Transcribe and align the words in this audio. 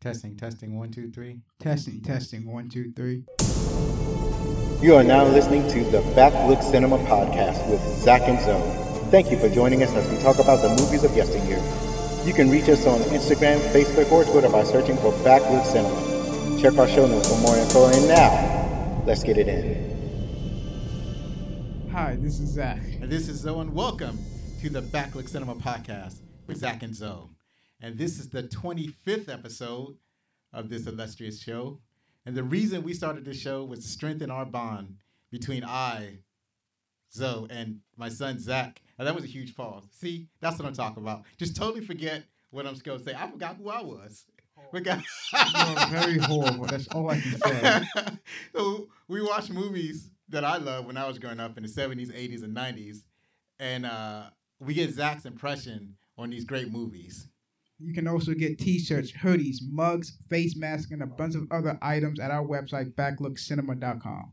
Testing, 0.00 0.36
testing, 0.36 0.78
one, 0.78 0.92
two, 0.92 1.10
three. 1.10 1.40
Testing, 1.58 2.00
testing, 2.00 2.46
one, 2.46 2.68
two, 2.68 2.92
three. 2.92 3.24
You 4.80 4.94
are 4.94 5.02
now 5.02 5.24
listening 5.24 5.68
to 5.70 5.82
the 5.90 6.02
Backlook 6.14 6.62
Cinema 6.62 6.98
Podcast 6.98 7.68
with 7.68 7.80
Zach 7.98 8.22
and 8.22 8.38
Zoe. 8.40 8.62
Thank 9.10 9.32
you 9.32 9.38
for 9.40 9.48
joining 9.48 9.82
us 9.82 9.92
as 9.94 10.08
we 10.08 10.16
talk 10.22 10.38
about 10.38 10.62
the 10.62 10.68
movies 10.68 11.02
of 11.02 11.16
yesteryear. 11.16 11.60
You 12.24 12.32
can 12.32 12.48
reach 12.48 12.68
us 12.68 12.86
on 12.86 13.00
Instagram, 13.10 13.58
Facebook, 13.72 14.12
or 14.12 14.22
Twitter 14.22 14.48
by 14.48 14.62
searching 14.62 14.96
for 14.98 15.10
Backlook 15.24 15.64
Cinema. 15.64 16.60
Check 16.62 16.78
our 16.78 16.86
show 16.86 17.08
notes 17.08 17.28
for 17.28 17.40
more 17.40 17.56
info. 17.58 17.88
And 17.88 18.06
now, 18.06 19.02
let's 19.04 19.24
get 19.24 19.36
it 19.36 19.48
in. 19.48 19.88
Hi, 21.90 22.16
this 22.20 22.38
is 22.38 22.50
Zach. 22.50 22.82
And 23.00 23.10
this 23.10 23.28
is 23.28 23.40
Zoe, 23.40 23.62
and 23.62 23.74
welcome 23.74 24.16
to 24.60 24.70
the 24.70 24.80
Backlook 24.82 25.28
Cinema 25.28 25.56
Podcast 25.56 26.20
with 26.46 26.58
Zach 26.58 26.84
and 26.84 26.94
Zoe. 26.94 27.30
And 27.80 27.96
this 27.96 28.18
is 28.18 28.28
the 28.28 28.42
25th 28.44 29.28
episode 29.28 29.96
of 30.52 30.68
this 30.68 30.86
illustrious 30.86 31.40
show. 31.40 31.80
And 32.26 32.36
the 32.36 32.42
reason 32.42 32.82
we 32.82 32.92
started 32.92 33.24
this 33.24 33.40
show 33.40 33.64
was 33.64 33.80
to 33.80 33.88
strengthen 33.88 34.30
our 34.30 34.44
bond 34.44 34.96
between 35.30 35.64
I, 35.64 36.18
Zoe, 37.12 37.46
and 37.50 37.80
my 37.96 38.08
son 38.08 38.38
Zach. 38.38 38.82
And 38.98 39.06
that 39.06 39.14
was 39.14 39.24
a 39.24 39.28
huge 39.28 39.54
pause. 39.54 39.84
See, 39.92 40.28
that's 40.40 40.58
what 40.58 40.66
I'm 40.66 40.74
talking 40.74 41.02
about. 41.02 41.22
Just 41.36 41.56
totally 41.56 41.84
forget 41.84 42.24
what 42.50 42.66
I'm 42.66 42.74
supposed 42.74 43.04
to 43.04 43.10
say. 43.12 43.16
I 43.16 43.30
forgot 43.30 43.56
who 43.56 43.68
I 43.68 43.82
was. 43.82 44.24
Forgot. 44.72 45.02
You're 45.32 45.86
very 46.00 46.18
horrible. 46.18 46.66
That's 46.66 46.88
all 46.88 47.08
I 47.10 47.20
can 47.20 47.38
say. 47.38 47.82
so 48.54 48.88
we 49.06 49.22
watched 49.22 49.50
movies 49.50 50.10
that 50.28 50.44
I 50.44 50.56
loved 50.56 50.86
when 50.86 50.96
I 50.96 51.06
was 51.06 51.18
growing 51.18 51.40
up 51.40 51.56
in 51.56 51.62
the 51.62 51.68
70s, 51.68 52.12
80s, 52.12 52.42
and 52.42 52.56
90s. 52.56 53.04
And 53.60 53.86
uh, 53.86 54.24
we 54.60 54.74
get 54.74 54.90
Zach's 54.90 55.24
impression 55.24 55.94
on 56.18 56.30
these 56.30 56.44
great 56.44 56.70
movies. 56.70 57.28
You 57.80 57.94
can 57.94 58.08
also 58.08 58.34
get 58.34 58.58
t-shirts, 58.58 59.12
hoodies, 59.12 59.58
mugs, 59.62 60.18
face 60.28 60.56
masks, 60.56 60.90
and 60.90 61.02
a 61.02 61.06
bunch 61.06 61.36
of 61.36 61.46
other 61.50 61.78
items 61.80 62.18
at 62.18 62.32
our 62.32 62.44
website, 62.44 62.94
backlookcinema.com. 62.94 64.32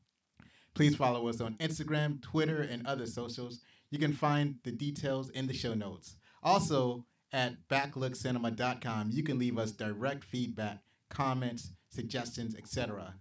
Please 0.74 0.96
follow 0.96 1.28
us 1.28 1.40
on 1.42 1.54
Instagram, 1.56 2.22
Twitter, 2.22 2.62
and 2.62 2.86
other 2.88 3.06
socials. 3.06 3.62
You 3.92 4.00
can 4.00 4.14
find 4.14 4.56
the 4.64 4.72
details 4.72 5.30
in 5.30 5.48
the 5.48 5.54
show 5.54 5.74
notes. 5.74 6.16
Also, 6.44 7.06
at 7.32 7.68
backlookcinema.com, 7.70 9.12
you 9.12 9.24
can 9.24 9.38
leave 9.38 9.58
us 9.58 9.72
direct 9.72 10.24
feedback, 10.24 10.80
comments, 11.10 11.72
suggestions, 11.90 12.56
etc. 12.56 13.14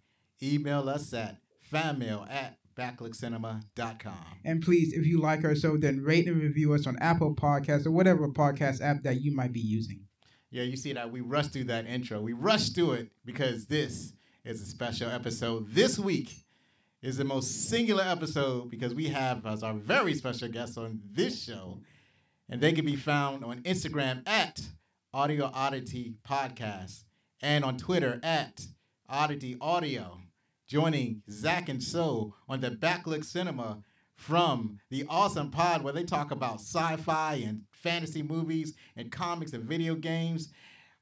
Email 0.42 0.88
us 0.88 1.12
at 1.12 1.36
fanmail 1.72 2.28
at 2.30 2.58
backlookcinema.com. 2.76 4.24
And 4.44 4.62
please, 4.62 4.92
if 4.92 5.06
you 5.06 5.20
like 5.20 5.44
our 5.44 5.54
show, 5.54 5.76
then 5.76 6.02
rate 6.02 6.26
and 6.26 6.40
review 6.40 6.74
us 6.74 6.86
on 6.86 6.98
Apple 6.98 7.34
Podcasts 7.34 7.86
or 7.86 7.92
whatever 7.92 8.28
podcast 8.28 8.80
app 8.80 9.02
that 9.02 9.20
you 9.20 9.34
might 9.34 9.52
be 9.52 9.60
using. 9.60 10.00
Yeah, 10.54 10.62
you 10.62 10.76
see 10.76 10.92
that 10.92 11.10
we 11.10 11.20
rushed 11.20 11.52
through 11.52 11.64
that 11.64 11.84
intro. 11.84 12.20
We 12.20 12.32
rushed 12.32 12.76
through 12.76 12.92
it 12.92 13.10
because 13.24 13.66
this 13.66 14.12
is 14.44 14.62
a 14.62 14.64
special 14.64 15.10
episode. 15.10 15.68
This 15.68 15.98
week 15.98 16.30
is 17.02 17.16
the 17.16 17.24
most 17.24 17.68
singular 17.68 18.04
episode 18.04 18.70
because 18.70 18.94
we 18.94 19.08
have 19.08 19.44
as 19.46 19.64
our 19.64 19.74
very 19.74 20.14
special 20.14 20.46
guest 20.46 20.78
on 20.78 21.00
this 21.10 21.42
show, 21.42 21.80
and 22.48 22.60
they 22.60 22.72
can 22.72 22.86
be 22.86 22.94
found 22.94 23.44
on 23.44 23.62
Instagram 23.62 24.22
at 24.28 24.60
Audio 25.12 25.50
Oddity 25.52 26.14
Podcast 26.24 27.02
and 27.42 27.64
on 27.64 27.76
Twitter 27.76 28.20
at 28.22 28.64
Oddity 29.08 29.56
Audio. 29.60 30.20
Joining 30.68 31.22
Zach 31.28 31.68
and 31.68 31.82
So 31.82 32.32
on 32.48 32.60
the 32.60 32.70
Backlook 32.70 33.24
Cinema 33.24 33.82
from 34.14 34.78
the 34.88 35.04
awesome 35.08 35.50
pod 35.50 35.82
where 35.82 35.92
they 35.92 36.04
talk 36.04 36.30
about 36.30 36.60
sci-fi 36.60 37.42
and 37.44 37.62
fantasy 37.88 38.22
movies 38.22 38.72
and 38.96 39.12
comics 39.12 39.52
and 39.52 39.62
video 39.64 39.94
games 39.94 40.48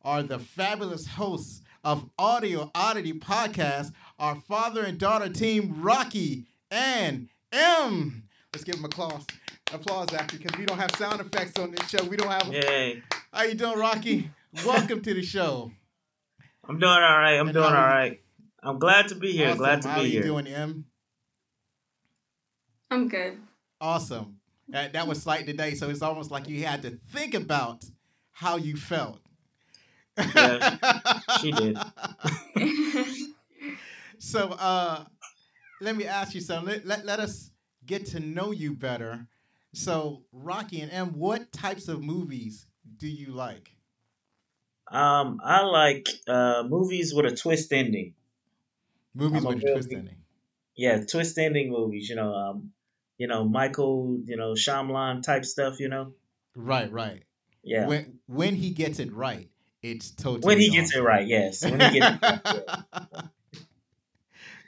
are 0.03 0.25
the 0.25 0.39
fabulous 0.41 1.07
hosts 1.07 1.63
of 1.85 2.11
Audio 2.19 2.71
Oddity 2.75 3.13
Podcast, 3.13 3.93
our 4.19 4.35
father 4.35 4.83
and 4.83 4.99
daughter 4.99 5.29
team, 5.29 5.81
Rocky 5.81 6.45
and 6.73 7.29
M. 7.53 8.25
Let's 8.53 8.65
give 8.65 8.75
them 8.75 8.85
applause. 8.85 9.25
Applause, 9.73 10.13
after 10.13 10.37
because 10.37 10.59
we 10.59 10.67
don't 10.67 10.79
have 10.79 10.91
sound 10.97 11.21
effects 11.21 11.59
on 11.59 11.71
this 11.71 11.89
show. 11.89 12.05
We 12.05 12.17
don't 12.17 12.29
have. 12.31 12.53
Yay. 12.53 13.01
How 13.33 13.45
you 13.45 13.55
doing, 13.55 13.79
Rocky? 13.79 14.29
Welcome 14.67 15.01
to 15.03 15.15
the 15.15 15.23
show. 15.23 15.71
I'm 16.69 16.79
doing 16.81 16.92
all 16.92 16.98
right. 17.01 17.39
I'm 17.39 17.47
And 17.47 17.55
doing 17.55 17.65
all 17.65 17.71
how 17.71 17.87
you- 17.89 17.95
right. 17.95 18.21
I'm 18.63 18.79
glad 18.81 19.09
to 19.09 19.15
be 19.15 19.33
here. 19.33 19.48
Awesome. 19.48 19.59
Glad 19.59 19.83
to 19.83 19.89
be 19.89 19.92
here. 19.95 19.95
How 19.95 20.03
be 20.03 20.07
you 20.09 20.13
here. 20.15 20.23
doing, 20.23 20.47
M? 20.48 20.85
I'm 22.91 23.09
good. 23.09 23.39
Awesome. 23.81 24.41
That, 24.68 24.92
that 24.95 25.06
was 25.06 25.23
slight 25.23 25.46
today, 25.46 25.74
so 25.74 25.90
it's 25.90 26.02
almost 26.02 26.30
like 26.30 26.48
you 26.48 26.64
had 26.64 26.83
to 26.83 26.98
think 27.11 27.34
about 27.34 27.84
how 28.30 28.56
you 28.56 28.77
felt. 28.77 29.20
Yeah, 30.18 30.77
she 31.40 31.52
did. 31.52 31.78
so 34.18 34.50
uh 34.50 35.05
let 35.80 35.96
me 35.96 36.06
ask 36.06 36.34
you 36.34 36.40
something. 36.40 36.74
Let, 36.74 36.86
let, 36.86 37.05
let 37.05 37.20
us 37.20 37.50
get 37.86 38.06
to 38.06 38.20
know 38.20 38.52
you 38.52 38.74
better. 38.74 39.27
So 39.74 40.24
Rocky 40.33 40.80
and 40.80 40.92
M, 40.92 41.18
what 41.18 41.50
types 41.52 41.89
of 41.89 42.02
movies 42.02 42.67
do 42.98 43.08
you 43.08 43.33
like? 43.33 43.70
Um, 44.90 45.40
I 45.42 45.62
like 45.62 46.06
uh 46.29 46.64
movies 46.68 47.14
with 47.14 47.27
a 47.27 47.34
twist 47.34 47.73
ending. 47.73 48.14
Movies 49.14 49.44
I'm 49.44 49.55
with 49.55 49.62
a 49.64 49.67
real 49.67 49.74
twist 49.74 49.89
big- 49.89 49.98
ending. 49.98 50.17
Yeah, 50.77 51.05
twist 51.05 51.36
ending 51.39 51.70
movies. 51.70 52.08
You 52.08 52.17
know, 52.17 52.34
um, 52.34 52.73
you 53.23 53.29
know 53.33 53.43
Michael, 53.59 54.19
you 54.31 54.37
know 54.37 54.51
Shyamalan 54.65 55.23
type 55.23 55.45
stuff. 55.45 55.79
You 55.81 55.89
know, 55.89 56.05
Right, 56.57 56.91
right. 56.93 57.23
yeah. 57.63 57.87
When, 57.87 58.19
When 58.27 58.55
he 58.63 58.71
gets 58.71 58.99
it 58.99 59.11
right, 59.13 59.49
it's 59.83 60.11
totally 60.11 60.47
When 60.51 60.59
he 60.65 60.69
gets 60.77 60.95
it 60.97 61.01
right, 61.01 61.27
yes. 61.27 61.63
When 61.65 61.81
he 61.81 61.91
gets 61.99 62.19
it 62.23 62.23
right. 62.23 63.25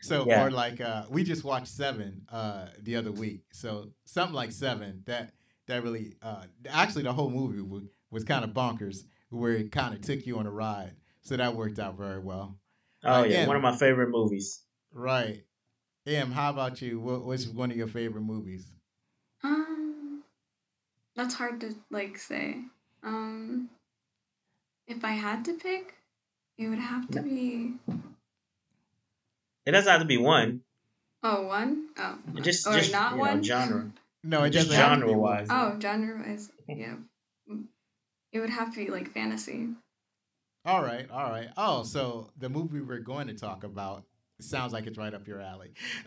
So 0.00 0.26
Yeah. 0.26 0.44
or 0.44 0.50
like 0.50 0.80
uh 0.80 1.04
we 1.08 1.24
just 1.24 1.44
watched 1.44 1.68
Seven 1.68 2.22
uh 2.30 2.66
the 2.82 2.96
other 2.96 3.10
week. 3.12 3.42
So 3.52 3.88
something 4.04 4.34
like 4.34 4.52
Seven 4.52 5.02
that 5.06 5.32
that 5.66 5.82
really 5.82 6.14
uh 6.22 6.44
actually 6.68 7.04
the 7.04 7.12
whole 7.12 7.30
movie 7.30 7.62
was, 7.62 7.84
was 8.10 8.22
kind 8.24 8.44
of 8.44 8.50
bonkers 8.50 9.04
where 9.30 9.52
it 9.52 9.72
kind 9.72 9.94
of 9.94 10.02
took 10.02 10.26
you 10.26 10.38
on 10.38 10.46
a 10.46 10.50
ride. 10.50 10.92
So 11.22 11.36
that 11.38 11.56
worked 11.56 11.78
out 11.78 11.96
very 11.96 12.20
well. 12.20 12.58
Oh 13.02 13.22
yeah, 13.22 13.24
Again. 13.24 13.48
one 13.48 13.56
of 13.56 13.62
my 13.62 13.76
favorite 13.76 14.10
movies. 14.10 14.62
Right. 14.92 15.42
Em, 16.06 16.32
how 16.32 16.50
about 16.50 16.82
you? 16.82 17.00
What, 17.00 17.24
what's 17.24 17.46
one 17.46 17.70
of 17.70 17.76
your 17.76 17.86
favorite 17.86 18.22
movies? 18.22 18.66
um, 19.42 20.22
that's 21.16 21.34
hard 21.34 21.60
to 21.60 21.74
like 21.90 22.18
say. 22.18 22.56
Um, 23.02 23.68
if 24.86 25.04
I 25.04 25.12
had 25.12 25.44
to 25.46 25.54
pick, 25.54 25.94
it 26.58 26.68
would 26.68 26.78
have 26.78 27.08
to 27.10 27.22
be 27.22 27.74
It 29.66 29.70
doesn't 29.72 29.90
have 29.90 30.00
to 30.02 30.06
be 30.06 30.18
one. 30.18 30.60
oh 31.22 31.42
one 31.46 31.88
oh 31.98 32.18
It 32.36 32.42
Just, 32.42 32.66
or 32.66 32.74
just 32.74 32.92
not 32.92 33.12
you 33.12 33.16
know, 33.18 33.22
one 33.22 33.42
genre. 33.42 33.90
No, 34.22 34.44
it 34.44 34.50
Just 34.50 34.68
doesn't 34.68 34.82
have 34.82 34.98
to 35.00 35.04
be 35.06 35.12
genre-wise. 35.12 35.48
Oh, 35.50 35.76
genre 35.80 36.22
wise, 36.26 36.50
yeah. 36.68 36.94
It 38.32 38.40
would 38.40 38.50
have 38.50 38.72
to 38.74 38.84
be 38.84 38.90
like 38.90 39.12
fantasy. 39.12 39.68
All 40.66 40.82
right, 40.82 41.08
all 41.10 41.30
right. 41.30 41.48
Oh, 41.56 41.82
so 41.82 42.30
the 42.38 42.48
movie 42.48 42.80
we're 42.80 42.98
going 42.98 43.26
to 43.28 43.34
talk 43.34 43.64
about 43.64 44.04
sounds 44.40 44.72
like 44.72 44.86
it's 44.86 44.98
right 44.98 45.14
up 45.14 45.26
your 45.26 45.40
alley. 45.40 45.72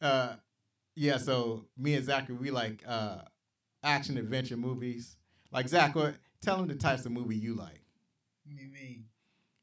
uh, 0.00 0.34
yeah, 0.96 1.16
so 1.18 1.66
me 1.76 1.94
and 1.94 2.04
Zachary, 2.04 2.36
we 2.36 2.50
like 2.50 2.82
uh, 2.86 3.18
action 3.82 4.18
adventure 4.18 4.56
movies. 4.56 5.16
Like 5.52 5.68
Zach, 5.68 5.94
what, 5.94 6.14
tell 6.40 6.58
him 6.60 6.68
the 6.68 6.74
types 6.74 7.04
of 7.06 7.12
movie 7.12 7.36
you 7.36 7.54
like. 7.54 7.80
What 8.44 8.56
do 8.56 8.62
you 8.62 8.70
mean? 8.72 9.04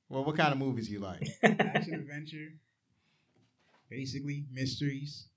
Well, 0.09 0.25
what 0.25 0.35
kind 0.35 0.51
of 0.51 0.57
movies 0.57 0.89
you 0.89 0.99
like? 0.99 1.25
Action 1.43 1.93
adventure. 1.93 2.49
Basically, 3.89 4.45
mysteries. 4.51 5.27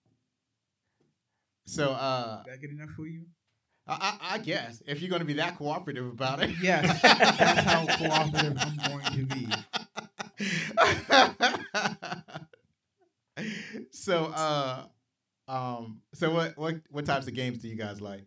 So, 1.66 1.92
uh, 1.92 2.42
Is 2.46 2.52
that 2.52 2.60
good 2.60 2.70
enough 2.70 2.90
for 2.90 3.06
you? 3.06 3.22
I, 3.86 4.18
I, 4.20 4.34
I 4.34 4.38
guess 4.38 4.82
if 4.86 5.00
you're 5.00 5.10
going 5.10 5.20
to 5.20 5.26
be 5.26 5.34
that 5.34 5.58
cooperative 5.58 6.06
about 6.06 6.42
it, 6.42 6.50
Yes. 6.60 7.00
That's 7.02 7.60
how 7.60 7.86
cooperative 7.86 8.56
I'm 8.58 8.76
going 8.76 9.04
to 9.12 9.26
be. 9.34 9.43
so, 13.90 14.26
uh, 14.26 14.84
um, 15.48 16.00
so 16.14 16.30
what, 16.30 16.56
what, 16.56 16.76
what 16.90 17.06
types 17.06 17.26
of 17.26 17.34
games 17.34 17.58
do 17.58 17.68
you 17.68 17.76
guys 17.76 18.00
like? 18.00 18.24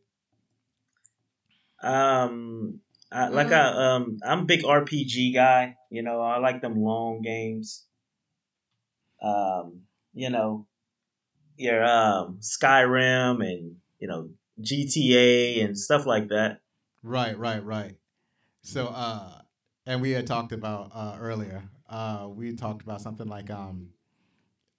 Um, 1.81 2.79
I, 3.11 3.29
like 3.29 3.51
I 3.51 3.95
um, 3.95 4.17
I'm 4.25 4.39
a 4.39 4.45
big 4.45 4.63
RPG 4.63 5.33
guy. 5.33 5.75
You 5.89 6.01
know, 6.01 6.21
I 6.21 6.39
like 6.39 6.61
them 6.61 6.81
long 6.81 7.21
games. 7.21 7.85
Um, 9.21 9.81
you 10.13 10.29
know, 10.29 10.67
your 11.57 11.83
um 11.85 12.39
Skyrim 12.41 13.45
and 13.45 13.75
you 13.99 14.07
know 14.07 14.29
GTA 14.61 15.63
and 15.63 15.77
stuff 15.77 16.05
like 16.05 16.29
that. 16.29 16.61
Right, 17.03 17.37
right, 17.37 17.63
right. 17.63 17.95
So, 18.63 18.87
uh, 18.87 19.41
and 19.85 20.01
we 20.01 20.11
had 20.11 20.27
talked 20.27 20.51
about 20.51 20.91
uh, 20.93 21.17
earlier. 21.19 21.69
Uh, 21.89 22.27
we 22.29 22.53
talked 22.53 22.81
about 22.81 23.01
something 23.01 23.27
like 23.27 23.49
um, 23.49 23.89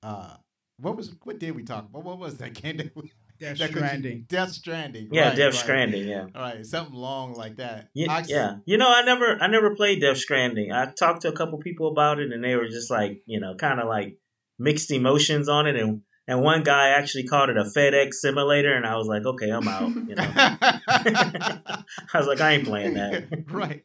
uh, 0.03 0.35
what 0.79 0.97
was 0.97 1.15
what 1.25 1.39
did 1.39 1.55
we 1.57 1.63
talk 1.63 1.89
about? 1.89 2.05
What 2.05 2.19
was 2.19 2.37
that 2.39 2.55
game? 2.55 2.77
that 2.79 2.95
we- 2.97 3.13
Death 3.41 3.59
that 3.59 3.69
could- 3.71 3.79
Stranding. 3.85 4.27
Death 4.29 4.51
Stranding. 4.51 5.09
Yeah, 5.13 5.29
right, 5.29 5.37
Death 5.37 5.53
right. 5.53 5.55
Stranding. 5.55 6.09
Yeah. 6.09 6.27
All 6.35 6.43
right, 6.43 6.67
something 6.67 6.93
long 6.95 7.35
like 7.35 7.57
that. 7.59 7.89
Yeah, 7.95 8.13
Actually- 8.13 8.35
yeah. 8.35 8.57
You 8.67 8.79
know, 8.79 8.89
I 8.93 9.03
never, 9.03 9.39
I 9.41 9.47
never 9.47 9.77
played 9.77 10.01
Death 10.01 10.19
Stranding. 10.19 10.73
I 10.73 10.87
talked 10.87 11.23
to 11.23 11.29
a 11.29 11.33
couple 11.33 11.57
people 11.59 11.87
about 11.89 12.19
it, 12.19 12.33
and 12.33 12.43
they 12.43 12.57
were 12.57 12.67
just 12.67 12.91
like, 12.91 13.23
you 13.27 13.39
know, 13.39 13.55
kind 13.55 13.79
of 13.79 13.87
like 13.87 14.19
mixed 14.59 14.91
emotions 14.91 15.49
on 15.49 15.69
it. 15.69 15.77
And 15.77 16.01
and 16.27 16.43
one 16.43 16.65
guy 16.65 16.89
actually 16.89 17.25
called 17.29 17.49
it 17.49 17.57
a 17.57 17.63
FedEx 17.63 18.15
simulator, 18.15 18.75
and 18.75 18.85
I 18.85 18.97
was 18.97 19.07
like, 19.07 19.25
okay, 19.25 19.51
I'm 19.51 19.69
out. 19.69 19.89
You 19.95 20.17
know, 20.17 20.33
I 20.37 21.83
was 22.15 22.27
like, 22.27 22.41
I 22.41 22.55
ain't 22.55 22.65
playing 22.67 22.95
that. 22.95 23.45
right. 23.53 23.85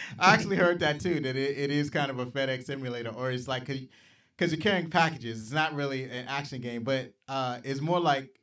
I 0.18 0.34
actually 0.34 0.56
heard 0.56 0.80
that 0.80 1.00
too. 1.00 1.20
That 1.20 1.36
it, 1.36 1.58
it 1.58 1.70
is 1.70 1.90
kind 1.90 2.10
of 2.10 2.18
a 2.18 2.26
FedEx 2.26 2.64
simulator, 2.64 3.10
or 3.10 3.30
it's 3.30 3.48
like 3.48 3.66
because 3.66 4.52
you're 4.52 4.60
carrying 4.60 4.90
packages. 4.90 5.40
It's 5.40 5.52
not 5.52 5.74
really 5.74 6.04
an 6.04 6.26
action 6.28 6.60
game, 6.60 6.84
but 6.84 7.12
uh, 7.28 7.58
it's 7.64 7.80
more 7.80 8.00
like 8.00 8.38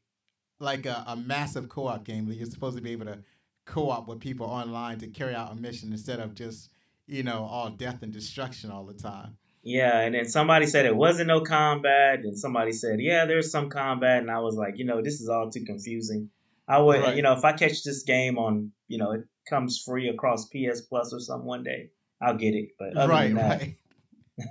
like 0.59 0.85
a, 0.85 1.03
a 1.07 1.15
massive 1.15 1.67
co-op 1.69 2.03
game 2.05 2.27
that 2.27 2.35
you're 2.35 2.45
supposed 2.45 2.77
to 2.77 2.81
be 2.83 2.91
able 2.91 3.05
to 3.05 3.19
co-op 3.65 4.07
with 4.07 4.19
people 4.19 4.45
online 4.45 4.99
to 4.99 5.07
carry 5.07 5.33
out 5.35 5.51
a 5.51 5.55
mission 5.55 5.91
instead 5.91 6.19
of 6.19 6.33
just 6.35 6.69
you 7.07 7.23
know 7.23 7.43
all 7.43 7.69
death 7.69 8.01
and 8.03 8.13
destruction 8.13 8.71
all 8.71 8.85
the 8.85 8.93
time. 8.93 9.37
Yeah, 9.63 10.01
and 10.01 10.13
then 10.13 10.27
somebody 10.27 10.67
said 10.67 10.85
it 10.85 10.95
wasn't 10.95 11.27
no 11.27 11.41
combat, 11.41 12.19
and 12.19 12.37
somebody 12.37 12.71
said, 12.71 12.99
yeah, 13.01 13.25
there's 13.25 13.49
some 13.49 13.67
combat, 13.69 14.21
and 14.21 14.29
I 14.29 14.37
was 14.39 14.55
like, 14.55 14.77
you 14.77 14.85
know, 14.85 15.01
this 15.01 15.19
is 15.21 15.27
all 15.27 15.49
too 15.49 15.65
confusing. 15.65 16.29
I 16.67 16.77
would, 16.77 17.01
Right. 17.01 17.15
you 17.15 17.23
know, 17.23 17.33
if 17.33 17.43
I 17.43 17.51
catch 17.53 17.83
this 17.83 18.03
game 18.03 18.37
on, 18.37 18.71
you 18.87 18.99
know, 18.99 19.23
comes 19.49 19.81
free 19.83 20.09
across 20.09 20.47
PS 20.49 20.81
Plus 20.81 21.13
or 21.13 21.19
something 21.19 21.47
one 21.47 21.63
day, 21.63 21.89
I'll 22.21 22.37
get 22.37 22.53
it. 22.55 22.69
But 22.79 22.95
other 22.97 23.07
right, 23.07 23.33
than 23.33 23.35
that, 23.35 23.61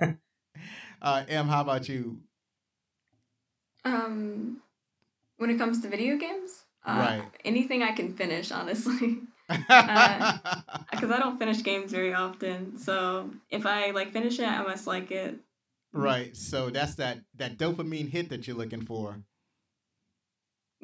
right. 0.00 0.18
uh, 1.02 1.24
Em, 1.28 1.48
how 1.48 1.60
about 1.62 1.88
you? 1.88 2.20
Um, 3.84 4.62
when 5.38 5.50
it 5.50 5.58
comes 5.58 5.80
to 5.82 5.88
video 5.88 6.16
games, 6.16 6.64
uh, 6.86 7.10
Right. 7.10 7.22
anything 7.44 7.82
I 7.82 7.92
can 7.92 8.14
finish, 8.14 8.52
honestly, 8.52 9.20
because 9.48 11.10
I 11.10 11.18
don't 11.18 11.38
finish 11.38 11.62
games 11.62 11.92
very 11.92 12.14
often. 12.14 12.78
So 12.78 13.30
if 13.50 13.66
I 13.66 13.90
like 13.90 14.12
finish 14.12 14.38
it, 14.38 14.46
I 14.48 14.62
must 14.62 14.86
like 14.86 15.10
it. 15.10 15.38
right. 15.92 16.36
So 16.36 16.70
that's 16.70 16.94
that 16.96 17.20
that 17.36 17.58
dopamine 17.58 18.08
hit 18.08 18.28
that 18.30 18.46
you're 18.46 18.56
looking 18.56 18.82
for. 18.84 19.18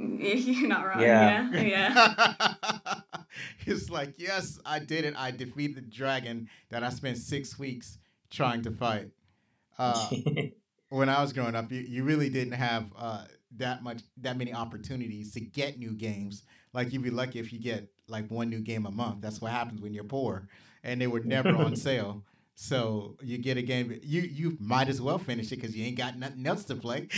You're 0.01 0.69
not 0.69 0.87
wrong. 0.87 1.01
Yeah. 1.01 1.51
Yeah, 1.53 1.61
yeah. 1.61 3.01
it's 3.67 3.91
like, 3.91 4.15
yes, 4.19 4.59
I 4.65 4.79
did 4.79 5.05
it. 5.05 5.15
I 5.17 5.31
defeated 5.31 5.77
the 5.77 5.83
dragon 5.83 6.49
that 6.71 6.83
I 6.83 6.91
spent 6.91 7.19
six 7.19 7.59
weeks 7.59 7.99
trying 8.31 8.63
to 8.63 8.71
fight. 8.71 9.11
Uh, 9.79 10.09
when 10.89 11.09
I 11.09 11.21
was 11.21 11.33
growing 11.33 11.55
up, 11.55 11.71
you, 11.71 11.81
you 11.81 12.05
really 12.05 12.31
didn't 12.31 12.55
have 12.55 12.87
uh, 12.97 13.25
that 13.59 13.83
much, 13.83 14.01
that 14.19 14.39
many 14.39 14.55
opportunities 14.55 15.33
to 15.33 15.41
get 15.41 15.79
new 15.79 15.93
games. 15.93 16.45
Like 16.73 16.93
you'd 16.93 17.03
be 17.03 17.11
lucky 17.11 17.39
if 17.39 17.53
you 17.53 17.59
get 17.59 17.89
like 18.09 18.31
one 18.31 18.49
new 18.49 18.61
game 18.61 18.87
a 18.87 18.91
month. 18.91 19.21
That's 19.21 19.41
what 19.41 19.53
happens 19.53 19.81
when 19.81 19.93
you're 19.93 20.05
poor, 20.05 20.49
and 20.83 21.01
they 21.01 21.09
were 21.09 21.21
never 21.21 21.51
on 21.51 21.77
sale. 21.89 22.25
So 22.55 23.17
you 23.23 23.39
get 23.39 23.57
a 23.57 23.63
game, 23.63 23.99
you 24.03 24.21
you 24.21 24.57
might 24.61 24.89
as 24.89 25.01
well 25.01 25.19
finish 25.19 25.51
it 25.51 25.57
because 25.57 25.77
you 25.77 25.85
ain't 25.85 25.99
got 25.99 26.19
nothing 26.19 26.47
else 26.47 26.65
to 26.65 26.77
play. 26.77 27.09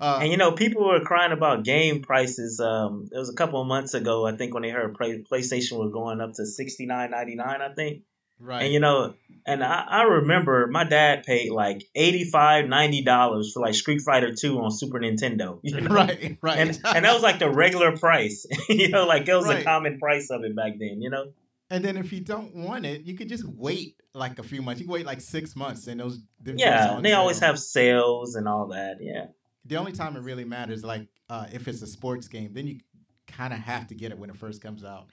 Uh, 0.00 0.18
And 0.22 0.30
you 0.30 0.36
know, 0.36 0.52
people 0.52 0.86
were 0.86 1.00
crying 1.00 1.32
about 1.32 1.64
game 1.64 2.02
prices. 2.02 2.60
Um, 2.60 3.08
it 3.12 3.18
was 3.18 3.28
a 3.28 3.34
couple 3.34 3.60
of 3.60 3.66
months 3.66 3.94
ago, 3.94 4.26
I 4.26 4.36
think, 4.36 4.54
when 4.54 4.62
they 4.62 4.70
heard 4.70 4.94
play, 4.94 5.22
PlayStation 5.22 5.78
was 5.78 5.92
going 5.92 6.20
up 6.20 6.32
to 6.34 6.46
sixty 6.46 6.86
nine 6.86 7.10
ninety 7.10 7.34
nine. 7.34 7.60
I 7.62 7.72
think, 7.74 8.02
right. 8.38 8.64
and 8.64 8.72
you 8.72 8.80
know, 8.80 9.14
and 9.46 9.62
I, 9.62 9.84
I 9.88 10.02
remember 10.02 10.66
my 10.66 10.84
dad 10.84 11.24
paid 11.24 11.50
like 11.50 11.84
85 11.94 12.70
dollars 13.04 13.52
for 13.52 13.60
like 13.60 13.74
Street 13.74 14.00
Fighter 14.00 14.34
two 14.34 14.58
on 14.60 14.70
Super 14.70 14.98
Nintendo. 14.98 15.60
you 15.62 15.80
know? 15.80 15.94
right, 15.94 16.38
right. 16.40 16.58
And 16.58 16.70
and 16.84 17.04
that 17.04 17.12
was 17.12 17.22
like 17.22 17.38
the 17.38 17.50
regular 17.50 17.96
price. 17.96 18.46
you 18.68 18.88
know, 18.88 19.06
like 19.06 19.28
it 19.28 19.34
was 19.34 19.44
Right. 19.46 19.58
the 19.58 19.64
common 19.64 19.98
price 19.98 20.30
of 20.30 20.44
it 20.44 20.56
back 20.56 20.72
then. 20.78 21.00
You 21.02 21.10
know. 21.10 21.26
And 21.70 21.84
then 21.84 21.96
if 21.96 22.12
you 22.12 22.20
don't 22.20 22.54
want 22.54 22.84
it, 22.86 23.02
you 23.02 23.16
could 23.16 23.28
just 23.28 23.44
wait 23.44 23.96
like 24.12 24.38
a 24.38 24.42
few 24.42 24.62
months. 24.62 24.80
You 24.80 24.86
can 24.86 24.92
wait 24.92 25.06
like 25.06 25.20
six 25.20 25.56
months, 25.56 25.86
and 25.86 25.98
those 25.98 26.18
them 26.40 26.56
things 26.56 26.62
are 26.62 26.64
Yeah, 26.64 27.00
they 27.02 27.12
always 27.14 27.40
have 27.40 27.58
sales 27.58 28.34
and 28.36 28.46
all 28.46 28.68
that. 28.68 28.98
Yeah. 29.00 29.26
The 29.64 29.76
only 29.76 29.92
time 29.92 30.16
it 30.16 30.20
really 30.20 30.44
matters, 30.44 30.84
like 30.84 31.08
uh, 31.30 31.46
if 31.52 31.68
it's 31.68 31.80
a 31.82 31.86
sports 31.86 32.28
game, 32.28 32.52
then 32.52 32.66
you 32.66 32.80
kind 33.26 33.52
of 33.52 33.58
have 33.60 33.86
to 33.88 33.94
get 33.94 34.12
it 34.12 34.18
when 34.18 34.30
it 34.30 34.36
first 34.36 34.60
comes 34.60 34.84
out, 34.84 35.06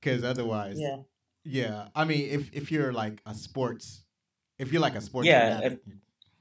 because 0.00 0.22
otherwise, 0.24 0.78
Yeah. 0.78 0.96
yeah. 1.44 1.88
I 1.94 2.04
mean, 2.04 2.28
if 2.28 2.50
if 2.52 2.70
you're 2.70 2.92
like 2.92 3.22
a 3.26 3.34
sports, 3.34 4.02
if 4.58 4.72
you're 4.72 4.82
like 4.82 4.94
a 4.94 5.00
sports, 5.00 5.26
Yeah, 5.26 5.56
fanatic, 5.56 5.80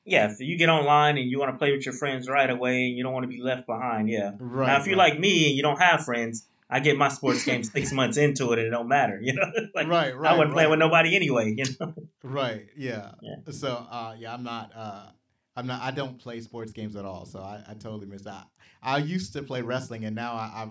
Yeah, 0.06 0.30
if 0.32 0.40
you 0.42 0.58
get 0.58 0.68
online 0.70 1.18
and 1.18 1.30
you 1.30 1.40
want 1.40 1.54
to 1.54 1.58
play 1.58 1.72
with 1.72 1.86
your 1.86 1.94
friends 1.96 2.28
right 2.28 2.50
away 2.50 2.88
and 2.88 2.98
you 2.98 3.04
don't 3.04 3.14
want 3.14 3.24
to 3.24 3.30
be 3.30 3.42
left 3.42 3.66
behind, 3.66 4.10
yeah. 4.10 4.32
right. 4.38 4.68
now, 4.68 4.80
if 4.82 4.86
you're 4.88 4.98
right. 4.98 5.12
like 5.12 5.20
me 5.20 5.48
and 5.48 5.56
you 5.56 5.64
don't 5.64 5.80
have 5.80 6.04
friends, 6.04 6.46
I 6.70 6.82
get 6.82 6.98
my 6.98 7.08
sports 7.08 7.46
game 7.46 7.64
six 7.76 7.94
months 7.94 8.18
into 8.18 8.52
it 8.52 8.60
and 8.60 8.68
it 8.68 8.72
don't 8.72 8.90
matter, 8.90 9.18
you 9.22 9.34
know. 9.34 9.46
like 9.76 9.88
right, 9.88 10.14
right, 10.18 10.34
I 10.34 10.38
wouldn't 10.38 10.54
play 10.54 10.68
with 10.68 10.80
nobody 10.80 11.16
anyway, 11.16 11.54
you 11.58 11.64
know. 11.80 11.94
Right. 12.22 12.68
Yeah. 12.76 13.12
Yeah. 13.22 13.36
So 13.52 13.70
uh 13.90 14.16
yeah, 14.20 14.34
I'm 14.34 14.44
not 14.44 14.72
uh 14.76 15.06
I'm 15.56 15.68
not 15.68 15.82
I 15.82 15.92
don't 15.92 16.18
play 16.20 16.42
sports 16.42 16.72
games 16.72 16.96
at 16.96 17.06
all. 17.06 17.26
So 17.26 17.40
I, 17.40 17.64
I 17.68 17.74
totally 17.74 18.08
missed 18.08 18.26
that. 18.26 18.48
I 18.82 18.98
used 18.98 19.34
to 19.34 19.44
play 19.44 19.62
wrestling 19.62 20.06
and 20.06 20.16
now 20.16 20.34
I 20.34 20.70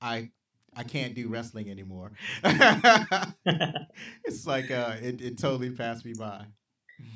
I 0.00 0.08
I, 0.16 0.30
I 0.76 0.82
can't 0.84 1.14
do 1.14 1.28
wrestling 1.28 1.70
anymore. 1.70 2.12
it's 4.24 4.46
like 4.46 4.70
uh 4.70 4.96
it, 5.02 5.20
it 5.20 5.38
totally 5.38 5.70
passed 5.70 6.04
me 6.04 6.12
by. 6.14 6.46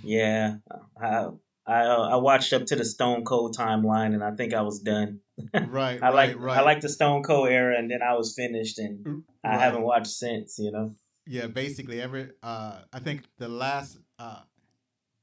yeah, 0.03 0.57
I 1.01 1.29
I, 1.65 1.83
uh, 1.85 2.09
I 2.11 2.17
watched 2.17 2.53
up 2.53 2.67
to 2.67 2.77
the 2.77 2.85
Stone 2.85 3.25
Cold 3.25 3.57
timeline 3.57 4.15
and 4.15 4.25
I 4.25 4.33
think 4.33 4.53
I 4.53 4.63
was 4.63 4.81
done. 4.81 5.21
Right, 5.69 6.01
I 6.03 6.07
right, 6.09 6.13
like 6.13 6.39
right. 6.41 6.59
I 6.59 6.63
like 6.63 6.81
the 6.81 6.89
Stone 6.89 7.23
Cold 7.23 7.49
era 7.49 7.79
and 7.79 7.89
then 7.91 8.03
I 8.03 8.15
was 8.15 8.35
finished 8.35 8.79
and 8.79 9.07
I 9.45 9.51
Right. 9.51 9.61
haven't 9.61 9.83
watched 9.83 10.09
since, 10.09 10.59
you 10.59 10.73
know. 10.73 10.95
Yeah, 11.27 11.47
basically 11.47 12.01
every 12.01 12.31
uh 12.43 12.81
I 12.93 12.99
think 12.99 13.23
the 13.39 13.49
last 13.49 13.99
uh 14.19 14.41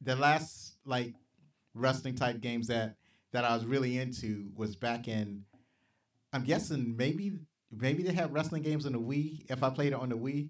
the 0.02 0.16
last 0.16 0.76
like 0.86 1.14
wrestling 1.80 2.16
type 2.16 2.42
games 2.42 2.68
that 2.68 2.96
that 3.31 3.46
I 3.46 3.54
was 3.56 3.66
really 3.66 3.98
into 3.98 4.50
was 4.56 4.76
back 4.76 5.08
in 5.08 5.46
I'm 6.34 6.44
guessing 6.44 6.96
maybe 6.98 7.34
maybe 7.72 8.04
they 8.04 8.14
had 8.14 8.31
wrestling 8.34 8.64
games 8.64 8.86
on 8.86 8.94
the 8.94 9.00
Wii 9.00 9.46
if 9.50 9.64
I 9.64 9.70
played 9.70 9.94
it 9.94 10.00
on 10.00 10.10
the 10.10 10.18
Wii. 10.18 10.50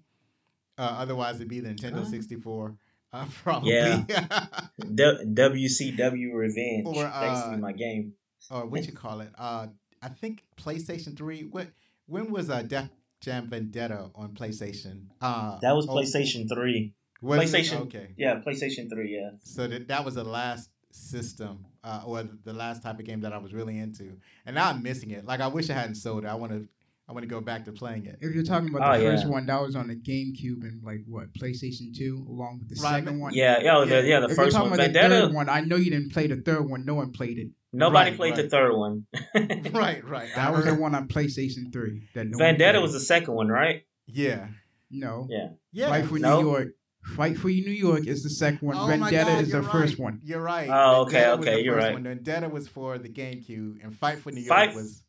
Uh, 0.78 0.96
otherwise 0.98 1.36
it'd 1.36 1.48
be 1.48 1.60
the 1.60 1.68
Nintendo 1.70 2.00
Oh. 2.00 2.10
64. 2.10 2.74
Uh, 3.12 3.26
probably. 3.42 3.72
Yeah. 3.72 3.96
D- 4.94 5.24
WCW 5.34 6.32
Revenge. 6.34 6.86
Or, 6.86 7.02
that 7.04 7.30
used 7.30 7.42
to 7.44 7.48
uh, 7.48 7.54
be 7.56 7.60
my 7.60 7.72
game. 7.72 8.14
or 8.50 8.66
what 8.66 8.86
you 8.86 8.92
call 8.92 9.20
it? 9.20 9.30
Uh 9.38 9.68
I 10.02 10.08
think 10.08 10.44
PlayStation 10.58 11.16
3. 11.16 11.44
What 11.50 11.68
when 12.06 12.30
was 12.30 12.48
uh 12.50 12.62
Def 12.62 12.88
Jam 13.20 13.48
Vendetta 13.48 14.10
on 14.14 14.30
PlayStation? 14.34 15.06
Uh 15.20 15.58
That 15.60 15.72
was 15.74 15.86
oh, 15.88 15.94
PlayStation 15.94 16.48
3. 16.48 16.94
was 17.20 17.38
it? 17.52 17.56
PlayStation. 17.56 17.80
Okay. 17.82 18.14
Yeah, 18.16 18.40
PlayStation 18.40 18.88
3, 18.88 19.08
yeah. 19.14 19.30
So 19.42 19.66
that 19.66 19.88
that 19.88 20.04
was 20.04 20.14
the 20.14 20.24
last 20.24 20.70
system, 20.90 21.64
uh, 21.84 22.02
or 22.04 22.24
the 22.44 22.52
last 22.52 22.82
type 22.82 22.98
of 22.98 23.04
game 23.04 23.20
that 23.22 23.32
I 23.32 23.38
was 23.38 23.52
really 23.54 23.78
into, 23.78 24.16
and 24.46 24.54
now 24.54 24.68
I'm 24.70 24.82
missing 24.82 25.10
it. 25.10 25.24
Like 25.24 25.40
I 25.40 25.46
wish 25.46 25.70
I 25.70 25.74
hadn't 25.74 25.94
sold 25.96 26.24
it. 26.24 26.26
I 26.28 26.34
want 26.34 26.52
to, 26.52 26.66
I 27.08 27.12
want 27.12 27.22
to 27.24 27.28
go 27.28 27.40
back 27.40 27.64
to 27.66 27.72
playing 27.72 28.06
it. 28.06 28.18
If 28.20 28.34
you're 28.34 28.44
talking 28.44 28.68
about 28.68 28.98
the 28.98 29.06
Oh, 29.06 29.10
first 29.10 29.26
one, 29.26 29.46
that 29.46 29.60
was 29.60 29.76
on 29.76 29.88
the 29.88 29.96
GameCube 29.96 30.62
and 30.62 30.82
like 30.82 31.00
what 31.06 31.32
PlayStation 31.34 31.96
Two, 31.96 32.26
along 32.28 32.58
with 32.60 32.68
the 32.76 32.82
Right, 32.82 33.02
second 33.02 33.20
one. 33.20 33.32
Yeah, 33.34 33.60
yeah, 33.62 33.84
the, 33.84 34.02
yeah, 34.06 34.20
the 34.20 34.26
if 34.28 34.36
first 34.36 34.38
you're 34.38 34.44
one. 34.44 34.52
talking 34.52 34.66
about 34.68 34.76
the 34.78 34.82
Vendetta, 35.00 35.26
third 35.26 35.34
one, 35.34 35.48
I 35.48 35.60
know 35.60 35.76
you 35.76 35.90
didn't 35.90 36.12
play 36.12 36.26
the 36.26 36.36
third 36.36 36.68
one. 36.68 36.84
No 36.84 36.94
one 36.94 37.12
played 37.12 37.38
it. 37.38 37.48
nobody 37.72 38.10
Right, 38.10 38.16
played 38.16 38.36
the 38.36 38.48
third 38.48 38.76
one. 38.76 39.06
right, 39.72 40.04
right. 40.04 40.28
That 40.34 40.52
was 40.52 40.64
the 40.64 40.70
heard- 40.72 40.80
one 40.80 40.94
on 40.94 41.08
PlayStation 41.08 41.72
Three. 41.72 42.08
That 42.14 42.26
no 42.28 42.38
Vendetta 42.38 42.80
was 42.80 42.92
the 42.92 43.00
second 43.00 43.34
one, 43.34 43.48
right? 43.48 43.82
Yeah, 44.06 44.48
no. 44.90 45.26
Yeah. 45.30 45.48
yeah. 45.72 45.88
Fight 45.88 46.06
for 46.06 46.18
No. 46.18 46.40
New 46.42 46.48
York. 46.48 46.68
Fight 47.02 47.36
for 47.38 47.48
New 47.48 47.70
York 47.70 48.06
is 48.06 48.22
the 48.22 48.30
second 48.30 48.66
one. 48.66 48.76
Oh 48.78 48.86
Vendetta 48.86 49.24
God, 49.30 49.40
is 49.42 49.50
the 49.50 49.60
you're 49.60 49.62
first 49.70 49.98
one. 49.98 50.20
You're 50.22 50.42
right. 50.42 50.68
Oh, 50.70 51.02
okay, 51.02 51.12
Vendetta 51.20 51.32
okay, 51.40 51.54
the 51.56 51.62
you're 51.64 51.76
right. 51.76 51.92
One. 51.94 52.02
Vendetta 52.04 52.48
was 52.48 52.68
for 52.68 52.98
the 52.98 53.08
GameCube, 53.08 53.82
and 53.82 53.96
Fight 53.96 54.18
for 54.18 54.30
New 54.30 54.40
York 54.42 54.48
Fight- 54.48 54.74
was 54.74 55.02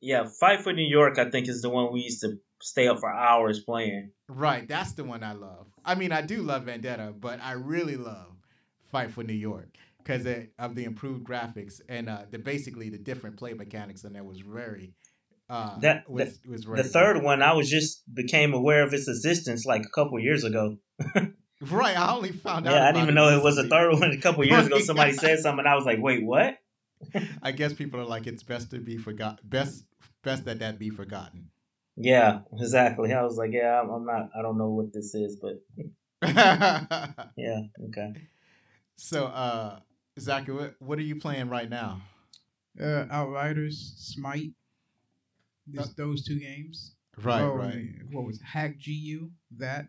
Yeah, 0.00 0.24
Fight 0.40 0.62
for 0.62 0.72
New 0.72 0.86
York, 0.88 1.18
I 1.18 1.30
think, 1.30 1.48
is 1.48 1.60
the 1.62 1.68
one 1.70 1.92
we 1.92 2.00
used 2.00 2.20
to 2.22 2.38
stay 2.62 2.88
up 2.88 2.98
for 3.00 3.12
hours 3.12 3.60
playing. 3.60 4.10
right. 4.28 4.66
That's 4.66 4.92
the 4.92 5.04
one 5.04 5.22
I 5.22 5.32
love. 5.32 5.66
I 5.84 5.94
mean, 5.96 6.12
I 6.12 6.22
do 6.22 6.42
love 6.42 6.64
Vendetta, 6.64 7.12
but 7.18 7.40
I 7.42 7.52
really 7.52 7.96
love 7.96 8.32
Fight 8.90 9.10
for 9.12 9.22
New 9.22 9.32
York 9.34 9.76
because 9.98 10.26
of 10.58 10.74
the 10.74 10.84
improved 10.84 11.24
graphics 11.26 11.80
and 11.88 12.08
uh, 12.08 12.22
the 12.30 12.38
basically 12.38 12.88
the 12.88 12.98
different 12.98 13.36
play 13.36 13.52
mechanics, 13.52 14.04
and 14.04 14.16
that 14.16 14.24
was 14.24 14.40
very. 14.40 14.94
Uh, 15.48 15.78
That- 15.80 16.08
was, 16.08 16.38
was 16.48 16.64
very 16.64 16.78
The 16.78 16.82
good. 16.84 16.92
third 16.92 17.22
one, 17.22 17.42
I 17.42 17.52
was 17.52 17.68
just 17.68 18.02
became 18.14 18.54
aware 18.54 18.82
of 18.82 18.94
its 18.94 19.08
existence 19.08 19.64
like 19.66 19.82
a 19.84 19.88
couple 19.90 20.18
years 20.20 20.44
ago. 20.44 20.78
Right, 21.70 21.96
I 21.96 22.12
only 22.16 22.32
found 22.32 22.66
out. 22.66 22.72
Yeah, 22.74 22.82
I 22.82 22.90
didn't 22.90 23.04
even 23.04 23.14
know 23.14 23.28
it 23.38 23.40
was 23.40 23.56
a 23.56 23.68
third 23.68 23.92
one. 23.92 24.10
A 24.10 24.16
couple 24.18 24.44
years 24.44 24.66
ago, 24.66 24.80
somebody 24.80 25.12
said 25.12 25.38
something, 25.38 25.60
and 25.60 25.68
I 25.68 25.76
was 25.76 25.84
like, 25.84 26.00
"Wait, 26.00 26.24
what?" 26.26 26.58
I 27.42 27.52
guess 27.52 27.72
people 27.72 28.00
are 28.00 28.04
like, 28.04 28.26
it's 28.26 28.42
best 28.42 28.72
to 28.72 28.80
be 28.80 28.96
forgot. 28.96 29.38
Best, 29.48 29.84
best 30.24 30.44
that 30.46 30.58
that 30.58 30.80
be 30.80 30.90
forgotten. 30.90 31.50
Yeah, 31.96 32.40
exactly. 32.58 33.12
I 33.12 33.22
was 33.22 33.36
like, 33.36 33.52
"Yeah, 33.52 33.80
I'm, 33.80 33.90
I'm 33.90 34.04
not. 34.04 34.30
I 34.36 34.42
don't 34.42 34.58
know 34.58 34.70
what 34.70 34.92
this 34.92 35.14
is, 35.14 35.36
but 35.40 35.62
yeah, 37.36 37.60
okay." 37.88 38.12
so, 38.96 39.26
uh, 39.26 39.78
Zachary, 40.18 40.54
what, 40.56 40.74
what 40.80 40.98
are 40.98 41.02
you 41.02 41.14
playing 41.14 41.48
right 41.48 41.70
now? 41.70 42.02
Uh, 42.80 43.06
Outriders, 43.08 43.94
Smite. 43.98 44.50
This, 45.66 45.88
those 45.94 46.24
two 46.24 46.38
games. 46.38 46.94
Right, 47.22 47.42
Oh, 47.42 47.54
right. 47.54 47.84
What 48.10 48.24
was 48.26 48.36
it? 48.36 48.42
Hack 48.44 48.76
GU? 48.84 49.30
That. 49.58 49.86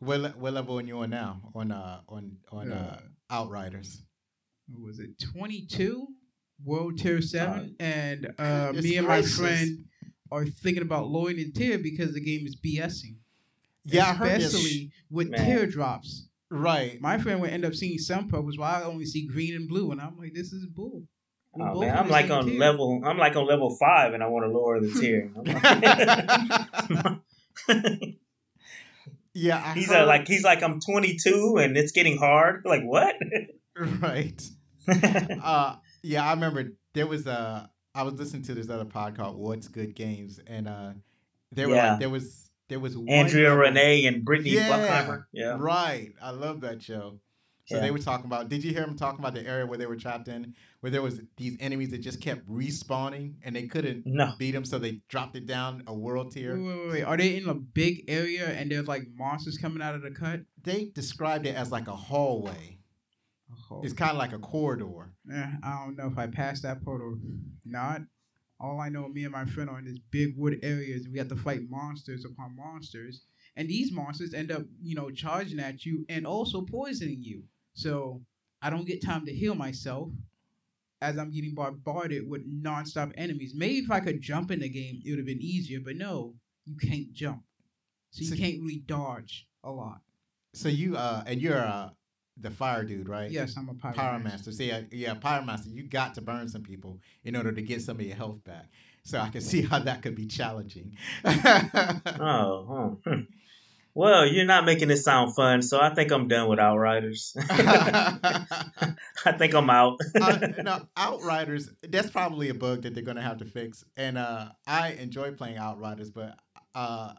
What 0.00 0.20
le- 0.20 0.34
what 0.38 0.52
level 0.52 0.78
are 0.78 0.82
you 0.82 0.98
on 0.98 1.10
now? 1.10 1.50
On 1.54 1.70
uh 1.70 2.00
on 2.08 2.36
on 2.50 2.72
uh, 2.72 3.00
Uh, 3.30 3.34
Outriders. 3.34 4.02
was 4.80 4.98
it 4.98 5.10
22 5.32 6.06
world 6.64 6.98
tier 6.98 7.20
7 7.20 7.74
and 7.80 8.32
uh 8.38 8.72
me 8.74 8.96
and 8.96 9.06
my 9.06 9.22
friend 9.22 9.84
are 10.30 10.46
thinking 10.46 10.82
about 10.82 11.08
lowering 11.08 11.36
the 11.36 11.50
tier 11.52 11.78
because 11.78 12.14
the 12.14 12.20
game 12.20 12.46
is 12.46 12.56
bsing 12.56 13.16
Yeah, 13.84 14.06
I 14.10 14.12
heard 14.14 14.40
this. 14.40 14.54
especially 14.54 14.92
with 15.10 15.28
Man. 15.30 15.44
teardrops 15.44 16.28
Right. 16.50 17.00
my 17.00 17.18
friend 17.18 17.40
would 17.40 17.50
end 17.50 17.64
up 17.64 17.74
seeing 17.74 17.98
some 17.98 18.28
purples 18.28 18.56
while 18.56 18.82
i 18.82 18.86
only 18.86 19.04
see 19.04 19.26
green 19.26 19.54
and 19.56 19.68
blue 19.68 19.90
and 19.90 20.00
i'm 20.00 20.16
like 20.16 20.32
this 20.34 20.52
is 20.52 20.64
bull 20.66 21.02
We're 21.02 21.13
Oh 21.58 21.80
man, 21.80 21.96
I'm 21.96 22.08
like 22.08 22.30
on 22.30 22.46
tier. 22.46 22.58
level. 22.58 23.00
I'm 23.04 23.18
like 23.18 23.36
on 23.36 23.46
level 23.46 23.76
five, 23.76 24.12
and 24.14 24.22
I 24.22 24.26
want 24.26 24.44
to 24.44 24.50
lower 24.50 24.80
the 24.80 24.90
tier. 25.00 25.30
Yeah, 29.36 29.60
I 29.64 29.72
he's 29.74 29.88
heard, 29.88 30.02
uh, 30.04 30.06
like 30.06 30.28
he's 30.28 30.44
like 30.44 30.62
I'm 30.62 30.78
22 30.80 31.56
and 31.60 31.76
it's 31.76 31.90
getting 31.90 32.18
hard. 32.18 32.62
Like 32.64 32.82
what? 32.84 33.16
right. 33.76 34.40
uh 35.42 35.76
yeah, 36.02 36.24
I 36.24 36.34
remember 36.34 36.72
there 36.92 37.06
was 37.08 37.26
a. 37.26 37.68
I 37.96 38.02
was 38.04 38.14
listening 38.14 38.42
to 38.44 38.54
this 38.54 38.68
other 38.70 38.84
pod 38.84 39.16
called 39.16 39.36
What's 39.36 39.66
Good 39.68 39.94
Games 39.96 40.38
and 40.46 40.68
uh 40.68 40.90
there 41.50 41.68
were 41.68 41.74
Yeah. 41.74 41.90
like 41.92 42.00
there 42.00 42.10
was 42.10 42.48
there 42.68 42.78
was 42.78 42.96
Andrea 43.08 43.52
Renee 43.54 44.04
and 44.06 44.24
Brittany 44.24 44.50
Yeah. 44.50 44.68
Brombacher. 44.68 45.24
Yeah. 45.32 45.56
Right. 45.58 46.12
I 46.22 46.30
love 46.30 46.60
that 46.60 46.80
show. 46.82 47.18
So 47.66 47.76
Yeah. 47.76 47.80
they 47.82 47.90
were 47.90 47.98
talking 47.98 48.26
about 48.26 48.48
did 48.50 48.62
you 48.62 48.72
hear 48.72 48.84
them 48.84 48.94
talking 48.96 49.20
about 49.20 49.32
the 49.34 49.46
area 49.46 49.66
where 49.66 49.78
they 49.78 49.86
were 49.86 49.96
trapped 49.96 50.28
in 50.28 50.54
where 50.80 50.90
there 50.90 51.00
was 51.02 51.20
these 51.38 51.56
enemies 51.60 51.90
that 51.90 51.98
just 51.98 52.20
kept 52.20 52.46
respawning 52.48 53.36
and 53.42 53.56
they 53.56 53.66
couldn't 53.66 54.04
No. 54.06 54.34
beat 54.38 54.50
them 54.52 54.64
so 54.66 54.78
they 54.78 55.00
dropped 55.08 55.34
it 55.36 55.46
down 55.46 55.82
a 55.86 55.94
world 55.94 56.32
tier. 56.32 56.58
wait, 56.58 56.64
wait, 56.78 56.88
wait. 56.90 57.02
Are 57.02 57.16
they 57.16 57.36
in 57.36 57.48
a 57.48 57.54
big 57.54 58.04
area 58.08 58.48
and 58.48 58.70
there's 58.70 58.86
like 58.86 59.04
monsters 59.14 59.56
coming 59.56 59.80
out 59.82 59.94
of 59.94 60.02
the 60.02 60.10
cut? 60.10 60.40
They 60.62 60.90
described 60.94 61.46
it 61.46 61.54
as 61.56 61.72
like 61.72 61.88
a 61.88 61.96
hallway. 61.96 62.78
Oh, 63.70 63.80
It's 63.82 63.94
kind 63.94 64.10
of 64.10 64.18
like 64.18 64.32
a 64.32 64.38
corridor. 64.38 65.14
eh, 65.32 65.46
I 65.62 65.84
don't 65.84 65.96
know 65.96 66.06
if 66.08 66.18
I 66.18 66.26
passed 66.26 66.62
that 66.64 66.82
portal. 66.84 67.18
Not. 67.64 68.02
All 68.60 68.80
I 68.80 68.88
know, 68.88 69.08
me 69.08 69.24
and 69.24 69.32
my 69.32 69.44
friend 69.46 69.68
are 69.68 69.78
in 69.78 69.84
this 69.84 69.98
big 70.10 70.36
wood 70.36 70.58
areas. 70.62 71.08
We 71.08 71.18
have 71.18 71.28
to 71.28 71.36
fight 71.36 71.68
monsters 71.68 72.24
upon 72.24 72.56
monsters, 72.56 73.22
and 73.56 73.68
these 73.68 73.90
monsters 73.92 74.32
end 74.32 74.50
up, 74.52 74.62
you 74.82 74.94
know, 74.94 75.10
charging 75.10 75.58
at 75.60 75.84
you 75.84 76.06
and 76.08 76.26
also 76.26 76.62
poisoning 76.62 77.22
you. 77.22 77.44
So 77.74 78.22
I 78.62 78.70
don't 78.70 78.86
get 78.86 79.02
time 79.04 79.26
to 79.26 79.32
heal 79.34 79.54
myself, 79.54 80.10
as 81.02 81.18
I'm 81.18 81.30
getting 81.30 81.54
bombarded 81.54 82.28
with 82.28 82.42
nonstop 82.48 83.12
enemies. 83.16 83.52
Maybe 83.54 83.78
if 83.78 83.90
I 83.90 84.00
could 84.00 84.20
jump 84.22 84.50
in 84.50 84.60
the 84.60 84.68
game, 84.68 85.02
it 85.04 85.10
would 85.10 85.18
have 85.18 85.26
been 85.26 85.42
easier. 85.42 85.80
But 85.84 85.96
no, 85.96 86.34
you 86.64 86.76
can't 86.76 87.12
jump, 87.12 87.42
so 88.10 88.22
you 88.22 88.28
So- 88.30 88.36
can't 88.36 88.60
really 88.60 88.82
dodge 88.86 89.46
a 89.62 89.70
lot. 89.70 90.00
So 90.54 90.68
you 90.68 90.96
uh 90.96 91.24
and 91.26 91.40
you're 91.42 91.58
uh 91.58 91.90
the 92.36 92.50
fire 92.50 92.84
dude, 92.84 93.08
right? 93.08 93.30
Yes, 93.30 93.56
I'm 93.56 93.68
a 93.68 93.74
pirate. 93.74 93.96
Pyromancer. 93.96 94.52
See, 94.52 94.70
uh, 94.72 94.82
yeah, 94.90 95.14
Pyromancer. 95.14 95.72
You 95.72 95.84
got 95.84 96.14
to 96.14 96.20
burn 96.20 96.48
some 96.48 96.62
people 96.62 97.00
in 97.24 97.36
order 97.36 97.52
to 97.52 97.62
get 97.62 97.80
some 97.82 97.98
of 98.00 98.06
your 98.06 98.16
health 98.16 98.42
back. 98.44 98.66
So 99.04 99.18
I 99.20 99.28
can 99.28 99.40
see 99.40 99.62
how 99.62 99.78
that 99.80 100.02
could 100.02 100.14
be 100.16 100.26
challenging. 100.26 100.96
Oh. 101.24 102.98
huh. 103.04 103.16
Well, 103.96 104.26
you're 104.26 104.44
not 104.44 104.64
making 104.64 104.90
it 104.90 104.96
sound 104.96 105.36
fun, 105.36 105.62
so 105.62 105.80
I 105.80 105.94
think 105.94 106.10
I'm 106.10 106.26
done 106.26 106.48
with 106.48 106.58
Outriders. 106.58 107.36
I 107.50 108.96
think 109.38 109.54
I'm 109.54 109.70
out. 109.70 109.98
uh, 110.20 110.48
no, 110.64 110.88
Outriders. 110.96 111.70
That's 111.82 112.10
probably 112.10 112.48
a 112.48 112.54
bug 112.54 112.82
that 112.82 112.94
they're 112.94 113.04
gonna 113.04 113.22
have 113.22 113.38
to 113.38 113.44
fix. 113.44 113.84
And 113.96 114.18
uh, 114.18 114.48
I 114.66 114.92
enjoy 114.92 115.30
playing 115.32 115.58
Outriders, 115.58 116.10
but 116.10 116.36
uh, 116.74 117.12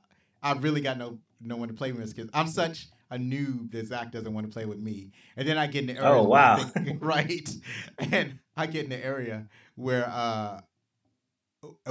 I 0.43 0.53
really 0.53 0.81
got 0.81 0.97
no 0.97 1.19
no 1.41 1.55
one 1.55 1.69
to 1.69 1.73
play 1.73 1.91
with 1.93 2.13
because 2.13 2.29
I'm 2.33 2.47
such 2.47 2.87
a 3.11 3.17
noob 3.17 3.71
that 3.71 3.87
Zach 3.87 4.11
doesn't 4.11 4.33
want 4.33 4.45
to 4.47 4.51
play 4.51 4.65
with 4.65 4.79
me. 4.79 5.11
And 5.37 5.47
then 5.47 5.57
I 5.57 5.67
get 5.67 5.81
in 5.89 5.95
the 5.95 6.01
area. 6.01 6.09
Oh, 6.09 6.27
where 6.27 6.41
I 6.41 6.57
wow. 6.57 6.63
think- 6.63 6.97
right. 7.01 7.49
And 8.11 8.39
I 8.57 8.65
get 8.67 8.83
in 8.83 8.89
the 8.89 9.03
area 9.05 9.47
where 9.75 10.07
uh, 10.09 10.59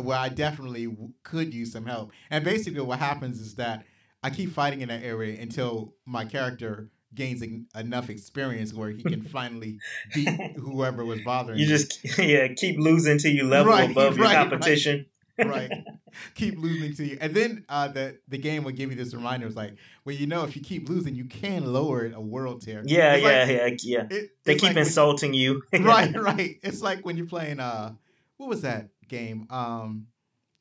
where 0.00 0.18
I 0.18 0.28
definitely 0.28 0.94
could 1.22 1.54
use 1.54 1.72
some 1.72 1.86
help. 1.86 2.12
And 2.30 2.44
basically, 2.44 2.80
what 2.82 2.98
happens 2.98 3.40
is 3.40 3.54
that 3.56 3.84
I 4.24 4.30
keep 4.30 4.50
fighting 4.52 4.80
in 4.80 4.88
that 4.88 5.02
area 5.04 5.40
until 5.40 5.94
my 6.06 6.24
character 6.24 6.90
gains 7.14 7.42
en- 7.42 7.66
enough 7.76 8.10
experience 8.10 8.74
where 8.74 8.90
he 8.90 9.02
can 9.02 9.22
finally 9.22 9.78
beat 10.14 10.28
whoever 10.56 11.04
was 11.04 11.20
bothering 11.20 11.58
You 11.60 11.66
me. 11.66 11.70
just 11.70 12.18
yeah 12.18 12.48
keep 12.48 12.76
losing 12.80 13.18
till 13.18 13.30
you 13.32 13.44
level 13.44 13.70
Right, 13.72 13.90
above 13.90 14.16
your 14.16 14.24
right, 14.26 14.34
right. 14.36 14.50
competition. 14.50 15.06
right. 15.38 15.70
Keep 16.36 16.58
losing 16.58 16.94
to 16.94 17.04
you, 17.04 17.18
and 17.20 17.34
then 17.34 17.64
uh, 17.68 17.88
the 17.88 18.16
the 18.28 18.38
game 18.38 18.62
will 18.62 18.70
give 18.70 18.90
you 18.90 18.96
this 18.96 19.12
reminder. 19.12 19.48
It's 19.48 19.56
like, 19.56 19.74
well, 20.04 20.14
you 20.14 20.28
know, 20.28 20.44
if 20.44 20.54
you 20.54 20.62
keep 20.62 20.88
losing, 20.88 21.16
you 21.16 21.24
can 21.24 21.72
lower 21.72 22.04
it 22.06 22.12
a 22.14 22.20
world 22.20 22.62
tier. 22.62 22.84
Yeah, 22.86 23.16
yeah, 23.16 23.24
like- 23.64 23.82
yeah, 23.84 23.98
yeah. 24.10 24.16
It, 24.16 24.30
They 24.44 24.54
keep 24.54 24.62
like 24.70 24.76
insulting 24.76 25.34
you. 25.34 25.62
right, 25.72 26.14
right. 26.16 26.60
It's 26.62 26.82
like 26.82 27.04
when 27.04 27.16
you're 27.16 27.26
playing 27.26 27.58
uh, 27.58 27.94
what 28.36 28.48
was 28.48 28.62
that 28.62 28.90
game? 29.08 29.48
Um, 29.50 30.06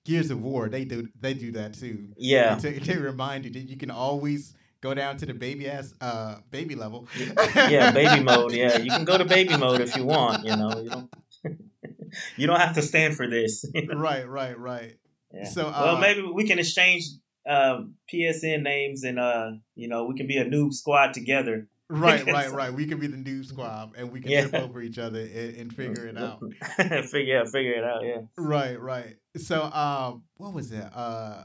Gears 0.05 0.31
of 0.31 0.41
War. 0.41 0.69
They 0.69 0.85
do 0.85 1.07
they 1.19 1.33
do 1.33 1.51
that 1.53 1.73
too. 1.73 2.09
Yeah. 2.17 2.55
They, 2.55 2.73
they 2.79 2.97
remind 2.97 3.45
you 3.45 3.51
that 3.51 3.69
you 3.69 3.77
can 3.77 3.91
always 3.91 4.53
go 4.81 4.93
down 4.93 5.17
to 5.17 5.25
the 5.25 5.33
baby 5.33 5.69
ass 5.69 5.93
uh 6.01 6.37
baby 6.51 6.75
level. 6.75 7.07
Yeah, 7.55 7.91
baby 7.91 8.23
mode. 8.23 8.51
Yeah, 8.51 8.77
you 8.77 8.91
can 8.91 9.05
go 9.05 9.17
to 9.17 9.25
baby 9.25 9.57
mode 9.57 9.81
if 9.81 9.95
you 9.95 10.03
want. 10.05 10.45
You 10.45 10.55
know, 10.55 10.79
you 10.81 10.89
don't. 10.89 11.13
you 12.37 12.47
don't 12.47 12.59
have 12.59 12.75
to 12.75 12.81
stand 12.81 13.15
for 13.15 13.27
this. 13.27 13.65
right, 13.93 14.27
right, 14.27 14.57
right. 14.57 14.95
Yeah. 15.33 15.45
So, 15.45 15.63
well, 15.63 15.95
uh, 15.95 15.99
maybe 15.99 16.21
we 16.21 16.45
can 16.45 16.59
exchange 16.59 17.05
uh, 17.49 17.81
PSN 18.13 18.61
names, 18.61 19.03
and 19.03 19.19
uh, 19.19 19.51
you 19.75 19.87
know, 19.87 20.05
we 20.05 20.15
can 20.15 20.27
be 20.27 20.37
a 20.37 20.45
noob 20.45 20.73
squad 20.73 21.13
together. 21.13 21.67
Right, 21.89 22.25
right, 22.27 22.51
right. 22.51 22.73
We 22.73 22.85
can 22.85 22.99
be 22.99 23.07
the 23.07 23.17
new 23.17 23.43
squad, 23.43 23.93
and 23.97 24.11
we 24.11 24.21
can 24.21 24.31
Yeah. 24.31 24.41
trip 24.47 24.55
over 24.55 24.81
each 24.81 24.97
other 24.97 25.19
and, 25.19 25.55
and 25.57 25.73
figure 25.73 26.05
it 26.07 26.17
out. 26.17 26.39
figure 27.09 27.39
out, 27.39 27.49
figure 27.49 27.73
it 27.73 27.83
out. 27.83 28.03
Yeah. 28.03 28.21
Right, 28.37 28.79
right. 28.79 29.17
So, 29.37 29.63
um, 29.63 30.23
what 30.37 30.53
was 30.53 30.71
it? 30.71 30.85
Uh, 30.93 31.43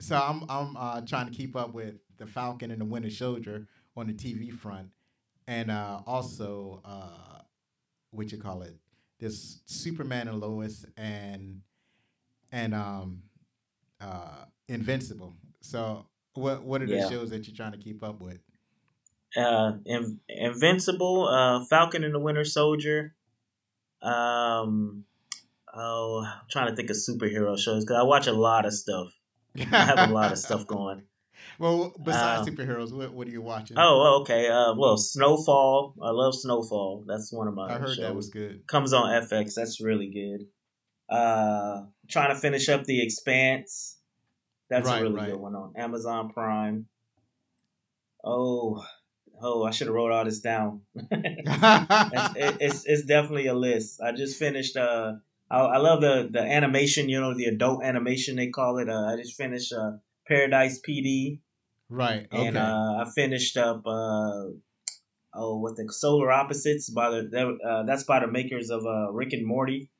so 0.00 0.16
I'm 0.16 0.44
I'm 0.48 0.76
uh, 0.76 1.00
trying 1.02 1.26
to 1.28 1.32
keep 1.32 1.56
up 1.56 1.72
with 1.74 1.94
the 2.18 2.26
Falcon 2.26 2.70
and 2.70 2.80
the 2.80 2.84
Winter 2.84 3.10
Soldier 3.10 3.66
on 3.96 4.06
the 4.06 4.12
TV 4.14 4.52
front, 4.52 4.88
and 5.46 5.70
uh, 5.70 6.00
also 6.06 6.80
uh, 6.84 7.40
what 8.10 8.30
you 8.32 8.38
call 8.38 8.62
it? 8.62 8.76
This 9.20 9.60
Superman 9.66 10.28
and 10.28 10.40
Lois 10.40 10.84
and 10.96 11.60
and 12.52 12.74
um, 12.74 13.22
uh, 14.00 14.44
Invincible. 14.68 15.36
So, 15.60 16.06
what 16.34 16.62
what 16.62 16.82
are 16.82 16.86
the 16.86 16.96
Yeah. 16.96 17.08
shows 17.08 17.30
that 17.30 17.46
you're 17.46 17.56
trying 17.56 17.72
to 17.72 17.78
keep 17.78 18.02
up 18.04 18.20
with? 18.20 18.38
Uh, 19.36 19.72
In- 19.84 20.20
Invincible, 20.28 21.28
uh, 21.28 21.64
Falcon 21.66 22.04
and 22.04 22.14
the 22.14 22.18
Winter 22.20 22.44
Soldier. 22.44 23.14
Um, 24.02 25.04
oh, 25.74 26.24
I'm 26.24 26.46
trying 26.50 26.70
to 26.70 26.76
think 26.76 26.90
of 26.90 26.96
superhero 26.96 27.58
shows 27.58 27.84
because 27.84 27.96
I 27.98 28.02
watch 28.04 28.26
a 28.26 28.32
lot 28.32 28.64
of 28.66 28.72
stuff. 28.72 29.08
I 29.58 29.62
have 29.64 30.08
a 30.10 30.12
lot 30.12 30.32
of 30.32 30.38
stuff 30.38 30.66
going. 30.66 31.02
Well, 31.60 31.92
besides 32.04 32.46
Um, 32.48 32.54
superheroes, 32.54 32.92
what 32.92 33.12
what 33.12 33.26
are 33.26 33.30
you 33.30 33.42
watching? 33.42 33.76
Oh, 33.78 34.20
okay. 34.20 34.48
Uh, 34.48 34.74
well, 34.76 34.96
Snowfall. 34.96 35.94
I 36.00 36.10
love 36.10 36.34
Snowfall. 36.34 37.04
That's 37.08 37.32
one 37.32 37.48
of 37.48 37.54
my. 37.54 37.74
I 37.74 37.78
heard 37.78 37.88
shows. 37.96 37.98
that 37.98 38.14
was 38.14 38.28
good. 38.28 38.64
comes 38.68 38.92
on 38.92 39.06
FX. 39.22 39.54
That's 39.54 39.80
really 39.80 40.08
good. 40.10 40.46
Uh, 41.12 41.86
trying 42.08 42.32
to 42.34 42.40
finish 42.40 42.68
up 42.68 42.84
The 42.84 43.02
Expanse. 43.02 43.98
That's 44.70 44.86
Right, 44.86 45.00
a 45.00 45.02
really 45.02 45.14
right. 45.16 45.30
good 45.32 45.40
one 45.40 45.54
on 45.56 45.72
Amazon 45.76 46.30
Prime. 46.30 46.86
Oh, 48.24 48.84
oh, 49.40 49.64
I 49.64 49.70
should 49.70 49.86
have 49.86 49.94
wrote 49.94 50.12
all 50.12 50.24
this 50.24 50.40
down. 50.40 50.82
it's, 50.94 51.10
it, 52.36 52.56
it's 52.60 52.84
it's 52.86 53.04
definitely 53.04 53.46
a 53.46 53.54
list. 53.54 54.00
I 54.00 54.12
just 54.12 54.38
finished. 54.38 54.76
Uh, 54.76 55.14
I, 55.50 55.58
I 55.60 55.76
love 55.78 56.00
the 56.00 56.28
the 56.30 56.40
animation. 56.40 57.08
You 57.08 57.20
know, 57.20 57.34
the 57.34 57.46
adult 57.46 57.82
animation 57.82 58.36
they 58.36 58.48
call 58.48 58.78
it. 58.78 58.88
Uh, 58.88 59.12
I 59.12 59.16
just 59.16 59.36
finished 59.36 59.72
uh, 59.72 59.92
Paradise 60.26 60.80
PD, 60.86 61.40
right. 61.88 62.26
Okay. 62.32 62.46
and 62.46 62.56
uh, 62.56 63.04
I 63.04 63.10
finished 63.14 63.56
up. 63.56 63.86
Uh, 63.86 64.48
oh, 65.34 65.58
what 65.58 65.76
the 65.76 65.90
Solar 65.92 66.30
Opposites 66.32 66.90
by 66.90 67.10
the 67.10 67.58
uh, 67.64 67.82
that's 67.84 68.04
by 68.04 68.20
the 68.20 68.28
makers 68.28 68.70
of 68.70 68.84
uh, 68.86 69.10
Rick 69.12 69.32
and 69.32 69.46
Morty. 69.46 69.90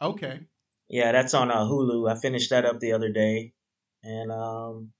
okay. 0.00 0.40
Yeah, 0.88 1.10
that's 1.10 1.34
on 1.34 1.50
uh, 1.50 1.64
Hulu. 1.64 2.08
I 2.08 2.14
finished 2.14 2.50
that 2.50 2.64
up 2.64 2.78
the 2.78 2.92
other 2.92 3.10
day, 3.10 3.52
and 4.04 4.30
um, 4.30 4.92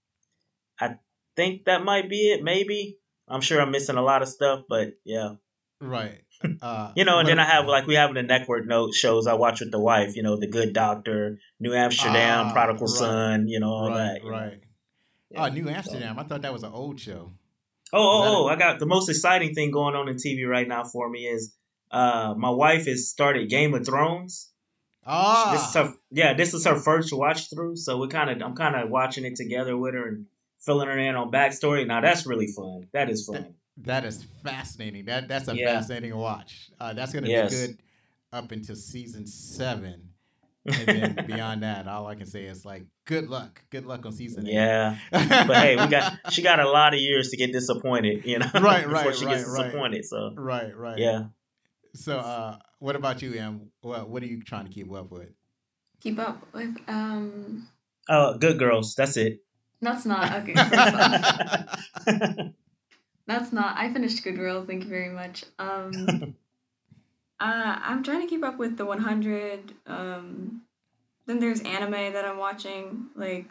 I 0.80 0.96
think 1.36 1.66
that 1.66 1.84
might 1.84 2.10
be 2.10 2.32
it. 2.32 2.42
Maybe 2.42 2.98
I'm 3.28 3.40
sure 3.40 3.60
I'm 3.60 3.70
missing 3.70 3.96
a 3.96 4.02
lot 4.02 4.22
of 4.22 4.28
stuff, 4.28 4.62
but 4.68 4.94
yeah, 5.04 5.34
Right. 5.80 6.22
Uh, 6.62 6.92
you 6.96 7.04
know. 7.04 7.18
And 7.18 7.28
then 7.28 7.38
I 7.38 7.44
have 7.44 7.66
like 7.66 7.86
we 7.86 7.94
have 7.94 8.14
the 8.14 8.22
network 8.22 8.66
note 8.66 8.94
shows 8.94 9.26
I 9.26 9.34
watch 9.34 9.60
with 9.60 9.70
the 9.70 9.80
wife. 9.80 10.16
You 10.16 10.22
know, 10.22 10.36
The 10.36 10.46
Good 10.46 10.72
Doctor, 10.72 11.38
New 11.60 11.74
Amsterdam, 11.74 12.46
Ah, 12.46 12.52
Prodigal 12.52 12.86
right. 12.86 12.96
Son. 12.96 13.48
You 13.48 13.60
know 13.60 13.70
all 13.70 13.88
right, 13.90 14.20
that. 14.22 14.28
right. 14.28 14.60
Yeah. 15.30 15.44
Oh, 15.44 15.48
New 15.48 15.68
Amsterdam. 15.68 16.18
I 16.18 16.22
thought 16.22 16.42
that 16.42 16.52
was 16.52 16.62
an 16.62 16.72
old 16.72 17.00
show. 17.00 17.32
Oh, 17.92 17.98
oh, 17.98 18.44
oh! 18.44 18.46
I 18.48 18.56
got 18.56 18.78
the 18.78 18.86
most 18.86 19.08
exciting 19.08 19.54
thing 19.54 19.70
going 19.70 19.94
on 19.94 20.08
in 20.08 20.16
TV 20.16 20.46
right 20.46 20.66
now 20.66 20.84
for 20.84 21.08
me 21.08 21.26
is 21.26 21.54
uh, 21.90 22.34
my 22.36 22.50
wife 22.50 22.86
has 22.86 23.08
started 23.08 23.48
Game 23.48 23.74
of 23.74 23.86
Thrones. 23.86 24.50
Ah, 25.04 25.52
This 25.52 25.68
is 25.68 25.74
her, 25.74 25.94
yeah, 26.10 26.34
this 26.34 26.52
is 26.52 26.66
her 26.66 26.74
first 26.74 27.12
watch 27.12 27.48
through, 27.48 27.76
so 27.76 27.98
we 27.98 28.08
kind 28.08 28.28
of, 28.28 28.42
I'm 28.42 28.56
kind 28.56 28.74
of 28.74 28.90
watching 28.90 29.24
it 29.24 29.36
together 29.36 29.76
with 29.76 29.94
her 29.94 30.08
and 30.08 30.26
filling 30.66 30.88
her 30.88 30.98
in 30.98 31.14
on 31.14 31.30
backstory. 31.30 31.86
Now 31.86 32.00
that's 32.02 32.26
really 32.26 32.48
fun. 32.48 32.88
That 32.92 33.08
is 33.08 33.24
fun. 33.26 33.54
that 33.78 34.04
is 34.04 34.26
fascinating. 34.42 35.04
That 35.06 35.28
that's 35.28 35.48
a 35.48 35.56
Yeah. 35.56 35.74
fascinating 35.78 36.14
watch. 36.16 36.70
Uh, 36.80 36.92
that's 36.92 37.12
gonna 37.14 37.28
Yes. 37.28 37.50
be 37.50 37.66
good 37.68 37.78
up 38.32 38.50
until 38.52 38.74
season 38.76 39.26
seven, 39.26 40.10
and 40.66 40.86
then 40.86 41.14
beyond 41.26 41.62
that, 41.62 41.86
all 41.86 42.06
I 42.06 42.14
can 42.16 42.26
say 42.26 42.44
is 42.44 42.64
like, 42.64 42.84
good 43.06 43.28
luck, 43.28 43.62
good 43.70 43.86
luck 43.86 44.04
on 44.04 44.12
season 44.12 44.46
eight. 44.48 44.54
Yeah, 44.54 44.98
but 45.12 45.56
hey, 45.56 45.76
we 45.76 45.86
got 45.86 46.32
she 46.32 46.42
got 46.42 46.58
a 46.60 46.68
lot 46.68 46.92
of 46.92 47.00
years 47.00 47.30
to 47.30 47.36
get 47.36 47.52
disappointed, 47.52 48.24
you 48.26 48.38
know, 48.40 48.50
Right, 48.54 48.82
before 48.84 48.90
right, 49.04 49.14
she 49.16 49.24
right, 49.26 49.36
gets 49.38 49.48
right. 49.48 49.64
disappointed. 49.64 50.04
So 50.04 50.32
right, 50.36 50.76
right. 50.76 50.98
yeah, 50.98 51.24
So, 51.94 52.18
uh, 52.18 52.58
what 52.80 52.96
about 52.96 53.22
you, 53.22 53.34
Em? 53.34 53.70
What 53.80 54.08
what 54.10 54.22
are 54.22 54.26
you 54.26 54.42
trying 54.42 54.66
to 54.66 54.72
keep 54.72 54.92
up 54.92 55.10
with? 55.10 55.30
Keep 56.00 56.18
up 56.18 56.46
with 56.52 56.76
um. 56.88 57.68
oh, 58.10 58.36
Good 58.38 58.58
Girls, 58.58 58.94
that's 58.94 59.16
it. 59.16 59.40
That's 59.80 60.06
not 60.06 60.32
okay. 60.42 60.54
That's 63.26 63.52
not. 63.52 63.76
I 63.76 63.92
finished 63.92 64.22
Good 64.22 64.36
Girls. 64.36 64.66
Thank 64.66 64.84
you 64.84 64.90
very 64.90 65.10
much. 65.10 65.44
Um. 65.58 66.34
Uh, 67.38 67.78
I'm 67.82 68.02
trying 68.02 68.22
to 68.22 68.26
keep 68.26 68.42
up 68.42 68.58
with 68.58 68.78
the 68.78 68.86
100. 68.86 69.74
Um, 69.86 70.62
then 71.26 71.38
there's 71.38 71.60
anime 71.60 72.14
that 72.14 72.24
I'm 72.24 72.38
watching, 72.38 73.08
like 73.14 73.46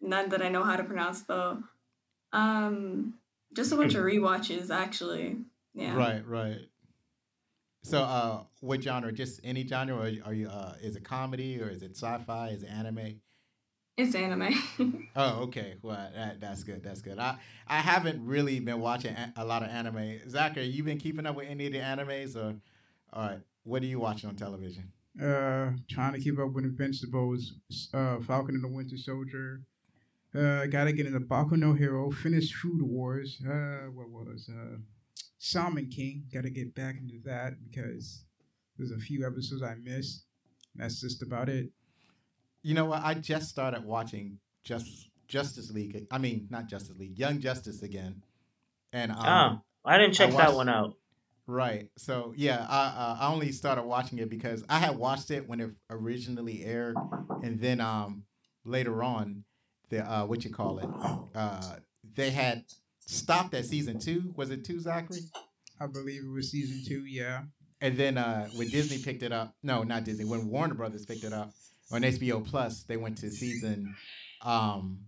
none 0.00 0.28
that 0.28 0.42
I 0.42 0.48
know 0.48 0.62
how 0.62 0.76
to 0.76 0.84
pronounce 0.84 1.22
though. 1.22 1.62
Um, 2.32 3.14
just 3.54 3.72
a 3.72 3.76
bunch 3.76 3.94
of 3.94 4.04
rewatches 4.04 4.70
actually. 4.70 5.38
Yeah. 5.74 5.96
Right, 5.96 6.26
right. 6.26 6.60
So, 7.82 8.02
uh, 8.02 8.42
what 8.60 8.82
genre? 8.82 9.12
Just 9.12 9.40
any 9.44 9.66
genre, 9.66 9.96
or 9.96 10.10
are 10.24 10.34
you? 10.34 10.48
Uh, 10.48 10.74
is 10.82 10.96
it 10.96 11.04
comedy, 11.04 11.60
or 11.60 11.68
is 11.68 11.82
it 11.82 11.92
sci-fi? 11.92 12.48
Is 12.48 12.64
it 12.64 12.68
anime? 12.68 13.20
It's 13.96 14.14
anime. 14.14 14.54
Oh, 15.16 15.44
okay. 15.44 15.76
Well, 15.80 16.10
that, 16.14 16.40
that's 16.40 16.62
good. 16.62 16.82
That's 16.82 17.00
good. 17.00 17.18
I 17.18 17.38
I 17.66 17.78
haven't 17.78 18.24
really 18.24 18.60
been 18.60 18.80
watching 18.80 19.14
a, 19.14 19.32
a 19.36 19.44
lot 19.46 19.62
of 19.62 19.70
anime. 19.70 20.28
Zachary, 20.28 20.66
you 20.66 20.82
been 20.82 20.98
keeping 20.98 21.24
up 21.24 21.36
with 21.36 21.48
any 21.48 21.66
of 21.66 21.72
the 21.72 21.78
animes, 21.78 22.36
or 22.36 22.54
all 23.14 23.28
right? 23.28 23.40
What 23.64 23.82
are 23.82 23.86
you 23.86 23.98
watching 23.98 24.28
on 24.28 24.36
television? 24.36 24.92
Uh, 25.18 25.70
trying 25.88 26.12
to 26.12 26.20
keep 26.20 26.38
up 26.38 26.52
with 26.52 26.66
Invincibles, 26.66 27.54
uh, 27.94 28.20
Falcon 28.20 28.56
and 28.56 28.64
the 28.64 28.68
Winter 28.68 28.98
Soldier. 28.98 29.62
Uh, 30.34 30.66
gotta 30.66 30.92
get 30.92 31.06
into 31.06 31.20
Boku 31.20 31.52
no 31.52 31.72
Hero. 31.72 32.10
Finish 32.10 32.52
Food 32.52 32.82
Wars. 32.82 33.40
Uh, 33.42 33.86
what 33.94 34.10
was 34.10 34.50
uh, 34.50 34.76
Shaman 35.38 35.88
King. 35.88 36.24
Gotta 36.32 36.50
get 36.50 36.74
back 36.74 36.96
into 37.00 37.20
that 37.24 37.54
because 37.64 38.24
there's 38.76 38.90
a 38.90 38.98
few 38.98 39.26
episodes 39.26 39.62
I 39.62 39.76
missed. 39.76 40.24
That's 40.74 41.00
just 41.00 41.22
about 41.22 41.48
it. 41.48 41.70
You 42.66 42.74
know 42.74 42.86
what? 42.86 43.04
I 43.04 43.14
just 43.14 43.48
started 43.48 43.84
watching 43.84 44.40
just 44.64 45.08
Justice 45.28 45.70
League. 45.70 46.04
I 46.10 46.18
mean, 46.18 46.48
not 46.50 46.66
Justice 46.66 46.98
League, 46.98 47.16
Young 47.16 47.38
Justice 47.38 47.84
again. 47.84 48.24
And 48.92 49.12
um, 49.12 49.18
oh, 49.24 49.60
I 49.84 49.98
didn't 49.98 50.14
check 50.14 50.34
I 50.34 50.38
that 50.38 50.54
one 50.54 50.68
out. 50.68 50.96
Right. 51.46 51.88
So 51.96 52.34
yeah, 52.36 52.66
I 52.68 52.86
uh, 52.86 53.16
I 53.20 53.32
only 53.32 53.52
started 53.52 53.84
watching 53.84 54.18
it 54.18 54.28
because 54.28 54.64
I 54.68 54.80
had 54.80 54.98
watched 54.98 55.30
it 55.30 55.48
when 55.48 55.60
it 55.60 55.70
originally 55.90 56.64
aired, 56.64 56.96
and 57.44 57.60
then 57.60 57.80
um 57.80 58.24
later 58.64 59.00
on, 59.00 59.44
the 59.90 60.00
uh 60.00 60.26
what 60.26 60.44
you 60.44 60.50
call 60.50 60.80
it, 60.80 60.88
uh 61.36 61.76
they 62.16 62.30
had 62.30 62.64
stopped 62.98 63.54
at 63.54 63.64
season 63.64 64.00
two. 64.00 64.32
Was 64.34 64.50
it 64.50 64.64
two, 64.64 64.80
Zachary? 64.80 65.20
I 65.80 65.86
believe 65.86 66.24
it 66.24 66.32
was 66.32 66.50
season 66.50 66.82
two. 66.84 67.06
Yeah. 67.06 67.42
And 67.80 67.96
then 67.96 68.18
uh 68.18 68.48
when 68.56 68.70
Disney 68.70 68.98
picked 68.98 69.22
it 69.22 69.30
up, 69.30 69.54
no, 69.62 69.84
not 69.84 70.02
Disney. 70.02 70.24
When 70.24 70.48
Warner 70.48 70.74
Brothers 70.74 71.06
picked 71.06 71.22
it 71.22 71.32
up 71.32 71.52
on 71.92 72.02
HBO 72.02 72.44
Plus, 72.44 72.82
they 72.84 72.96
went 72.96 73.18
to 73.18 73.30
season. 73.30 73.94
Um, 74.42 75.00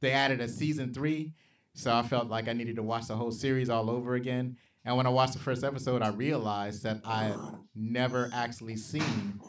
they 0.00 0.12
added 0.12 0.40
a 0.40 0.48
season 0.48 0.92
three, 0.92 1.34
so 1.74 1.94
I 1.94 2.02
felt 2.02 2.28
like 2.28 2.48
I 2.48 2.52
needed 2.52 2.76
to 2.76 2.82
watch 2.82 3.06
the 3.06 3.16
whole 3.16 3.32
series 3.32 3.70
all 3.70 3.90
over 3.90 4.14
again. 4.14 4.56
And 4.84 4.96
when 4.96 5.06
I 5.06 5.10
watched 5.10 5.34
the 5.34 5.38
first 5.38 5.64
episode, 5.64 6.02
I 6.02 6.08
realized 6.08 6.82
that 6.84 7.00
I 7.04 7.34
never 7.74 8.30
actually 8.32 8.76
seen 8.76 9.40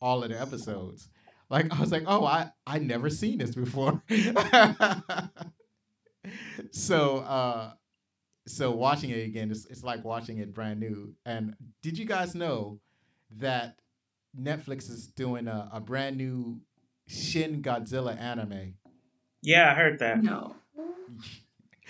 all 0.00 0.22
of 0.22 0.30
the 0.30 0.40
episodes. 0.40 1.08
Like 1.48 1.72
I 1.72 1.80
was 1.80 1.92
like, 1.92 2.04
oh, 2.06 2.24
I 2.24 2.50
I 2.66 2.78
never 2.78 3.10
seen 3.10 3.38
this 3.38 3.54
before. 3.54 4.02
so 6.70 7.18
uh, 7.18 7.72
so 8.46 8.70
watching 8.70 9.10
it 9.10 9.26
again, 9.26 9.50
it's, 9.50 9.66
it's 9.66 9.82
like 9.82 10.04
watching 10.04 10.38
it 10.38 10.54
brand 10.54 10.80
new. 10.80 11.14
And 11.26 11.54
did 11.82 11.98
you 11.98 12.04
guys 12.04 12.34
know 12.34 12.80
that 13.38 13.78
Netflix 14.38 14.90
is 14.90 15.06
doing 15.08 15.48
a, 15.48 15.68
a 15.72 15.80
brand 15.80 16.16
new 16.16 16.60
Shin 17.06 17.62
Godzilla 17.62 18.18
anime? 18.18 18.74
Yeah, 19.42 19.70
I 19.70 19.74
heard 19.74 19.98
that. 20.00 20.22
No. 20.22 20.56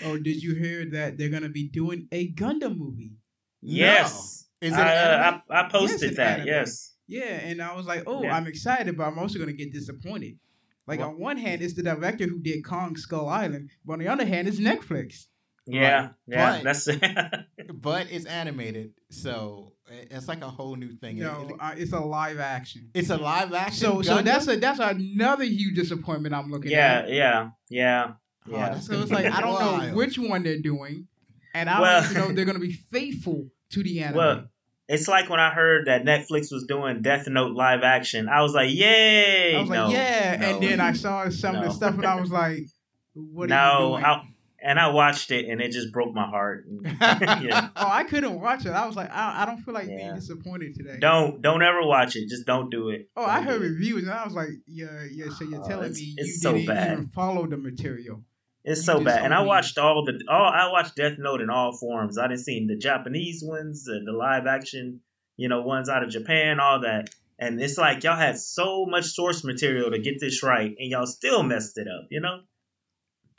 Oh, 0.02 0.16
did 0.16 0.42
you 0.42 0.54
hear 0.54 0.86
that 0.92 1.18
they're 1.18 1.28
gonna 1.28 1.50
be 1.50 1.68
doing 1.68 2.08
a 2.10 2.32
Gundam 2.32 2.78
movie? 2.78 3.12
Yes, 3.60 4.46
No. 4.62 4.68
Is 4.68 4.72
it 4.72 4.78
I, 4.80 4.96
uh. 4.96 5.40
I, 5.50 5.60
I 5.60 5.68
posted 5.68 6.02
it's 6.08 6.16
that. 6.16 6.36
anime. 6.38 6.46
Yes, 6.46 6.94
Yeah, 7.06 7.24
and 7.24 7.60
I 7.60 7.74
was 7.76 7.84
like, 7.84 8.04
oh, 8.06 8.22
Yeah. 8.22 8.34
I'm 8.34 8.46
excited, 8.46 8.96
but 8.96 9.04
I'm 9.04 9.18
also 9.18 9.38
gonna 9.38 9.52
get 9.52 9.74
disappointed. 9.74 10.38
Like 10.86 11.00
Well- 11.00 11.10
on 11.10 11.18
one 11.18 11.36
hand, 11.36 11.60
it's 11.60 11.74
the 11.74 11.82
director 11.82 12.24
who 12.26 12.38
did 12.38 12.64
Kong 12.64 12.96
Skull 12.96 13.28
Island, 13.28 13.68
but 13.84 13.92
on 13.94 13.98
the 13.98 14.08
other 14.08 14.24
hand, 14.24 14.48
it's 14.48 14.58
Netflix. 14.58 15.26
Yeah, 15.72 16.00
Right. 16.02 16.10
yeah. 16.26 16.62
But- 16.62 16.64
That's 16.64 16.88
but 17.74 18.06
it's 18.10 18.26
animated, 18.26 18.92
so 19.10 19.72
it's 20.10 20.28
like 20.28 20.42
a 20.42 20.48
whole 20.48 20.76
new 20.76 20.92
thing. 20.92 21.18
No, 21.18 21.48
it- 21.50 21.56
uh, 21.60 21.74
it's 21.76 21.92
a 21.92 22.00
live 22.00 22.38
action. 22.38 22.90
it's 22.94 23.10
a 23.10 23.16
live 23.16 23.52
action. 23.52 23.78
So, 23.78 24.02
so 24.02 24.22
that's 24.22 24.48
a 24.48 24.56
that's 24.56 24.78
another 24.80 25.44
huge 25.44 25.74
disappointment 25.76 26.34
I'm 26.34 26.50
looking 26.50 26.70
yeah, 26.72 27.00
at. 27.00 27.08
yeah, 27.10 27.50
yeah. 27.68 28.12
Oh, 28.48 28.52
yeah. 28.52 28.68
that's 28.70 28.86
So 28.86 29.00
it's 29.00 29.10
like 29.10 29.26
I 29.26 29.40
don't 29.40 29.52
wild. 29.54 29.82
know 29.88 29.94
which 29.94 30.18
one 30.18 30.42
they're 30.42 30.60
doing, 30.60 31.06
and 31.54 31.68
I 31.68 31.80
Well- 31.80 32.00
don't 32.02 32.10
even 32.10 32.22
know 32.22 32.28
if 32.30 32.36
they're 32.36 32.44
gonna 32.44 32.58
be 32.58 32.72
faithful 32.92 33.48
to 33.70 33.82
the 33.82 34.00
anime. 34.02 34.16
Well, 34.16 34.44
It's 34.88 35.06
like 35.06 35.30
when 35.30 35.38
I 35.38 35.50
heard 35.50 35.86
that 35.86 36.04
Netflix 36.04 36.50
was 36.52 36.64
doing 36.66 37.00
Death 37.02 37.28
Note 37.28 37.52
live 37.54 37.82
action. 37.84 38.28
I 38.28 38.42
was 38.42 38.54
like, 38.54 38.70
"Yay!" 38.74 39.54
I 39.54 39.60
was 39.60 39.70
no, 39.70 39.84
like, 39.84 39.92
yeah, 39.94 40.36
no. 40.40 40.46
and 40.48 40.62
then 40.64 40.80
I 40.80 40.92
saw 40.94 41.28
some 41.28 41.54
of 41.54 41.62
the 41.64 41.70
stuff, 41.70 41.94
and 41.94 42.04
I 42.04 42.20
was 42.20 42.32
like, 42.32 42.66
what 43.14 43.44
are 43.44 43.54
no, 43.54 43.80
you 43.98 44.02
doing? 44.02 44.04
I, 44.04 44.22
and 44.62 44.78
I 44.78 44.88
watched 44.88 45.30
it, 45.30 45.48
and 45.48 45.60
it 45.60 45.72
just 45.72 45.92
broke 45.92 46.14
my 46.14 46.26
heart. 46.26 46.64
yeah. 47.00 47.68
Oh, 47.76 47.88
I 47.88 48.04
couldn't 48.04 48.40
watch 48.40 48.66
it. 48.66 48.70
I 48.70 48.86
was 48.86 48.96
like, 48.96 49.10
I, 49.10 49.42
I 49.42 49.46
don't 49.46 49.58
feel 49.58 49.74
like 49.74 49.88
Yeah. 49.88 49.96
being 49.96 50.14
disappointed 50.14 50.74
today. 50.74 50.96
Don't 51.00 51.40
don't 51.42 51.62
ever 51.62 51.82
watch 51.82 52.16
it. 52.16 52.28
Just 52.28 52.46
don't 52.46 52.70
do 52.70 52.90
it. 52.90 53.08
Oh, 53.16 53.24
I 53.24 53.42
heard 53.42 53.60
reviews, 53.60 54.02
and 54.04 54.12
I 54.12 54.24
was 54.24 54.34
like, 54.34 54.50
yeah, 54.66 55.04
yeah. 55.10 55.26
So 55.30 55.44
you're 55.44 55.60
Oh, 55.64 55.68
telling 55.68 55.92
me 55.92 56.14
it's 56.16 56.28
you 56.28 56.34
so 56.34 56.52
didn't 56.52 56.66
bad. 56.66 56.92
even 56.92 57.08
follow 57.08 57.46
the 57.46 57.56
material? 57.56 58.22
It's 58.62 58.80
You 58.80 58.84
so 58.84 59.00
bad, 59.04 59.24
and 59.24 59.32
I 59.32 59.40
watched 59.42 59.78
all 59.78 60.04
the 60.04 60.20
all. 60.28 60.44
I 60.44 60.70
watched 60.70 60.94
Death 60.96 61.14
Note 61.18 61.40
in 61.40 61.48
all 61.50 61.76
forms. 61.76 62.18
I 62.18 62.28
didn't 62.28 62.40
see 62.40 62.66
the 62.66 62.76
Japanese 62.76 63.42
ones, 63.42 63.84
the, 63.84 64.00
the 64.04 64.12
live 64.12 64.46
action, 64.46 65.00
you 65.36 65.48
know, 65.48 65.62
ones 65.62 65.88
out 65.88 66.02
of 66.02 66.10
Japan, 66.10 66.60
all 66.60 66.80
that. 66.82 67.08
And 67.38 67.58
it's 67.62 67.78
like 67.78 68.04
y'all 68.04 68.18
had 68.18 68.38
so 68.38 68.84
much 68.84 69.06
source 69.06 69.42
material 69.44 69.90
to 69.90 69.98
get 69.98 70.20
this 70.20 70.42
right, 70.42 70.74
and 70.78 70.90
y'all 70.90 71.06
still 71.06 71.42
messed 71.42 71.78
it 71.78 71.88
up. 71.88 72.06
You 72.10 72.20
know? 72.20 72.40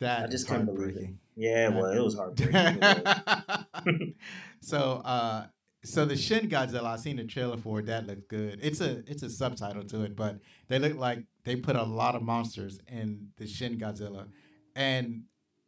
That 0.01 0.23
I 0.23 0.27
just 0.27 0.47
couldn't 0.47 0.65
believe 0.65 0.97
it. 0.97 1.09
Yeah, 1.35 1.69
well, 1.69 1.85
it 1.85 2.03
was 2.03 2.15
heartbreaking. 2.15 4.15
So 4.61 5.01
uh 5.05 5.47
so 5.83 6.05
the 6.05 6.15
Shin 6.15 6.47
Godzilla, 6.47 6.85
I 6.85 6.95
seen 6.97 7.15
the 7.15 7.23
trailer 7.23 7.57
for 7.57 7.79
it. 7.79 7.87
That 7.87 8.05
looked 8.05 8.27
good. 8.27 8.59
It's 8.61 8.81
a 8.81 8.99
it's 9.07 9.23
a 9.23 9.29
subtitle 9.29 9.83
to 9.85 10.03
it, 10.03 10.15
but 10.15 10.39
they 10.67 10.77
look 10.77 10.95
like 10.95 11.23
they 11.43 11.55
put 11.55 11.75
a 11.75 11.83
lot 11.83 12.15
of 12.15 12.21
monsters 12.21 12.79
in 12.87 13.29
the 13.37 13.47
Shin 13.47 13.79
Godzilla, 13.79 14.27
and 14.75 15.23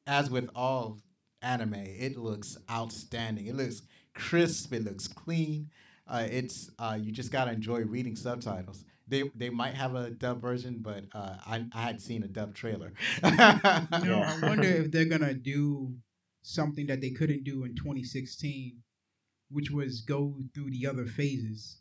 as 0.06 0.30
with 0.30 0.50
all 0.56 1.00
anime, 1.41 1.74
it 1.76 2.17
looks 2.17 2.58
outstanding. 2.69 3.48
It 3.48 3.56
looks 3.56 3.82
crisp. 4.13 4.74
It 4.74 4.84
looks 4.84 5.08
clean. 5.08 5.69
Uh, 6.08 6.28
it's 6.30 6.69
uh, 6.78 6.98
you 7.02 7.12
just 7.12 7.32
gotta 7.32 7.52
enjoy 7.52 7.82
reading 7.82 8.15
subtitles. 8.15 8.86
They 9.13 9.30
they 9.36 9.52
might 9.52 9.76
have 9.76 9.93
a 9.93 10.10
dub 10.10 10.41
version, 10.41 10.80
but 10.82 11.04
uh, 11.13 11.36
I 11.45 11.65
I 11.71 11.82
had 11.84 12.02
seen 12.02 12.23
a 12.23 12.28
dub 12.28 12.56
trailer. 12.56 12.93
You 13.23 13.30
know, 13.32 14.23
I 14.26 14.39
wonder 14.49 14.67
if 14.67 14.91
they're 14.91 15.06
gonna 15.06 15.36
do 15.36 15.93
something 16.41 16.88
that 16.88 16.99
they 16.99 17.12
couldn't 17.12 17.43
do 17.43 17.63
in 17.63 17.76
2016, 17.76 18.82
which 19.52 19.69
was 19.69 20.02
go 20.02 20.39
through 20.56 20.71
the 20.71 20.88
other 20.88 21.06
phases. 21.06 21.78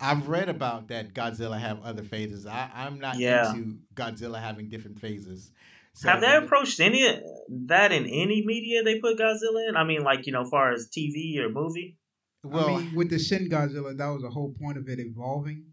I've 0.00 0.28
read 0.28 0.48
about 0.48 0.88
that 0.88 1.14
Godzilla 1.14 1.60
have 1.60 1.82
other 1.82 2.02
phases. 2.02 2.46
I, 2.46 2.68
I'm 2.74 2.98
not 2.98 3.16
Yeah. 3.18 3.52
into 3.54 3.78
Godzilla 3.94 4.40
having 4.40 4.68
different 4.70 4.98
phases. 4.98 5.52
So 5.94 6.08
Have 6.08 6.20
they 6.20 6.34
approached 6.34 6.80
any 6.80 7.06
of 7.06 7.20
that 7.68 7.92
in 7.92 8.06
any 8.06 8.44
media 8.44 8.82
they 8.82 8.98
put 8.98 9.18
Godzilla 9.18 9.68
in? 9.68 9.76
I 9.76 9.84
mean, 9.84 10.02
like 10.02 10.26
you 10.26 10.32
know, 10.32 10.44
far 10.44 10.72
as 10.72 10.88
TV 10.88 11.38
or 11.38 11.48
movie. 11.48 11.96
Well, 12.42 12.76
I 12.76 12.80
mean, 12.82 12.94
with 12.96 13.10
the 13.10 13.18
Shin 13.20 13.48
Godzilla, 13.48 13.96
that 13.96 14.08
was 14.08 14.22
the 14.22 14.30
whole 14.30 14.52
point 14.60 14.78
of 14.78 14.88
it 14.88 14.98
evolving. 14.98 15.66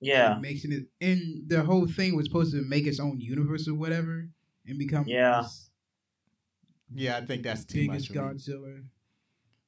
Yeah, 0.00 0.38
making 0.40 0.72
it, 0.72 0.86
and 1.00 1.48
the 1.48 1.62
whole 1.64 1.86
thing 1.86 2.14
was 2.16 2.26
supposed 2.26 2.52
to 2.52 2.62
make 2.62 2.86
its 2.86 3.00
own 3.00 3.20
universe 3.20 3.66
or 3.68 3.74
whatever, 3.74 4.28
and 4.66 4.78
become 4.78 5.04
Yeah. 5.06 5.40
this 5.42 5.70
yeah, 6.94 7.16
I 7.18 7.24
think 7.26 7.42
that's 7.42 7.64
too 7.64 7.86
biggest 7.86 8.10
much. 8.14 8.18
Godzilla. 8.18 8.82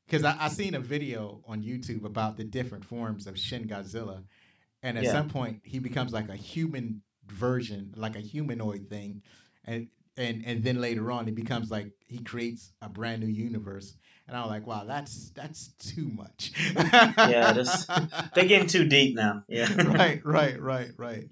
because 0.07 0.25
I, 0.25 0.37
I 0.41 0.49
seen 0.49 0.75
a 0.75 0.81
video 0.81 1.43
on 1.47 1.63
YouTube 1.63 2.05
about 2.05 2.37
the 2.37 2.45
different 2.45 2.85
forms 2.85 3.27
of 3.27 3.39
Shin 3.39 3.67
Godzilla, 3.69 4.25
and 4.83 4.97
at 4.97 5.05
Yeah. 5.05 5.13
some 5.13 5.29
point 5.29 5.61
he 5.65 5.79
becomes 5.79 6.13
like 6.13 6.29
a 6.29 6.37
human 6.37 7.03
version, 7.27 7.93
like 7.97 8.17
a 8.17 8.21
humanoid 8.21 8.89
thing, 8.89 9.23
and 9.65 9.89
and 10.17 10.43
and 10.47 10.63
then 10.65 10.81
later 10.81 11.11
on 11.13 11.29
it 11.29 11.35
becomes 11.35 11.71
like 11.71 11.93
he 12.07 12.19
creates 12.19 12.73
a 12.81 12.89
brand 12.89 13.21
new 13.23 13.29
universe, 13.29 13.97
and 14.31 14.39
I'm 14.39 14.47
like, 14.49 14.65
wow, 14.65 14.85
that's 14.87 15.31
that's 15.31 15.73
too 15.79 16.09
much. 16.09 16.53
Yeah, 16.77 17.53
that's- 17.53 17.87
They're 18.35 18.45
getting 18.47 18.69
too 18.69 18.87
deep 18.87 19.17
now. 19.17 19.43
Yeah. 19.49 19.67
right, 19.89 20.25
right, 20.25 20.61
right, 20.61 20.91
right. 20.97 21.25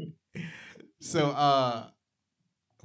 So, 1.00 1.28
uh, 1.30 1.86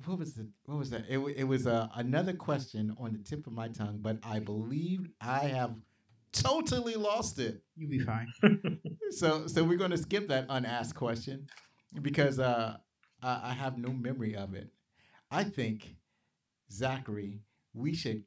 what 0.06 0.20
was 0.20 0.36
the 0.36 0.48
what 0.66 0.78
was 0.78 0.92
that? 0.92 1.06
It, 1.10 1.18
it 1.36 1.44
was 1.46 1.66
uh, 1.66 1.88
another 1.96 2.34
question 2.34 2.96
on 3.00 3.14
the 3.14 3.20
tip 3.20 3.48
of 3.48 3.54
my 3.54 3.70
tongue, 3.70 4.00
but 4.02 4.18
I 4.24 4.38
believe 4.40 5.10
I 5.20 5.46
have 5.46 5.74
totally 6.32 6.94
lost 6.96 7.40
it. 7.40 7.62
You'll 7.76 7.90
be 7.90 8.00
fine. 8.00 8.28
So, 9.12 9.46
so 9.46 9.64
we're 9.64 9.78
going 9.78 9.92
to 9.92 9.98
skip 10.00 10.30
that 10.30 10.48
unasked 10.50 10.96
question 10.98 11.46
because 12.02 12.40
uh, 12.40 12.78
I, 13.22 13.52
I 13.52 13.54
have 13.54 13.78
no 13.78 13.90
memory 13.90 14.36
of 14.36 14.56
it. 14.56 14.70
I 15.30 15.44
think 15.44 15.96
Zachary, 16.72 17.42
we 17.76 17.94
should 17.94 18.24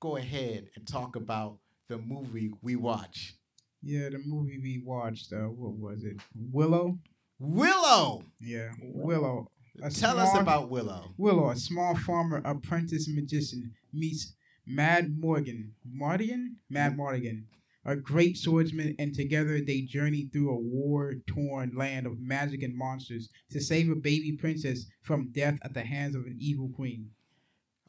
go 0.00 0.16
ahead 0.16 0.68
and 0.76 0.86
talk 0.86 1.16
about 1.16 1.58
the 1.88 1.98
movie 1.98 2.52
we 2.62 2.76
watch. 2.76 3.34
Yeah, 3.82 4.08
the 4.10 4.18
movie 4.24 4.58
we 4.58 4.82
watched. 4.84 5.32
Uh, 5.32 5.46
what 5.46 5.74
was 5.74 6.04
it? 6.04 6.16
Willow. 6.34 6.98
Willow. 7.38 8.24
Yeah, 8.40 8.70
Willow. 8.82 9.46
A 9.82 9.90
Tell 9.90 10.18
us 10.18 10.36
about 10.36 10.70
Willow. 10.70 11.14
Willow, 11.16 11.50
a 11.50 11.56
small 11.56 11.94
farmer 11.94 12.42
apprentice 12.44 13.08
magician, 13.08 13.72
meets 13.92 14.34
Mad 14.66 15.16
Morgan. 15.18 15.74
Morgan? 15.88 16.56
Mad 16.68 16.96
Morgan. 16.96 17.46
A 17.84 17.94
great 17.94 18.36
swordsman, 18.36 18.96
and 18.98 19.14
together 19.14 19.60
they 19.60 19.82
journey 19.82 20.28
through 20.32 20.50
a 20.50 20.58
war 20.58 21.14
torn 21.26 21.72
land 21.76 22.06
of 22.06 22.20
magic 22.20 22.62
and 22.62 22.76
monsters 22.76 23.30
to 23.50 23.60
save 23.60 23.88
a 23.88 23.94
baby 23.94 24.32
princess 24.32 24.86
from 25.00 25.30
death 25.30 25.58
at 25.62 25.74
the 25.74 25.84
hands 25.84 26.16
of 26.16 26.26
an 26.26 26.36
evil 26.40 26.68
queen. 26.74 27.10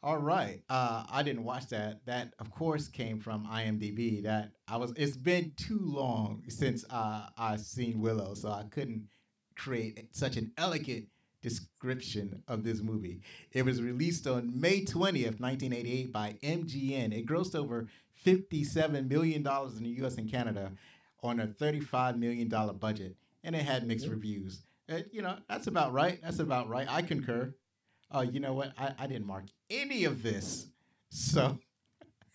All 0.02 0.18
right. 0.18 0.62
Uh, 0.70 1.04
I 1.10 1.22
didn't 1.22 1.44
watch 1.44 1.66
that. 1.68 2.04
That, 2.06 2.32
of 2.38 2.50
course, 2.50 2.88
came 2.88 3.20
from 3.20 3.46
IMDb. 3.46 4.22
That 4.22 4.52
I 4.66 4.76
was. 4.78 4.92
It's 4.96 5.16
been 5.16 5.52
too 5.56 5.80
long 5.82 6.42
since 6.48 6.84
uh, 6.88 7.26
I 7.36 7.56
seen 7.56 8.00
Willow, 8.00 8.34
so 8.34 8.48
I 8.50 8.64
couldn't 8.70 9.08
create 9.56 10.08
such 10.12 10.36
an 10.38 10.52
elegant 10.56 11.06
description 11.42 12.42
of 12.48 12.64
this 12.64 12.80
movie. 12.80 13.20
It 13.52 13.64
was 13.64 13.82
released 13.82 14.26
on 14.26 14.58
May 14.58 14.84
twentieth, 14.86 15.38
nineteen 15.38 15.74
eighty-eight, 15.74 16.12
by 16.12 16.36
MGM. 16.42 17.12
It 17.12 17.26
grossed 17.26 17.54
over 17.54 17.88
fifty-seven 18.14 19.06
million 19.06 19.42
dollars 19.42 19.76
in 19.76 19.82
the 19.82 19.90
U.S. 19.90 20.16
and 20.16 20.30
Canada 20.30 20.72
on 21.22 21.40
a 21.40 21.46
thirty-five 21.46 22.18
million 22.18 22.48
dollar 22.48 22.72
budget, 22.72 23.16
and 23.44 23.54
it 23.54 23.62
had 23.62 23.86
mixed 23.86 24.06
reviews. 24.08 24.62
Uh, 24.90 25.00
you 25.12 25.20
know, 25.20 25.36
that's 25.48 25.66
about 25.66 25.92
right. 25.92 26.20
That's 26.22 26.38
about 26.38 26.68
right. 26.70 26.86
I 26.88 27.02
concur. 27.02 27.54
Oh, 28.10 28.22
you 28.22 28.40
know 28.40 28.52
what? 28.52 28.72
I, 28.78 28.92
I 28.98 29.06
didn't 29.06 29.26
mark 29.26 29.44
any 29.68 30.04
of 30.04 30.22
this. 30.22 30.66
So, 31.10 31.58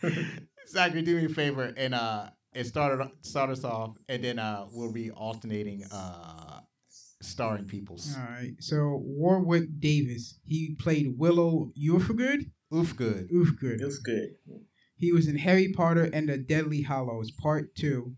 Zachary, 0.67 1.01
do 1.01 1.15
me 1.17 1.25
a 1.25 1.29
favor 1.29 1.73
and 1.75 1.93
uh, 1.93 2.27
and 2.53 2.65
start 2.65 2.99
it, 2.99 3.07
start 3.21 3.49
us 3.49 3.63
off, 3.63 3.97
and 4.09 4.23
then 4.23 4.39
uh, 4.39 4.65
we'll 4.71 4.91
be 4.91 5.11
alternating 5.11 5.83
uh, 5.91 6.59
starring 7.21 7.65
peoples. 7.65 8.15
All 8.17 8.23
right. 8.23 8.53
So 8.59 9.01
Warwick 9.03 9.79
Davis, 9.79 10.39
he 10.45 10.75
played 10.79 11.17
Willow 11.17 11.71
Ufgood. 11.77 12.51
Oof, 12.73 12.95
good. 12.95 13.29
Ufgood. 13.29 13.81
It 13.81 13.85
was 13.85 13.99
good. 13.99 14.35
He 14.97 15.11
was 15.11 15.27
in 15.27 15.38
Harry 15.38 15.71
Potter 15.73 16.09
and 16.13 16.29
the 16.29 16.38
Deathly 16.38 16.81
Hallows, 16.81 17.31
Part 17.31 17.75
2, 17.75 18.15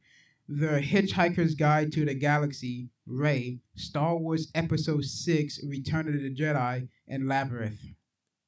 The 0.48 0.80
Hitchhiker's 0.80 1.56
Guide 1.56 1.92
to 1.94 2.06
the 2.06 2.14
Galaxy, 2.14 2.90
Ray, 3.08 3.60
Star 3.76 4.16
Wars 4.16 4.52
Episode 4.54 5.04
6, 5.04 5.62
Return 5.68 6.08
of 6.08 6.14
the 6.14 6.34
Jedi, 6.34 6.88
and 7.08 7.28
Labyrinth. 7.28 7.80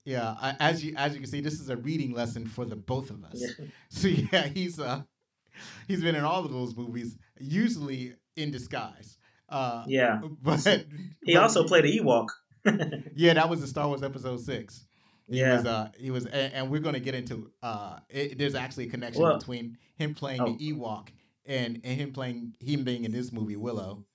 Yeah, 0.06 0.36
I, 0.40 0.56
as 0.60 0.84
you 0.84 0.94
as 0.98 1.14
you 1.14 1.20
can 1.22 1.30
see, 1.30 1.42
this 1.42 1.60
is 1.60 1.70
a 1.70 1.78
reading 1.78 2.14
lesson 2.14 2.48
for 2.48 2.66
the 2.66 2.76
both 2.76 3.10
of 3.10 3.24
us. 3.24 3.36
Yeah. 3.36 3.66
So 3.90 4.08
yeah, 4.08 4.48
he's 4.48 4.80
uh 4.80 5.02
he's 5.88 6.02
been 6.02 6.16
in 6.16 6.24
all 6.24 6.44
of 6.46 6.52
those 6.52 6.76
movies, 6.76 7.18
usually 7.40 8.14
in 8.36 8.52
disguise. 8.52 9.18
Uh, 9.50 9.84
Yeah. 9.88 10.22
but 10.42 10.60
He 11.24 11.34
but- 11.34 11.44
also 11.44 11.64
played 11.68 11.86
an 11.86 11.92
Ewok. 11.92 12.28
Yeah, 13.16 13.34
that 13.34 13.50
was 13.50 13.62
the 13.62 13.68
Star 13.68 13.88
Wars 13.88 14.04
Episode 14.04 14.40
Six. 14.40 14.86
He 15.30 15.40
Yeah. 15.40 15.58
was, 15.58 15.66
uh, 15.66 15.90
he 15.98 16.12
was, 16.12 16.26
and, 16.26 16.54
and 16.54 16.70
we're 16.72 16.80
gonna 16.82 17.00
get 17.00 17.14
into. 17.16 17.52
Uh, 17.62 18.00
it, 18.10 18.38
there's 18.38 18.56
actually 18.56 18.88
a 18.88 18.90
connection 18.90 19.22
Well- 19.22 19.38
between 19.38 19.78
him 19.96 20.14
playing 20.16 20.42
Oh. 20.42 20.54
the 20.58 20.72
Ewok 20.74 21.10
and 21.46 21.82
and 21.84 22.00
him 22.00 22.14
playing 22.14 22.54
him 22.60 22.84
being 22.84 23.06
in 23.06 23.12
this 23.12 23.32
movie 23.32 23.56
Willow. 23.58 24.06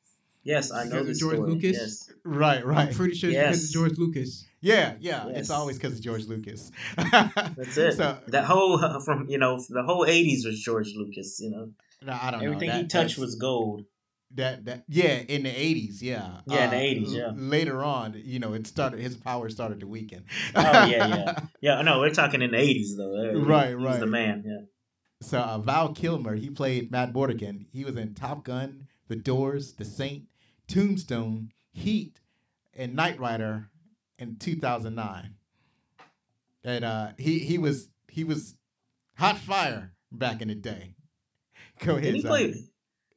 Yes, 0.45 0.71
I 0.73 0.85
know 0.85 1.03
this 1.03 1.19
George 1.21 1.37
story. 1.37 1.51
Lucas? 1.53 1.77
Yes. 1.79 2.13
Right, 2.25 2.61
I'm 2.63 2.69
right. 2.69 2.95
pretty 2.95 3.15
sure 3.15 3.31
it's 3.31 3.39
because 3.39 3.65
of 3.65 3.71
George 3.73 3.99
Lucas. 3.99 4.47
Yeah, 4.61 4.95
yeah. 5.01 5.27
Yes. 5.29 5.37
It's 5.39 5.51
always 5.51 5.77
because 5.79 5.95
of 5.95 6.01
George 6.03 6.27
Lucas. 6.27 6.71
That's 6.97 7.77
it. 7.77 7.95
So 7.97 8.19
that 8.29 8.45
whole 8.45 9.01
from 9.05 9.27
you 9.29 9.39
know 9.39 9.59
the 9.69 9.83
whole 9.83 10.07
'80s 10.07 10.45
was 10.47 10.61
George 10.63 10.93
Lucas. 10.97 11.39
You 11.41 11.51
know, 11.51 11.71
no, 12.03 12.19
I 12.21 12.31
don't 12.31 12.41
know. 12.41 12.47
everything 12.47 12.69
know. 12.71 12.77
he 12.77 12.87
touched 12.87 13.19
was 13.19 13.35
gold. 13.35 13.85
that 14.37 14.65
that 14.65 14.85
yeah 14.89 15.17
in 15.35 15.45
the 15.45 15.51
80s 15.51 16.03
yeah 16.03 16.41
Yeah, 16.47 16.65
in 16.65 16.71
the 16.71 16.77
Uh, 16.77 16.81
80s, 16.81 17.07
l- 17.07 17.13
yeah. 17.15 17.31
later 17.35 17.85
on 17.85 18.21
you 18.25 18.39
know 18.41 18.53
it 18.55 18.67
started 18.67 18.99
his 19.01 19.17
power 19.17 19.49
started 19.49 19.81
to 19.81 19.87
weaken 19.87 20.25
Oh 20.57 20.63
yeah, 20.63 20.87
yeah, 21.07 21.39
yeah. 21.61 21.83
No, 21.83 22.01
we're 22.01 22.11
talking 22.11 22.43
in 22.43 22.51
the 22.51 22.57
'80s 22.57 22.97
though. 22.97 23.15
Uh, 23.17 23.33
he- 23.35 23.41
Right, 23.55 23.69
he 23.69 23.75
was 23.77 23.85
right. 23.85 24.01
the 24.01 24.07
man. 24.07 24.43
Yeah. 24.47 24.63
so 25.23 25.39
uh, 25.41 25.59
val 25.59 25.93
kilmer 25.95 26.35
he 26.35 26.51
played 26.51 26.91
Madmartigan 26.91 27.67
he 27.73 27.85
was 27.85 27.97
in 27.97 28.15
top 28.15 28.45
gun 28.45 28.89
the 29.09 29.17
doors 29.17 29.75
the 29.75 29.85
saint 29.85 30.25
tombstone 30.67 31.51
heat 31.73 32.21
and 32.75 32.95
knight 32.95 33.19
rider 33.19 33.69
in 34.19 34.37
2009 34.37 35.35
and 36.65 36.85
uh 36.85 37.09
he 37.19 37.39
he 37.41 37.59
was 37.59 37.89
he 38.09 38.25
was 38.25 38.57
hot 39.17 39.37
fire 39.39 39.93
back 40.13 40.41
in 40.41 40.49
the 40.49 40.55
day 40.55 40.95
go 41.81 41.93
ahead 41.93 42.05
Did 42.05 42.15
he 42.15 42.21
Zachary. 42.21 42.53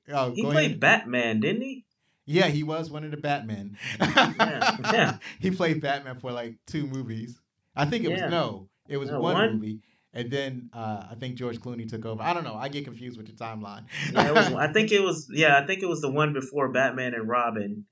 play? 0.08 0.14
oh, 0.16 0.32
He 0.34 0.42
played 0.44 0.66
ahead. 0.72 0.80
Batman, 0.80 1.40
didn't 1.40 1.62
he? 1.62 1.86
Yeah, 2.26 2.48
he 2.48 2.64
was 2.64 2.92
one 2.92 3.06
of 3.06 3.12
the 3.12 3.18
Batman. 3.18 3.78
Yeah, 4.02 4.78
yeah. 4.82 5.18
he 5.40 5.50
played 5.52 5.80
Batman 5.82 6.20
for 6.20 6.32
like 6.34 6.56
two 6.66 6.86
movies. 6.86 7.40
I 7.76 7.86
think 7.86 8.04
it 8.04 8.10
Yeah. 8.12 8.24
was 8.24 8.32
no, 8.32 8.70
it 8.90 8.98
was 8.98 9.10
No, 9.10 9.22
one, 9.22 9.34
one? 9.36 9.54
movie, 9.54 9.80
and 10.18 10.32
then 10.32 10.70
uh, 10.74 11.06
I 11.12 11.16
think 11.20 11.36
George 11.36 11.60
Clooney 11.60 11.88
took 11.88 12.06
over. 12.06 12.22
I 12.22 12.34
don't 12.34 12.44
know. 12.44 12.56
I 12.56 12.68
get 12.70 12.84
confused 12.86 13.18
with 13.18 13.28
the 13.28 13.34
timeline. 13.34 13.84
Yeah, 14.14 14.32
was. 14.32 14.54
I 14.54 14.72
think 14.74 14.92
it 14.92 15.02
was. 15.02 15.30
Yeah, 15.34 15.60
I 15.62 15.66
think 15.66 15.82
it 15.84 15.88
was 15.88 16.02
the 16.02 16.12
one 16.12 16.34
before 16.34 16.70
Batman 16.72 17.14
and 17.14 17.28
Robin, 17.28 17.86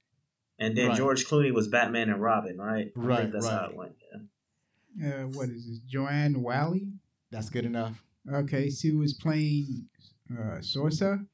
and 0.59 0.75
then 0.77 0.89
Right. 0.89 0.97
George 0.97 1.25
Clooney 1.25 1.53
was 1.53 1.67
Batman 1.67 2.09
and 2.09 2.21
Robin, 2.21 2.57
right? 2.57 2.91
I 2.95 2.99
Right, 2.99 3.19
think 3.21 3.33
that's 3.33 3.47
how 3.47 3.61
right. 3.61 3.69
it 3.71 3.77
went. 3.77 3.95
Yeah. 4.97 5.07
Uh, 5.07 5.27
what 5.27 5.49
is 5.49 5.67
this? 5.67 5.79
Joanne 5.79 6.41
Whalley? 6.41 6.87
That's 7.31 7.49
good 7.49 7.65
enough. 7.65 8.01
Okay, 8.31 8.69
she 8.69 8.91
was 8.91 9.13
playing 9.13 9.85
uh, 10.31 10.59
Sorsha. 10.59 11.25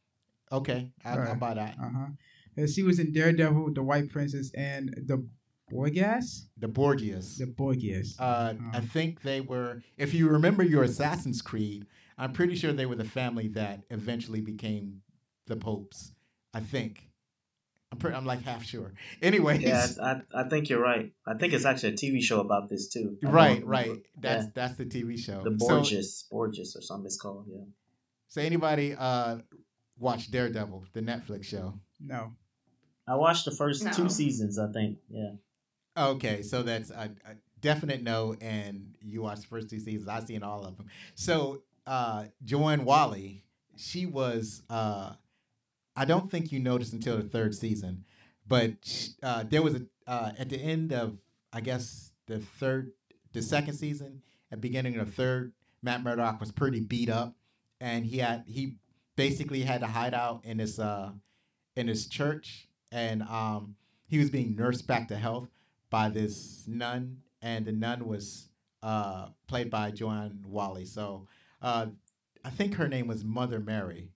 Okay, 0.51 0.89
I, 1.05 1.09
I'll 1.11 1.17
Alright. 1.19 1.39
buy 1.39 1.53
that. 1.53 1.75
Uh 1.81 1.89
huh. 1.95 2.65
She 2.67 2.83
was 2.83 2.99
in 2.99 3.13
Daredevil, 3.13 3.73
The 3.73 3.81
White 3.83 4.09
Princess, 4.11 4.51
and 4.55 4.93
The 5.07 5.25
Borgias. 5.71 6.47
The 6.57 6.67
Borgias. 6.67 7.37
The 7.37 7.45
Borgias. 7.47 8.19
Uh, 8.19 8.23
I 8.23 8.51
Uh-huh. 8.77 8.81
think 8.81 9.21
they 9.21 9.41
were. 9.41 9.81
If 9.97 10.13
you 10.13 10.29
remember 10.29 10.63
your 10.63 10.83
Assassin's 10.83 11.41
Creed, 11.41 11.85
I'm 12.17 12.33
pretty 12.33 12.55
sure 12.55 12.73
they 12.73 12.85
were 12.85 12.95
the 12.95 13.05
family 13.05 13.47
that 13.49 13.83
eventually 13.89 14.41
became 14.41 15.01
the 15.47 15.55
popes. 15.55 16.13
I 16.53 16.59
think. 16.59 17.07
I'm 17.91 17.97
pretty, 17.97 18.15
I'm 18.15 18.25
like 18.25 18.41
half 18.43 18.63
sure. 18.63 18.93
Anyways, 19.21 19.61
Yeah, 19.61 19.85
I, 20.01 20.21
I 20.33 20.43
think 20.49 20.69
you're 20.69 20.81
right. 20.81 21.11
I 21.27 21.33
think 21.33 21.51
it's 21.53 21.65
actually 21.65 21.89
a 21.93 21.97
TV 21.97 22.21
show 22.21 22.39
about 22.39 22.69
this 22.69 22.87
too. 22.87 23.17
I 23.25 23.29
right, 23.29 23.65
right. 23.65 23.99
That's 24.17 24.45
Yeah. 24.45 24.51
that's 24.55 24.75
the 24.77 24.85
TV 24.85 25.17
show. 25.17 25.43
the 25.43 25.57
So- 25.59 25.67
Borges, 25.67 26.25
Borges 26.31 26.75
or 26.77 26.81
something 26.81 27.05
it's 27.07 27.17
called. 27.17 27.47
Yeah. 27.49 27.65
So, 28.29 28.41
anybody 28.41 28.95
uh 28.97 29.39
watch 29.99 30.31
Daredevil, 30.31 30.85
the 30.93 31.01
Netflix 31.01 31.43
show? 31.45 31.79
No. 31.99 32.31
I 33.07 33.15
watched 33.15 33.43
the 33.45 33.51
first 33.51 33.83
No. 33.83 33.91
two 33.91 34.07
seasons. 34.09 34.57
I 34.57 34.71
think. 34.71 34.99
Yeah. 35.09 35.31
Okay, 36.01 36.41
so 36.41 36.63
that's 36.63 36.89
a, 36.89 37.11
a 37.25 37.35
definite 37.61 38.01
no, 38.01 38.35
and 38.41 38.93
you 39.01 39.21
watched 39.21 39.43
the 39.43 39.47
first 39.47 39.69
two 39.69 39.79
seasons. 39.79 40.07
I've 40.09 40.25
seen 40.25 40.43
all 40.43 40.65
of 40.65 40.77
them. 40.77 40.87
So, 41.15 41.61
uh 41.87 42.25
Joanne 42.43 42.85
Whalley, 42.85 43.43
she 43.77 44.05
was. 44.05 44.63
uh 44.69 45.13
I 45.95 46.05
don't 46.05 46.31
think 46.31 46.51
you 46.51 46.59
noticed 46.59 46.93
until 46.93 47.17
the 47.17 47.23
third 47.23 47.53
season, 47.53 48.05
but 48.47 48.73
sh- 48.83 49.09
uh, 49.21 49.43
there 49.43 49.61
was 49.61 49.75
a 49.75 49.81
uh, 50.07 50.31
at 50.39 50.49
the 50.49 50.57
end 50.57 50.93
of 50.93 51.17
I 51.53 51.61
guess 51.61 52.11
the 52.27 52.39
third, 52.39 52.93
the 53.33 53.41
second 53.41 53.73
season, 53.73 54.21
at 54.51 54.61
beginning 54.61 54.95
of 54.97 55.07
the 55.07 55.11
third, 55.11 55.53
Matt 55.83 56.01
Murdock 56.03 56.39
was 56.39 56.51
pretty 56.51 56.79
beat 56.79 57.09
up, 57.09 57.35
and 57.81 58.05
he 58.05 58.19
had 58.19 58.45
he 58.47 58.75
basically 59.17 59.61
had 59.63 59.81
to 59.81 59.87
hide 59.87 60.13
out 60.13 60.45
in 60.45 60.59
his 60.59 60.79
uh 60.79 61.11
in 61.75 61.87
his 61.87 62.07
church, 62.07 62.67
and 62.91 63.21
um 63.23 63.75
he 64.07 64.17
was 64.17 64.29
being 64.29 64.55
nursed 64.55 64.87
back 64.87 65.07
to 65.09 65.17
health 65.17 65.49
by 65.91 66.09
this 66.09 66.63
nun, 66.67 67.17
and 67.43 67.65
the 67.65 67.71
nun 67.71 68.07
was 68.07 68.49
uh 68.81 69.27
played 69.47 69.69
by 69.69 69.91
Joanne 69.91 70.43
Whalley. 70.47 70.85
So 70.85 71.27
uh 71.61 71.87
I 72.43 72.49
think 72.49 72.73
her 72.75 72.87
name 72.87 73.05
was 73.07 73.23
Mother 73.23 73.59
Mary. 73.59 74.09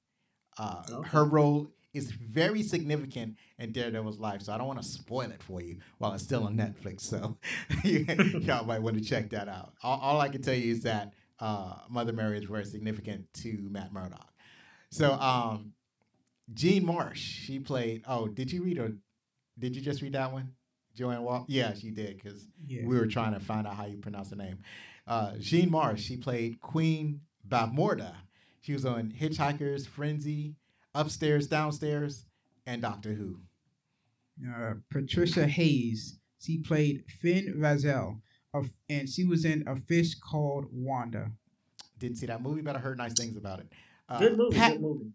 Uh, 0.57 0.81
Okay. 0.91 1.09
Her 1.09 1.25
role 1.25 1.69
is 1.93 2.09
very 2.11 2.63
significant 2.63 3.37
in 3.59 3.71
Daredevil's 3.71 4.19
life, 4.19 4.41
so 4.41 4.51
I 4.51 4.57
don't 4.57 4.67
want 4.67 4.81
to 4.81 4.87
spoil 4.87 5.29
it 5.31 5.43
for 5.43 5.61
you 5.61 5.77
while 5.99 6.13
it's 6.13 6.23
still 6.23 6.43
on 6.45 6.57
Netflix. 6.57 7.01
So 7.01 7.37
y'all 7.83 8.65
might 8.65 8.81
want 8.81 8.97
to 8.97 9.03
check 9.03 9.29
that 9.29 9.47
out. 9.47 9.73
All, 9.83 9.99
all 9.99 10.19
I 10.21 10.29
can 10.29 10.41
tell 10.41 10.55
you 10.55 10.71
is 10.71 10.81
that 10.81 11.13
uh, 11.39 11.75
Mother 11.89 12.13
Mary 12.13 12.37
is 12.37 12.45
very 12.45 12.65
significant 12.65 13.31
to 13.35 13.57
Matt 13.69 13.93
Murdock. 13.93 14.33
So 14.91 15.13
um, 15.13 15.73
Jean 16.53 16.85
Marsh, 16.85 17.19
she 17.19 17.59
played. 17.59 18.03
Oh, 18.07 18.27
did 18.27 18.51
you 18.51 18.63
read 18.63 18.79
or 18.79 18.93
did 19.59 19.75
you 19.75 19.81
just 19.81 20.01
read 20.01 20.13
that 20.13 20.31
one? 20.33 20.53
Joanne 20.95 21.23
Wall? 21.23 21.45
Yeah, 21.47 21.73
she 21.73 21.91
did 21.91 22.15
because 22.21 22.47
Yeah. 22.67 22.85
we 22.85 22.97
were 22.97 23.07
trying 23.07 23.33
to 23.33 23.39
find 23.39 23.67
out 23.67 23.75
how 23.75 23.85
you 23.85 23.97
pronounce 23.97 24.29
the 24.29 24.35
name. 24.37 24.59
Uh, 25.07 25.33
Jean 25.39 25.69
Marsh, 25.69 26.01
she 26.01 26.17
played 26.17 26.59
Queen 26.61 27.21
Bavmorda. 27.47 28.15
She 28.61 28.73
was 28.73 28.85
on 28.85 29.11
Hitchcock's 29.11 29.85
Frenzy, 29.85 30.55
Upstairs, 30.95 31.47
Downstairs, 31.47 32.25
and 32.65 32.81
Doctor 32.81 33.13
Who. 33.13 33.39
uh, 34.49 34.73
Patricia 34.89 35.45
Hayes. 35.47 36.17
She 36.39 36.57
played 36.57 37.03
Fin 37.21 37.53
Raziel, 37.57 38.21
of, 38.53 38.69
and 38.89 39.07
she 39.09 39.23
was 39.23 39.45
in 39.45 39.63
A 39.67 39.75
Fish 39.75 40.15
Called 40.15 40.65
Wanda. 40.71 41.31
Didn't 41.99 42.17
see 42.17 42.25
that 42.25 42.41
movie, 42.41 42.61
but 42.61 42.75
I 42.75 42.79
heard 42.79 42.97
nice 42.97 43.13
things 43.13 43.37
about 43.37 43.59
it. 43.59 43.67
Uh, 44.09 44.19
Good 44.19 44.37
movie. 44.37 44.55
Pat- 44.57 44.71
good 44.73 44.81
movie. 44.81 45.11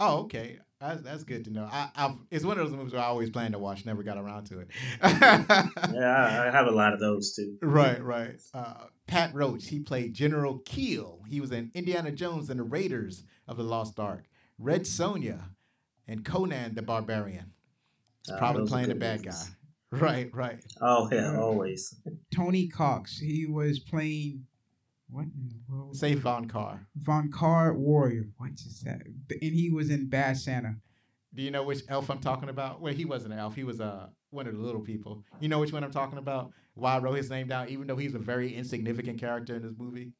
Oh, 0.00 0.18
okay. 0.22 0.58
That's, 0.86 1.02
that's 1.02 1.24
good 1.24 1.44
to 1.46 1.50
know. 1.50 1.68
I, 1.70 1.88
I've, 1.96 2.12
it's 2.30 2.44
one 2.44 2.58
of 2.58 2.66
those 2.66 2.76
movies 2.76 2.92
where 2.92 3.02
I 3.02 3.06
always 3.06 3.30
plan 3.30 3.52
to 3.52 3.58
watch, 3.58 3.86
never 3.86 4.02
got 4.02 4.18
around 4.18 4.44
to 4.46 4.60
it. 4.60 4.68
Yeah, 5.02 6.42
I, 6.42 6.48
I 6.48 6.50
have 6.50 6.66
a 6.66 6.70
lot 6.70 6.92
of 6.92 7.00
those 7.00 7.34
too. 7.34 7.56
Right, 7.62 8.02
right. 8.02 8.40
Uh, 8.52 8.84
Pat 9.06 9.34
Roach, 9.34 9.66
he 9.68 9.80
played 9.80 10.14
General 10.14 10.58
Kael. 10.60 11.20
He 11.28 11.40
was 11.40 11.52
in 11.52 11.70
Indiana 11.74 12.10
Jones 12.10 12.50
and 12.50 12.58
the 12.60 12.64
Raiders 12.64 13.24
of 13.48 13.56
the 13.56 13.62
Lost 13.62 13.98
Ark. 13.98 14.24
Red 14.58 14.82
Sonja 14.82 15.40
and 16.06 16.24
Conan 16.24 16.74
the 16.74 16.82
Barbarian. 16.82 17.52
He's 18.26 18.34
Ah, 18.34 18.38
probably 18.38 18.66
playing 18.68 18.88
the 18.88 18.94
bad 18.94 19.20
movies. 19.24 19.42
guy. 19.44 19.50
Right, 20.00 20.28
right. 20.34 20.58
Oh 20.80 21.08
yeah, 21.12 21.32
Yeah. 21.34 21.38
always. 21.40 21.94
Tony 22.34 22.66
Cox. 22.66 23.16
He 23.16 23.46
was 23.46 23.78
playing 23.78 24.44
what 25.14 25.26
in 25.26 25.48
the 25.48 25.72
world? 25.72 25.96
Say 25.96 26.14
Von 26.14 26.48
Carr. 26.48 26.86
Vohnkar 27.00 27.76
Warrior. 27.76 28.26
What 28.38 28.50
is 28.52 28.80
that? 28.84 29.02
And 29.06 29.54
he 29.54 29.70
was 29.70 29.90
in 29.90 30.08
Bad 30.08 30.36
Santa. 30.36 30.76
Do 31.32 31.42
you 31.42 31.50
know 31.50 31.62
which 31.62 31.82
elf 31.88 32.10
I'm 32.10 32.18
talking 32.18 32.48
about? 32.48 32.80
Well, 32.80 32.92
he 32.92 33.04
wasn't 33.04 33.34
an 33.34 33.38
elf. 33.38 33.54
He 33.54 33.64
was 33.64 33.80
uh, 33.80 34.08
one 34.30 34.46
of 34.46 34.56
the 34.56 34.62
little 34.62 34.80
people. 34.80 35.22
You 35.40 35.48
know 35.48 35.60
which 35.60 35.72
one 35.72 35.84
I'm 35.84 35.92
talking 35.92 36.18
about? 36.18 36.50
Why 36.74 36.96
I 36.96 36.98
wrote 36.98 37.16
his 37.16 37.30
name 37.30 37.46
down, 37.46 37.68
even 37.68 37.86
though 37.86 37.96
he's 37.96 38.14
a 38.14 38.18
very 38.18 38.54
insignificant 38.54 39.20
character 39.20 39.56
in 39.56 39.62
this 39.62 39.74
movie. 39.78 40.12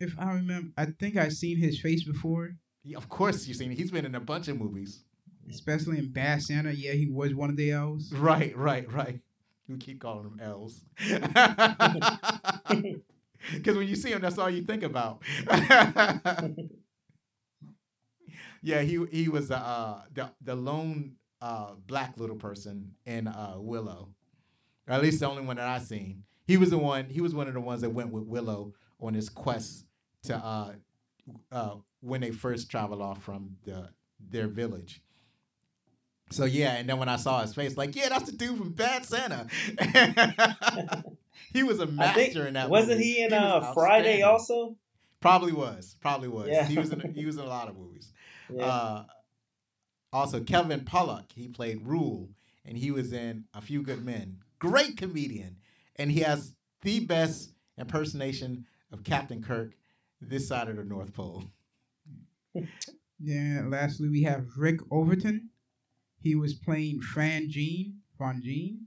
If 0.00 0.14
I 0.18 0.32
remember, 0.32 0.70
I 0.76 0.86
think 0.86 1.16
I've 1.16 1.32
seen 1.32 1.58
his 1.58 1.80
face 1.80 2.04
before, 2.04 2.50
Yeah, 2.84 2.96
of 2.98 3.08
course, 3.08 3.46
you've 3.46 3.56
seen 3.58 3.72
it. 3.72 3.78
He's 3.78 3.90
been 3.90 4.04
in 4.06 4.14
a 4.14 4.20
bunch 4.20 4.48
of 4.48 4.58
movies. 4.58 5.04
especially 5.50 5.98
in 5.98 6.12
Bad 6.12 6.42
Santa. 6.42 6.72
Yeah, 6.72 6.92
he 6.92 7.06
was 7.06 7.34
one 7.34 7.50
of 7.50 7.56
the 7.56 7.70
elves. 7.70 8.12
Right, 8.12 8.56
right, 8.56 8.90
right. 8.92 9.20
We 9.68 9.78
keep 9.78 10.00
calling 10.00 10.24
them 10.24 10.40
elves. 10.40 10.82
Because 13.52 13.76
when 13.76 13.86
you 13.88 13.96
see 13.96 14.10
him, 14.10 14.20
that's 14.20 14.38
all 14.38 14.50
you 14.50 14.62
think 14.62 14.82
about. 14.82 15.22
yeah, 18.62 18.82
he 18.82 19.04
he 19.10 19.28
was 19.28 19.48
the 19.48 19.58
uh, 19.58 20.02
the 20.12 20.30
the 20.42 20.54
lone 20.54 21.16
uh, 21.40 21.72
black 21.86 22.18
little 22.18 22.36
person 22.36 22.92
in 23.04 23.28
uh, 23.28 23.54
Willow, 23.56 24.08
or 24.88 24.94
at 24.94 25.02
least 25.02 25.20
the 25.20 25.28
only 25.28 25.42
one 25.44 25.56
that 25.56 25.68
I 25.68 25.78
seen. 25.78 26.24
He 26.46 26.56
was 26.56 26.70
the 26.70 26.78
one. 26.78 27.06
He 27.06 27.20
was 27.20 27.34
one 27.34 27.48
of 27.48 27.54
the 27.54 27.60
ones 27.60 27.80
that 27.82 27.90
went 27.90 28.12
with 28.12 28.24
Willow 28.24 28.72
on 29.00 29.14
his 29.14 29.28
quest 29.28 29.84
to 30.24 30.36
uh, 30.36 30.72
uh, 31.52 31.74
when 32.00 32.20
they 32.20 32.30
first 32.30 32.70
travel 32.70 33.02
off 33.02 33.22
from 33.22 33.56
the 33.64 33.90
their 34.20 34.48
village. 34.48 35.02
So 36.30 36.44
yeah, 36.44 36.76
and 36.76 36.88
then 36.88 36.98
when 36.98 37.08
I 37.08 37.16
saw 37.16 37.40
his 37.42 37.54
face, 37.54 37.76
like, 37.76 37.94
yeah, 37.94 38.08
that's 38.08 38.28
the 38.30 38.36
dude 38.36 38.58
from 38.58 38.72
Bad 38.72 39.04
Santa. 39.04 39.46
he 41.56 41.62
was 41.62 41.80
a 41.80 41.86
master 41.86 42.20
think 42.20 42.36
in 42.36 42.54
that. 42.54 42.70
wasn't 42.70 42.98
movie. 42.98 43.04
he 43.04 43.22
in 43.22 43.32
was 43.32 43.64
uh, 43.64 43.72
Friday 43.74 44.22
also? 44.22 44.76
Probably 45.20 45.52
was. 45.52 45.96
Probably 46.00 46.28
was. 46.28 46.48
Yeah. 46.48 46.66
He 46.66 46.78
was 46.78 46.92
in. 46.92 47.14
He 47.14 47.24
was 47.24 47.36
in 47.36 47.42
a 47.42 47.48
lot 47.48 47.68
of 47.68 47.76
movies. 47.76 48.12
Yeah. 48.48 48.64
Uh, 48.64 49.04
also, 50.12 50.38
Kevin 50.38 50.82
Pollak. 50.84 51.32
He 51.34 51.48
played 51.48 51.84
Rool, 51.84 52.28
and 52.64 52.78
he 52.78 52.92
was 52.92 53.12
in 53.12 53.46
A 53.54 53.60
Few 53.60 53.82
Good 53.82 54.04
Men. 54.04 54.38
Great 54.60 54.96
comedian, 54.96 55.56
and 55.96 56.12
he 56.12 56.20
has 56.20 56.54
the 56.82 57.00
best 57.00 57.50
impersonation 57.76 58.64
of 58.92 59.02
Captain 59.02 59.42
Kirk 59.42 59.72
this 60.20 60.46
side 60.46 60.68
of 60.68 60.76
the 60.76 60.84
North 60.84 61.12
Pole. 61.12 61.44
Yeah. 63.18 63.62
Lastly, 63.64 64.10
we 64.10 64.24
have 64.24 64.44
Rick 64.58 64.80
Overton. 64.90 65.48
He 66.20 66.34
was 66.34 66.52
playing 66.52 67.00
Franjean. 67.00 67.94
Fran 68.16 68.40
Jean. 68.42 68.85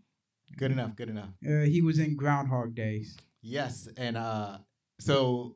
Good 0.60 0.74
enough. 0.74 0.98
Good 0.98 1.10
enough. 1.10 1.30
Uh, 1.48 1.62
he 1.62 1.82
was 1.82 2.00
in 2.00 2.18
Groundhog 2.18 2.76
Days. 2.76 3.18
Yes, 3.42 3.88
and 3.96 4.18
uh, 4.18 4.58
so 5.00 5.56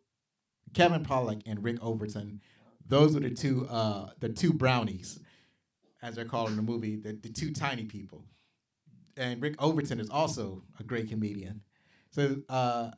Kevin 0.73 1.03
Pollak 1.03 1.41
and 1.45 1.61
Rick 1.61 1.79
Overton, 1.81 2.39
those 2.87 3.13
were 3.13 3.19
the 3.19 3.29
two 3.29 3.67
uh, 3.67 4.11
the 4.21 4.29
two 4.29 4.53
brownies, 4.53 5.19
as 6.01 6.15
they're 6.15 6.23
called 6.23 6.51
in 6.51 6.55
the 6.55 6.61
movie, 6.61 6.95
the, 6.95 7.19
the 7.21 7.27
two 7.27 7.51
tiny 7.51 7.83
people. 7.83 8.23
And 9.17 9.41
Rick 9.41 9.61
Overton 9.61 9.99
is 9.99 10.09
also 10.09 10.63
a 10.79 10.83
great 10.83 11.09
comedian. 11.09 11.63
So, 12.11 12.37
uh, 12.47 12.91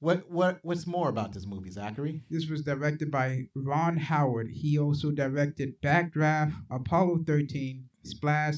what 0.00 0.28
what 0.28 0.58
what's 0.62 0.88
more 0.88 1.08
about 1.08 1.32
this 1.32 1.46
movie, 1.46 1.70
Zachary? 1.70 2.24
This 2.30 2.48
was 2.48 2.62
directed 2.62 3.12
by 3.12 3.44
Ron 3.54 3.96
Howard. 3.96 4.50
He 4.50 4.76
also 4.76 5.12
directed 5.12 5.80
Backdraft, 5.82 6.52
Apollo 6.68 7.22
13, 7.28 7.84
Splash, 8.02 8.56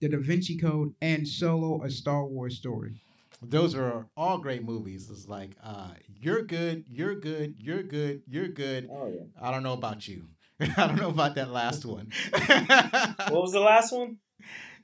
The 0.00 0.08
Da 0.08 0.18
Vinci 0.18 0.58
Code, 0.58 0.94
and 1.00 1.26
Solo: 1.26 1.82
A 1.82 1.90
Star 1.90 2.24
Wars 2.26 2.56
Story. 2.56 3.00
Those 3.42 3.74
are 3.74 4.06
all 4.16 4.38
great 4.38 4.64
movies. 4.64 5.08
It's 5.10 5.28
like 5.28 5.50
uh, 5.62 5.90
you're 6.20 6.42
good, 6.42 6.84
you're 6.88 7.14
good, 7.14 7.54
you're 7.58 7.82
good, 7.82 8.22
you're 8.26 8.48
good. 8.48 8.88
oh 8.90 9.08
yeah. 9.08 9.24
I 9.40 9.50
don't 9.50 9.62
know 9.62 9.74
about 9.74 10.06
you. 10.08 10.28
I 10.60 10.86
don't 10.86 10.96
know 10.96 11.10
about 11.10 11.34
that 11.36 11.50
last 11.50 11.84
one. 11.84 12.10
What 12.32 13.42
was 13.42 13.52
the 13.52 13.60
last 13.60 13.92
one? 13.92 14.18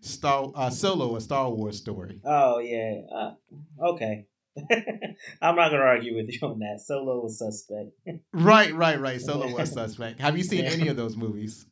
Star 0.00 0.50
uh, 0.54 0.68
Solo, 0.70 1.16
a 1.16 1.20
Star 1.20 1.48
Wars 1.50 1.78
story. 1.78 2.20
Oh 2.24 2.58
yeah. 2.58 3.00
Uh, 3.14 3.34
okay. 3.92 4.26
I'm 5.40 5.56
not 5.56 5.70
gonna 5.70 5.82
argue 5.82 6.14
with 6.16 6.28
you 6.30 6.46
on 6.46 6.58
that. 6.58 6.80
Solo 6.84 7.22
was 7.22 7.38
suspect. 7.38 7.90
Right, 8.32 8.74
right, 8.74 9.00
right. 9.00 9.20
Solo 9.20 9.48
was 9.54 9.72
suspect. 9.72 10.20
Have 10.20 10.36
you 10.36 10.44
seen 10.44 10.64
Yeah. 10.64 10.70
any 10.70 10.88
of 10.88 10.96
those 10.96 11.16
movies? 11.16 11.66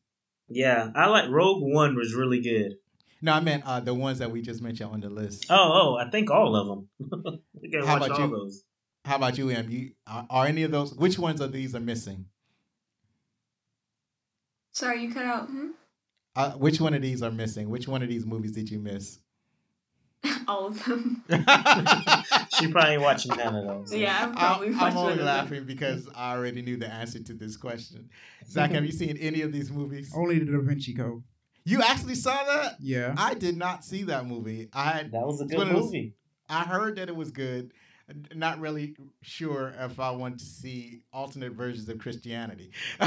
Yeah, 0.49 0.89
I 0.97 1.07
like 1.09 1.29
Rogue 1.31 1.63
One 1.63 1.95
was 1.95 2.15
really 2.15 2.41
good. 2.41 2.73
No, 3.23 3.33
I 3.33 3.41
meant 3.41 3.65
uh, 3.67 3.81
the 3.81 3.93
ones 3.93 4.19
that 4.21 4.31
we 4.31 4.41
just 4.41 4.63
mentioned 4.63 4.93
on 4.93 5.01
the 5.01 5.11
list. 5.11 5.47
Oh, 5.51 5.57
oh, 5.57 5.97
I 5.97 6.09
think 6.11 6.31
all 6.31 6.57
of 6.57 6.67
them. 6.67 6.89
we 7.55 7.71
How 7.87 7.97
about 7.97 8.13
all 8.13 8.21
you? 8.21 8.31
those. 8.31 8.65
How 9.05 9.17
about 9.17 9.37
you, 9.37 9.51
Em? 9.51 9.71
You 9.71 9.91
are, 10.07 10.27
are 10.31 10.47
any 10.47 10.63
of 10.63 10.71
those? 10.71 10.95
Which 10.95 11.19
ones 11.19 11.41
of 11.41 11.53
these 11.53 11.75
are 11.75 11.81
missing? 11.81 12.27
Sorry, 14.73 15.03
you 15.03 15.13
cut 15.13 15.25
out. 15.25 15.49
Hmm? 15.49 15.69
Uh, 16.37 16.53
which 16.53 16.81
one 16.81 16.95
of 16.95 17.03
these 17.03 17.23
are 17.23 17.31
missing? 17.31 17.69
Which 17.69 17.89
one 17.89 18.03
of 18.03 18.09
these 18.09 18.25
movies 18.25 18.53
did 18.53 18.71
you 18.71 18.79
miss? 18.79 19.19
All 20.49 20.67
of 20.69 20.85
them. 20.85 21.25
She 22.59 22.71
probably 22.71 22.95
ain't 22.95 23.03
watching 23.03 23.35
none 23.37 23.55
of 23.55 23.65
those. 23.65 23.95
Yeah, 23.95 24.19
I'm 24.23 24.35
probably 24.35 24.69
I'm, 24.69 24.81
I'm 24.81 24.97
only 24.97 25.23
laughing 25.23 25.65
because 25.65 26.07
I 26.15 26.35
already 26.35 26.61
knew 26.61 26.77
the 26.77 26.93
answer 26.93 27.19
to 27.23 27.33
this 27.33 27.57
question. 27.57 28.11
Zach, 28.47 28.73
have 28.73 28.85
you 28.85 28.93
seen 28.93 29.17
any 29.17 29.41
of 29.41 29.53
these 29.53 29.71
movies? 29.71 30.13
Only 30.15 30.41
The 30.41 30.53
Da 30.53 30.61
Vinci 30.61 30.93
Code. 30.93 31.23
You 31.65 31.83
actually 31.83 32.15
saw 32.15 32.43
that? 32.45 32.77
Yeah. 32.81 33.15
I 33.17 33.35
did 33.35 33.57
not 33.57 33.85
see 33.85 34.05
that 34.05 34.27
movie. 34.27 34.69
I 34.73 35.05
That 35.13 35.27
was 35.27 35.41
a 35.41 35.45
good 35.45 35.59
one 35.59 35.69
of 35.69 35.75
those- 35.75 35.85
movie. 35.87 36.15
I 36.49 36.65
heard 36.65 36.97
that 36.97 37.09
it 37.09 37.15
was 37.17 37.31
good. 37.31 37.73
Not 38.35 38.59
really 38.59 38.97
sure 39.23 39.73
if 39.79 40.01
I 40.01 40.11
want 40.11 40.41
to 40.41 40.45
see 40.45 41.03
alternate 41.13 41.53
versions 41.53 41.89
of 41.89 41.99
Christianity. 41.99 42.73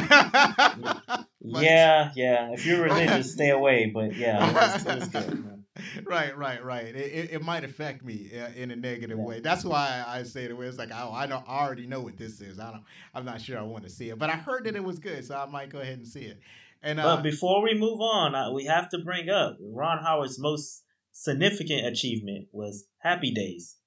But- 1.46 1.64
yeah, 1.64 2.12
yeah. 2.16 2.52
If 2.54 2.66
you're 2.66 2.84
religious, 2.84 3.34
stay 3.34 3.50
away. 3.60 3.92
But 3.94 4.16
yeah, 4.16 4.48
it 4.50 4.54
was, 4.54 4.86
it 4.86 4.96
was 4.96 5.08
good. 5.10 5.46
man. 5.46 5.66
right, 6.06 6.38
right, 6.38 6.64
right. 6.64 6.86
It, 6.86 6.96
it, 6.96 7.32
it 7.34 7.42
might 7.44 7.66
affect 7.66 8.04
me 8.06 8.32
uh, 8.34 8.48
in 8.56 8.72
a 8.72 8.76
negative 8.78 9.18
Yeah. 9.18 9.24
way. 9.26 9.40
That's 9.42 9.66
why 9.66 10.04
I 10.08 10.24
say 10.24 10.48
the 10.48 10.56
way 10.56 10.68
it's 10.68 10.78
like, 10.78 10.92
oh, 10.94 11.12
I 11.14 11.26
know, 11.26 11.44
I 11.46 11.66
already 11.66 11.86
know 11.86 12.00
what 12.00 12.16
this 12.16 12.40
is. 12.40 12.60
I 12.60 12.72
don't, 12.72 12.84
I'm 13.14 13.26
not 13.26 13.42
sure 13.42 13.58
I 13.60 13.62
want 13.64 13.84
to 13.84 13.90
see 13.90 14.10
it, 14.10 14.18
but 14.18 14.30
I 14.30 14.34
heard 14.38 14.64
that 14.66 14.76
it 14.78 14.84
was 14.84 15.00
good, 15.00 15.26
so 15.26 15.36
I 15.36 15.46
might 15.48 15.70
go 15.70 15.80
ahead 15.80 15.98
and 15.98 16.08
see 16.08 16.22
it. 16.22 16.40
And 16.84 17.00
uh, 17.00 17.16
But 17.16 17.24
before 17.24 17.64
we 17.64 17.74
move 17.74 18.00
on, 18.02 18.36
uh, 18.36 18.52
we 18.52 18.66
have 18.66 18.90
to 18.90 19.00
bring 19.00 19.30
up 19.30 19.58
Ron 19.62 20.04
Howard's 20.04 20.38
most 20.40 20.84
significant 21.12 21.86
achievement 21.88 22.48
was 22.52 22.86
Happy 23.00 23.32
Days. 23.32 23.78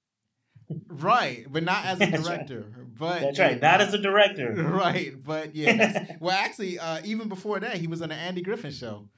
right, 0.88 1.46
but 1.50 1.62
not 1.62 1.84
as 1.84 2.00
a 2.00 2.04
right. 2.10 2.22
director. 2.22 2.64
But 2.98 3.20
That's 3.20 3.38
right. 3.38 3.60
Not 3.60 3.80
as 3.80 3.94
a 3.94 3.98
director. 3.98 4.54
Right, 4.56 5.12
but 5.22 5.54
yeah. 5.54 6.16
well, 6.20 6.34
actually, 6.36 6.78
uh, 6.78 7.00
even 7.04 7.28
before 7.28 7.60
that, 7.60 7.76
he 7.76 7.86
was 7.86 8.02
on 8.02 8.08
the 8.08 8.14
Andy 8.14 8.42
Griffin 8.42 8.72
show. 8.72 9.08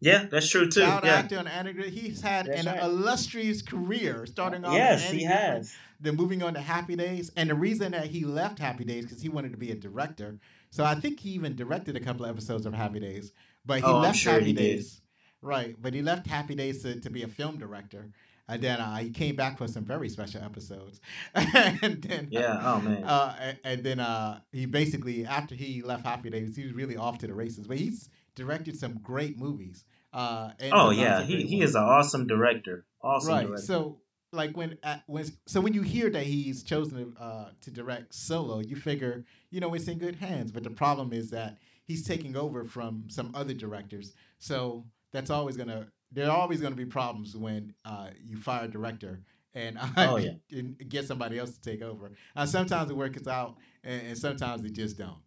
Yeah, 0.00 0.24
that's 0.30 0.48
true 0.48 0.68
too. 0.68 0.80
Child 0.80 1.04
Yeah. 1.04 1.14
actor 1.14 1.38
on 1.38 1.46
Andy 1.46 1.72
Griffin. 1.74 1.92
He's 1.92 2.20
had 2.20 2.46
That's 2.46 2.60
an 2.60 2.66
right. 2.66 2.82
illustrious 2.82 3.62
career, 3.62 4.26
starting 4.26 4.64
off. 4.64 4.74
Yes, 4.74 5.02
he 5.10 5.18
Griffin, 5.24 5.28
has. 5.28 5.74
then 6.00 6.16
moving 6.16 6.42
on 6.42 6.54
to 6.54 6.60
Happy 6.60 6.96
Days. 6.96 7.30
And 7.36 7.48
the 7.50 7.54
reason 7.54 7.92
that 7.92 8.06
he 8.06 8.24
left 8.24 8.58
Happy 8.58 8.84
Days 8.84 9.04
because 9.04 9.22
he 9.22 9.28
wanted 9.28 9.52
to 9.52 9.58
be 9.58 9.70
a 9.70 9.76
director. 9.76 10.38
So 10.72 10.84
I 10.84 10.94
think 10.94 11.20
he 11.20 11.30
even 11.30 11.54
directed 11.54 11.96
a 11.96 12.00
couple 12.00 12.24
of 12.24 12.30
episodes 12.30 12.64
of 12.66 12.72
Happy 12.74 12.98
Days. 12.98 13.32
But 13.64 13.78
he 13.80 13.84
Oh, 13.84 13.98
left 14.00 14.18
sure 14.18 14.32
Happy 14.32 14.46
he 14.46 14.52
did. 14.54 14.62
Days. 14.76 15.00
Right. 15.42 15.76
But 15.80 15.92
he 15.94 16.00
left 16.02 16.26
Happy 16.26 16.54
Days 16.54 16.82
to, 16.82 16.98
to 17.00 17.10
be 17.10 17.22
a 17.24 17.28
film 17.28 17.58
director. 17.58 18.10
And 18.48 18.60
then 18.62 18.80
uh, 18.80 18.96
he 18.96 19.10
came 19.10 19.36
back 19.36 19.58
for 19.58 19.68
some 19.68 19.84
very 19.84 20.08
special 20.08 20.42
episodes. 20.42 21.00
and 21.34 22.02
then 22.02 22.28
Yeah. 22.30 22.58
Oh 22.64 22.80
man. 22.80 23.04
uh, 23.04 23.36
and, 23.38 23.58
and 23.64 23.84
then 23.84 24.00
uh, 24.00 24.40
he 24.50 24.64
basically, 24.66 25.26
after 25.26 25.54
he 25.54 25.82
left 25.82 26.04
Happy 26.06 26.30
Days, 26.30 26.56
he 26.56 26.64
was 26.64 26.72
really 26.72 26.96
off 26.96 27.18
to 27.18 27.26
the 27.26 27.34
races. 27.34 27.66
But 27.66 27.76
he's 27.78 28.08
directed 28.34 28.78
some 28.78 28.94
great 29.02 29.38
movies. 29.38 29.84
Uh, 30.12 30.52
and 30.58 30.72
oh 30.74 30.90
yeah. 30.90 31.22
He 31.22 31.42
he 31.42 31.60
is 31.62 31.74
an 31.74 31.82
awesome 31.84 32.26
director. 32.26 32.84
Awesome 33.02 33.32
right. 33.34 33.46
director. 33.46 33.62
So 33.62 33.98
like 34.32 34.56
when 34.56 34.78
at, 34.82 35.02
when 35.06 35.26
so 35.46 35.60
when 35.60 35.74
you 35.74 35.82
hear 35.82 36.10
that 36.10 36.24
he's 36.24 36.62
chosen 36.62 37.14
uh, 37.20 37.50
to 37.60 37.70
direct 37.70 38.14
solo, 38.14 38.60
you 38.60 38.76
figure 38.76 39.24
you 39.50 39.60
know 39.60 39.72
it's 39.74 39.88
in 39.88 39.98
good 39.98 40.16
hands. 40.16 40.50
But 40.52 40.64
the 40.64 40.70
problem 40.70 41.12
is 41.12 41.30
that 41.30 41.58
he's 41.84 42.04
taking 42.06 42.36
over 42.36 42.64
from 42.64 43.04
some 43.08 43.30
other 43.34 43.54
directors. 43.54 44.14
So 44.38 44.84
that's 45.12 45.30
always 45.30 45.56
gonna 45.56 45.88
there 46.10 46.26
are 46.30 46.36
always 46.36 46.60
gonna 46.60 46.76
be 46.76 46.86
problems 46.86 47.36
when 47.36 47.74
uh, 47.84 48.08
you 48.24 48.36
fire 48.36 48.64
a 48.64 48.68
director 48.68 49.20
and 49.54 49.78
uh, 49.78 49.86
Oh, 49.96 50.16
yeah. 50.16 50.32
get 50.88 51.06
somebody 51.06 51.38
else 51.38 51.56
to 51.56 51.60
take 51.60 51.82
over. 51.82 52.12
Uh, 52.34 52.46
sometimes 52.46 52.90
it 52.90 52.96
works 52.96 53.26
out, 53.26 53.56
and, 53.84 54.06
and 54.08 54.18
sometimes 54.18 54.64
it 54.64 54.72
just 54.72 54.96
don't. 54.98 55.18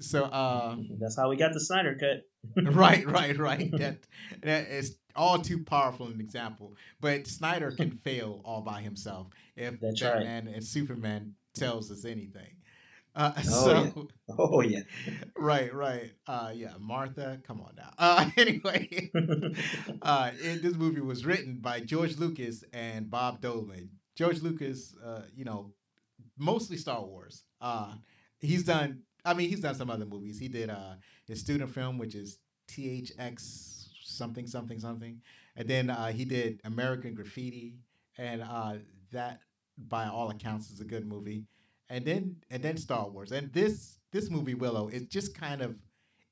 So 0.00 0.24
uh, 0.24 0.76
That's 0.98 1.16
how 1.16 1.28
we 1.28 1.36
got 1.36 1.52
the 1.52 1.60
Snyder 1.60 1.96
cut. 1.98 2.64
right, 2.74 3.06
right, 3.06 3.38
right. 3.38 3.70
That 3.72 3.98
that 4.42 4.68
is 4.68 4.96
all 5.14 5.38
too 5.38 5.62
powerful 5.62 6.06
an 6.08 6.20
example. 6.20 6.74
But 7.00 7.26
Snyder 7.26 7.70
can 7.70 7.90
fail 8.04 8.40
all 8.44 8.62
by 8.62 8.80
himself 8.80 9.28
if 9.56 9.78
That's 9.80 10.02
right. 10.02 10.14
Batman 10.14 10.48
and 10.48 10.64
Superman 10.64 11.34
tells 11.54 11.90
us 11.90 12.04
anything. 12.04 12.56
Uh, 13.14 13.32
Oh, 13.38 13.42
so 13.42 14.08
Oh 14.38 14.60
yeah. 14.62 14.80
right, 15.36 15.72
right. 15.74 16.12
Uh, 16.26 16.50
yeah, 16.54 16.72
Martha, 16.80 17.38
come 17.46 17.60
on 17.60 17.74
now. 17.76 17.90
Uh, 17.98 18.30
anyway, 18.36 19.10
uh, 20.02 20.30
it, 20.40 20.62
this 20.62 20.74
movie 20.74 21.02
was 21.02 21.24
written 21.26 21.58
by 21.60 21.80
George 21.80 22.16
Lucas 22.16 22.64
and 22.72 23.10
Bob 23.10 23.40
Dolman. 23.40 23.90
George 24.16 24.40
Lucas, 24.40 24.94
uh, 25.04 25.22
you 25.34 25.44
know, 25.44 25.72
mostly 26.38 26.76
Star 26.76 27.04
Wars. 27.04 27.44
Uh, 27.60 27.92
he's 28.40 28.64
done. 28.64 29.02
I 29.24 29.34
mean, 29.34 29.48
he's 29.48 29.60
done 29.60 29.74
some 29.74 29.90
other 29.90 30.04
movies. 30.06 30.38
He 30.38 30.48
did 30.48 30.70
uh, 30.70 30.94
his 31.26 31.40
student 31.40 31.70
film, 31.70 31.98
which 31.98 32.14
is 32.14 32.38
THX 32.68 33.88
something 34.02 34.46
something 34.46 34.78
something, 34.78 35.20
and 35.56 35.68
then 35.68 35.90
uh, 35.90 36.08
he 36.12 36.24
did 36.24 36.60
American 36.64 37.14
Graffiti, 37.14 37.74
and 38.18 38.42
uh, 38.42 38.74
that, 39.12 39.40
by 39.88 40.06
all 40.08 40.30
accounts, 40.30 40.70
is 40.70 40.80
a 40.80 40.84
good 40.84 41.06
movie. 41.06 41.44
And 41.88 42.04
then 42.04 42.36
and 42.50 42.62
then 42.62 42.76
Star 42.76 43.08
Wars, 43.08 43.32
and 43.32 43.52
this 43.52 43.98
this 44.12 44.30
movie 44.30 44.54
Willow 44.54 44.88
is 44.88 45.04
just 45.06 45.34
kind 45.34 45.62
of, 45.62 45.76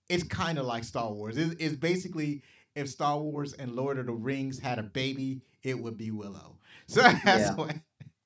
it's 0.09 0.25
kind 0.25 0.59
of 0.59 0.67
like 0.67 0.85
Star 0.85 1.13
Wars. 1.13 1.37
It's, 1.37 1.55
it's 1.59 1.75
basically 1.77 2.43
if 2.75 2.89
Star 2.89 3.19
Wars 3.19 3.53
and 3.55 3.73
Lord 3.75 3.99
of 3.99 4.07
the 4.07 4.13
Rings 4.13 4.59
had 4.59 4.79
a 4.79 4.83
baby, 4.83 5.43
it 5.63 5.79
would 5.81 5.97
be 5.97 6.11
Willow. 6.11 6.57
So 6.87 7.03
that's 7.25 7.51
Yeah. 7.51 7.55
what, 7.55 7.77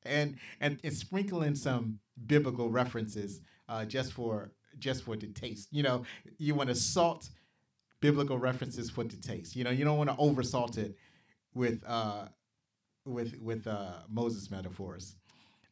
and 0.05 0.37
and 0.61 0.81
and 0.83 0.93
sprinkling 0.95 1.55
some 1.55 1.99
biblical 2.27 2.71
references 2.71 3.41
uh, 3.69 3.85
just 3.85 4.13
for 4.13 4.53
just 4.79 5.05
for 5.05 5.17
the 5.17 5.29
taste. 5.29 5.69
You 5.71 5.83
know, 5.83 6.05
you 6.39 6.55
want 6.55 6.69
to 6.69 6.75
salt 6.75 7.29
biblical 8.01 8.39
references 8.39 8.91
for 8.91 9.05
the 9.05 9.17
taste. 9.17 9.57
You 9.57 9.65
know, 9.65 9.71
you 9.71 9.85
don't 9.85 9.99
want 9.99 10.11
to 10.11 10.17
oversalt 10.17 10.79
it 10.79 10.97
with 11.55 11.83
uh, 11.87 12.27
with 13.05 13.35
with 13.41 13.67
uh, 13.67 14.01
Moses 14.09 14.51
metaphors. 14.51 15.17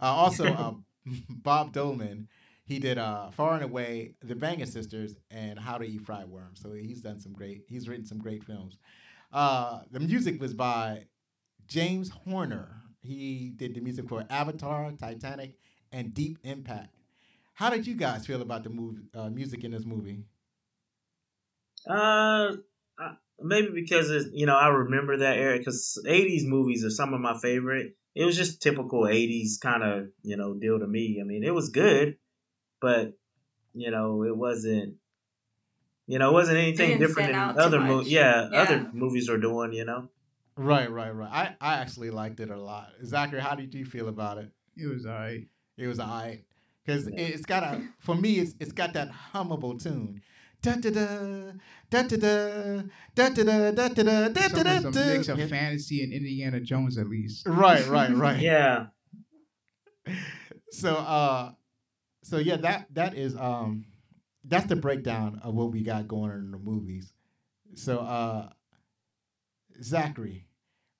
Uh, 0.01 0.07
also, 0.07 0.47
uh, 0.47 0.73
Bob 1.29 1.73
Dolman, 1.73 2.29
he 2.65 2.79
did 2.79 2.99
uh, 2.99 3.31
Far 3.31 3.55
and 3.55 3.65
Away, 3.65 4.15
The 4.23 4.35
Banger 4.35 4.67
Sisters, 4.67 5.15
and 5.31 5.59
How 5.59 5.79
to 5.79 5.85
Eat 5.85 6.03
Fried 6.03 6.29
Worms. 6.29 6.61
So 6.61 6.73
he's 6.73 7.01
done 7.01 7.21
some 7.21 7.33
great. 7.33 7.63
He's 7.69 7.89
written 7.89 8.07
some 8.07 8.19
great 8.19 8.45
films. 8.45 8.79
Uh, 9.33 9.81
the 9.91 10.01
music 10.01 10.41
was 10.41 10.55
by 10.55 11.05
James 11.67 12.11
Horner. 12.11 12.83
He 13.01 13.53
did 13.57 13.75
the 13.75 13.81
music 13.81 14.09
for 14.09 14.25
Avatar, 14.31 14.93
Titanic, 14.93 15.59
and 15.91 16.15
Deep 16.15 16.39
Impact. 16.45 16.95
How 17.63 17.71
did 17.71 17.87
you 17.87 17.95
guys 17.95 18.27
feel 18.27 18.43
about 18.43 18.65
the 18.65 18.71
movie, 18.71 19.03
uh, 19.15 19.31
music 19.31 19.63
in 19.63 19.71
this 19.71 19.85
movie? 19.85 20.25
Uh, 21.89 22.57
maybe 23.41 23.69
because 23.73 24.11
it's, 24.11 24.27
you 24.33 24.47
know 24.47 24.57
I 24.57 24.67
remember 24.67 25.19
that 25.19 25.39
era 25.39 25.59
because 25.59 25.97
'80s 26.05 26.45
movies 26.45 26.85
are 26.85 26.91
some 26.91 27.15
of 27.15 27.21
my 27.21 27.39
favorite. 27.41 27.95
It 28.17 28.25
was 28.25 28.37
just 28.37 28.63
typical 28.63 29.07
'80s 29.07 29.61
kind 29.61 29.85
of 29.85 30.09
you 30.25 30.37
know 30.37 30.55
deal 30.55 30.81
to 30.81 30.89
me. 30.89 31.21
I 31.21 31.25
mean, 31.25 31.45
it 31.45 31.55
was 31.55 31.69
good, 31.69 32.17
but 32.81 33.17
you 33.75 33.93
know 33.93 34.25
it 34.25 34.37
wasn't. 34.37 34.97
You 36.09 36.19
know, 36.19 36.31
it 36.31 36.33
wasn't 36.33 36.59
anything 36.59 36.99
didn't 36.99 37.07
different 37.07 37.29
than 37.33 37.65
other 37.65 37.81
movies. 37.81 38.11
Yeah, 38.11 38.49
Yeah. 38.51 38.59
other 38.63 38.91
movies 38.93 39.29
are 39.29 39.39
doing. 39.39 39.73
You 39.73 39.85
know. 39.85 40.09
Right, 40.57 40.91
right, 40.91 41.15
right. 41.15 41.31
I, 41.31 41.55
I 41.61 41.75
actually 41.75 42.11
liked 42.11 42.41
it 42.41 42.51
a 42.51 42.61
lot. 42.61 42.89
Zachary, 43.05 43.41
how 43.41 43.55
did 43.55 43.73
you 43.73 43.85
feel 43.85 44.09
about 44.09 44.39
it? 44.39 44.51
It 44.77 44.93
was 44.93 45.07
alright. 45.07 45.47
It 45.79 45.87
was 45.87 46.01
alright 46.01 46.45
because 46.85 47.07
it's 47.09 47.45
got 47.45 47.63
a 47.63 47.83
for 48.01 48.15
me 48.15 48.39
it's 48.39 48.55
it's 48.61 48.73
got 48.73 48.93
that 48.95 49.11
hummable 49.33 49.81
tune. 49.83 50.21
Da 50.63 50.77
da 50.77 50.91
da 50.91 51.53
da 51.91 52.03
da 52.03 52.17
da 52.17 53.29
da 53.29 53.29
da 53.29 53.73
da 53.73 53.89
da 53.89 54.03
da 54.29 54.29
da 54.29 54.29
da 54.29 54.49
Some 54.49 54.63
da 54.63 54.77
of 54.89 54.95
some 54.95 55.07
mix 55.09 55.27
da. 55.27 55.33
of 55.35 55.51
fantasy 55.51 56.03
and 56.05 56.13
Indiana 56.13 56.61
Jones 56.61 56.99
at 56.99 57.09
least. 57.09 57.47
Right, 57.47 57.87
right, 57.89 58.15
right. 58.15 58.39
Yeah. 58.41 58.87
So 60.71 60.95
uh, 60.97 61.53
so 62.23 62.39
yeah, 62.39 62.57
that 62.59 62.87
that 62.95 63.15
is 63.15 63.37
um, 63.37 63.85
that's 64.45 64.67
the 64.67 64.77
breakdown 64.77 65.41
of 65.43 65.55
what 65.55 65.71
we 65.73 65.83
got 65.83 66.09
going 66.09 66.31
on 66.31 66.39
in 66.39 66.51
the 66.51 66.59
movies. 66.59 67.13
So 67.75 67.99
uh, 67.99 68.49
Zachary, 69.83 70.47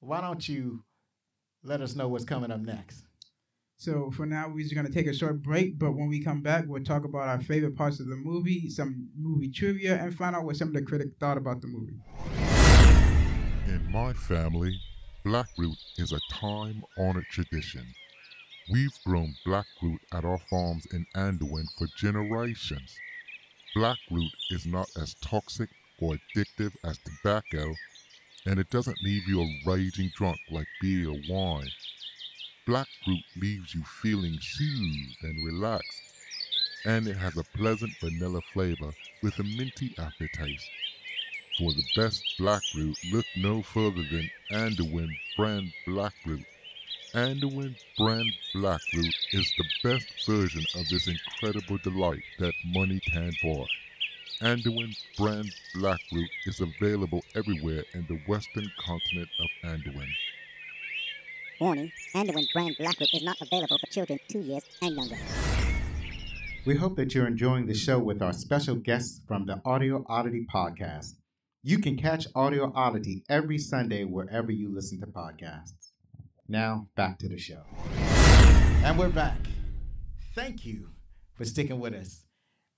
why 0.01 0.21
don't 0.21 0.47
you 0.49 0.83
let 1.63 1.81
us 1.81 1.95
know 1.95 2.09
what's 2.09 2.25
coming 2.25 2.51
up 2.51 2.61
next? 2.61 3.05
So 3.83 4.13
for 4.13 4.27
now, 4.27 4.49
we're 4.49 4.63
just 4.63 4.77
gonna 4.77 4.91
take 4.91 5.09
a 5.09 5.13
short 5.13 5.43
break. 5.43 5.77
But 5.77 5.97
when 5.97 6.07
we 6.07 6.23
come 6.23 6.41
back, 6.41 6.67
we'll 6.69 6.85
talk 6.85 7.05
about 7.05 7.27
our 7.27 7.41
favorite 7.41 7.75
parts 7.75 7.99
of 7.99 8.07
the 8.07 8.15
movie, 8.15 8.71
some 8.71 9.09
movie 9.19 9.51
trivia, 9.51 9.97
and 9.97 10.15
find 10.15 10.37
out 10.37 10.45
what 10.45 10.57
some 10.57 10.69
of 10.69 10.75
the 10.75 10.83
critics 10.83 11.11
thought 11.19 11.37
about 11.37 11.61
the 11.63 11.67
movie. 11.67 11.97
In 13.67 13.91
my 13.91 14.13
family, 14.13 14.79
blackroot 15.25 15.77
is 15.99 16.13
a 16.13 16.21
time 16.33 16.85
honored 16.97 17.25
tradition. 17.33 17.85
We've 18.73 18.97
grown 19.05 19.35
blackroot 19.45 19.99
at 20.15 20.25
our 20.25 20.39
farms 20.39 20.87
in 20.93 21.05
Andowyne 21.17 21.67
for 21.77 21.89
generations. 21.97 22.97
Blackroot 23.75 24.31
is 24.53 24.65
not 24.65 24.87
as 24.97 25.17
toxic 25.25 25.71
or 26.01 26.15
addictive 26.15 26.71
as 26.85 26.99
tobacco, 26.99 27.75
and 28.47 28.61
it 28.61 28.71
doesn't 28.71 29.03
leave 29.03 29.27
you 29.27 29.41
a 29.43 29.61
raging 29.67 30.13
drunk 30.15 30.39
like 30.53 30.69
beer 30.81 31.09
or 31.09 31.19
wine. 31.29 31.71
Blackroot 32.65 33.25
leaves 33.37 33.75
you 33.75 33.83
feeling 33.83 34.39
soothed 34.41 35.23
and 35.23 35.45
relaxed, 35.45 36.03
and 36.85 37.09
it 37.09 37.17
has 37.17 37.37
a 37.37 37.45
pleasant 37.57 37.93
vanilla 38.01 38.41
flavor 38.53 38.93
with 39.23 39.39
a 39.41 39.45
minty 39.45 39.95
aftertaste. 39.99 40.71
For 41.59 41.73
the 41.73 41.85
best 41.97 42.23
black 42.39 42.63
root, 42.75 42.97
look 43.13 43.27
no 43.37 43.63
further 43.63 44.05
than 44.11 44.31
Andowyne 44.51 45.17
brand 45.37 45.73
black 45.87 46.15
root. 46.25 46.47
Andowyne 47.15 47.77
brand 47.99 48.33
black 48.55 48.81
root 48.95 49.15
is 49.33 49.53
the 49.59 49.65
best 49.83 50.07
version 50.27 50.65
of 50.77 50.89
this 50.89 51.09
incredible 51.09 51.79
delight 51.79 52.23
that 52.39 52.55
money 52.65 53.01
can 53.01 53.33
buy. 53.43 53.67
Andowyne 54.41 54.97
brand 55.17 55.53
Blackroot 55.75 56.29
is 56.47 56.61
available 56.61 57.25
everywhere 57.37 57.85
in 57.95 58.05
the 58.09 58.19
western 58.27 58.71
continent 58.77 59.29
of 59.41 59.49
Andowyne. 59.63 60.15
Warning, 61.63 61.93
Andowyne 62.13 62.49
brand 62.53 62.75
Blackroot 62.77 63.15
is 63.15 63.23
not 63.23 63.41
available 63.41 63.79
for 63.79 63.87
children 63.87 64.19
2 64.27 64.41
years 64.41 64.65
and 64.83 64.97
younger. 64.97 65.15
We 66.67 66.75
hope 66.75 66.97
that 66.97 67.15
you're 67.15 67.29
enjoying 67.29 67.67
the 67.67 67.75
show 67.75 68.01
with 68.01 68.21
our 68.21 68.33
special 68.33 68.75
guests 68.75 69.21
from 69.29 69.47
the 69.47 69.63
Audio 69.65 70.05
Oddity 70.09 70.45
podcast. 70.53 71.13
You 71.63 71.79
can 71.79 71.97
catch 71.97 72.27
Audio 72.35 72.73
Oddity 72.75 73.23
every 73.29 73.59
Sunday 73.59 74.03
wherever 74.03 74.51
you 74.51 74.75
listen 74.75 74.99
to 75.03 75.07
podcasts. 75.07 75.93
Now, 76.49 76.89
back 76.97 77.21
to 77.21 77.29
the 77.29 77.39
show. 77.39 77.63
And 78.85 78.99
we're 78.99 79.11
back. 79.11 79.39
Thank 80.35 80.67
you 80.67 80.89
for 81.35 81.45
sticking 81.45 81.79
with 81.79 81.95
us 81.95 82.25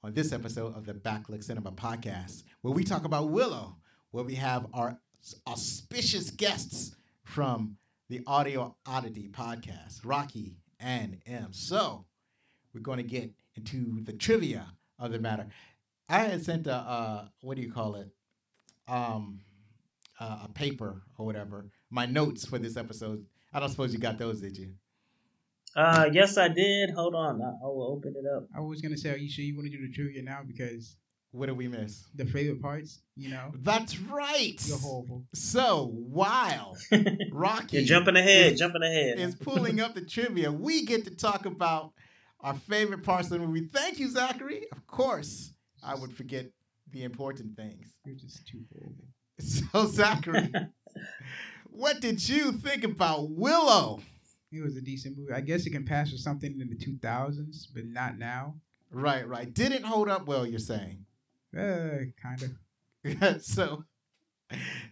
on 0.03 0.13
this 0.13 0.31
episode 0.31 0.77
of 0.77 0.85
the 0.85 0.93
Backlook 0.93 1.43
Cinema 1.43 1.73
podcast, 1.73 2.43
where 2.61 2.75
we 2.75 2.85
talk 2.85 3.07
about 3.07 3.31
Willow, 3.31 3.79
where 4.11 4.25
we 4.25 4.35
have 4.35 4.67
our 4.75 5.01
auspicious 5.47 6.31
guests 6.31 6.95
from 7.23 7.79
the 8.09 8.23
Audio 8.27 8.77
Oddity 8.87 9.29
podcast, 9.29 10.01
Rocky 10.05 10.59
and 10.79 11.19
M. 11.27 11.49
So, 11.53 12.05
we're 12.75 12.81
going 12.81 12.99
to 12.99 13.05
get 13.05 13.31
into 13.57 14.03
the 14.03 14.13
trivia 14.13 14.67
of 14.99 15.13
the 15.13 15.19
matter. 15.19 15.47
I 16.09 16.19
had 16.19 16.45
sent 16.45 16.67
a 16.67 16.75
uh, 16.75 17.29
what 17.41 17.57
do 17.57 17.63
you 17.63 17.73
call 17.73 17.95
it? 17.95 18.09
Um, 18.89 19.41
uh, 20.21 20.41
a 20.45 20.49
paper 20.53 21.03
or 21.19 21.27
whatever. 21.27 21.71
My 21.91 22.07
notes 22.07 22.45
for 22.45 22.59
this 22.59 22.77
episode. 22.77 23.25
I 23.53 23.61
don't 23.61 23.71
suppose 23.71 23.93
you 23.93 23.99
got 23.99 24.19
those, 24.19 24.41
did 24.41 24.57
you? 24.57 24.73
Uh, 25.75 26.09
yes, 26.13 26.37
I 26.37 26.49
did. 26.49 26.91
Hold 26.91 27.15
on, 27.15 27.41
I, 27.43 27.49
I 27.49 27.67
will 27.67 27.91
open 27.91 28.15
it 28.17 28.25
up. 28.37 28.47
I 28.55 28.61
was 28.61 28.81
gonna 28.81 28.97
say, 28.97 29.11
are 29.11 29.17
you 29.17 29.29
sure 29.29 29.45
you 29.45 29.57
want 29.57 29.71
to 29.71 29.77
do 29.77 29.87
the 29.87 29.93
trivia 29.93 30.23
now? 30.23 30.41
Because 30.47 30.97
What 31.35 31.47
did 31.47 31.57
we 31.57 31.67
miss? 31.67 32.05
the 32.15 32.25
favorite 32.27 32.63
parts, 32.63 33.01
you 33.17 33.29
know, 33.31 33.51
That's 33.63 33.99
right. 33.99 34.55
you're 34.67 34.79
horrible. 34.79 35.25
So 35.35 35.91
while 36.09 36.77
Rocky 37.33 37.79
You're 37.79 37.87
jumping 37.87 38.15
ahead, 38.17 38.53
is, 38.53 38.59
jumping 38.61 38.85
ahead. 38.85 39.19
is 39.19 39.35
pulling 39.35 39.81
up 39.81 39.95
the 39.97 40.01
trivia, 40.05 40.53
we 40.53 40.85
get 40.85 41.05
to 41.07 41.11
talk 41.17 41.45
about 41.45 41.93
our 42.41 42.55
favorite 42.55 43.03
parts 43.03 43.33
of 43.33 43.41
the 43.41 43.47
movie. 43.47 43.67
Thank 43.73 43.99
you, 43.99 44.09
Zachary. 44.11 44.67
Of 44.71 44.87
course, 44.87 45.53
I 45.83 45.97
would 45.97 46.13
forget 46.17 46.47
the 46.93 47.03
important 47.03 47.57
things. 47.57 47.97
You're 48.05 48.15
just 48.15 48.47
too 48.47 48.61
horrible. 48.73 49.05
So 49.41 49.87
Zachary, 49.89 50.53
what 51.71 52.01
did 52.01 52.27
you 52.29 52.53
think 52.53 52.85
about 52.85 53.31
Willow? 53.31 54.01
It 54.53 54.63
was 54.63 54.77
a 54.77 54.81
decent 54.81 55.19
movie. 55.19 55.33
I 55.33 55.41
guess 55.41 55.67
it 55.67 55.71
can 55.71 55.85
pass 55.85 56.13
for 56.13 56.17
something 56.17 56.61
in 56.61 56.69
the 56.71 56.77
2000s, 56.77 57.67
but 57.75 57.87
not 57.87 58.19
now. 58.19 58.55
Right, 58.93 59.27
right. 59.27 59.53
Didn't 59.53 59.83
hold 59.85 60.09
up 60.09 60.27
well, 60.29 60.47
you're 60.47 60.61
saying. 60.61 61.05
Uh, 61.57 62.07
kind 62.21 62.43
of. 62.43 63.43
so 63.43 63.85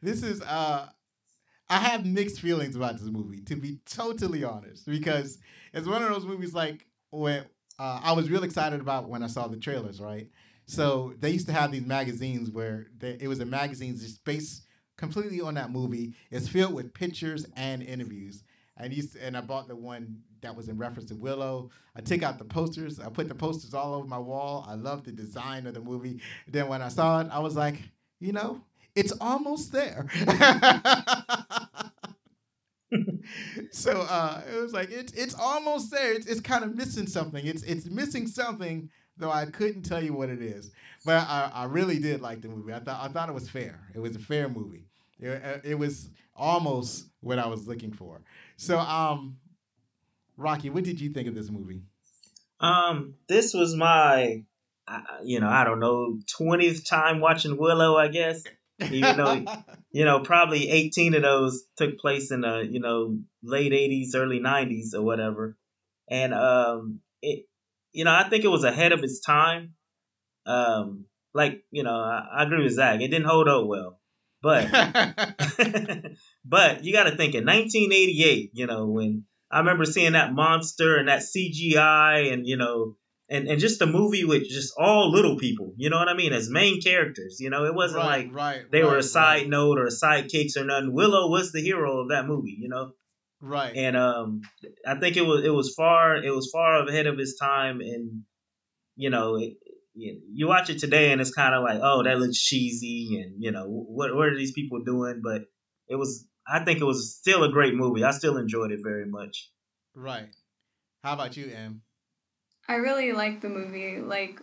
this 0.03 0.23
is 0.23 0.43
uh 0.43 0.89
I 1.69 1.79
have 1.79 2.05
mixed 2.07 2.41
feelings 2.41 2.77
about 2.77 2.99
this 2.99 3.09
movie, 3.09 3.41
to 3.43 3.57
be 3.57 3.81
totally 3.87 4.45
honest, 4.45 4.87
because 4.87 5.39
it's 5.73 5.87
one 5.87 6.03
of 6.03 6.11
those 6.11 6.27
movies 6.27 6.55
like 6.55 6.87
when 7.11 7.45
uh, 7.79 8.01
I 8.03 8.13
was 8.13 8.31
real 8.31 8.45
excited 8.45 8.81
about 8.81 9.09
when 9.09 9.23
I 9.23 9.27
saw 9.27 9.49
the 9.49 9.57
trailers, 9.57 10.01
right? 10.01 10.29
So 10.67 11.15
they 11.21 11.31
used 11.31 11.47
to 11.47 11.53
have 11.53 11.73
these 11.73 11.87
magazines 11.87 12.51
where 12.51 12.89
they, 12.99 13.17
it 13.21 13.29
was 13.29 13.41
a 13.41 13.47
magazine 13.47 13.97
just 13.97 14.25
based 14.25 14.67
completely 14.99 15.41
on 15.41 15.55
that 15.55 15.71
movie. 15.71 16.15
It's 16.31 16.49
filled 16.49 16.75
with 16.75 16.93
pictures 16.95 17.47
and 17.57 17.83
interviews. 17.83 18.45
And 18.77 18.93
used 18.93 19.15
to, 19.15 19.25
and 19.25 19.37
I 19.37 19.41
bought 19.41 19.69
the 19.69 19.77
one 19.77 20.19
that 20.43 20.55
was 20.55 20.69
in 20.69 20.77
reference 20.77 21.09
to 21.09 21.17
Willow. 21.17 21.71
I 21.97 22.01
took 22.01 22.23
out 22.23 22.39
the 22.39 22.45
posters. 22.45 23.01
I 23.01 23.09
put 23.09 23.29
the 23.29 23.35
posters 23.35 23.75
all 23.75 23.95
over 23.95 24.07
my 24.07 24.19
wall. 24.19 24.65
I 24.69 24.75
loved 24.75 25.07
the 25.07 25.13
design 25.13 25.67
of 25.67 25.75
the 25.75 25.81
movie. 25.81 26.21
Then 26.47 26.69
when 26.69 26.83
I 26.83 26.89
saw 26.89 27.21
it, 27.21 27.29
I 27.31 27.39
was 27.39 27.57
like, 27.57 27.77
you 28.21 28.33
know, 28.33 28.61
it's 28.95 29.13
almost 29.21 29.73
there. 29.73 30.07
so 33.71 34.07
uh, 34.09 34.43
it 34.53 34.61
was 34.61 34.73
like 34.73 34.91
it's 34.91 35.13
it's 35.13 35.35
almost 35.35 35.91
there. 35.91 36.13
It's, 36.13 36.27
it's 36.27 36.41
kind 36.41 36.65
of 36.65 36.77
missing 36.77 37.07
something. 37.07 37.47
It's 37.47 37.63
it's 37.63 37.87
missing 37.87 38.27
something, 38.27 38.91
though 39.17 39.31
I 39.31 39.47
couldn't 39.47 39.83
tell 39.83 40.03
you 40.03 40.13
what 40.13 40.29
it 40.29 40.43
is. 40.43 40.73
But 41.05 41.27
I, 41.29 41.51
I 41.55 41.65
really 41.65 41.99
did 41.99 42.21
like 42.21 42.43
the 42.43 42.49
movie. 42.49 42.73
I 42.73 42.81
thought 42.81 43.01
I 43.03 43.09
thought 43.09 43.29
it 43.29 43.35
was 43.35 43.49
fair. 43.49 43.81
It 43.95 44.01
was 44.01 44.15
a 44.17 44.21
fair 44.21 44.49
movie. 44.49 44.87
It, 45.19 45.63
it 45.65 45.75
was 45.79 46.11
almost 46.35 47.07
what 47.21 47.39
I 47.39 47.47
was 47.47 47.67
looking 47.67 47.93
for. 47.93 48.21
So 48.57 48.79
um, 48.79 49.37
Rocky, 50.37 50.71
what 50.71 50.85
did 50.85 51.01
you 51.01 51.11
think 51.11 51.29
of 51.29 51.35
this 51.35 51.51
movie? 51.51 51.83
Um, 52.61 53.15
this 53.29 53.53
was 53.53 53.75
my, 53.75 54.45
you 55.25 55.41
know, 55.41 55.49
I 55.49 55.65
don't 55.65 55.81
know, 55.81 56.19
twentieth 56.37 56.89
time 56.89 57.21
watching 57.21 57.57
Willow. 57.57 57.97
I 57.97 58.09
guess, 58.09 58.45
even 58.91 59.17
though 59.17 59.45
you 59.91 60.05
know, 60.05 60.21
probably 60.21 60.71
eighteen 60.71 61.15
of 61.15 61.23
those 61.23 61.65
took 61.77 61.99
place 61.99 62.31
in 62.31 62.43
the 62.43 62.67
you 62.69 62.81
know 62.81 63.19
late 63.43 63.73
eighties, 63.73 64.15
early 64.15 64.39
nineties, 64.39 64.95
or 64.95 65.03
whatever. 65.03 65.57
And 66.09 66.35
um, 66.35 67.01
it, 67.21 67.47
you 67.93 68.05
know, 68.05 68.13
I 68.13 68.29
think 68.29 68.45
it 68.45 68.49
was 68.49 68.65
ahead 68.65 68.93
of 68.93 69.03
its 69.03 69.21
time. 69.21 69.75
Um, 70.47 71.07
like 71.35 71.63
you 71.71 71.83
know, 71.83 71.95
I, 71.95 72.27
I 72.39 72.43
agree 72.45 72.63
with 72.63 72.75
Zach. 72.75 73.01
It 73.01 73.09
didn't 73.09 73.27
hold 73.27 73.49
up 73.49 73.67
well, 73.67 73.99
but 74.43 74.71
but 76.45 76.85
you 76.85 76.93
got 76.93 77.05
to 77.05 77.17
think 77.17 77.35
in 77.35 77.45
1988, 77.45 78.51
you 78.55 78.67
know, 78.67 78.87
when 78.87 79.25
I 79.53 79.59
remember 79.59 79.85
seeing 79.85 80.13
that 80.13 80.33
monster 80.33 80.97
and 80.97 81.09
that 81.09 81.21
CGI 81.21 82.33
and, 82.33 82.47
you 82.47 82.57
know, 82.57 82.97
and, 83.29 83.47
and 83.49 83.61
just 83.61 83.83
a 83.83 83.87
movie 83.87 84.25
with 84.25 84.49
just 84.49 84.73
all 84.79 85.11
little 85.13 85.39
people, 85.39 85.75
you 85.77 85.91
know 85.91 85.99
what 85.99 86.09
I 86.09 86.15
mean, 86.15 86.33
as 86.33 86.51
main 86.51 86.81
characters. 86.81 87.39
You 87.39 87.51
know, 87.51 87.65
it 87.65 87.75
wasn't 87.75 88.05
right, 88.05 88.27
like 88.27 88.35
right, 88.35 88.71
they 88.71 88.83
were 88.83 88.97
a 88.97 89.03
side 89.03 89.43
right, 89.43 89.49
note 89.49 89.79
or 89.79 89.87
sidekicks 89.87 90.57
or 90.57 90.65
nothing. 90.65 90.93
Willow 90.93 91.31
was 91.31 91.53
the 91.53 91.63
hero 91.63 92.01
of 92.01 92.09
that 92.09 92.27
movie, 92.27 92.57
you 92.59 92.69
know? 92.69 92.93
right. 93.41 93.75
And 93.77 93.97
um 93.97 94.41
I 94.87 94.95
think 94.97 95.17
it 95.17 95.27
was 95.27 95.45
it 95.45 95.51
was 95.51 95.75
far 95.75 96.17
it 96.17 96.35
was 96.35 96.51
far 96.51 96.87
ahead 96.87 97.07
of 97.07 97.19
its 97.19 97.39
time 97.39 97.81
and 97.81 98.23
you 98.97 99.11
know, 99.11 99.37
it, 99.37 99.55
you 99.95 100.47
watch 100.49 100.71
it 100.71 100.79
today 100.79 101.13
and 101.13 101.21
it's 101.21 101.33
kind 101.33 101.55
of 101.55 101.63
like, 101.63 101.81
oh, 101.83 102.03
that 102.03 102.19
looks 102.19 102.39
cheesy, 102.39 103.21
and 103.23 103.43
you 103.43 103.51
know, 103.51 103.67
what 103.67 104.15
what 104.15 104.29
are 104.29 104.37
these 104.37 104.53
people 104.53 104.83
doing? 104.85 105.21
But 105.23 105.43
it 105.89 105.97
was, 105.97 106.27
I 106.47 106.65
think 106.65 106.81
it 106.81 106.85
was 106.85 107.15
still 107.15 107.45
a 107.45 107.53
great 107.53 107.75
movie. 107.75 108.05
I 108.05 108.11
still 108.11 108.37
enjoyed 108.37 108.73
it 108.73 108.81
very 108.83 109.07
much. 109.07 109.51
Right. 109.95 110.29
How 111.05 111.15
about 111.15 111.37
you, 111.37 111.51
Em? 111.51 111.83
I 112.69 112.77
really 112.77 113.13
liked 113.13 113.43
the 113.43 113.49
movie. 113.49 114.01
Like, 114.01 114.41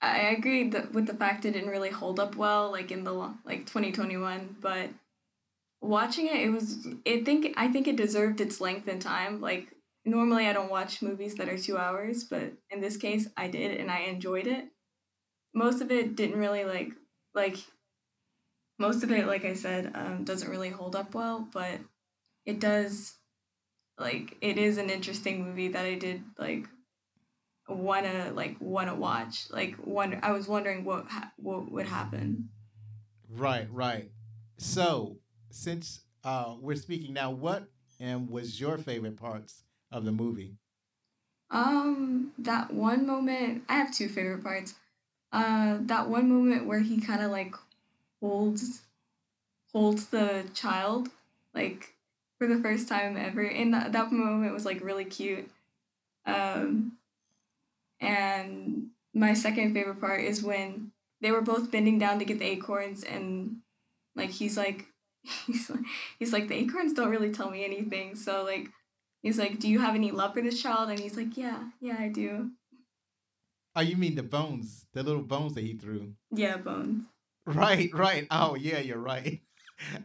I 0.00 0.18
agreed 0.36 0.72
that 0.72 0.92
with 0.92 1.06
the 1.06 1.14
fact 1.14 1.44
it 1.44 1.52
didn't 1.52 1.70
really 1.70 1.90
hold 1.90 2.20
up 2.20 2.36
well, 2.36 2.70
like 2.70 2.90
in 2.90 3.04
the 3.04 3.12
like 3.12 3.66
2021. 3.66 4.56
But 4.60 4.90
watching 5.80 6.26
it, 6.26 6.36
it 6.36 6.50
was. 6.50 6.86
I 7.06 7.22
think 7.24 7.54
I 7.56 7.68
think 7.68 7.88
it 7.88 7.96
deserved 7.96 8.40
its 8.40 8.60
length 8.60 8.88
and 8.88 9.00
time. 9.00 9.40
Like 9.40 9.68
normally, 10.04 10.46
I 10.46 10.52
don't 10.52 10.70
watch 10.70 11.02
movies 11.02 11.34
that 11.36 11.48
are 11.48 11.58
two 11.58 11.78
hours, 11.78 12.24
but 12.24 12.52
in 12.70 12.80
this 12.80 12.96
case, 12.96 13.28
I 13.36 13.48
did, 13.48 13.80
and 13.80 13.90
I 13.90 14.00
enjoyed 14.00 14.46
it. 14.46 14.66
Most 15.54 15.80
of 15.80 15.90
it 15.90 16.16
didn't 16.16 16.38
really 16.38 16.64
like 16.64 16.90
like. 17.34 17.56
Most 18.78 19.02
of 19.02 19.10
it, 19.10 19.26
like 19.26 19.44
I 19.44 19.54
said, 19.54 19.92
um, 19.94 20.24
doesn't 20.24 20.50
really 20.50 20.70
hold 20.70 20.94
up 20.96 21.14
well, 21.14 21.48
but 21.52 21.80
it 22.44 22.60
does. 22.60 23.14
Like 23.98 24.36
it 24.42 24.58
is 24.58 24.76
an 24.76 24.90
interesting 24.90 25.44
movie 25.44 25.68
that 25.68 25.84
I 25.84 25.94
did 25.94 26.22
like 26.38 26.68
wanna 27.68 28.32
like 28.34 28.56
wanna 28.60 28.94
watch. 28.94 29.50
Like 29.50 29.76
wonder, 29.84 30.20
I 30.22 30.32
was 30.32 30.46
wondering 30.46 30.84
what 30.84 31.06
ha- 31.08 31.32
what 31.36 31.70
would 31.72 31.86
happen. 31.86 32.50
Right, 33.28 33.68
right. 33.72 34.10
So, 34.58 35.18
since 35.50 36.02
uh, 36.24 36.56
we're 36.60 36.76
speaking 36.76 37.14
now, 37.14 37.30
what 37.30 37.68
and 37.98 38.30
was 38.30 38.60
your 38.60 38.78
favorite 38.78 39.16
parts 39.16 39.64
of 39.90 40.04
the 40.04 40.12
movie? 40.12 40.56
Um, 41.50 42.32
that 42.38 42.72
one 42.72 43.06
moment. 43.06 43.64
I 43.68 43.74
have 43.76 43.92
two 43.92 44.08
favorite 44.08 44.42
parts. 44.42 44.74
Uh, 45.32 45.78
that 45.82 46.08
one 46.08 46.28
moment 46.30 46.66
where 46.66 46.80
he 46.80 47.00
kind 47.00 47.22
of 47.22 47.30
like 47.30 47.54
holds 48.20 48.82
holds 49.72 50.06
the 50.06 50.44
child 50.54 51.08
like 51.54 51.94
for 52.38 52.46
the 52.46 52.58
first 52.58 52.88
time 52.88 53.16
ever, 53.16 53.42
and 53.42 53.72
that, 53.72 53.92
that 53.92 54.12
moment 54.12 54.52
was 54.52 54.64
like 54.64 54.84
really 54.84 55.04
cute. 55.04 55.50
Um, 56.26 56.98
and 58.00 58.88
my 59.14 59.32
second 59.32 59.72
favorite 59.72 60.00
part 60.00 60.20
is 60.20 60.42
when 60.42 60.92
they 61.20 61.30
were 61.30 61.40
both 61.40 61.70
bending 61.70 61.98
down 61.98 62.18
to 62.18 62.24
get 62.24 62.38
the 62.38 62.46
acorns, 62.46 63.02
and 63.02 63.58
like 64.14 64.30
he's 64.30 64.56
like 64.56 64.86
he's 65.46 65.70
like, 65.70 65.80
he's 66.18 66.32
like 66.32 66.48
the 66.48 66.56
acorns 66.56 66.92
don't 66.92 67.10
really 67.10 67.32
tell 67.32 67.50
me 67.50 67.64
anything, 67.64 68.14
so 68.14 68.44
like 68.44 68.68
he's 69.22 69.38
like, 69.38 69.58
"Do 69.58 69.68
you 69.68 69.80
have 69.80 69.94
any 69.94 70.10
love 70.10 70.34
for 70.34 70.42
this 70.42 70.60
child?" 70.62 70.90
And 70.90 71.00
he's 71.00 71.16
like, 71.16 71.36
"Yeah, 71.36 71.64
yeah, 71.80 71.96
I 71.98 72.08
do." 72.08 72.50
Oh, 73.74 73.80
you 73.82 73.96
mean 73.96 74.14
the 74.14 74.22
bones, 74.22 74.86
the 74.92 75.02
little 75.02 75.22
bones 75.22 75.54
that 75.54 75.64
he 75.64 75.74
threw? 75.74 76.14
Yeah, 76.30 76.56
bones. 76.56 77.04
Right, 77.46 77.90
right. 77.94 78.26
Oh, 78.30 78.54
yeah, 78.54 78.78
you're 78.78 78.98
right. 78.98 79.40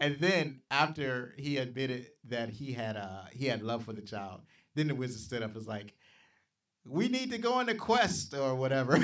And 0.01 0.17
then 0.19 0.59
after 0.69 1.33
he 1.37 1.55
admitted 1.55 2.07
that 2.27 2.49
he 2.49 2.73
had 2.73 2.97
uh 2.97 3.23
he 3.31 3.45
had 3.45 3.61
love 3.61 3.85
for 3.85 3.93
the 3.93 4.01
child, 4.01 4.41
then 4.75 4.87
the 4.89 4.95
wizard 4.95 5.21
stood 5.21 5.43
up 5.43 5.47
and 5.51 5.55
was 5.55 5.65
like, 5.65 5.93
"We 6.85 7.09
need 7.09 7.31
to 7.31 7.37
go 7.37 7.53
on 7.53 7.69
a 7.69 7.75
quest 7.75 8.33
or 8.33 8.55
whatever." 8.55 8.97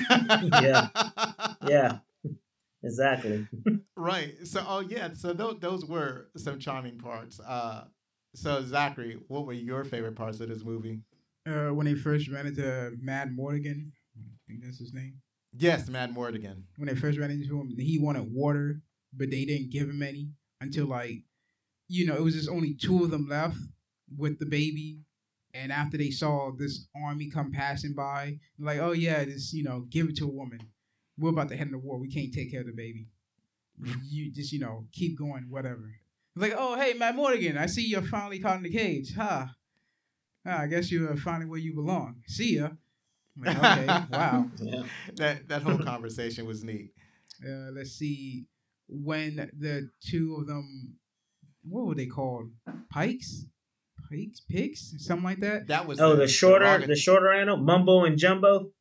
Yeah. 0.61 0.89
Yeah, 1.67 1.99
exactly. 2.83 3.47
Right. 3.97 4.35
So, 4.47 4.63
oh 4.67 4.79
yeah. 4.81 5.09
So 5.13 5.33
those 5.33 5.57
those 5.59 5.85
were 5.85 6.29
some 6.37 6.59
charming 6.59 6.99
parts. 6.99 7.39
Uh, 7.39 7.85
so 8.35 8.63
Zachary, 8.63 9.19
what 9.27 9.45
were 9.45 9.53
your 9.53 9.83
favorite 9.85 10.15
parts 10.15 10.39
of 10.39 10.49
this 10.49 10.63
movie? 10.63 11.01
Uh, 11.47 11.69
when 11.69 11.87
he 11.87 11.95
first 11.95 12.29
ran 12.29 12.47
into 12.47 12.93
Madmartigan, 13.03 13.91
I 14.17 14.37
think 14.47 14.63
that's 14.63 14.79
his 14.79 14.93
name. 14.93 15.15
Yes, 15.59 15.89
Madmartigan. 15.89 16.63
When 16.75 16.87
they 16.87 16.95
first 16.95 17.17
ran 17.17 17.31
into 17.31 17.59
him, 17.59 17.73
he 17.77 17.97
wanted 17.97 18.31
water, 18.31 18.81
but 19.13 19.31
they 19.31 19.45
didn't 19.45 19.71
give 19.71 19.89
him 19.89 20.03
any 20.03 20.29
until 20.61 20.85
like, 20.85 21.23
you 21.87 22.05
know, 22.05 22.15
it 22.15 22.23
was 22.23 22.35
just 22.35 22.49
only 22.49 22.75
two 22.75 23.03
of 23.03 23.11
them 23.11 23.27
left 23.27 23.57
with 24.15 24.39
the 24.39 24.45
baby. 24.45 24.99
And 25.53 25.71
after 25.71 25.97
they 25.97 26.11
saw 26.11 26.51
this 26.55 26.87
army 26.95 27.31
come 27.31 27.51
passing 27.51 27.95
by, 27.95 28.39
like, 28.59 28.79
oh 28.79 28.91
yeah, 28.91 29.25
just 29.25 29.53
you 29.53 29.63
know, 29.63 29.85
give 29.89 30.09
it 30.09 30.17
to 30.17 30.25
a 30.25 30.31
woman. 30.31 30.59
We're 31.17 31.31
about 31.31 31.49
to 31.49 31.57
head 31.57 31.67
into 31.67 31.79
war. 31.79 31.97
We 31.97 32.11
can't 32.11 32.33
take 32.33 32.51
care 32.51 32.61
of 32.61 32.67
the 32.67 32.73
baby. 32.73 33.07
You 34.03 34.31
just 34.31 34.51
you 34.51 34.59
know 34.59 34.85
keep 34.91 35.17
going, 35.17 35.47
whatever. 35.49 35.95
Like, 36.35 36.53
oh 36.55 36.75
hey, 36.75 36.93
Matt 36.93 37.15
Morgan, 37.15 37.57
I 37.57 37.65
see 37.65 37.87
you're 37.87 38.03
finally 38.03 38.39
caught 38.39 38.57
in 38.57 38.63
the 38.63 38.69
cage. 38.69 39.15
Ha. 39.15 39.55
Ah, 40.45 40.61
I 40.61 40.67
guess 40.67 40.91
you're 40.91 41.15
finally 41.17 41.47
where 41.49 41.59
you 41.59 41.73
belong. 41.73 42.21
See 42.27 42.57
ya. 42.57 42.69
I'm 43.45 43.61
like, 43.61 43.79
okay, 43.79 44.03
wow. 44.11 44.49
Yeah. 44.61 44.83
That 45.15 45.47
that 45.49 45.61
whole 45.61 45.77
conversation 45.79 46.45
was 46.45 46.63
neat. 46.63 46.91
Uh, 47.45 47.71
let's 47.73 47.91
see. 47.91 48.45
When 48.89 49.35
the 49.57 49.89
two 50.01 50.37
of 50.39 50.47
them, 50.47 50.95
what 51.63 51.85
were 51.85 51.95
they 51.95 52.05
called? 52.07 52.51
Pikes? 52.89 53.45
pikes, 54.09 54.39
pigs, 54.39 54.93
something 54.99 55.25
like 55.25 55.41
that. 55.41 55.67
That 55.67 55.85
was 55.85 55.99
Oh, 55.99 56.15
the 56.15 56.27
shorter, 56.29 56.63
derogatory- 56.63 56.87
the 56.87 56.95
shorter 56.95 57.33
animal, 57.33 57.57
Mumbo 57.57 58.05
and 58.05 58.17
Jumbo. 58.17 58.71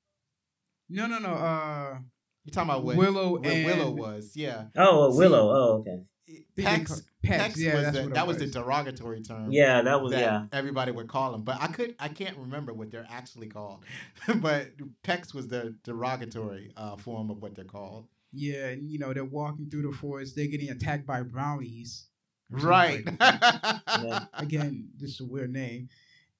No, 0.89 1.09
no, 1.09 1.19
no. 1.19 1.31
Uh, 1.31 1.99
You 2.45 2.53
talking 2.53 2.71
about 2.71 2.85
what 2.85 2.97
Willow 2.97 3.33
what 3.33 3.45
and 3.47 3.67
Willow 3.67 3.91
was? 3.91 4.33
Yeah. 4.37 4.67
Oh, 4.77 5.11
See- 5.11 5.19
Willow. 5.19 5.51
Oh, 5.51 5.73
okay. 5.81 6.05
They 6.27 6.63
Pex, 6.63 7.03
Pex, 7.25 7.39
Pex 7.39 7.57
yeah, 7.57 7.75
was 7.75 7.93
the, 7.93 8.09
that 8.11 8.27
was. 8.27 8.39
the 8.39 8.47
derogatory 8.47 9.23
term. 9.23 9.53
Yeah, 9.53 9.83
that 9.83 10.03
was 10.03 10.13
that 10.13 10.21
yeah. 10.21 10.45
everybody 10.53 10.91
would 10.91 11.09
call 11.09 11.33
them, 11.33 11.43
but 11.43 11.61
I 11.61 11.69
could 11.69 11.95
I 11.99 12.09
can't 12.09 12.37
remember 12.37 12.73
what 12.73 12.91
they're 12.91 13.07
actually 13.09 13.49
called. 13.49 13.85
but 14.37 14.71
Pex 15.05 15.33
was 15.35 15.49
the 15.49 15.75
derogatory 15.85 16.73
uh, 16.77 16.97
form 16.97 17.31
of 17.31 17.41
what 17.43 17.55
they're 17.55 17.65
called. 17.65 18.09
Yeah, 18.33 18.67
and 18.69 18.91
you 18.91 18.99
know 18.99 19.13
they're 19.13 19.25
walking 19.25 19.71
through 19.71 19.91
the 19.91 19.97
forest. 19.97 20.35
They're 20.37 20.49
getting 20.49 20.71
attacked 20.71 21.07
by 21.07 21.23
brownies. 21.23 22.07
Right. 22.51 23.05
like 23.07 23.21
Yeah. 24.03 24.25
Again, 24.35 24.89
this 24.99 25.13
is 25.13 25.21
a 25.21 25.25
weird 25.25 25.53
name. 25.53 25.89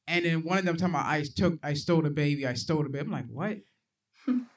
And 0.09 0.25
then 0.25 0.45
one 0.45 0.59
of 0.59 0.65
them 0.65 0.77
talking 0.77 0.95
about 0.95 1.07
I 1.07 1.25
took, 1.25 1.59
I 1.63 1.75
stole 1.75 2.03
the 2.03 2.11
baby, 2.11 2.47
I 2.47 2.55
stole 2.55 2.83
the 2.83 2.89
baby. 2.89 3.07
I'm 3.07 3.11
like, 3.11 3.27
what? 3.29 3.59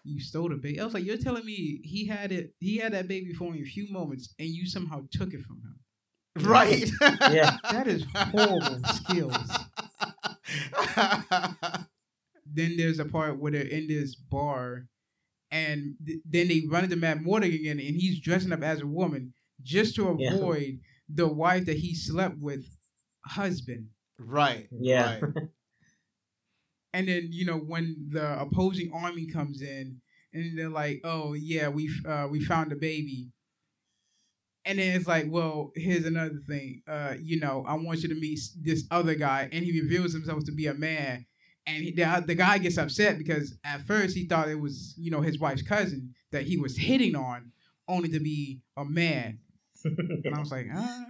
You 0.03 0.20
stole 0.20 0.49
the 0.49 0.55
baby? 0.55 0.80
I 0.80 0.86
was 0.86 0.93
like, 0.93 1.05
you're 1.05 1.17
telling 1.17 1.45
me 1.45 1.82
he 1.84 2.05
had 2.07 2.32
it, 2.32 2.53
he 2.59 2.78
had 2.78 2.93
that 2.93 3.07
baby 3.07 3.34
for 3.34 3.45
only 3.45 3.61
a 3.61 3.65
few 3.65 3.91
moments, 3.91 4.34
and 4.39 4.47
you 4.49 4.65
somehow 4.65 5.03
took 5.11 5.34
it 5.34 5.41
from 5.41 5.57
him. 5.61 5.80
right. 6.49 6.89
Yeah. 7.01 7.57
That 7.72 7.88
is 7.88 8.05
horrible 8.15 8.80
skills. 8.86 9.36
Then 12.51 12.78
there's 12.78 12.99
a 12.99 13.05
part 13.05 13.38
where 13.39 13.51
they're 13.51 13.61
in 13.61 13.88
this 13.88 14.15
bar, 14.15 14.88
and 15.51 15.95
th- 16.05 16.20
then 16.26 16.47
they 16.47 16.63
run 16.67 16.84
into 16.86 16.95
Matt 16.95 17.22
Morgan 17.22 17.53
again, 17.53 17.80
and 17.80 17.95
he's 17.95 18.20
dressing 18.22 18.51
up 18.51 18.63
as 18.63 18.82
a 18.82 18.88
woman 18.88 19.34
just 19.61 19.95
to 19.95 20.15
Yeah. 20.20 20.34
avoid 20.34 20.80
the 21.07 21.28
wife 21.28 21.65
that 21.65 21.78
he 21.78 21.93
slept 21.93 22.38
with 22.39 22.65
husband. 23.26 23.88
right. 24.17 24.67
Yeah. 24.72 25.20
Right. 25.22 25.34
And 26.94 27.08
then 27.08 27.30
you 27.32 27.46
know 27.46 27.58
when 27.58 28.10
the 28.12 28.42
opposing 28.42 28.92
army 28.94 29.28
comes 29.28 29.62
in, 29.62 30.02
and 30.34 30.58
they're 30.58 30.70
like, 30.70 31.02
"Oh 31.04 31.34
yeah, 31.34 31.70
we 31.70 31.90
uh, 32.08 32.28
we 32.30 32.44
found 32.44 32.72
the 32.72 32.76
baby." 32.76 33.32
And 34.66 34.78
then 34.78 34.96
it's 34.96 35.08
like, 35.08 35.26
well, 35.30 35.72
here's 35.76 36.06
another 36.06 36.42
thing. 36.48 36.84
Uh, 36.88 37.16
you 37.22 37.40
know, 37.40 37.64
I 37.68 37.74
want 37.76 38.04
you 38.04 38.10
to 38.10 38.16
meet 38.16 38.40
this 38.62 38.86
other 38.92 39.16
guy, 39.16 39.50
and 39.52 39.64
he 39.64 39.80
reveals 39.82 40.14
himself 40.14 40.44
to 40.46 40.52
be 40.52 40.68
a 40.68 40.74
man. 40.74 41.26
And 41.66 41.84
he, 41.84 41.92
the, 41.92 42.24
the 42.26 42.36
guy 42.36 42.58
gets 42.58 42.78
upset 42.78 43.18
because 43.18 43.58
at 43.64 43.88
first 43.88 44.16
he 44.16 44.26
thought 44.28 44.50
it 44.50 44.60
was, 44.60 44.94
you 44.98 45.12
know, 45.12 45.22
his 45.22 45.40
wife's 45.40 45.62
cousin 45.62 46.14
that 46.32 46.44
he 46.44 46.58
was 46.58 46.78
hitting 46.78 47.16
on, 47.16 47.52
only 47.88 48.10
to 48.10 48.20
be 48.20 48.62
a 48.78 48.86
man. 48.86 49.40
And 49.86 50.36
I 50.36 50.40
was 50.40 50.52
like, 50.52 50.68
ah, 50.74 51.06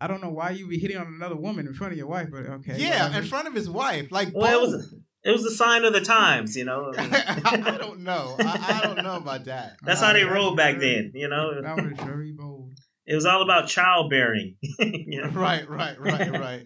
I 0.00 0.06
don't 0.06 0.22
know 0.22 0.30
why 0.30 0.50
you 0.50 0.66
be 0.66 0.78
hitting 0.78 0.96
on 0.96 1.06
another 1.08 1.36
woman 1.36 1.66
in 1.66 1.74
front 1.74 1.92
of 1.92 1.98
your 1.98 2.06
wife, 2.08 2.28
but 2.30 2.46
okay. 2.46 2.76
yeah, 2.78 3.04
whatever. 3.08 3.22
in 3.22 3.28
front 3.28 3.48
of 3.48 3.54
his 3.54 3.68
wife, 3.68 4.10
like 4.10 4.30
Well, 4.34 4.58
it 4.58 4.60
was 4.70 4.94
it 5.22 5.30
was 5.30 5.44
a 5.44 5.50
sign 5.54 5.84
of 5.84 5.92
the 5.92 6.00
times, 6.00 6.56
you 6.56 6.64
know. 6.64 6.92
I, 6.96 7.40
I 7.44 7.76
don't 7.76 8.00
know. 8.00 8.36
I, 8.38 8.78
I 8.82 8.86
don't 8.86 9.04
know 9.04 9.16
about 9.16 9.44
that. 9.44 9.76
That's 9.84 10.00
Uh, 10.00 10.06
how 10.06 10.12
they 10.14 10.22
that's 10.22 10.34
rolled 10.34 10.56
back 10.56 10.76
very- 10.78 10.94
then, 10.94 11.12
you 11.14 11.28
know. 11.28 11.60
That 11.60 11.76
was 11.76 11.92
very 12.06 12.32
bold. 12.32 12.72
It 13.06 13.14
was 13.14 13.26
all 13.26 13.42
about 13.42 13.68
childbearing. 13.68 14.56
you 14.78 15.20
know? 15.22 15.28
Right, 15.30 15.68
right, 15.68 16.00
right, 16.00 16.30
right. 16.40 16.64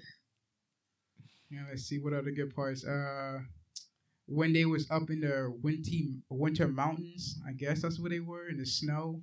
Yeah, 1.51 1.61
let's 1.69 1.83
see 1.85 1.99
what 1.99 2.13
other 2.13 2.31
good 2.31 2.55
parts. 2.55 2.85
Uh, 2.85 3.41
when 4.27 4.53
they 4.53 4.65
was 4.65 4.87
up 4.91 5.11
in 5.11 5.21
the 5.21 5.53
winter 5.63 5.91
winter 6.31 6.69
mountains, 6.69 7.39
I 7.49 7.53
guess 7.53 7.83
that's 7.83 7.99
where 7.99 8.11
they 8.11 8.21
were 8.21 8.49
in 8.49 8.59
the 8.59 8.67
snow, 8.67 9.23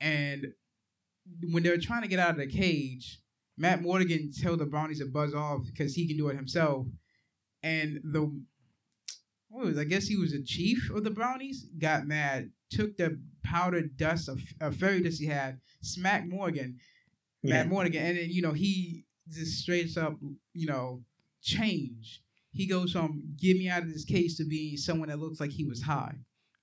and 0.00 0.46
when 1.50 1.62
they 1.62 1.70
were 1.70 1.78
trying 1.78 2.02
to 2.02 2.08
get 2.08 2.18
out 2.18 2.30
of 2.30 2.36
the 2.36 2.46
cage, 2.46 3.20
Matt 3.56 3.78
mm-hmm. 3.78 3.86
Morgan 3.86 4.30
told 4.42 4.60
the 4.60 4.66
brownies 4.66 4.98
to 4.98 5.06
buzz 5.06 5.34
off 5.34 5.62
because 5.66 5.94
he 5.94 6.06
can 6.06 6.16
do 6.16 6.28
it 6.28 6.36
himself, 6.36 6.86
and 7.62 8.00
the 8.04 8.30
what 9.48 9.66
was 9.66 9.78
I 9.78 9.84
guess 9.84 10.06
he 10.06 10.16
was 10.16 10.32
a 10.32 10.42
chief 10.42 10.90
of 10.90 11.04
the 11.04 11.10
brownies 11.10 11.66
got 11.78 12.06
mad, 12.06 12.50
took 12.70 12.96
the 12.96 13.20
powdered 13.44 13.96
dust 13.96 14.28
of, 14.28 14.40
of 14.60 14.76
fairy 14.76 15.00
dust 15.00 15.20
he 15.20 15.26
had, 15.26 15.60
smacked 15.80 16.26
Morgan, 16.26 16.78
Matt 17.42 17.66
Yeah. 17.66 17.70
Morgan, 17.70 17.94
and 17.94 18.18
then 18.18 18.30
you 18.30 18.42
know 18.42 18.52
he 18.52 19.04
just 19.28 19.60
straight 19.62 19.96
up 19.96 20.18
you 20.52 20.66
know 20.66 21.02
change. 21.42 22.20
He 22.50 22.66
goes 22.66 22.92
from 22.92 23.22
get 23.36 23.56
me 23.56 23.68
out 23.68 23.82
of 23.82 23.92
this 23.92 24.04
case 24.04 24.36
to 24.36 24.44
being 24.44 24.76
someone 24.76 25.08
that 25.08 25.18
looks 25.18 25.40
like 25.40 25.50
he 25.50 25.64
was 25.64 25.82
high. 25.82 26.14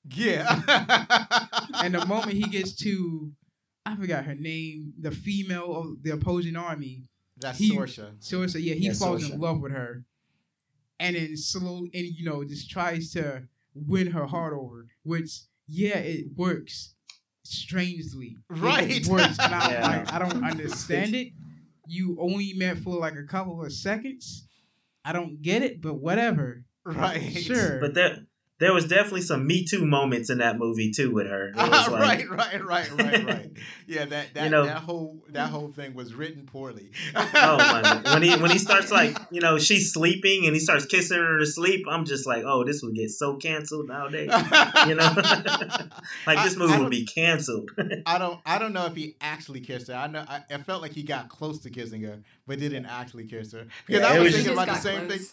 Yeah. 0.09 0.61
And 1.83 1.95
the 1.95 2.05
moment 2.05 2.33
he 2.33 2.43
gets 2.43 2.75
to, 2.83 3.31
I 3.85 3.95
forgot 3.95 4.25
her 4.25 4.33
mm-hmm. 4.33 4.43
name, 4.43 4.93
the 4.99 5.11
female 5.11 5.75
of 5.75 6.03
the 6.03 6.11
opposing 6.11 6.55
army, 6.55 7.03
That's 7.37 7.57
he- 7.57 7.75
Sorsha. 7.75 8.11
so 8.19 8.43
it's 8.43 8.55
a, 8.55 8.61
yeah, 8.61 8.75
he 8.75 8.85
Yeah, 8.87 8.93
falls 8.93 9.23
Sorsha. 9.23 9.33
in 9.33 9.39
love 9.39 9.59
with 9.61 9.71
her, 9.71 10.03
and 10.99 11.15
then 11.15 11.35
slowly, 11.35 11.89
and 11.93 12.05
you 12.05 12.23
know, 12.25 12.43
just 12.43 12.69
tries 12.69 13.11
to 13.13 13.43
win 13.73 14.07
her 14.11 14.25
heart 14.27 14.53
over. 14.53 14.87
Which, 15.03 15.31
yeah, 15.67 15.97
it 15.97 16.25
works 16.35 16.93
strangely. 17.43 18.37
It 18.51 18.59
Right. 18.59 19.05
works, 19.07 19.37
and 19.39 19.55
I'm 19.55 19.71
Yeah. 19.71 19.87
like, 19.87 20.13
I 20.13 20.19
don't 20.19 20.43
understand 20.43 21.15
it. 21.15 21.33
You 21.87 22.17
only 22.21 22.53
met 22.53 22.77
for 22.77 22.99
like 22.99 23.15
a 23.15 23.23
couple 23.23 23.63
of 23.65 23.73
seconds. 23.73 24.47
I 25.03 25.11
don't 25.13 25.41
get 25.41 25.63
it, 25.63 25.81
but 25.81 25.95
whatever. 25.95 26.63
Right. 26.85 27.33
Sure. 27.37 27.79
But 27.79 27.93
there 27.95 28.19
there 28.61 28.73
was 28.73 28.85
definitely 28.87 29.21
some 29.23 29.45
Me 29.47 29.65
Too 29.65 29.85
moments 29.85 30.29
in 30.29 30.37
that 30.37 30.57
movie 30.57 30.91
too 30.91 31.11
with 31.11 31.25
her. 31.27 31.49
It 31.49 31.55
like, 31.57 31.89
right, 31.89 32.29
right, 32.29 32.63
right, 32.63 32.91
right, 32.91 33.25
right. 33.25 33.51
Yeah, 33.87 34.05
that 34.05 34.33
that, 34.35 34.43
You 34.45 34.49
know- 34.51 34.65
that 34.65 34.77
whole 34.77 35.17
that 35.29 35.49
whole 35.49 35.69
thing 35.71 35.93
was 35.95 36.13
written 36.13 36.45
poorly. 36.45 36.91
Oh 37.15 37.57
my 37.57 38.01
when 38.13 38.21
he 38.21 38.37
when 38.37 38.51
he 38.51 38.59
starts 38.59 38.91
like 38.99 39.17
you 39.31 39.41
know 39.41 39.57
she's 39.57 39.91
sleeping 39.91 40.45
and 40.45 40.53
he 40.53 40.59
starts 40.59 40.85
kissing 40.85 41.17
her 41.17 41.39
to 41.39 41.45
sleep, 41.45 41.85
I'm 41.89 42.05
just 42.05 42.25
like, 42.27 42.43
oh, 42.45 42.63
this 42.63 42.81
would 42.83 42.95
get 42.95 43.09
so 43.09 43.35
canceled 43.37 43.87
nowadays. 43.89 44.29
You 44.87 44.95
know, 44.95 45.11
like 46.27 46.43
this 46.43 46.55
movie 46.55 46.73
I 46.73 46.79
would 46.79 46.91
be 46.91 47.05
canceled. 47.05 47.71
I 48.05 48.17
don't 48.17 48.39
I 48.45 48.57
don't 48.59 48.73
know 48.73 48.85
if 48.85 48.95
he 48.95 49.15
actually 49.21 49.61
kissed 49.61 49.87
her. 49.87 49.95
I 49.95 50.07
know 50.07 50.23
I, 50.27 50.41
I 50.49 50.57
felt 50.59 50.81
like 50.81 50.91
he 50.93 51.03
got 51.03 51.29
close 51.29 51.59
to 51.61 51.69
kissing 51.69 52.03
her, 52.03 52.19
but 52.47 52.59
didn't 52.59 52.85
actually 52.85 53.25
kiss 53.25 53.51
her. 53.53 53.65
Because 53.87 54.01
Yeah, 54.03 54.07
I 54.07 54.19
was 54.19 54.25
was 54.25 54.33
thinking 54.35 54.53
just- 54.55 54.63
about 54.63 54.75
the 54.75 54.81
same 54.81 55.07
got 55.07 55.17
thing. 55.17 55.27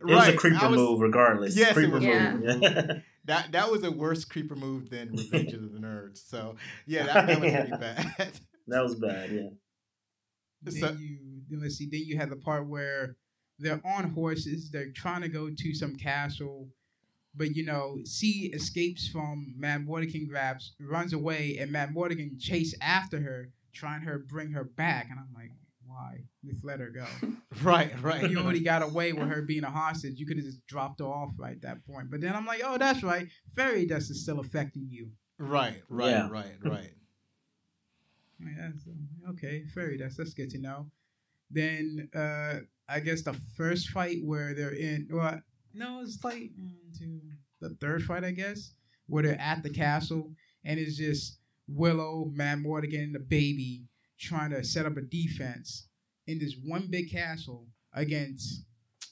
It 0.10 0.14
was 0.14 0.28
a 0.28 0.36
creeper 0.36 0.68
was- 0.68 0.76
move, 0.76 1.00
regardless. 1.00 1.56
Yes, 1.56 1.70
it 1.70 1.74
creeper 1.74 1.94
was. 1.94 2.04
move. 2.04 2.62
Yeah. 2.62 2.92
That 3.26 3.52
that 3.52 3.70
was 3.70 3.84
a 3.84 3.90
worse 3.90 4.24
creeper 4.24 4.56
move 4.56 4.88
than 4.90 5.12
Revenge 5.12 5.52
of 5.52 5.72
the 5.72 5.78
Nerds. 5.78 6.26
So 6.26 6.56
yeah, 6.86 7.04
that, 7.04 7.26
that 7.26 7.40
was 7.40 7.48
Yeah. 7.52 7.64
pretty 7.66 7.76
bad. 7.78 8.32
that 8.68 8.82
was 8.82 8.94
bad. 8.96 9.30
Yeah. 9.30 9.48
then 10.62 10.74
So- 10.74 10.96
you 10.98 11.18
then 11.48 11.60
let's 11.60 11.76
see. 11.76 11.86
Then 11.90 12.00
you 12.04 12.16
have 12.16 12.30
the 12.30 12.36
part 12.36 12.66
where 12.66 13.16
they're 13.58 13.80
on 13.84 14.10
horses. 14.10 14.70
They're 14.70 14.90
trying 14.90 15.20
to 15.20 15.28
go 15.28 15.50
to 15.50 15.74
some 15.74 15.96
castle, 15.96 16.70
but 17.34 17.54
you 17.54 17.64
know, 17.64 17.98
C 18.04 18.50
escapes 18.54 19.06
from 19.06 19.54
Madmartigan, 19.60 20.26
grabs, 20.26 20.74
runs 20.80 21.12
away, 21.12 21.58
and 21.60 21.70
Madmartigan 21.72 22.40
chase 22.40 22.74
after 22.80 23.20
her, 23.20 23.50
trying 23.74 24.00
her 24.00 24.18
bring 24.18 24.52
her 24.52 24.64
back. 24.64 25.08
And 25.10 25.20
I'm 25.20 25.28
like, 25.34 25.50
why? 25.90 26.20
Just 26.44 26.64
let 26.64 26.80
her 26.80 26.90
go. 26.90 27.04
right, 27.62 27.92
right. 28.02 28.30
you 28.30 28.38
already 28.38 28.60
got 28.60 28.82
away 28.82 29.12
with 29.12 29.28
her 29.28 29.42
being 29.42 29.64
a 29.64 29.70
hostage. 29.70 30.18
You 30.18 30.26
could 30.26 30.36
have 30.36 30.46
just 30.46 30.64
dropped 30.66 31.00
her 31.00 31.06
off 31.06 31.30
right 31.36 31.56
at 31.56 31.62
that 31.62 31.84
point. 31.86 32.10
But 32.10 32.20
then 32.20 32.34
I'm 32.34 32.46
like, 32.46 32.62
oh, 32.64 32.78
that's 32.78 33.02
right. 33.02 33.26
Fairy 33.56 33.86
dust 33.86 34.10
is 34.10 34.22
still 34.22 34.38
affecting 34.40 34.86
you. 34.88 35.10
Right, 35.38 35.82
right, 35.88 36.10
Yeah. 36.10 36.28
right, 36.30 36.54
right. 36.62 36.90
Yeah, 38.42 38.70
so, 38.82 38.90
okay, 39.32 39.64
fairy 39.74 39.98
dust. 39.98 40.16
That's 40.16 40.32
good 40.32 40.48
to 40.50 40.58
know. 40.58 40.86
Then 41.50 42.08
uh 42.14 42.60
I 42.88 43.00
guess 43.00 43.20
the 43.20 43.34
first 43.54 43.90
fight 43.90 44.18
where 44.24 44.54
they're 44.54 44.74
in 44.74 45.08
well 45.10 45.40
no, 45.74 46.00
it's 46.00 46.24
like 46.24 46.50
one, 46.58 46.74
two, 46.98 47.20
the 47.60 47.76
third 47.80 48.02
fight, 48.04 48.24
I 48.24 48.30
guess, 48.30 48.72
where 49.08 49.22
they're 49.22 49.40
at 49.40 49.62
the 49.62 49.68
castle 49.68 50.32
and 50.64 50.80
it's 50.80 50.96
just 50.96 51.38
Willow, 51.68 52.32
Madmartigan, 52.34 53.12
the 53.12 53.20
baby 53.20 53.84
trying 54.20 54.50
to 54.50 54.62
set 54.62 54.86
up 54.86 54.96
a 54.96 55.02
defense 55.02 55.88
in 56.26 56.38
this 56.38 56.54
one 56.64 56.88
big 56.90 57.10
castle 57.10 57.66
against 57.92 58.64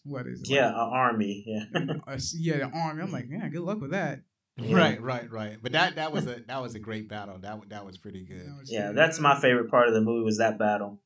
what 0.04 0.26
is 0.26 0.40
it? 0.42 0.48
Yeah, 0.48 0.68
an 0.68 0.74
army. 0.74 1.44
Yeah. 1.46 1.64
Uh, 2.06 2.18
yeah, 2.34 2.58
the 2.58 2.70
army. 2.72 3.02
I'm 3.02 3.12
like, 3.12 3.26
yeah, 3.28 3.48
good 3.48 3.60
luck 3.62 3.80
with 3.80 3.90
that. 3.90 4.20
Yeah. 4.56 4.76
Right, 4.76 5.00
right, 5.00 5.30
right. 5.30 5.56
But 5.62 5.72
that 5.72 5.96
that 5.96 6.12
was 6.12 6.26
a 6.26 6.42
that 6.48 6.60
was 6.60 6.74
a 6.74 6.78
great 6.78 7.08
battle. 7.08 7.38
That 7.38 7.68
that 7.68 7.84
was 7.84 7.96
pretty 7.98 8.24
good. 8.24 8.46
That 8.46 8.58
was 8.58 8.72
yeah, 8.72 8.88
good. 8.88 8.96
that's 8.96 9.20
my 9.20 9.38
favorite 9.38 9.70
part 9.70 9.88
of 9.88 9.94
the 9.94 10.00
movie 10.00 10.24
was 10.24 10.38
that 10.38 10.58
battle. 10.58 11.00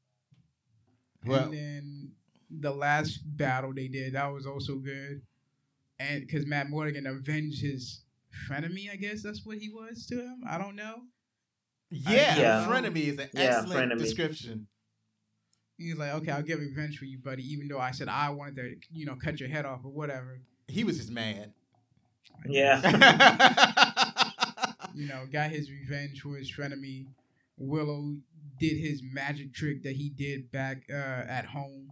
Well- 1.27 1.45
and 1.45 1.53
then 1.53 2.13
the 2.51 2.73
last 2.73 3.21
battle 3.25 3.73
they 3.75 3.89
did 3.89 4.15
that 4.15 4.33
was 4.33 4.47
also 4.47 4.77
good, 4.77 5.23
and 5.99 6.21
because 6.27 6.47
Matt 6.47 6.71
Morgan 6.71 7.07
avenged 7.07 7.63
his 7.63 8.03
frenemy, 8.49 8.91
I 8.91 8.97
guess 8.97 9.23
that's 9.23 9.45
what 9.45 9.59
he 9.59 9.69
was 9.69 10.07
to 10.07 10.21
him. 10.21 10.43
I 10.49 10.59
don't 10.59 10.77
know. 10.77 11.03
Yeah, 11.95 12.37
Yeah. 12.39 12.67
frenemy 12.69 12.97
is 13.09 13.19
an 13.19 13.29
Yeah, 13.35 13.59
excellent 13.61 13.93
frenemy. 13.93 13.99
description. 13.99 14.67
He's 15.79 15.97
like, 15.97 16.15
okay, 16.15 16.31
I'll 16.33 16.43
get 16.43 16.59
revenge 16.59 16.97
for 16.99 17.05
you, 17.05 17.19
buddy. 17.19 17.43
Even 17.53 17.69
though 17.69 17.79
I 17.81 17.91
said 17.91 18.09
I 18.09 18.31
wanted 18.31 18.57
to, 18.57 18.75
you 18.93 19.05
know, 19.07 19.17
cut 19.17 19.39
your 19.41 19.49
head 19.49 19.65
off 19.67 19.81
or 19.85 19.91
whatever. 19.93 20.41
He 20.69 20.85
was 20.85 20.97
just 20.99 21.11
mad. 21.11 21.53
Yeah. 22.47 22.81
You 24.95 25.09
know, 25.09 25.25
got 25.33 25.51
his 25.51 25.71
revenge 25.71 26.21
for 26.21 26.37
his 26.37 26.53
frenemy. 26.53 27.07
Willow 27.57 28.17
did 28.61 28.77
his 28.77 29.03
magic 29.03 29.55
trick 29.55 29.83
that 29.85 29.97
he 29.97 30.11
did 30.11 30.53
back 30.53 30.83
uh, 30.91 30.95
at 30.95 31.47
home. 31.47 31.89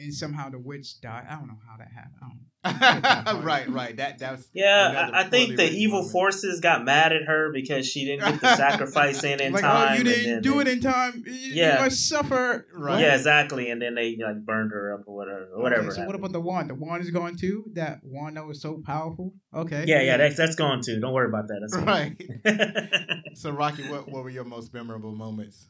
and 0.00 0.12
somehow 0.12 0.50
the 0.50 0.58
witch 0.58 1.00
died. 1.00 1.24
I 1.30 1.36
don't 1.36 1.46
know 1.46 1.58
how 1.70 1.76
that 1.78 1.92
happened. 1.92 2.40
I 2.66 2.72
don't 2.72 2.94
get 2.94 3.02
that 3.02 3.24
part. 3.26 3.44
right, 3.44 3.68
right. 3.70 3.96
That 3.96 4.18
that's 4.18 4.48
Yeah, 4.52 5.10
I, 5.12 5.20
I 5.20 5.24
think 5.24 5.56
the 5.56 5.70
evil 5.70 5.98
moment. 5.98 6.12
forces 6.12 6.60
got 6.60 6.84
mad 6.84 7.12
at 7.12 7.22
her 7.26 7.50
because 7.52 7.86
she 7.86 8.04
didn't 8.04 8.24
get 8.30 8.40
the 8.40 8.56
sacrifice 8.56 9.22
in 9.24 9.40
in 9.46 9.52
like, 9.52 9.62
time. 9.62 9.92
oh, 9.92 9.94
you 9.98 10.04
didn't 10.04 10.42
do 10.42 10.54
they- 10.54 10.60
it 10.60 10.68
in 10.68 10.80
time. 10.80 11.22
You, 11.26 11.32
Yeah. 11.32 11.78
you 11.78 11.84
must 11.84 12.08
suffer. 12.08 12.66
Right. 12.74 13.00
Yeah, 13.00 13.14
exactly. 13.14 13.70
And 13.70 13.80
then 13.80 13.94
they 13.94 14.16
like 14.22 14.44
burned 14.44 14.72
her 14.72 14.94
up 14.94 15.04
or 15.06 15.16
whatever. 15.16 15.48
Or 15.54 15.62
whatever. 15.62 15.86
Okay, 15.88 15.96
so 15.96 16.04
what 16.06 16.14
about 16.14 16.32
the 16.32 16.40
wand? 16.40 16.70
The 16.70 16.74
wand 16.74 17.02
is 17.02 17.10
gone 17.10 17.36
too. 17.36 17.64
That 17.74 18.00
wand 18.02 18.36
that 18.36 18.46
was 18.46 18.60
so 18.60 18.82
powerful. 18.84 19.32
Okay. 19.54 19.84
yeah, 19.86 20.02
yeah, 20.02 20.16
that's 20.16 20.36
that's 20.36 20.56
gone 20.56 20.80
too. 20.82 21.00
Don't 21.00 21.12
worry 21.12 21.28
about 21.28 21.48
that. 21.48 21.60
That's. 21.60 21.76
Right. 21.86 23.22
So 23.36 23.50
Rocky, 23.50 23.82
what 23.88 24.10
what 24.10 24.24
were 24.24 24.30
your 24.30 24.44
most 24.44 24.72
memorable 24.72 25.14
moments? 25.14 25.68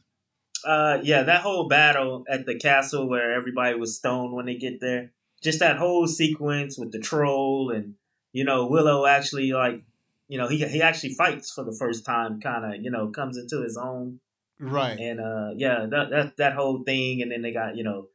uh, 0.64 0.99
yeah, 1.03 1.24
that 1.24 1.42
whole 1.42 1.68
battle 1.68 2.24
at 2.30 2.47
the 2.47 2.57
castle 2.59 3.09
where 3.09 3.32
everybody 3.34 3.76
was 3.78 3.97
stoned 3.97 4.32
when 4.34 4.47
they 4.47 4.55
get 4.57 4.80
there. 4.80 5.12
Just 5.43 5.61
that 5.61 5.76
whole 5.76 6.07
sequence 6.07 6.78
with 6.78 6.93
the 6.93 6.99
troll 6.99 7.70
and 7.70 7.95
you 8.32 8.45
know 8.45 8.66
Willow 8.66 9.07
actually 9.07 9.53
like 9.53 9.82
you 10.28 10.39
know 10.39 10.49
he 10.49 10.59
he 10.66 10.82
actually 10.82 11.14
fights 11.14 11.53
for 11.53 11.64
the 11.64 11.76
first 11.78 12.05
time, 12.05 12.41
kind 12.41 12.64
of 12.64 12.82
you 12.82 12.91
know 12.91 13.09
comes 13.09 13.37
into 13.37 13.62
his 13.62 13.76
own 13.76 14.20
Right. 14.59 14.99
and 14.99 15.20
uh 15.20 15.51
yeah 15.55 15.87
that 15.91 16.11
that 16.11 16.37
that 16.39 16.53
whole 16.55 16.82
thing 16.82 17.20
and 17.20 17.30
then 17.30 17.43
they 17.43 17.53
got 17.53 17.76
you 17.76 17.84
know 17.84 18.09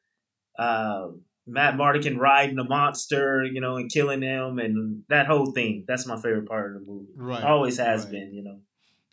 uh 0.57 1.09
Madmartigan 1.47 2.17
riding 2.17 2.55
the 2.55 2.63
monster 2.63 3.43
you 3.43 3.61
know 3.61 3.75
and 3.77 3.91
killing 3.91 4.21
him 4.23 4.57
and 4.57 5.03
that 5.07 5.27
whole 5.27 5.51
thing 5.51 5.85
that's 5.87 6.07
my 6.07 6.15
favorite 6.15 6.47
part 6.47 6.75
of 6.75 6.81
the 6.81 6.91
movie 6.91 7.11
Right. 7.15 7.43
always 7.43 7.77
has 7.77 8.03
right. 8.05 8.11
been 8.11 8.33
you 8.33 8.43
know 8.43 8.59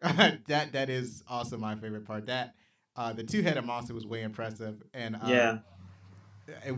that 0.46 0.72
that 0.72 0.88
is 0.90 1.22
also 1.28 1.58
my 1.58 1.74
favorite 1.74 2.06
part. 2.06 2.26
That 2.26 2.54
uh, 2.94 3.12
the 3.12 3.24
two 3.24 3.42
headed 3.42 3.64
monster 3.64 3.94
was 3.94 4.06
way 4.06 4.22
impressive, 4.22 4.80
and 4.94 5.16
uh, 5.16 5.20
yeah 5.26 5.58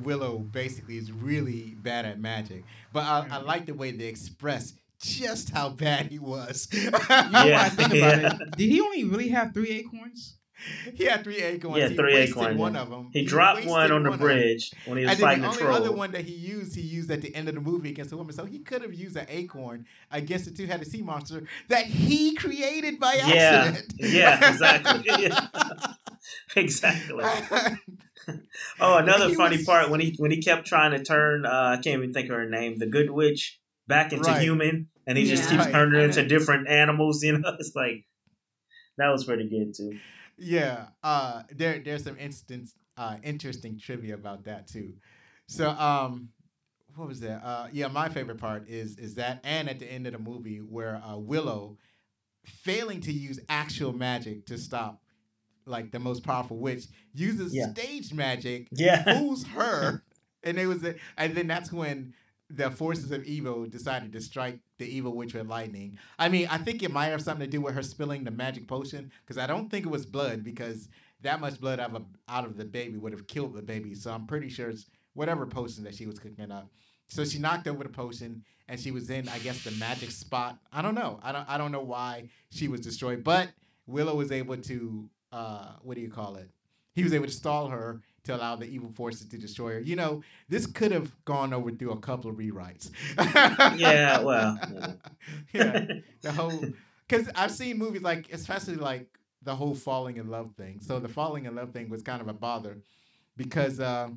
Willow 0.03 0.39
basically 0.39 0.97
is 0.99 1.12
really 1.12 1.77
bad 1.83 2.05
at 2.05 2.21
magic. 2.21 2.64
But 2.93 3.05
I, 3.05 3.27
I 3.31 3.37
like 3.39 3.66
the 3.66 3.75
way 3.75 3.91
they 3.93 4.07
express 4.07 4.75
just 5.03 5.51
how 5.51 5.71
bad 5.71 6.07
he 6.07 6.18
was. 6.18 6.68
You 6.73 6.91
know 6.91 6.99
I 7.09 7.45
Yeah. 7.47 7.68
think 7.71 7.89
about 7.95 8.21
Yeah. 8.21 8.37
it? 8.41 8.57
Did 8.57 8.68
he 8.71 8.81
only 8.81 9.05
really 9.05 9.29
have 9.29 9.55
three 9.55 9.71
acorns? 9.71 10.37
he 10.95 11.05
had 11.05 11.25
three 11.25 11.41
acorns. 11.41 11.79
Yeah, 11.79 11.89
he 11.89 11.97
three 11.97 12.12
wasted 12.12 12.37
acorns, 12.37 12.59
One 12.59 12.75
yeah. 12.75 12.83
of 12.83 12.91
them. 12.91 13.09
he 13.14 13.25
dropped 13.25 13.64
one 13.64 13.91
on 13.93 14.03
the 14.03 14.11
of 14.12 14.18
them. 14.18 14.27
bridge 14.29 14.71
when 14.85 14.99
he 14.99 15.05
was 15.05 15.12
And 15.12 15.21
then 15.21 15.27
fighting 15.27 15.43
the 15.43 15.49
the, 15.57 15.64
only 15.64 15.77
other 15.77 15.93
one 15.93 16.12
that 16.12 16.21
he 16.27 16.35
used, 16.35 16.75
he 16.77 16.83
used 16.83 17.11
at 17.11 17.23
the 17.23 17.35
end 17.35 17.49
of 17.49 17.55
the 17.55 17.62
movie 17.62 17.89
against 17.89 18.11
the 18.11 18.18
woman. 18.18 18.35
So 18.35 18.45
he 18.45 18.59
could 18.59 18.83
have 18.83 18.93
used 18.93 19.16
an 19.16 19.25
acorn 19.31 19.87
against 20.11 20.45
the 20.45 20.51
two-headed 20.51 20.87
sea 20.87 21.01
monster 21.01 21.45
that 21.68 21.87
he 21.87 22.35
created 22.35 23.01
by 23.01 23.14
accident. 23.14 23.95
Yeah, 23.99 24.51
exactly. 24.53 25.31
Exactly 26.57 27.25
oh 28.81 28.97
another 28.99 29.31
funny 29.35 29.57
was- 29.59 29.66
part 29.66 29.91
when 29.91 30.01
he 30.01 30.14
when 30.18 30.31
he 30.31 30.41
kept 30.43 30.66
trying 30.66 30.93
to 30.93 31.03
turn 31.03 31.47
uh 31.47 31.77
i 31.79 31.81
can't 31.83 31.99
even 32.03 32.12
think 32.12 32.29
of 32.29 32.37
her 32.37 32.49
name 32.49 32.79
the 32.79 32.87
good 32.87 33.11
witch 33.11 33.61
back 33.87 34.12
into 34.12 34.31
Right. 34.31 34.41
human 34.41 34.89
and 35.07 35.18
he 35.18 35.25
just 35.25 35.49
keeps 35.51 35.64
Right. 35.64 35.73
turning 35.73 35.95
her 35.95 36.07
into 36.07 36.25
different 36.27 36.68
animals 36.68 37.23
you 37.23 37.39
know 37.39 37.53
it's 37.59 37.73
like 37.75 38.05
that 38.99 39.09
was 39.09 39.25
pretty 39.25 39.49
good 39.49 39.75
too 39.75 39.99
Yeah, 40.37 40.87
uh, 41.03 41.43
there 41.55 41.79
there's 41.81 42.05
some 42.05 42.16
instance 42.18 42.75
uh, 42.97 43.16
interesting 43.23 43.79
trivia 43.79 44.14
about 44.14 44.45
that 44.45 44.66
too. 44.66 44.95
So, 45.47 45.68
um, 45.71 46.31
what 46.97 47.09
was 47.09 47.21
that? 47.21 47.45
Uh, 47.45 47.68
yeah, 47.73 47.89
my 47.89 48.09
favorite 48.09 48.39
part 48.39 48.68
is 48.68 48.97
is 48.99 49.14
that, 49.16 49.41
and 49.45 49.68
at 49.68 49.79
the 49.79 49.91
end 49.91 50.07
of 50.07 50.12
the 50.12 50.18
movie 50.18 50.59
where 50.59 50.97
uh, 50.97 51.16
Willow, 51.16 51.77
failing 52.45 53.01
to 53.03 53.12
use 53.12 53.39
actual 53.49 53.93
magic 53.93 54.47
to 54.47 54.57
stop 54.59 55.03
like 55.71 55.91
the 55.91 55.99
most 55.99 56.23
mm-hmm. 56.23 56.31
powerful 56.33 56.59
witch, 56.59 56.85
uses 57.14 57.55
Yeah. 57.55 57.73
stage 57.73 58.12
magic, 58.12 58.68
yeah 58.73 59.18
fools 59.18 59.47
her, 59.47 60.05
and 60.43 60.59
it 60.59 60.66
was, 60.66 60.85
and 61.16 61.35
then 61.35 61.47
that's 61.47 61.73
when 61.73 62.14
the 62.51 62.71
forces 62.71 63.12
of 63.12 63.25
evil 63.25 63.64
decided 63.66 64.12
to 64.12 64.21
strike 64.21 64.59
the 64.79 64.85
evil 64.85 65.14
witch 65.14 65.35
with 65.35 65.47
lightning. 65.47 65.99
I 66.18 66.29
mean, 66.29 66.49
I 66.51 66.59
think 66.59 66.83
it 66.83 66.91
might 66.91 67.07
have 67.07 67.23
something 67.23 67.47
to 67.47 67.51
do 67.51 67.61
with 67.61 67.75
her 67.75 67.83
spilling 67.83 68.25
the 68.25 68.33
magic 68.33 68.66
potion 68.66 69.12
because 69.25 69.39
I 69.39 69.47
don't 69.47 69.71
think 69.71 69.87
it 69.87 69.89
was 69.89 70.05
blood 70.05 70.43
because 70.43 70.89
that 71.23 71.41
much 71.41 71.61
blood 71.61 71.79
out 71.79 71.95
of, 71.95 72.05
out 72.29 72.45
of 72.45 72.57
the 72.57 72.64
baby 72.64 72.99
would 72.99 73.12
have 73.12 73.29
killed 73.29 73.55
the 73.55 73.62
baby. 73.62 73.95
So 73.95 74.11
I'm 74.11 74.27
pretty 74.27 74.49
sure 74.49 74.71
it's 74.71 74.87
whatever 75.14 75.47
potion 75.47 75.85
that 75.85 75.95
she 75.95 76.07
was 76.07 76.18
cooking 76.18 76.51
up. 76.51 76.68
So 77.07 77.25
she 77.25 77.39
knocked 77.39 77.68
over 77.68 77.85
the 77.85 77.91
potion 77.91 78.45
and 78.68 78.79
she 78.81 78.91
was 78.91 79.11
in, 79.11 79.29
I 79.29 79.39
guess, 79.39 79.64
the 79.64 79.73
magic 79.73 80.11
spot. 80.11 80.59
I 80.73 80.81
don't 80.81 80.95
know. 80.95 81.18
I 81.23 81.33
don't. 81.33 81.49
I 81.49 81.59
don't 81.59 81.73
know 81.73 81.83
why 81.83 82.29
she 82.51 82.68
was 82.68 82.81
destroyed, 82.81 83.25
but 83.25 83.49
Willow 83.87 84.14
was 84.14 84.31
able 84.33 84.57
to. 84.57 85.09
Uh, 85.33 85.72
what 85.83 85.95
do 85.95 86.01
you 86.01 86.11
call 86.11 86.37
it? 86.37 86.51
He 86.95 87.03
was 87.05 87.14
able 87.14 87.26
to 87.26 87.33
stall 87.33 87.68
her 87.68 88.01
to 88.24 88.37
allow 88.37 88.57
the 88.57 88.66
evil 88.66 88.91
forces 88.91 89.26
to 89.28 89.39
destroy 89.39 89.74
her. 89.74 89.81
You 89.81 89.97
know, 89.97 90.22
this 90.49 90.66
could 90.66 90.93
have 90.93 91.12
gone 91.24 91.53
over 91.53 91.70
through 91.70 91.93
a 91.93 91.99
couple 91.99 92.31
of 92.31 92.37
rewrites. 92.37 92.91
Yeah, 93.78 94.20
well, 94.20 94.59
yeah. 94.72 94.93
yeah, 95.53 95.87
the 96.20 96.33
whole 96.33 96.64
because 97.09 97.28
I've 97.35 97.51
seen 97.51 97.78
movies 97.78 98.03
like, 98.03 98.33
especially 98.33 98.76
like 98.76 99.09
the 99.43 99.55
whole 99.55 99.74
falling 99.74 100.16
in 100.16 100.28
love 100.28 100.53
thing. 100.57 100.81
So 100.81 101.01
the 101.01 101.09
falling 101.09 101.47
in 101.47 101.55
love 101.55 101.72
thing 101.72 101.89
was 101.89 102.03
kind 102.03 102.20
of 102.20 102.28
a 102.28 102.33
bother 102.33 102.78
because 103.37 103.81
uh, 103.81 104.11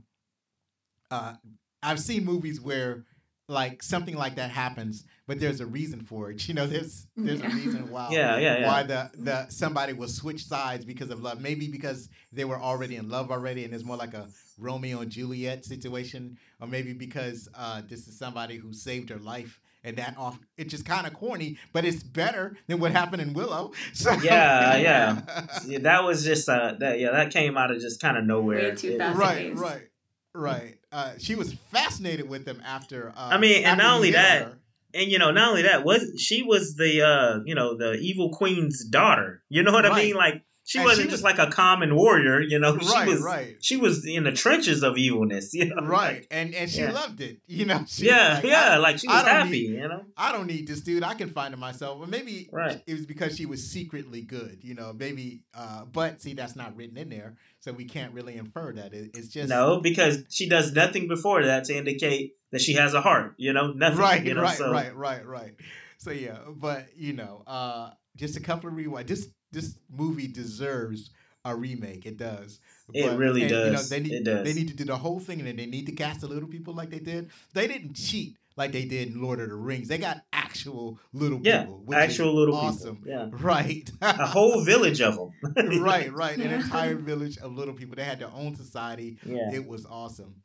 uh, 1.09 1.34
I've 1.82 1.99
seen 1.99 2.26
movies 2.26 2.61
where 2.61 3.05
like 3.47 3.82
something 3.82 4.16
like 4.16 4.36
that 4.36 4.51
happens, 4.51 5.05
but 5.28 5.39
there's 5.39 5.61
a 5.61 5.65
reason 5.65 6.01
for 6.01 6.32
it. 6.32 6.47
You 6.47 6.53
know, 6.53 6.67
there's 6.67 7.07
there's 7.15 7.41
a 7.41 7.47
reason 7.49 7.89
why 7.91 8.09
yeah 8.11 8.38
yeah 8.38 8.59
yeah 8.59 8.67
why 8.67 8.84
the 8.84 9.11
the 9.17 9.47
somebody 9.49 9.93
will 9.93 10.07
switch 10.07 10.45
sides 10.45 10.86
because 10.86 11.09
of 11.09 11.21
love. 11.21 11.39
Maybe 11.41 11.67
because 11.67 12.09
they 12.32 12.45
were 12.45 12.59
already 12.59 12.95
in 12.97 13.09
love 13.09 13.32
already, 13.32 13.63
and 13.65 13.74
it's 13.74 13.84
more 13.84 13.97
like 13.97 14.13
a 14.13 14.28
Romeo 14.57 14.99
and 15.01 15.09
Juliet 15.11 15.65
situation, 15.65 16.38
or 16.61 16.67
maybe 16.67 16.93
because 16.93 17.49
uh, 17.55 17.82
this 17.88 18.07
is 18.07 18.17
somebody 18.17 18.57
who 18.57 18.74
saved 18.74 19.09
her 19.09 19.17
life. 19.19 19.59
And 19.86 19.97
that 19.97 20.15
off, 20.17 20.39
it's 20.55 20.71
just 20.71 20.86
kind 20.86 21.05
of 21.05 21.13
corny, 21.13 21.57
but 21.74 21.84
it's 21.84 22.01
better 22.03 22.55
than 22.67 22.80
what 22.80 22.93
happened 22.93 23.21
in 23.21 23.34
Willow. 23.34 23.74
So, 23.93 24.13
Yeah, 24.13 24.78
yeah. 24.78 25.21
Yeah, 25.67 25.80
that 25.80 26.05
was 26.05 26.24
just 26.24 26.47
uh 26.47 26.76
that 26.80 26.99
yeah 27.01 27.11
that 27.11 27.32
came 27.34 27.57
out 27.57 27.69
of 27.69 27.82
just 27.82 27.99
kind 27.99 28.17
of 28.17 28.24
nowhere 28.24 28.69
Way 28.69 28.76
too 28.76 28.91
It- 28.91 28.97
fast. 28.99 29.19
right, 29.19 29.28
Fascinating. 29.28 29.57
right, 29.57 29.88
right. 30.34 30.76
Uh, 30.89 31.11
she 31.17 31.36
was 31.36 31.51
fascinated 31.71 32.30
with 32.30 32.47
him 32.47 32.61
after. 32.65 33.09
Uh, 33.09 33.30
I 33.34 33.38
mean, 33.39 33.57
and 33.57 33.65
after 33.65 33.84
not 33.84 33.95
only 33.95 34.11
that, 34.11 34.41
her. 34.43 34.57
And 34.94 35.12
you 35.12 35.20
know 35.20 35.32
not 35.32 35.50
only 35.50 35.64
that 35.64 35.84
was 35.84 36.14
she 36.18 36.44
was 36.44 36.76
the 36.76 37.02
uh 37.02 37.39
you 37.46 37.56
know 37.56 37.78
the 37.78 37.94
evil 37.94 38.30
queen's 38.32 38.84
daughter. 38.86 39.44
You 39.50 39.64
know 39.64 39.72
what 39.72 39.86
i 39.86 39.96
mean? 39.96 40.16
Like 40.16 40.44
she 40.66 40.78
And 40.80 40.86
wasn't 40.86 41.05
she 41.07 41.11
just 41.11 41.24
was- 41.24 41.38
like 41.38 41.45
a 41.47 41.51
common 41.51 41.95
warrior 41.95 42.39
you 42.41 42.57
know 42.59 42.78
she 42.80 42.88
right, 42.88 43.07
was 43.07 43.22
right, 43.22 43.55
she 43.61 43.76
was 43.78 44.05
in 44.05 44.24
the 44.24 44.32
trenches 44.32 44.82
of 44.84 44.97
evilness 44.97 45.53
you 45.53 45.66
know 45.74 45.82
right, 45.86 46.26
and 46.32 46.53
and 46.55 46.70
she 46.70 46.80
Yeah. 46.82 46.91
loved 46.91 47.20
it. 47.22 47.39
You 47.47 47.66
know, 47.66 47.84
she 47.88 48.05
yeah 48.07 48.36
like, 48.36 48.43
yeah 48.45 48.78
like 48.78 48.99
she 48.99 49.07
was 49.07 49.24
happy 49.24 49.49
need- 49.49 49.70
you 49.82 49.88
know 49.88 50.03
I 50.18 50.32
don't 50.32 50.47
need 50.47 50.68
this 50.68 50.82
dude. 50.82 51.03
I 51.03 51.14
can 51.16 51.30
find 51.32 51.53
it 51.53 51.57
myself. 51.57 51.99
Or 51.99 52.07
maybe 52.07 52.49
Right. 52.51 52.82
it 52.88 52.93
was 52.93 53.05
because 53.05 53.36
she 53.38 53.45
was 53.45 53.70
secretly 53.70 54.22
good, 54.22 54.59
you 54.61 54.74
know, 54.74 54.93
maybe 54.93 55.43
uh 55.53 55.86
but 55.86 56.22
see 56.22 56.34
that's 56.34 56.55
not 56.55 56.76
written 56.76 56.97
in 56.97 57.09
there, 57.09 57.36
so 57.59 57.72
we 57.74 57.86
can't 57.86 58.14
really 58.14 58.36
infer 58.38 58.72
that. 58.74 58.93
It, 58.93 59.11
it's 59.16 59.28
just 59.28 59.49
no 59.49 59.82
because 59.82 60.24
she 60.30 60.47
does 60.49 60.74
nothing 60.74 61.07
before 61.07 61.43
that 61.45 61.66
to 61.66 61.76
indicate 61.78 62.34
that 62.51 62.61
she 62.61 62.74
has 62.74 62.93
a 62.93 63.01
heart 63.01 63.34
you 63.38 63.51
know 63.51 63.72
nothing 63.74 63.99
Right, 63.99 64.24
you 64.26 64.34
know 64.34 64.43
right, 64.43 64.57
so 64.57 64.72
right, 64.72 64.95
right, 64.95 65.26
right. 65.26 65.53
So 65.97 66.11
yeah, 66.11 66.38
but 66.55 66.88
you 66.97 67.14
know, 67.14 67.43
uh 67.47 67.91
just 68.16 68.38
a 68.38 68.41
couple 68.41 68.70
of 68.70 68.76
rewind. 68.76 69.07
This 69.07 69.28
this 69.54 69.78
movie 69.95 70.28
deserves 70.28 71.12
a 71.45 71.56
remake. 71.56 72.06
It 72.06 72.18
does. 72.18 72.60
It 72.93 73.18
really 73.18 73.43
and, 73.43 73.51
You 73.51 73.58
know, 73.58 73.72
does. 73.74 73.89
they 73.89 73.99
need 73.99 74.14
It 74.14 74.24
does. 74.26 74.43
they 74.45 74.54
need 74.54 74.68
to 74.70 74.74
do 74.76 74.84
the 74.86 74.97
whole 74.97 75.20
thing, 75.20 75.39
and 75.39 75.47
then 75.47 75.56
they 75.58 75.66
need 75.66 75.86
to 75.86 75.91
cast 75.93 76.22
the 76.22 76.28
little 76.28 76.49
people 76.49 76.74
like 76.74 76.89
they 76.89 76.99
did. 76.99 77.30
They 77.54 77.68
didn't 77.68 77.93
cheat 77.95 78.36
like 78.56 78.72
they 78.72 78.86
did 78.86 79.08
in 79.10 79.22
Lord 79.22 79.39
of 79.39 79.49
the 79.49 79.56
Rings. 79.56 79.88
They 79.88 79.97
got 79.97 80.22
actual 80.32 80.99
little 81.12 81.39
yeah 81.43 81.62
people. 81.64 81.84
actual 81.93 82.36
little 82.36 82.56
awesome. 82.56 82.97
people 82.97 83.12
yeah 83.12 83.30
Right. 83.41 83.89
a 84.01 84.28
whole 84.28 84.64
village 84.64 85.01
of 85.01 85.16
them 85.16 85.32
right, 85.82 86.12
right. 86.14 86.38
An 86.38 86.51
entire 86.62 86.95
village 86.95 87.38
of 87.39 87.54
little 87.56 87.74
people. 87.74 87.95
They 87.95 88.04
had 88.04 88.20
their 88.20 88.32
own 88.34 88.56
society. 88.56 89.18
yeah 89.26 89.51
It 89.54 89.68
was 89.68 89.86
awesome. 89.86 90.36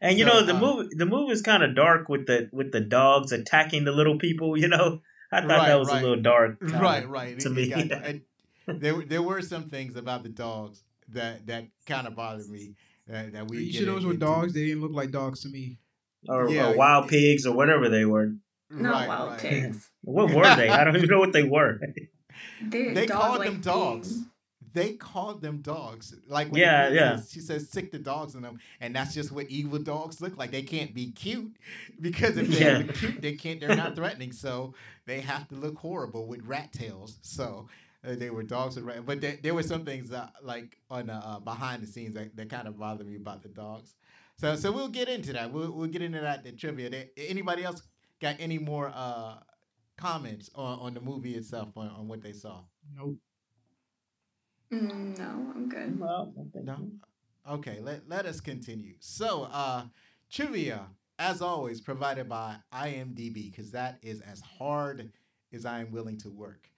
And 0.00 0.18
you 0.18 0.26
So, 0.26 0.32
know 0.34 0.42
the 0.44 0.54
uh, 0.54 0.60
movie 0.60 0.88
the 0.94 1.06
movie 1.06 1.32
is 1.32 1.40
kind 1.40 1.62
of 1.62 1.74
dark 1.74 2.08
with 2.10 2.26
the 2.26 2.50
with 2.52 2.70
the 2.72 2.80
dogs 2.80 3.32
attacking 3.32 3.84
the 3.84 3.92
little 3.92 4.18
people. 4.18 4.56
You 4.58 4.68
know, 4.68 5.00
I 5.32 5.40
thought 5.40 5.48
Right, 5.48 5.68
that 5.68 5.78
was 5.78 5.88
right. 5.88 6.00
a 6.00 6.06
little 6.06 6.22
dark. 6.22 6.58
Right, 6.60 7.08
right. 7.08 7.38
to 7.40 7.48
It- 7.48 7.52
me, 7.54 7.62
it 7.72 7.88
got- 7.88 8.04
it- 8.06 8.22
there, 8.66 8.94
were- 8.96 9.04
there 9.04 9.22
were 9.22 9.42
some 9.42 9.64
things 9.70 9.96
about 9.96 10.22
the 10.22 10.28
dogs 10.28 10.82
that 11.08 11.46
that 11.46 11.66
kind 11.86 12.06
of 12.06 12.14
bothered 12.16 12.48
me. 12.48 12.74
That, 13.06 13.32
that 13.34 13.48
we 13.48 13.58
you 13.58 13.72
get 13.72 13.78
sure 13.84 13.86
those 13.94 14.04
were 14.04 14.14
dogs? 14.14 14.52
They 14.52 14.64
didn't 14.66 14.82
look 14.82 14.92
like 14.92 15.10
dogs 15.12 15.42
to 15.42 15.48
me. 15.48 15.78
or, 16.28 16.50
Yeah, 16.50 16.70
or 16.70 16.76
wild 16.76 17.04
it- 17.04 17.10
pigs 17.10 17.46
or 17.46 17.54
whatever 17.54 17.88
they 17.88 18.04
were. 18.04 18.32
Not 18.68 18.92
Right, 18.92 19.08
wild 19.08 19.30
right. 19.30 19.38
pigs. 19.40 19.90
What 20.02 20.32
were 20.32 20.54
they? 20.56 20.68
I 20.68 20.82
don't 20.82 20.96
even 20.96 21.08
know 21.08 21.20
what 21.20 21.32
they 21.32 21.44
were. 21.44 21.78
They're 22.60 22.94
They 22.94 23.06
called 23.06 23.42
them 23.42 23.60
dogs. 23.60 24.12
beings. 24.12 24.26
They 24.72 24.92
called 24.94 25.40
them 25.40 25.62
dogs. 25.62 26.14
Like 26.26 26.50
when 26.50 26.60
Yeah, 26.60 26.88
yeah. 26.88 27.16
says- 27.16 27.30
she 27.32 27.40
says 27.40 27.70
sick 27.70 27.92
the 27.92 27.98
dogs 28.00 28.34
in 28.34 28.42
them, 28.42 28.58
and 28.80 28.94
that's 28.94 29.14
just 29.14 29.30
what 29.30 29.48
evil 29.48 29.78
dogs 29.78 30.20
look 30.20 30.36
like. 30.36 30.50
They 30.50 30.62
can't 30.62 30.92
be 30.92 31.12
cute 31.12 31.54
because 32.00 32.36
if 32.36 32.48
they're 32.48 32.82
Yeah. 32.82 32.92
cute, 32.92 33.22
they 33.22 33.34
can't. 33.36 33.60
They're 33.60 33.76
not 33.76 33.94
threatening, 33.94 34.32
so 34.32 34.74
they 35.06 35.20
have 35.20 35.46
to 35.48 35.54
look 35.54 35.78
horrible 35.78 36.26
with 36.26 36.44
rat 36.44 36.72
tails. 36.72 37.18
So. 37.22 37.68
Uh, 38.06 38.14
they 38.14 38.30
were 38.30 38.42
dogs 38.42 38.76
with 38.76 38.84
rat, 38.84 39.04
but 39.04 39.20
there, 39.20 39.38
there 39.42 39.54
were 39.54 39.62
some 39.62 39.84
things 39.84 40.12
uh, 40.12 40.28
like 40.42 40.78
on 40.90 41.06
the, 41.08 41.14
uh, 41.14 41.40
behind 41.40 41.82
the 41.82 41.86
scenes 41.86 42.14
that, 42.14 42.36
that 42.36 42.48
kind 42.48 42.68
of 42.68 42.78
bothered 42.78 43.06
me 43.06 43.16
about 43.16 43.42
the 43.42 43.48
dogs. 43.48 43.94
So 44.38 44.54
so 44.56 44.70
we'll 44.70 44.88
get 44.88 45.08
into 45.08 45.32
that. 45.32 45.50
We'll 45.52 45.72
we'll 45.72 45.88
get 45.88 46.02
into 46.02 46.20
that 46.20 46.44
the 46.44 46.52
trivia. 46.52 46.90
There- 46.90 47.06
Anybody 47.16 47.64
else 47.64 47.82
got 48.20 48.36
any 48.38 48.58
more 48.58 48.92
uh 48.94 49.36
comments 49.96 50.50
on, 50.54 50.78
on 50.80 50.94
the 50.94 51.00
movie 51.00 51.34
itself 51.34 51.70
on, 51.76 51.88
on 51.88 52.06
what 52.06 52.22
they 52.22 52.32
saw? 52.32 52.60
Nope. 52.94 53.16
Mm, 54.72 55.18
no, 55.18 55.52
I'm 55.54 55.68
good. 55.68 55.98
Well, 55.98 56.32
No. 56.62 56.90
Okay, 57.48 57.78
let, 57.80 58.08
let 58.08 58.26
us 58.26 58.40
continue. 58.40 58.94
So, 58.98 59.44
uh, 59.52 59.84
trivia, 60.30 60.86
as 61.18 61.40
always, 61.40 61.80
provided 61.80 62.28
by 62.28 62.56
IMDb, 62.74 63.50
because 63.50 63.70
that 63.70 63.98
is 64.02 64.20
as 64.22 64.40
hard 64.40 65.12
as 65.52 65.64
I 65.64 65.78
am 65.80 65.92
willing 65.92 66.18
to 66.18 66.28
work 66.30 66.68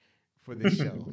for 0.48 0.54
this 0.54 0.78
show. 0.78 1.12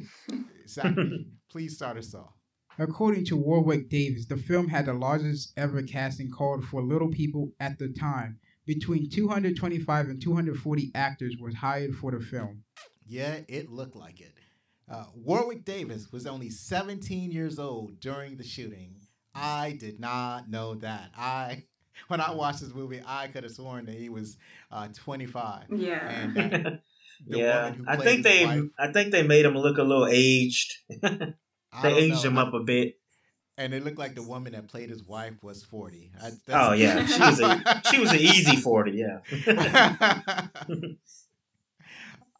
Zachary, 0.66 1.26
please 1.50 1.76
start 1.76 1.98
us 1.98 2.14
off. 2.14 2.32
According 2.78 3.26
to 3.26 3.36
Warwick 3.36 3.90
Davis, 3.90 4.26
the 4.26 4.36
film 4.36 4.68
had 4.68 4.86
the 4.86 4.94
largest 4.94 5.52
ever 5.56 5.82
casting 5.82 6.30
called 6.30 6.64
for 6.64 6.82
little 6.82 7.08
people 7.08 7.52
at 7.60 7.78
the 7.78 7.88
time. 7.88 8.38
Between 8.64 9.10
225 9.10 10.06
and 10.08 10.20
240 10.20 10.90
actors 10.94 11.36
were 11.38 11.52
hired 11.54 11.94
for 11.94 12.10
the 12.10 12.20
film. 12.20 12.64
Yeah, 13.06 13.40
it 13.46 13.70
looked 13.70 13.94
like 13.94 14.20
it. 14.20 14.32
Uh, 14.90 15.04
Warwick 15.14 15.64
Davis 15.64 16.10
was 16.10 16.26
only 16.26 16.48
17 16.48 17.30
years 17.30 17.58
old 17.58 18.00
during 18.00 18.36
the 18.36 18.44
shooting. 18.44 18.96
I 19.34 19.76
did 19.78 20.00
not 20.00 20.48
know 20.48 20.74
that. 20.76 21.10
I, 21.16 21.64
when 22.08 22.20
I 22.20 22.32
watched 22.32 22.60
this 22.60 22.74
movie, 22.74 23.02
I 23.06 23.28
could 23.28 23.44
have 23.44 23.52
sworn 23.52 23.84
that 23.86 23.96
he 23.96 24.08
was 24.08 24.38
uh, 24.70 24.88
25. 24.94 25.66
Yeah. 25.70 26.08
And 26.08 26.34
that 26.34 26.82
the 27.26 27.38
yeah, 27.38 27.64
woman 27.70 27.78
who 27.78 27.84
I 27.88 27.96
think 27.96 28.22
they, 28.24 28.46
wife, 28.46 28.62
I 28.78 28.92
think 28.92 29.10
they 29.12 29.22
made 29.22 29.44
him 29.44 29.56
look 29.56 29.78
a 29.78 29.82
little 29.82 30.06
aged. 30.10 30.72
They 31.82 31.94
aged 31.94 32.24
know. 32.24 32.30
him 32.30 32.38
up 32.38 32.54
a 32.54 32.60
bit. 32.60 32.94
and 33.58 33.74
it 33.74 33.84
looked 33.84 33.98
like 33.98 34.14
the 34.14 34.22
woman 34.22 34.52
that 34.54 34.66
played 34.68 34.88
his 34.88 35.04
wife 35.04 35.34
was 35.42 35.62
40. 35.64 36.12
I, 36.16 36.22
that's- 36.22 36.40
Oh 36.48 36.72
yeah, 36.72 37.04
she 37.06 37.20
was 37.20 37.40
a 37.40 37.82
she 37.90 37.98
was 38.00 38.12
an 38.12 38.18
easy 38.20 38.56
forty. 38.56 38.92
Yeah. 38.92 39.20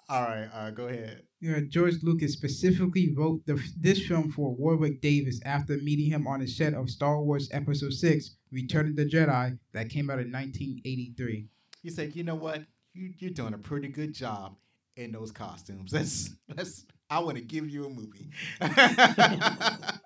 All 0.08 0.22
right, 0.22 0.48
uh, 0.54 0.70
go 0.70 0.86
ahead. 0.86 1.22
Uh, 1.46 1.60
George 1.68 1.96
Lucas 2.02 2.32
specifically 2.32 3.12
wrote 3.16 3.44
the, 3.44 3.60
this 3.78 4.06
film 4.06 4.30
for 4.30 4.54
Warwick 4.54 5.00
Davis 5.00 5.40
after 5.44 5.76
meeting 5.78 6.10
him 6.12 6.26
on 6.28 6.40
the 6.40 6.46
set 6.46 6.74
of 6.74 6.88
Star 6.88 7.20
Wars 7.20 7.48
Episode 7.52 7.92
6, 7.92 8.36
Return 8.52 8.86
of 8.88 8.96
the 8.96 9.04
Jedi, 9.04 9.58
that 9.74 9.90
came 9.90 10.08
out 10.08 10.20
in 10.20 10.30
1983. 10.30 11.48
He 11.82 11.90
said, 11.90 12.14
"You 12.14 12.22
know 12.22 12.36
what? 12.36 12.62
You, 12.94 13.12
you're 13.18 13.32
doing 13.32 13.52
a 13.52 13.58
pretty 13.58 13.88
good 13.88 14.14
job 14.14 14.56
in 14.96 15.12
those 15.12 15.30
costumes. 15.30 15.92
Let's 15.94 16.30
let's. 16.56 16.84
I 17.08 17.20
want 17.20 17.36
to 17.36 17.42
give 17.44 17.68
you 17.70 17.84
a 17.86 17.88
movie. 17.90 18.30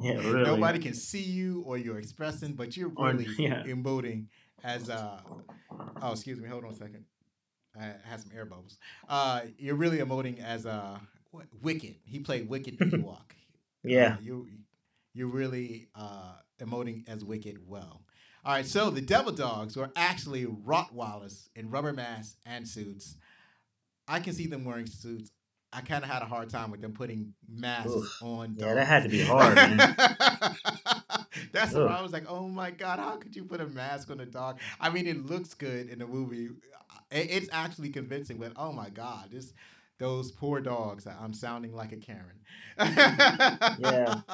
Yeah, 0.00 0.14
really. 0.14 0.42
Nobody 0.42 0.78
can 0.80 0.94
see 0.94 1.22
you 1.22 1.62
or 1.64 1.78
your 1.78 1.98
expression, 1.98 2.54
but 2.54 2.76
you're 2.76 2.90
Or- 2.96 3.12
really 3.12 3.26
yeah. 3.38 3.62
emoting 3.64 4.26
as 4.64 4.90
uh. 4.90 5.20
Oh, 6.00 6.10
excuse 6.12 6.40
me. 6.40 6.48
Hold 6.48 6.64
on 6.64 6.72
a 6.72 6.74
second. 6.74 7.04
I 7.78 7.92
had 8.04 8.20
some 8.20 8.30
air 8.34 8.44
bubbles. 8.44 8.78
Uh, 9.08 9.42
you're 9.58 9.76
really 9.76 9.98
emoting 9.98 10.42
as 10.42 10.66
uh, 10.66 10.98
what, 11.30 11.46
Wicket. 11.62 11.96
He 12.04 12.18
played 12.18 12.48
Wicket 12.48 12.78
the 12.78 12.86
Ewok. 12.86 13.18
Yeah. 13.84 14.14
Uh, 14.14 14.16
you 14.22 14.48
you're 15.14 15.28
really 15.28 15.88
uh, 15.94 16.34
emoting 16.60 17.08
as 17.08 17.24
Wicket 17.24 17.56
well. 17.66 18.02
All 18.44 18.54
right, 18.54 18.66
so 18.66 18.90
the 18.90 19.00
Devil 19.00 19.32
Dogs 19.32 19.76
were 19.76 19.90
actually 19.94 20.46
Rottweilers 20.46 21.48
in 21.54 21.70
rubber 21.70 21.92
masks 21.92 22.36
and 22.46 22.66
suits. 22.66 23.16
I 24.12 24.20
can 24.20 24.34
see 24.34 24.46
them 24.46 24.64
wearing 24.64 24.86
suits. 24.86 25.30
I 25.72 25.80
kind 25.80 26.04
of 26.04 26.10
had 26.10 26.20
a 26.20 26.26
hard 26.26 26.50
time 26.50 26.70
with 26.70 26.82
them 26.82 26.92
putting 26.92 27.32
masks 27.48 27.90
Oof. 27.90 28.22
on. 28.22 28.56
Yeah, 28.58 28.74
that 28.74 28.86
had 28.86 29.04
to 29.04 29.08
be 29.08 29.24
hard, 29.24 29.54
man. 29.56 29.78
That's 31.52 31.72
why 31.72 31.80
Ugh. 31.80 31.90
I 31.90 32.02
was 32.02 32.12
like, 32.12 32.26
oh 32.28 32.46
my 32.46 32.70
god, 32.70 32.98
how 32.98 33.16
could 33.16 33.34
you 33.34 33.44
put 33.44 33.62
a 33.62 33.66
mask 33.66 34.10
on 34.10 34.20
a 34.20 34.26
dog? 34.26 34.58
I 34.78 34.90
mean, 34.90 35.06
it 35.06 35.24
looks 35.24 35.54
good 35.54 35.88
in 35.88 35.98
the 35.98 36.06
movie. 36.06 36.50
It's 37.10 37.48
actually 37.52 37.88
convincing, 37.88 38.36
but 38.36 38.52
oh 38.56 38.70
my 38.72 38.90
god, 38.90 39.30
this 39.32 39.54
those 39.98 40.30
poor 40.30 40.60
dogs. 40.60 41.06
I'm 41.06 41.32
sounding 41.32 41.74
like 41.74 41.92
a 41.92 41.96
Karen. 41.96 42.40
Yeah. 43.78 44.20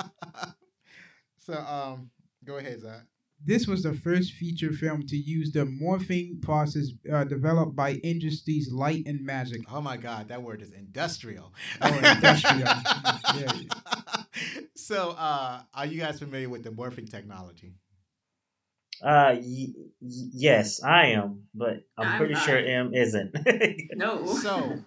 So 1.41 1.55
um, 1.55 2.11
go 2.45 2.59
ahead, 2.59 2.83
Zach. 2.83 3.05
This 3.45 3.67
was 3.69 3.83
the 3.83 3.95
first 3.95 4.33
feature 4.33 4.73
film 4.73 5.07
to 5.07 5.17
use 5.17 5.53
the 5.53 5.61
morphing 5.65 6.43
process 6.43 6.89
uh, 7.13 7.25
developed 7.25 7.77
by 7.77 7.93
Industries 8.03 8.71
Light 8.73 9.05
and 9.07 9.25
Magic. 9.25 9.61
Oh 9.71 9.81
my 9.81 9.97
God, 9.97 10.29
that 10.29 10.43
word 10.43 10.61
is 10.61 10.73
industrial. 10.73 11.55
Oh, 11.81 11.99
industrial. 11.99 12.69
Yeah. 13.37 13.53
So, 14.75 15.11
uh, 15.19 15.61
are 15.75 15.87
you 15.87 16.01
guys 16.01 16.19
familiar 16.19 16.49
with 16.49 16.63
the 16.63 16.71
morphing 16.71 17.11
technology? 17.11 17.75
Uh, 19.03 19.35
y- 19.35 19.75
y- 20.01 20.31
yes, 20.33 20.83
I 20.83 21.07
am, 21.09 21.43
but 21.55 21.83
I'm 21.99 22.07
I'm 22.07 22.17
pretty 22.19 22.35
not. 22.35 22.43
sure 22.45 22.57
M 22.59 22.95
isn't. 22.95 23.35
No. 23.97 24.25
So, 24.27 24.79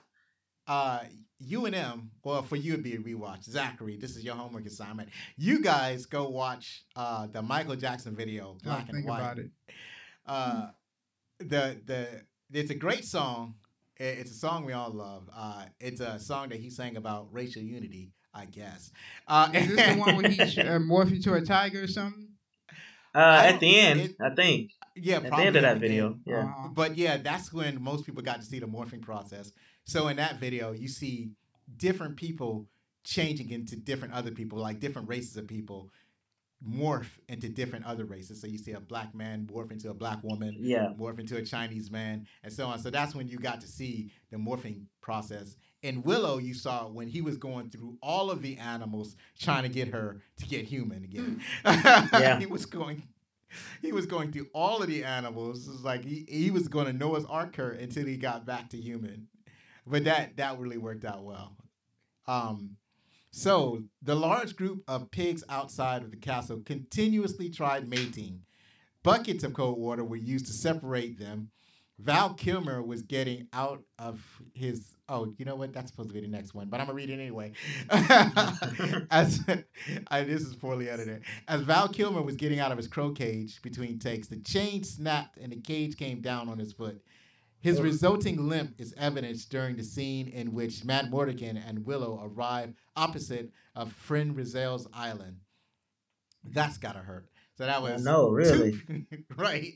uh, 0.67 0.99
you 1.41 1.65
and 1.65 1.75
M, 1.75 2.11
well, 2.23 2.41
for 2.43 2.55
you 2.55 2.73
it'd 2.73 2.83
be 2.83 2.95
a 2.95 2.99
rewatch. 2.99 3.43
Zachary, 3.43 3.97
this 3.97 4.15
is 4.15 4.23
your 4.23 4.35
homework 4.35 4.65
assignment. 4.65 5.09
You 5.37 5.61
guys 5.61 6.05
go 6.05 6.29
watch 6.29 6.83
uh, 6.95 7.27
the 7.27 7.41
Michael 7.41 7.75
Jackson 7.75 8.15
video, 8.15 8.57
Black 8.63 8.87
and 8.89 8.97
think 8.97 9.07
White. 9.07 9.19
about 9.19 9.39
it. 9.39 9.49
Uh, 10.25 10.67
the 11.39 11.79
the 11.85 12.07
it's 12.53 12.71
a 12.71 12.75
great 12.75 13.05
song. 13.05 13.55
It's 13.97 14.31
a 14.31 14.35
song 14.35 14.65
we 14.65 14.73
all 14.73 14.91
love. 14.91 15.29
Uh, 15.35 15.65
it's 15.79 16.01
a 16.01 16.19
song 16.19 16.49
that 16.49 16.59
he 16.59 16.69
sang 16.69 16.97
about 16.97 17.27
racial 17.31 17.61
unity, 17.61 18.11
I 18.33 18.45
guess. 18.45 18.91
Uh, 19.27 19.49
Is 19.53 19.67
this 19.75 19.93
the 19.93 19.99
one 19.99 20.15
where 20.15 20.29
he 20.29 20.39
uh, 20.41 20.79
morphed 20.79 21.11
into 21.15 21.33
a 21.33 21.41
tiger 21.41 21.83
or 21.83 21.87
something? 21.87 22.29
uh, 23.13 23.43
at 23.45 23.59
the 23.59 23.79
end, 23.79 23.99
it- 24.01 24.15
I 24.19 24.33
think 24.33 24.71
yeah, 24.95 25.17
at 25.17 25.23
the 25.31 25.35
end 25.37 25.55
of 25.55 25.61
that 25.61 25.77
video, 25.79 26.17
yeah. 26.25 26.39
Uh-huh. 26.45 26.67
But 26.73 26.97
yeah, 26.97 27.17
that's 27.17 27.53
when 27.53 27.81
most 27.81 28.05
people 28.05 28.21
got 28.23 28.39
to 28.41 28.45
see 28.45 28.59
the 28.59 28.65
morphing 28.67 29.01
process. 29.01 29.51
So 29.85 30.07
in 30.07 30.17
that 30.17 30.39
video, 30.39 30.71
you 30.71 30.87
see 30.87 31.31
different 31.77 32.17
people 32.17 32.67
changing 33.03 33.49
into 33.49 33.75
different 33.75 34.13
other 34.13 34.31
people, 34.31 34.59
like 34.59 34.79
different 34.79 35.09
races 35.09 35.37
of 35.37 35.47
people 35.47 35.89
morph 36.67 37.07
into 37.27 37.49
different 37.49 37.85
other 37.85 38.05
races. 38.05 38.39
So 38.39 38.47
you 38.47 38.57
see 38.57 38.73
a 38.73 38.79
black 38.79 39.15
man 39.15 39.47
morph 39.51 39.71
into 39.71 39.89
a 39.89 39.93
black 39.93 40.23
woman, 40.23 40.55
Yeah, 40.59 40.93
morph 40.97 41.19
into 41.19 41.37
a 41.37 41.43
Chinese 41.43 41.89
man, 41.89 42.27
and 42.43 42.53
so 42.53 42.67
on. 42.67 42.79
So 42.79 42.89
that's 42.89 43.15
when 43.15 43.27
you 43.27 43.37
got 43.39 43.61
to 43.61 43.67
see 43.67 44.11
the 44.29 44.37
morphing 44.37 44.85
process. 45.01 45.55
In 45.81 46.03
Willow, 46.03 46.37
you 46.37 46.53
saw 46.53 46.87
when 46.87 47.07
he 47.07 47.21
was 47.21 47.37
going 47.37 47.71
through 47.71 47.97
all 48.03 48.29
of 48.29 48.43
the 48.43 48.57
animals 48.57 49.15
trying 49.39 49.63
to 49.63 49.69
get 49.69 49.87
her 49.87 50.21
to 50.37 50.45
get 50.45 50.65
human 50.65 51.03
again. 51.03 51.41
Mm. 51.65 52.11
Yeah. 52.21 52.39
he 52.39 52.45
was 52.45 52.65
going. 52.65 53.03
He 53.81 53.91
was 53.91 54.05
going 54.05 54.31
through 54.31 54.47
all 54.53 54.81
of 54.81 54.87
the 54.87 55.03
animals. 55.03 55.67
It 55.67 55.71
was 55.71 55.83
like 55.83 56.05
he, 56.05 56.25
he 56.29 56.51
was 56.51 56.69
going 56.69 56.85
to 56.85 56.93
Noah's 56.93 57.25
Ark 57.25 57.55
her 57.57 57.71
until 57.71 58.05
he 58.05 58.15
got 58.15 58.45
back 58.45 58.69
to 58.69 58.77
human. 58.77 59.27
But 59.85 60.03
that 60.05 60.37
that 60.37 60.59
really 60.59 60.77
worked 60.77 61.05
out 61.05 61.23
well. 61.23 61.55
Um, 62.27 62.77
so 63.31 63.83
the 64.01 64.15
large 64.15 64.55
group 64.55 64.83
of 64.87 65.09
pigs 65.09 65.43
outside 65.49 66.03
of 66.03 66.11
the 66.11 66.17
castle 66.17 66.61
continuously 66.65 67.49
tried 67.49 67.89
mating. 67.89 68.41
Buckets 69.03 69.43
of 69.43 69.53
cold 69.53 69.79
water 69.79 70.03
were 70.03 70.17
used 70.17 70.45
to 70.47 70.53
separate 70.53 71.17
them. 71.17 71.49
Val 71.97 72.33
Kilmer 72.33 72.81
was 72.81 73.03
getting 73.03 73.47
out 73.53 73.83
of 73.99 74.21
his. 74.53 74.95
Oh, 75.07 75.33
you 75.37 75.45
know 75.45 75.55
what? 75.55 75.71
That's 75.73 75.91
supposed 75.91 76.09
to 76.09 76.13
be 76.13 76.21
the 76.21 76.27
next 76.27 76.53
one, 76.53 76.67
but 76.67 76.79
I'm 76.79 76.87
gonna 76.87 76.95
read 76.95 77.09
it 77.09 77.19
anyway. 77.19 77.51
As 79.11 79.39
I, 80.07 80.23
this 80.23 80.41
is 80.41 80.55
poorly 80.55 80.89
edited. 80.89 81.23
As 81.47 81.61
Val 81.61 81.87
Kilmer 81.87 82.21
was 82.21 82.35
getting 82.35 82.59
out 82.59 82.71
of 82.71 82.77
his 82.77 82.87
crow 82.87 83.11
cage 83.11 83.61
between 83.61 83.99
takes, 83.99 84.27
the 84.27 84.37
chain 84.37 84.83
snapped 84.83 85.37
and 85.37 85.51
the 85.51 85.57
cage 85.57 85.95
came 85.95 86.21
down 86.21 86.49
on 86.49 86.57
his 86.57 86.73
foot. 86.73 87.01
His 87.61 87.79
resulting 87.79 88.49
limp 88.49 88.75
is 88.79 88.93
evidenced 88.97 89.49
during 89.51 89.75
the 89.75 89.83
scene 89.83 90.27
in 90.27 90.53
which 90.53 90.81
Madmartigan 90.81 91.61
and 91.67 91.85
Willow 91.85 92.19
arrive 92.23 92.73
opposite 92.95 93.51
of 93.75 93.93
Fin 93.93 94.33
Raziel's 94.35 94.87
island. 94.93 95.37
That's 96.43 96.77
gotta 96.77 96.99
hurt. 96.99 97.27
So 97.57 97.65
that 97.65 97.81
was 97.81 98.03
no, 98.03 98.29
really. 98.29 98.71
two- 98.87 99.05
right. 99.37 99.73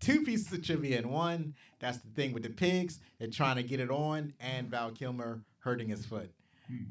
Two 0.00 0.22
pieces 0.22 0.52
of 0.52 0.62
trivia 0.62 0.98
in 0.98 1.08
one. 1.08 1.54
That's 1.80 1.98
the 1.98 2.10
thing 2.10 2.32
with 2.32 2.42
the 2.42 2.50
pigs. 2.50 3.00
They're 3.18 3.28
trying 3.28 3.56
to 3.56 3.62
get 3.62 3.80
it 3.80 3.90
on, 3.90 4.34
and 4.38 4.68
Val 4.70 4.90
Kilmer 4.92 5.42
hurting 5.60 5.88
his 5.88 6.04
foot. 6.04 6.30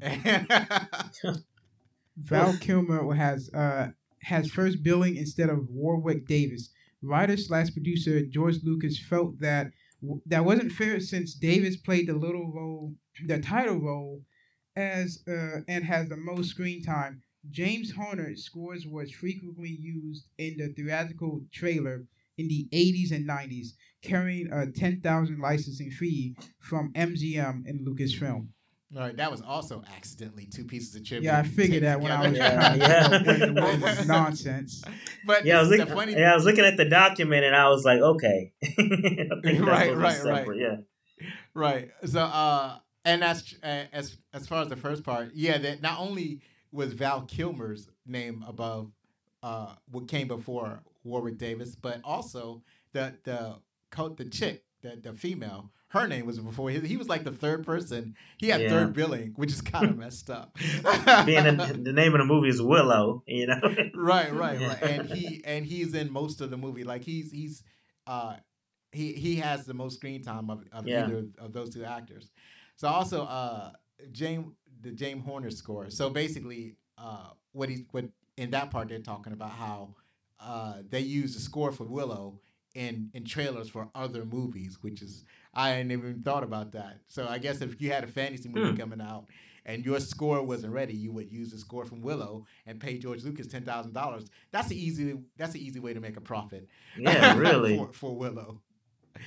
Val 2.16 2.56
Kilmer 2.58 3.14
has 3.14 3.50
uh 3.52 3.90
has 4.22 4.50
first 4.50 4.82
billing 4.82 5.16
instead 5.16 5.48
of 5.50 5.68
Warwick 5.70 6.26
Davis. 6.26 6.70
Writer 7.02 7.36
slash 7.36 7.72
producer 7.72 8.22
George 8.24 8.56
Lucas 8.64 8.98
felt 8.98 9.38
that 9.40 9.66
w- 9.66 9.72
that 10.26 10.44
wasn't 10.44 10.72
fair 10.72 11.00
since 11.00 11.34
Davis 11.34 11.76
played 11.76 12.08
the 12.08 12.14
little 12.14 12.52
role, 12.52 12.94
the 13.24 13.38
title 13.38 13.78
role, 13.78 14.22
as 14.74 15.22
uh, 15.26 15.60
and 15.68 15.84
has 15.84 16.08
the 16.08 16.16
most 16.16 16.50
screen 16.50 16.82
time. 16.82 17.22
James 17.50 17.92
Horner's 17.92 18.44
scores 18.44 18.86
was 18.86 19.12
frequently 19.12 19.70
used 19.70 20.26
in 20.36 20.56
the 20.58 20.68
theatrical 20.68 21.44
trailer 21.52 22.06
in 22.36 22.48
the 22.48 22.68
80s 22.72 23.12
and 23.12 23.26
90s, 23.26 23.68
carrying 24.02 24.52
a 24.52 24.70
10,000 24.70 25.38
licensing 25.38 25.90
fee 25.90 26.36
from 26.58 26.92
MGM 26.92 27.66
and 27.66 27.86
Lucasfilm. 27.86 28.48
All 28.94 29.02
right, 29.02 29.16
that 29.16 29.30
was 29.32 29.42
also 29.42 29.82
accidentally 29.96 30.46
two 30.46 30.64
pieces 30.64 30.94
of 30.94 31.04
trivia. 31.04 31.32
Yeah, 31.32 31.38
I 31.40 31.42
figured 31.42 31.82
that 31.82 32.00
when 32.00 32.12
I 32.12 32.28
was. 32.28 32.36
Yeah, 32.36 32.54
trying 32.54 32.80
yeah. 32.80 33.18
figure 33.22 33.46
out 33.48 33.54
what 33.80 33.80
was 33.80 34.06
nonsense. 34.06 34.84
But 35.26 35.44
Yeah, 35.44 35.58
I 35.58 35.60
was 35.60 35.70
the 35.70 35.78
looking. 35.78 35.94
funny 35.94 36.12
yeah, 36.12 36.32
I 36.32 36.34
was 36.36 36.44
looking 36.44 36.64
at 36.64 36.76
the 36.76 36.84
document 36.84 37.44
and 37.44 37.54
I 37.56 37.68
was 37.68 37.84
like, 37.84 38.00
okay. 38.00 38.52
I 38.62 38.66
think 38.68 39.42
that's 39.42 39.58
Right, 39.60 39.96
right, 39.96 39.96
was 39.96 40.24
right. 40.24 40.46
Yeah. 40.56 40.76
Right. 41.54 41.90
So, 42.04 42.20
uh, 42.20 42.78
and 43.04 43.22
that's 43.22 43.54
uh, 43.62 43.84
as 43.92 44.18
as 44.32 44.46
far 44.46 44.62
as 44.62 44.68
the 44.68 44.76
first 44.76 45.02
part, 45.02 45.30
yeah. 45.34 45.58
That 45.58 45.82
not 45.82 45.98
only 45.98 46.40
was 46.70 46.92
Val 46.92 47.22
Kilmer's 47.22 47.88
name 48.06 48.44
above 48.46 48.92
uh, 49.42 49.74
what 49.90 50.06
came 50.08 50.28
before 50.28 50.82
Warwick 51.04 51.38
Davis, 51.38 51.74
but 51.74 52.00
also 52.04 52.62
the 52.92 53.14
the 53.24 53.56
co- 53.90 54.10
the 54.10 54.26
chick, 54.26 54.64
the 54.82 54.96
the 55.02 55.12
female, 55.12 55.72
her 55.88 56.08
name 56.08 56.26
was 56.26 56.38
before 56.38 56.68
his. 56.70 56.82
He 56.88 56.96
was 56.96 57.08
like 57.08 57.24
the 57.24 57.30
third 57.32 57.64
person. 57.64 58.16
He 58.38 58.48
had 58.48 58.62
Yeah. 58.62 58.68
third 58.70 58.92
billing, 58.94 59.32
which 59.36 59.52
is 59.52 59.60
kind 59.60 59.88
of 59.90 59.96
messed 60.04 60.30
up. 60.30 60.56
Being 60.56 61.44
the, 61.44 61.80
the 61.82 61.92
name 61.92 62.14
of 62.14 62.18
the 62.18 62.24
movie 62.24 62.48
is 62.48 62.60
Willow, 62.60 63.22
you 63.26 63.46
know. 63.46 63.60
right, 63.94 64.32
right, 64.34 64.60
right. 64.60 64.82
And 64.82 65.08
he 65.10 65.42
and 65.44 65.64
he's 65.64 65.94
in 65.94 66.12
most 66.12 66.40
of 66.40 66.50
the 66.50 66.56
movie. 66.56 66.84
Like 66.84 67.02
he's 67.02 67.30
he's 67.30 67.62
uh 68.06 68.36
he 68.92 69.12
he 69.12 69.36
has 69.36 69.64
the 69.64 69.74
most 69.74 69.96
screen 69.96 70.22
time 70.22 70.50
of, 70.50 70.64
of 70.72 70.86
Yeah. 70.86 71.06
either 71.06 71.24
of 71.38 71.52
those 71.52 71.72
two 71.72 71.84
actors. 71.84 72.30
So 72.76 72.88
also 72.88 73.24
uh 73.24 73.70
James 74.12 74.52
the 74.82 74.90
James 74.90 75.24
Horner 75.24 75.50
score. 75.50 75.88
So 75.90 76.10
basically 76.10 76.74
uh 76.98 77.30
what 77.52 77.68
he 77.68 77.86
what 77.92 78.06
in 78.36 78.50
that 78.50 78.70
part 78.70 78.88
they're 78.88 78.98
talking 78.98 79.32
about 79.32 79.50
how 79.50 79.94
uh 80.40 80.78
they 80.88 81.00
use 81.00 81.34
the 81.34 81.40
score 81.40 81.72
for 81.72 81.84
Willow 81.84 82.40
in 82.74 83.10
in 83.14 83.24
trailers 83.24 83.68
for 83.70 83.88
other 83.94 84.24
movies, 84.24 84.78
which 84.82 85.00
is 85.00 85.24
I 85.56 85.70
hadn't 85.70 85.90
even 85.90 86.22
thought 86.22 86.44
about 86.44 86.72
that. 86.72 86.98
So 87.08 87.26
I 87.26 87.38
guess 87.38 87.60
if 87.62 87.80
you 87.80 87.90
had 87.90 88.04
a 88.04 88.08
fantasy 88.08 88.48
movie 88.48 88.70
Hmm. 88.70 88.76
coming 88.76 89.00
out 89.00 89.26
and 89.64 89.84
your 89.84 89.98
score 90.00 90.42
wasn't 90.42 90.72
ready, 90.72 90.94
you 90.94 91.10
would 91.12 91.32
use 91.32 91.50
the 91.50 91.58
score 91.58 91.84
from 91.84 92.02
Willow 92.02 92.44
and 92.66 92.78
pay 92.78 92.98
George 92.98 93.24
Lucas 93.24 93.46
ten 93.48 93.64
thousand 93.64 93.92
dollars. 93.94 94.26
That's 94.52 94.68
the 94.68 94.76
easy. 94.80 95.18
That's 95.36 95.52
the 95.54 95.64
easy 95.66 95.80
way 95.80 95.94
to 95.94 96.00
make 96.00 96.16
a 96.16 96.20
profit. 96.20 96.68
Yeah, 96.98 97.36
really. 97.38 97.76
for, 97.78 97.92
for 97.92 98.16
Willow. 98.16 98.60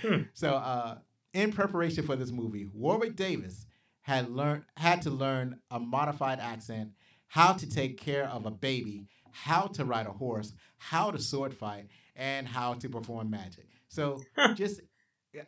Hmm. 0.02 0.22
So, 0.34 0.54
uh, 0.54 1.00
in 1.34 1.52
preparation 1.52 2.06
for 2.06 2.16
this 2.16 2.32
movie, 2.32 2.68
Warwick 2.74 3.16
Davis 3.16 3.66
had 4.02 4.30
learned 4.30 4.64
had 4.78 5.02
to 5.04 5.10
learn 5.10 5.60
a 5.72 5.80
modified 5.80 6.40
accent, 6.40 6.92
how 7.28 7.54
to 7.54 7.68
take 7.70 8.00
care 8.00 8.26
of 8.30 8.46
a 8.46 8.52
baby, 8.52 9.08
how 9.32 9.64
to 9.68 9.84
ride 9.86 10.06
a 10.08 10.12
horse, 10.12 10.54
how 10.78 11.12
to 11.12 11.20
sword 11.20 11.54
fight, 11.54 11.88
and 12.16 12.48
how 12.48 12.74
to 12.76 12.88
perform 12.90 13.30
magic. 13.30 13.66
So, 13.88 14.22
just 14.56 14.82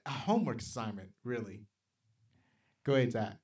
a 0.05 0.09
homework 0.09 0.61
assignment, 0.61 1.09
really. 1.23 1.61
Go 2.85 2.95
ahead, 2.95 3.11
Zach. 3.11 3.37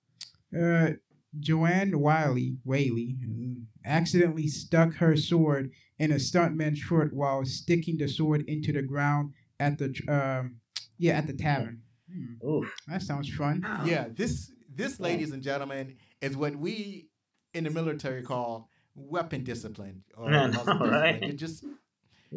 Uh, 0.57 0.91
Joanne 1.39 1.99
Wiley, 1.99 2.57
Whaley, 2.63 3.17
mm, 3.23 3.65
accidentally 3.85 4.47
stuck 4.47 4.95
her 4.95 5.15
sword 5.15 5.71
in 5.99 6.11
a 6.11 6.15
stuntman's 6.15 6.81
foot 6.81 7.13
while 7.13 7.43
sticking 7.45 7.97
the 7.97 8.07
sword 8.07 8.43
into 8.47 8.71
the 8.71 8.81
ground 8.81 9.33
at 9.59 9.77
the 9.77 9.93
um, 10.07 10.57
yeah 10.97 11.17
at 11.17 11.27
the 11.27 11.33
tavern. 11.33 11.81
Hmm, 12.11 12.47
Ooh. 12.47 12.67
that 12.87 13.01
sounds 13.01 13.29
fun. 13.29 13.65
Yeah, 13.85 14.07
this 14.13 14.51
this, 14.73 14.99
ladies 14.99 15.31
and 15.31 15.43
gentlemen, 15.43 15.95
is 16.21 16.37
what 16.37 16.55
we 16.55 17.09
in 17.53 17.63
the 17.63 17.69
military 17.69 18.21
call 18.23 18.69
weapon 18.95 19.43
discipline 19.43 20.03
or 20.15 20.25
I 20.33 20.47
know, 20.47 20.51
discipline. 20.51 20.89
right? 20.89 21.23
You 21.23 21.33
just 21.33 21.65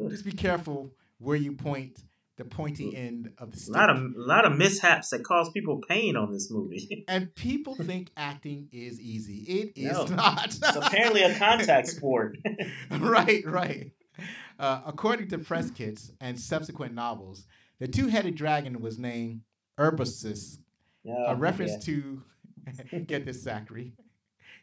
just 0.09 0.25
be 0.25 0.33
careful 0.33 0.91
where 1.19 1.37
you 1.37 1.53
point 1.53 2.03
the 2.41 2.45
pointy 2.47 2.97
end 2.97 3.31
of 3.39 3.53
the 3.53 3.71
A 3.71 3.73
lot 3.73 3.91
of 3.91 3.99
a 3.99 4.11
lot 4.17 4.45
of 4.47 4.57
mishaps 4.57 5.11
that 5.11 5.23
cause 5.23 5.51
people 5.51 5.81
pain 5.89 6.17
on 6.17 6.33
this 6.33 6.51
movie. 6.51 7.05
and 7.09 7.33
people 7.35 7.75
think 7.77 8.09
acting 8.17 8.69
is 8.73 8.99
easy. 8.99 9.39
It 9.47 9.73
is 9.77 9.93
No. 9.93 10.05
not. 10.07 10.47
it's 10.47 10.61
apparently 10.77 11.23
a 11.23 11.39
contact 11.39 11.89
sport. 11.89 12.39
right, 12.91 13.45
right. 13.47 13.93
Uh, 14.59 14.81
according 14.87 15.29
to 15.29 15.39
press 15.39 15.71
kits 15.71 16.13
and 16.21 16.39
subsequent 16.41 16.95
novels, 16.95 17.47
the 17.79 17.87
two-headed 17.89 18.35
dragon 18.35 18.81
was 18.81 18.99
named 18.99 19.43
Urbosis, 19.79 20.59
Yeah, 21.05 21.33
a 21.33 21.35
reference 21.35 21.73
yeah. 21.87 21.95
to 21.95 23.03
get 23.07 23.25
this 23.27 23.43
Zachary. 23.43 23.93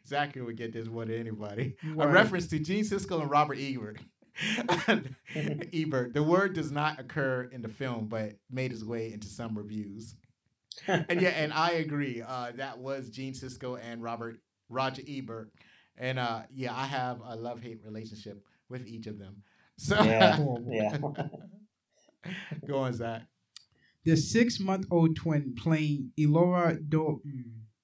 Zachary 0.06 0.42
would 0.42 0.56
get 0.56 0.72
this 0.72 0.86
more 0.86 1.04
than 1.04 1.16
anybody. 1.18 1.76
A 1.98 2.08
reference 2.08 2.46
to 2.48 2.58
Gene 2.58 2.84
Siskel 2.84 3.20
and 3.20 3.30
Robert 3.30 3.58
Ebert. 3.60 3.98
Ebert. 5.72 6.14
The 6.14 6.22
word 6.22 6.54
does 6.54 6.70
not 6.70 6.98
occur 7.00 7.48
in 7.52 7.62
the 7.62 7.68
film, 7.68 8.06
but 8.08 8.34
made 8.50 8.72
its 8.72 8.84
way 8.84 9.12
into 9.12 9.26
some 9.28 9.56
reviews. 9.56 10.14
and 10.86 11.20
yeah, 11.20 11.30
and 11.30 11.52
I 11.52 11.70
agree. 11.72 12.22
Uh, 12.26 12.52
that 12.56 12.78
was 12.78 13.10
Gene 13.10 13.32
Siskel 13.34 13.80
and 13.82 14.02
Robert 14.02 14.38
Roger 14.68 15.02
Ebert. 15.08 15.50
And 15.96 16.18
uh, 16.18 16.42
yeah, 16.54 16.74
I 16.74 16.86
have 16.86 17.20
a 17.24 17.34
love 17.34 17.60
hate 17.60 17.80
relationship 17.84 18.42
with 18.68 18.86
each 18.86 19.06
of 19.06 19.18
them. 19.18 19.42
So 19.76 20.00
Yeah, 20.02 20.38
yeah. 20.70 20.98
go 22.66 22.78
on, 22.78 22.92
Zach. 22.94 23.22
The 24.04 24.16
six-month-old 24.16 25.16
twin 25.16 25.54
playing 25.58 26.12
Elora 26.18 26.78
Do- 26.88 27.20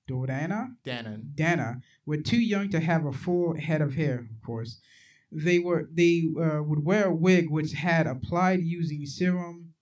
Dorana 0.08 0.68
Dannon. 0.84 1.34
Dana 1.34 1.80
were 2.06 2.16
too 2.18 2.38
young 2.40 2.70
to 2.70 2.80
have 2.80 3.04
a 3.04 3.12
full 3.12 3.56
head 3.58 3.80
of 3.82 3.94
hair. 3.94 4.26
Of 4.30 4.42
course, 4.46 4.80
they 5.34 5.58
were 5.58 5.88
they 5.92 6.24
uh, 6.40 6.62
would 6.62 6.84
wear 6.84 7.06
a 7.06 7.14
wig 7.14 7.50
which 7.50 7.72
had 7.72 8.06
applied 8.06 8.60
using 8.62 9.04
serum 9.06 9.74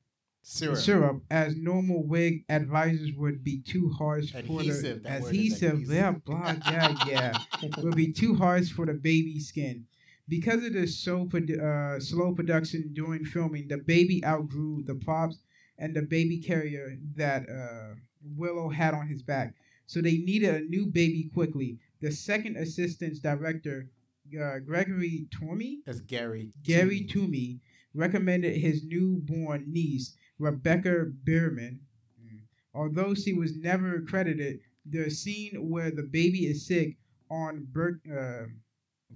Syrup. 0.44 0.78
syrup, 0.78 1.22
as 1.30 1.54
normal 1.54 2.02
wig 2.02 2.44
advisors 2.48 3.12
would 3.12 3.44
be 3.44 3.60
too 3.60 3.90
harsh 3.90 4.32
for 4.32 4.60
Adhesive, 4.60 5.02
the 5.02 5.08
that 5.08 5.22
adhesive. 5.22 5.82
Yeah, 5.82 6.12
blah, 6.12 6.56
yeah, 6.66 6.94
yeah. 7.06 7.38
would 7.78 7.94
be 7.94 8.12
too 8.12 8.34
harsh 8.34 8.70
for 8.72 8.84
the 8.84 8.94
baby 8.94 9.38
skin. 9.38 9.86
Because 10.28 10.64
of 10.64 10.72
the 10.72 10.86
so 10.88 11.28
uh, 11.32 12.00
slow 12.00 12.32
production 12.32 12.90
during 12.92 13.24
filming, 13.24 13.68
the 13.68 13.78
baby 13.78 14.24
outgrew 14.24 14.82
the 14.84 14.96
props 14.96 15.38
and 15.78 15.94
the 15.94 16.02
baby 16.02 16.38
carrier 16.38 16.96
that 17.14 17.48
uh, 17.48 17.94
Willow 18.36 18.68
had 18.68 18.94
on 18.94 19.06
his 19.06 19.22
back. 19.22 19.54
So 19.86 20.00
they 20.00 20.16
needed 20.16 20.54
a 20.54 20.60
new 20.60 20.86
baby 20.86 21.30
quickly. 21.32 21.78
The 22.00 22.10
second 22.10 22.56
assistant 22.56 23.22
director, 23.22 23.88
uh, 24.40 24.58
Gregory 24.60 25.26
Toomey. 25.30 25.80
That's 25.86 26.00
Gary. 26.00 26.50
Gary 26.62 27.04
Toomey. 27.04 27.60
Recommended 27.94 28.56
his 28.56 28.84
newborn 28.84 29.64
niece, 29.70 30.16
Rebecca 30.38 31.04
Bierman. 31.24 31.80
Although 32.74 33.14
she 33.14 33.34
was 33.34 33.54
never 33.54 34.00
credited, 34.00 34.60
the 34.86 35.10
scene 35.10 35.68
where 35.68 35.90
the 35.90 36.02
baby 36.02 36.46
is 36.46 36.66
sick 36.66 36.96
on 37.30 37.66
Ber- 37.70 38.00
uh, 38.10 38.46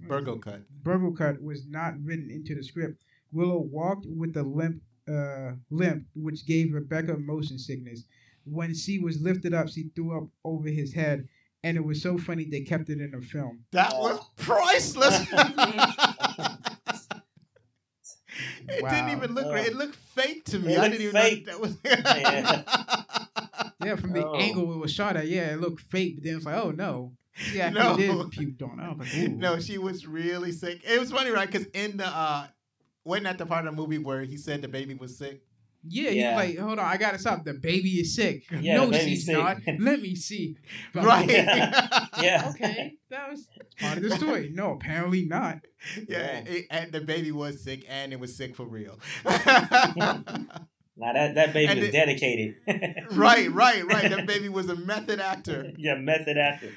Burgo 0.07 0.37
cut. 0.37 0.61
Burglekutt 0.83 1.41
was 1.41 1.65
not 1.67 1.95
written 2.03 2.29
into 2.29 2.53
the 2.53 2.63
script. 2.63 3.01
Willow 3.31 3.59
walked 3.59 4.05
with 4.07 4.37
a 4.37 4.43
limp, 4.43 4.83
uh, 5.07 5.53
limp, 5.71 6.05
which 6.15 6.45
gave 6.45 6.73
Rebecca 6.73 7.17
motion 7.17 7.57
sickness. 7.57 8.03
When 8.45 8.73
she 8.73 8.99
was 8.99 9.21
lifted 9.21 9.53
up, 9.55 9.69
she 9.69 9.89
threw 9.95 10.15
up 10.15 10.29
over 10.43 10.69
his 10.69 10.93
head, 10.93 11.27
and 11.63 11.77
it 11.77 11.83
was 11.83 12.01
so 12.01 12.17
funny 12.17 12.45
they 12.45 12.61
kept 12.61 12.89
it 12.89 12.99
in 13.01 13.11
the 13.11 13.21
film. 13.21 13.63
That 13.71 13.91
Oh. 13.95 14.01
was 14.01 14.19
priceless. 14.37 15.21
it 18.69 18.83
Wow. 18.83 18.89
didn't 18.89 19.09
even 19.17 19.33
look 19.33 19.45
Oh. 19.45 19.51
great. 19.51 19.67
It 19.67 19.75
looked 19.75 19.95
fake 19.95 20.45
to 20.45 20.59
me. 20.59 20.73
It 20.73 20.79
I 20.79 20.81
looked 20.87 20.97
didn't 20.97 21.07
even 21.07 21.21
fake. 21.21 21.45
know 21.47 21.51
that 21.53 21.61
was. 21.61 21.77
Yeah, 23.83 23.95
from 23.95 24.11
the 24.13 24.25
Oh. 24.25 24.35
angle 24.35 24.73
it 24.73 24.77
was 24.77 24.91
shot 24.91 25.15
at, 25.17 25.27
yeah, 25.27 25.53
it 25.53 25.61
looked 25.61 25.81
fake. 25.81 26.15
But 26.15 26.23
then 26.25 26.35
it's 26.37 26.45
like, 26.45 26.55
oh 26.61 26.71
no, 26.71 27.13
she 27.35 27.61
actually 27.61 27.81
No. 27.81 27.95
did 27.97 28.09
puked 28.57 28.61
on. 28.63 28.79
I 28.79 28.89
was 28.89 28.99
like, 28.99 29.13
ooh. 29.17 29.27
no, 29.29 29.59
she 29.59 29.77
was 29.77 30.05
really 30.07 30.51
sick. 30.51 30.81
It 30.83 30.99
was 30.99 31.11
funny, 31.11 31.29
right? 31.29 31.49
Because 31.49 31.67
in 31.73 31.97
the 31.97 32.07
uh, 32.07 32.47
wasn't 33.05 33.25
that 33.25 33.37
the 33.37 33.45
part 33.45 33.65
of 33.65 33.75
the 33.75 33.81
movie 33.81 33.97
where 33.99 34.23
he 34.23 34.35
said 34.37 34.61
the 34.61 34.67
baby 34.67 34.93
was 34.93 35.17
sick? 35.17 35.41
Yeah, 35.89 36.09
Yeah. 36.11 36.41
he's 36.45 36.55
like, 36.57 36.65
hold 36.65 36.79
on, 36.79 36.85
I 36.85 36.97
gotta 36.97 37.17
stop. 37.19 37.43
The 37.45 37.53
baby 37.53 37.89
is 38.01 38.15
sick. 38.15 38.43
Yeah, 38.51 38.77
no, 38.77 38.91
she's 38.91 39.25
sick. 39.25 39.37
not. 39.37 39.57
Let 39.79 40.01
me 40.01 40.15
see. 40.15 40.57
But 40.93 41.03
right. 41.05 41.27
like, 41.27 41.37
Yeah. 42.21 42.49
okay, 42.55 42.93
that 43.09 43.29
was 43.29 43.47
part 43.79 43.97
of 43.97 44.03
the 44.03 44.11
story. 44.15 44.51
No, 44.53 44.71
apparently 44.73 45.25
not. 45.25 45.59
yeah, 46.07 46.43
it- 46.45 46.65
and 46.71 46.91
the 46.91 47.01
baby 47.01 47.31
was 47.31 47.63
sick, 47.63 47.85
and 47.87 48.11
it 48.13 48.19
was 48.19 48.35
sick 48.35 48.55
for 48.55 48.65
real. 48.65 48.99
Now 50.99 51.13
that 51.13 51.35
that 51.35 51.53
baby 51.53 51.67
And 51.71 51.79
was 51.79 51.89
it- 51.89 51.91
dedicated. 51.91 52.55
right, 53.11 53.51
right, 53.51 53.85
right. 53.85 54.09
That 54.09 54.25
baby 54.25 54.49
was 54.49 54.67
a 54.69 54.75
method 54.75 55.19
actor. 55.19 55.71
yeah, 55.77 55.95
method 55.95 56.37
actor. 56.37 56.71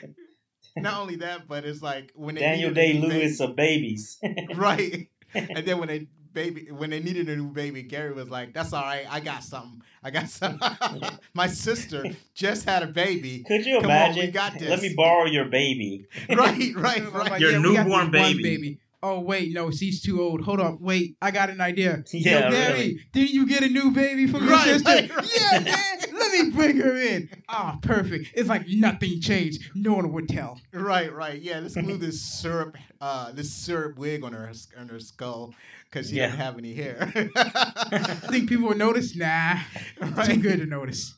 Not 0.76 1.00
only 1.00 1.16
that, 1.16 1.48
but 1.48 1.64
it's 1.64 1.80
like 1.82 2.12
when 2.14 2.34
Daniel 2.34 2.72
Day 2.72 2.92
new 2.94 3.08
baby- 3.08 3.14
Lewis 3.20 3.40
of 3.40 3.56
babies. 3.56 4.18
right. 4.54 5.08
And 5.34 5.64
then 5.66 5.78
when 5.78 5.88
they 5.88 6.08
baby 6.32 6.68
when 6.70 6.90
they 6.90 7.00
needed 7.00 7.28
a 7.28 7.36
new 7.36 7.48
baby, 7.50 7.82
Gary 7.82 8.12
was 8.12 8.28
like, 8.30 8.52
"That's 8.54 8.72
all 8.72 8.82
right. 8.82 9.06
I 9.10 9.20
got 9.20 9.42
something. 9.44 9.82
I 10.02 10.10
got 10.10 10.28
some. 10.28 10.60
My 11.34 11.46
sister 11.46 12.04
just 12.34 12.64
had 12.64 12.82
a 12.82 12.86
baby. 12.86 13.44
Could 13.46 13.66
you 13.66 13.80
Come 13.80 13.90
on, 13.90 13.96
imagine? 13.96 14.26
we 14.26 14.30
got 14.30 14.58
this. 14.58 14.68
Let 14.68 14.80
me 14.82 14.94
borrow 14.96 15.26
your 15.26 15.46
baby. 15.46 16.06
Right, 16.30 16.72
right, 16.76 17.02
oh 17.06 17.10
right. 17.10 17.40
Your 17.40 17.52
yeah, 17.52 17.58
newborn 17.58 18.10
this 18.10 18.20
one 18.20 18.36
baby. 18.42 18.78
Oh 19.02 19.20
wait, 19.20 19.52
no, 19.52 19.70
she's 19.70 20.02
too 20.02 20.20
old. 20.20 20.42
Hold 20.42 20.60
up, 20.60 20.78
wait, 20.80 21.16
I 21.22 21.30
got 21.30 21.48
an 21.48 21.60
idea. 21.60 22.04
Yeah, 22.12 22.40
Yo, 22.46 22.50
Gary, 22.50 22.72
really. 22.72 23.00
didn't 23.12 23.30
you 23.30 23.46
get 23.46 23.62
a 23.62 23.68
new 23.68 23.90
baby 23.92 24.26
from 24.26 24.44
your 24.44 24.52
Right, 24.52 24.66
sister? 24.66 24.88
right, 24.90 25.16
right. 25.16 25.38
Yeah, 25.40 25.58
man. 25.60 26.09
Let 26.30 26.38
Let 26.38 26.46
me 26.46 26.50
bring 26.52 26.76
her 26.78 26.96
in. 26.96 27.28
Ah, 27.48 27.78
perfect. 27.82 28.30
It's 28.34 28.48
like 28.48 28.66
nothing 28.68 29.20
changed. 29.20 29.62
No 29.74 29.94
one 29.94 30.12
would 30.12 30.28
tell. 30.28 30.60
Right, 30.72 31.12
right. 31.12 31.40
Yeah, 31.40 31.60
let's 31.60 31.74
glue 31.74 31.96
this 31.96 32.20
syrup, 32.20 32.76
uh, 33.00 33.32
this 33.32 33.50
syrup 33.52 33.98
wig 33.98 34.22
on 34.24 34.32
her 34.32 34.50
on 34.78 34.88
her 34.88 35.00
skull 35.00 35.54
because 35.84 36.10
she 36.10 36.16
Yeah. 36.16 36.26
doesn't 36.26 36.40
have 36.40 36.58
any 36.58 36.74
hair. 36.74 37.12
I 37.36 38.04
think 38.30 38.48
people 38.48 38.68
would 38.68 38.78
notice. 38.78 39.16
Nah, 39.16 39.54
too 40.00 40.06
Right. 40.06 40.40
good 40.40 40.60
to 40.60 40.66
notice. 40.66 41.16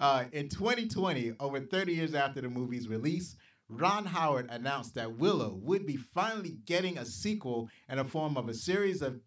Uh, 0.00 0.24
in 0.32 0.48
2020, 0.48 1.32
over 1.40 1.58
30 1.60 1.92
years 1.94 2.14
after 2.14 2.40
the 2.40 2.48
movie's 2.48 2.86
release, 2.88 3.34
Ron 3.68 4.04
Howard 4.06 4.46
announced 4.50 4.94
that 4.94 5.18
Willow 5.18 5.58
would 5.62 5.84
be 5.86 5.96
finally 5.96 6.58
getting 6.64 6.96
a 6.98 7.04
sequel 7.04 7.68
in 7.88 7.96
the 7.98 8.04
form 8.04 8.36
of 8.36 8.48
a 8.48 8.54
series 8.54 9.02
of 9.02 9.20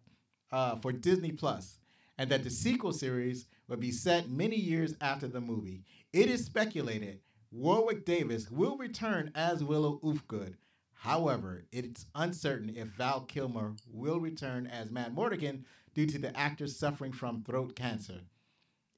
uh, 0.50 0.76
for 0.76 0.90
Disney 0.92 1.32
Plus, 1.32 1.78
and 2.18 2.30
that 2.30 2.42
the 2.44 2.50
sequel 2.50 2.92
series 2.92 3.46
would 3.72 3.80
be 3.80 3.90
set 3.90 4.28
many 4.28 4.56
years 4.56 4.94
after 5.00 5.26
the 5.26 5.40
movie. 5.40 5.82
It 6.12 6.28
is 6.28 6.44
speculated 6.44 7.20
Warwick 7.50 8.04
Davis 8.04 8.50
will 8.50 8.76
return 8.76 9.32
as 9.34 9.64
Willow 9.64 9.98
Ufgood. 10.04 10.56
However, 10.92 11.64
it's 11.72 12.04
uncertain 12.14 12.76
if 12.76 12.88
Val 12.88 13.22
Kilmer 13.22 13.74
will 13.90 14.20
return 14.20 14.66
as 14.66 14.90
Madmartigan 14.90 15.62
due 15.94 16.04
to 16.04 16.18
the 16.18 16.36
actor 16.38 16.66
suffering 16.66 17.12
from 17.12 17.44
throat 17.44 17.74
cancer. 17.74 18.20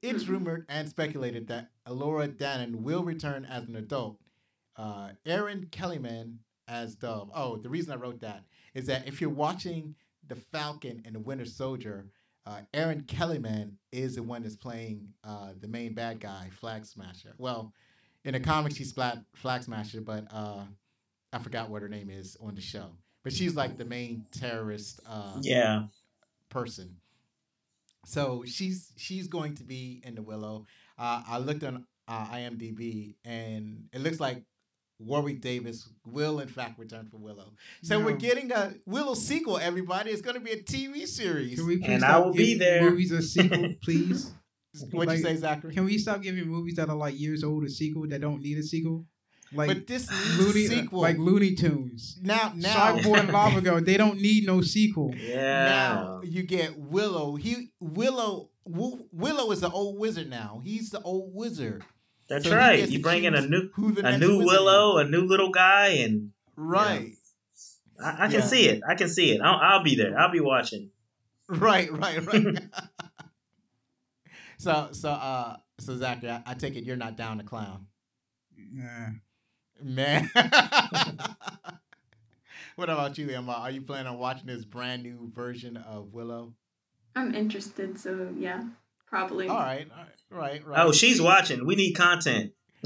It's 0.01 0.27
rumored 0.27 0.65
and 0.67 0.89
speculated 0.89 1.47
that 1.47 1.69
Elora 1.87 2.27
Danan 2.27 2.81
will 2.81 3.05
return 3.05 3.45
as 3.45 3.69
an 3.69 3.77
adult. 3.77 4.19
Uh, 4.75 5.11
Erin 5.25 5.67
Kellyman 5.71 6.39
as 6.67 6.95
Dove. 6.95 7.31
Oh, 7.33 7.55
the 7.55 7.69
reason 7.69 7.93
I 7.93 7.95
wrote 7.95 8.19
that 8.19 8.43
is 8.73 8.87
that 8.87 9.07
if 9.07 9.21
you're 9.21 9.29
watching 9.29 9.95
The 10.27 10.35
Falcon 10.35 11.01
and 11.05 11.15
the 11.15 11.19
Winter 11.19 11.45
Soldier, 11.45 12.07
uh, 12.45 12.59
Erin 12.73 13.01
Kellyman 13.03 13.71
is 13.91 14.15
the 14.15 14.23
one 14.23 14.43
that's 14.43 14.55
playing 14.55 15.07
uh, 15.23 15.49
the 15.59 15.67
main 15.67 15.93
bad 15.93 16.19
guy, 16.19 16.49
Flag 16.59 16.85
Smasher. 16.85 17.33
Well, 17.37 17.73
in 18.23 18.33
the 18.33 18.39
comics, 18.39 18.75
she's 18.75 18.91
Flag, 18.91 19.19
Flag 19.33 19.63
Smasher, 19.63 20.01
but 20.01 20.25
uh, 20.31 20.63
I 21.33 21.39
forgot 21.39 21.69
what 21.69 21.81
her 21.81 21.89
name 21.89 22.09
is 22.09 22.37
on 22.41 22.55
the 22.55 22.61
show. 22.61 22.89
But 23.23 23.33
she's 23.33 23.55
like 23.55 23.77
the 23.77 23.85
main 23.85 24.25
terrorist 24.31 24.99
uh, 25.07 25.37
Yeah. 25.41 25.85
person. 26.49 26.97
So 28.05 28.43
she's 28.45 28.91
she's 28.97 29.27
going 29.27 29.55
to 29.55 29.63
be 29.63 30.01
in 30.05 30.13
the 30.13 30.21
Willow. 30.21 30.67
Uh, 30.97 31.23
I 31.27 31.39
looked 31.39 31.63
on 31.63 31.85
uh, 32.07 32.27
IMDb 32.27 33.15
and 33.25 33.87
it 33.91 34.01
looks 34.01 34.19
like 34.19 34.43
Warwick 34.99 35.41
Davis 35.41 35.89
will 36.05 36.39
in 36.39 36.47
fact 36.47 36.79
return 36.79 37.07
for 37.11 37.17
Willow. 37.17 37.51
So 37.83 37.99
we're 37.99 38.15
getting 38.15 38.51
a 38.51 38.73
Willow 38.85 39.13
sequel. 39.13 39.57
Everybody, 39.57 40.11
it's 40.11 40.21
going 40.21 40.35
to 40.35 40.39
be 40.41 40.51
a 40.51 40.61
TV 40.63 41.05
series. 41.07 41.55
Can 41.59 41.67
we 41.67 41.77
please 41.77 41.89
And 41.89 42.03
I 42.05 42.07
stop 42.09 42.25
will 42.25 42.33
be 42.33 42.53
giving 42.53 42.59
there. 42.59 42.89
Movies 42.89 43.11
a 43.11 43.21
sequel, 43.21 43.73
please. 43.83 44.31
What'd 44.91 45.07
like- 45.09 45.17
you 45.19 45.23
say, 45.23 45.35
Zachary? 45.35 45.73
Can 45.73 45.85
we 45.85 45.97
stop 45.97 46.21
giving 46.21 46.47
movies 46.47 46.75
that 46.75 46.89
are 46.89 46.95
like 46.95 47.19
years 47.19 47.43
old 47.43 47.63
a 47.65 47.69
sequel 47.69 48.07
that 48.09 48.21
don't 48.21 48.41
need 48.41 48.57
a 48.57 48.63
sequel? 48.63 49.05
Like 49.53 49.67
but 49.67 49.87
this 49.87 50.09
Looney, 50.39 50.65
uh, 50.65 50.69
sequel. 50.69 51.01
like 51.01 51.17
Looney 51.17 51.53
Tunes. 51.55 52.17
now, 52.21 52.51
now, 52.55 52.73
Cyborg 52.97 53.19
and 53.19 53.29
Lava 53.31 53.61
Girl, 53.61 53.79
they 53.79 53.95
don't 53.95 54.19
need 54.19 54.45
no 54.45 54.61
sequel. 54.61 55.13
Yeah. 55.15 55.65
now 55.65 56.21
you 56.23 56.43
get 56.43 56.77
Willow. 56.77 57.35
He 57.35 57.69
Willow 57.79 58.49
Wi- 58.67 59.03
Willow 59.11 59.51
is 59.51 59.61
the 59.61 59.69
old 59.69 59.99
wizard 59.99 60.29
now. 60.29 60.61
He's 60.63 60.89
the 60.89 60.99
old 61.03 61.33
wizard. 61.33 61.83
That's 62.27 62.45
So 62.47 62.55
right. 62.55 62.79
You 62.89 62.97
to 62.97 63.03
bring 63.03 63.23
in 63.23 63.35
a 63.35 63.41
new 63.45 63.69
who 63.75 63.91
the 63.93 64.05
a 64.07 64.17
new 64.17 64.43
Willow, 64.43 64.97
is. 64.97 65.07
a 65.07 65.09
new 65.09 65.21
little 65.21 65.51
guy, 65.51 65.87
and 66.05 66.31
Right. 66.55 67.13
I, 68.03 68.25
I 68.25 68.27
can 68.27 68.39
Yeah. 68.39 68.47
see 68.47 68.67
it. 68.67 68.81
I 68.87 68.95
can 68.95 69.09
see 69.09 69.31
it. 69.31 69.41
I'll, 69.41 69.59
I'll 69.61 69.83
be 69.83 69.95
there. 69.95 70.17
I'll 70.17 70.31
be 70.31 70.39
watching. 70.39 70.89
Right, 71.47 71.91
right, 71.91 72.25
right. 72.25 72.43
so, 74.57 74.89
so, 74.91 75.09
uh, 75.09 75.57
so 75.79 75.95
Zachary, 75.97 76.29
I, 76.31 76.41
I 76.45 76.53
take 76.55 76.75
it 76.75 76.83
you're 76.83 76.95
not 76.95 77.17
down 77.17 77.37
to 77.37 77.43
clown, 77.43 77.85
Yeah. 78.73 79.09
man. 79.83 80.29
what 82.75 82.89
about 82.89 83.17
you, 83.17 83.29
Emma? 83.29 83.51
Are 83.53 83.71
you 83.71 83.81
planning 83.81 84.07
on 84.07 84.17
watching 84.17 84.47
this 84.47 84.65
brand 84.65 85.03
new 85.03 85.29
version 85.33 85.77
of 85.77 86.13
Willow? 86.13 86.53
I'm 87.15 87.33
interested, 87.35 87.99
so 87.99 88.29
yeah, 88.37 88.63
probably. 89.07 89.47
All 89.47 89.57
right, 89.57 89.87
all 89.91 90.37
right, 90.39 90.61
right, 90.61 90.67
right. 90.67 90.85
Oh, 90.85 90.91
she's 90.91 91.21
watching. 91.21 91.65
We 91.65 91.75
need 91.75 91.93
content. 91.93 92.53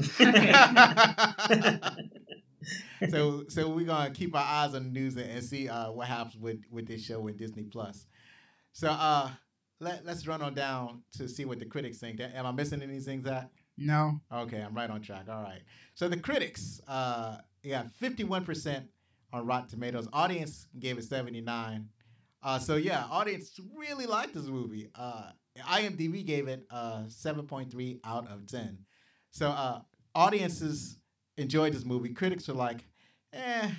so, 3.10 3.44
so 3.48 3.68
we're 3.68 3.86
gonna 3.86 4.10
keep 4.12 4.34
our 4.34 4.44
eyes 4.44 4.74
on 4.74 4.84
the 4.84 4.90
news 4.90 5.16
and, 5.16 5.30
and 5.30 5.44
see 5.44 5.68
uh, 5.68 5.90
what 5.92 6.06
happens 6.06 6.36
with 6.36 6.60
with 6.70 6.86
this 6.86 7.04
show 7.04 7.20
with 7.20 7.36
Disney 7.36 7.64
Plus. 7.64 8.06
So, 8.72 8.88
uh, 8.88 9.30
let 9.80 10.04
let's 10.04 10.26
run 10.26 10.42
on 10.42 10.54
down 10.54 11.02
to 11.16 11.28
see 11.28 11.44
what 11.44 11.58
the 11.58 11.66
critics 11.66 11.98
think. 11.98 12.20
Am 12.20 12.46
I 12.46 12.52
missing 12.52 12.82
anything, 12.82 13.22
Zach? 13.22 13.50
No. 13.76 14.20
Okay, 14.32 14.60
I'm 14.60 14.74
right 14.74 14.90
on 14.90 15.00
track. 15.00 15.26
All 15.28 15.42
right. 15.42 15.62
So 15.94 16.08
the 16.08 16.18
critics, 16.18 16.80
uh, 16.86 17.38
yeah, 17.62 17.84
51% 18.00 18.84
on 19.32 19.46
Rotten 19.46 19.68
Tomatoes. 19.68 20.06
Audience 20.12 20.66
gave 20.78 20.98
it 20.98 21.04
79. 21.04 21.88
Uh, 22.42 22.58
so 22.58 22.76
yeah, 22.76 23.04
audience 23.10 23.58
really 23.76 24.06
liked 24.06 24.34
this 24.34 24.46
movie. 24.46 24.88
Uh, 24.94 25.30
IMDb 25.58 26.24
gave 26.24 26.48
it 26.48 26.66
uh, 26.70 27.02
7.3 27.06 28.00
out 28.04 28.30
of 28.30 28.46
10. 28.46 28.78
So 29.30 29.48
uh, 29.48 29.80
audiences 30.14 30.98
enjoyed 31.36 31.72
this 31.72 31.84
movie. 31.84 32.10
Critics 32.10 32.48
were 32.48 32.54
like, 32.54 32.84
eh. 33.32 33.70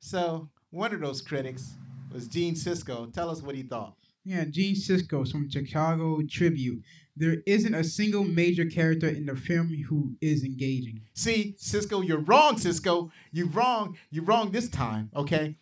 So 0.00 0.48
one 0.70 0.94
of 0.94 1.00
those 1.00 1.22
critics 1.22 1.74
was 2.12 2.28
Gene 2.28 2.54
Siskel. 2.54 3.12
Tell 3.12 3.30
us 3.30 3.42
what 3.42 3.54
he 3.54 3.62
thought. 3.62 3.96
Yeah, 4.24 4.44
Gene 4.44 4.74
Siskel 4.74 5.30
from 5.30 5.50
Chicago 5.50 6.20
Tribune. 6.28 6.82
There 7.16 7.42
isn't 7.46 7.74
a 7.74 7.84
single 7.84 8.24
major 8.24 8.64
character 8.64 9.08
in 9.08 9.26
the 9.26 9.36
film 9.36 9.68
who 9.88 10.16
is 10.20 10.44
engaging. 10.44 11.02
See, 11.14 11.56
Siskel, 11.60 12.06
you're 12.06 12.18
wrong, 12.18 12.56
Siskel. 12.56 13.10
You're 13.32 13.48
wrong. 13.48 13.96
You're 14.10 14.24
wrong 14.24 14.50
this 14.50 14.68
time, 14.68 15.10
okay? 15.14 15.56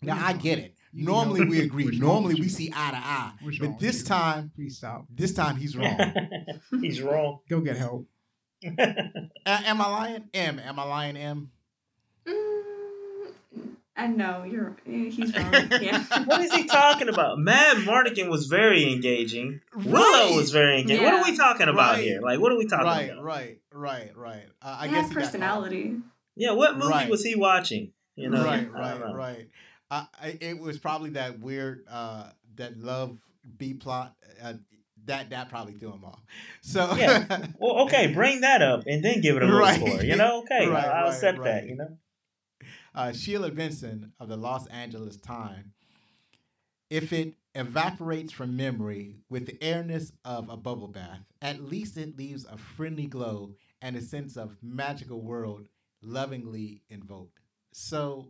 Now 0.00 0.18
I 0.24 0.32
get 0.32 0.58
it. 0.58 0.74
You 0.94 1.06
Normally 1.06 1.40
know- 1.44 1.50
we 1.50 1.60
agree. 1.62 1.98
Normally 1.98 2.34
we 2.40 2.48
see 2.58 2.70
eye 2.74 2.90
to 2.90 2.96
eye. 2.96 3.32
Wrong 3.42 3.56
But 3.60 3.78
this 3.78 4.02
time, 4.02 4.50
Please 4.54 4.76
stop. 4.76 5.06
this 5.08 5.32
time 5.32 5.56
he's 5.56 5.76
wrong. 5.76 5.98
He's 6.80 7.00
wrong. 7.00 7.38
Go 7.48 7.60
get 7.60 7.76
help. 7.76 8.06
A- 8.64 9.30
am 9.46 9.80
I 9.80 9.88
lying? 9.88 10.24
M. 10.34 10.58
Am 10.58 10.78
I 10.78 10.84
lying? 10.84 11.16
M. 11.16 11.50
Mm, 12.26 13.32
I 13.96 14.06
know 14.06 14.44
you're. 14.44 14.76
eh, 14.86 15.10
He's 15.10 15.34
wrong. 15.36 15.52
Yeah. 15.80 16.04
What 16.24 16.40
is 16.40 16.52
he 16.52 16.64
talking 16.64 17.08
about? 17.08 17.38
Madmartigan 17.38 18.28
was 18.30 18.46
very 18.46 18.90
engaging. 18.92 19.60
Right. 19.74 19.86
Willow 19.86 20.36
was 20.36 20.50
very 20.50 20.80
engaging. 20.80 21.04
What 21.04 21.14
are 21.14 21.24
we 21.30 21.36
talking 21.36 21.68
about 21.68 21.94
Right. 21.96 22.04
here? 22.04 22.20
Like, 22.22 22.40
what 22.40 22.52
are 22.52 22.58
we 22.58 22.66
talking 22.66 22.86
Right, 22.86 23.10
about? 23.10 23.22
right, 23.24 23.58
right, 23.72 24.16
right. 24.16 24.44
Uh, 24.62 24.76
I 24.80 24.86
He 24.88 24.94
guess 24.94 25.02
has 25.02 25.08
he 25.10 25.14
got 25.14 25.22
caught. 25.22 25.32
personality. 25.32 25.96
Yeah, 26.36 26.52
what 26.52 26.74
movie 26.78 26.88
Right. 26.88 27.10
was 27.10 27.22
he 27.22 27.34
watching? 27.34 27.92
You 28.16 28.30
know, 28.30 28.44
right, 28.44 28.60
I 28.60 28.62
don't 28.64 28.72
right, 28.74 29.00
know. 29.00 29.14
right. 29.14 29.48
Uh, 29.92 30.06
I, 30.22 30.38
it 30.40 30.58
was 30.58 30.78
probably 30.78 31.10
that 31.10 31.38
weird, 31.38 31.84
uh, 31.90 32.30
that 32.56 32.78
love 32.78 33.18
B 33.58 33.74
plot. 33.74 34.16
Uh, 34.42 34.54
that 35.04 35.30
that 35.30 35.48
probably 35.48 35.74
threw 35.74 35.92
him 35.92 36.04
off. 36.04 36.22
So 36.62 36.94
Yeah. 36.96 37.46
Well, 37.58 37.80
okay, 37.86 38.06
bring 38.14 38.40
that 38.40 38.62
up 38.62 38.84
and 38.86 39.04
then 39.04 39.20
give 39.20 39.36
it 39.36 39.42
a 39.42 39.46
little 39.46 39.60
Right. 39.60 39.76
score. 39.76 40.02
You 40.02 40.16
know, 40.16 40.42
okay, 40.42 40.66
Right, 40.66 40.84
I'll, 40.86 41.04
right, 41.06 41.14
accept 41.14 41.44
that. 41.44 41.66
You 41.66 41.76
know, 41.76 41.98
uh, 42.94 43.12
Sheila 43.12 43.50
Benson 43.50 44.12
of 44.18 44.28
the 44.28 44.36
Los 44.36 44.66
Angeles 44.68 45.16
Times. 45.18 45.66
If 46.88 47.12
it 47.12 47.34
evaporates 47.54 48.32
from 48.32 48.56
memory 48.56 49.16
with 49.28 49.46
the 49.46 49.62
airness 49.62 50.12
of 50.24 50.48
a 50.48 50.56
bubble 50.56 50.88
bath, 50.88 51.20
at 51.42 51.62
least 51.62 51.96
it 51.98 52.16
leaves 52.16 52.46
a 52.46 52.56
friendly 52.56 53.06
glow 53.06 53.54
and 53.82 53.96
a 53.96 54.00
sense 54.00 54.36
of 54.36 54.56
magical 54.62 55.20
world 55.20 55.68
lovingly 56.02 56.82
invoked. 56.88 57.40
So 57.72 58.28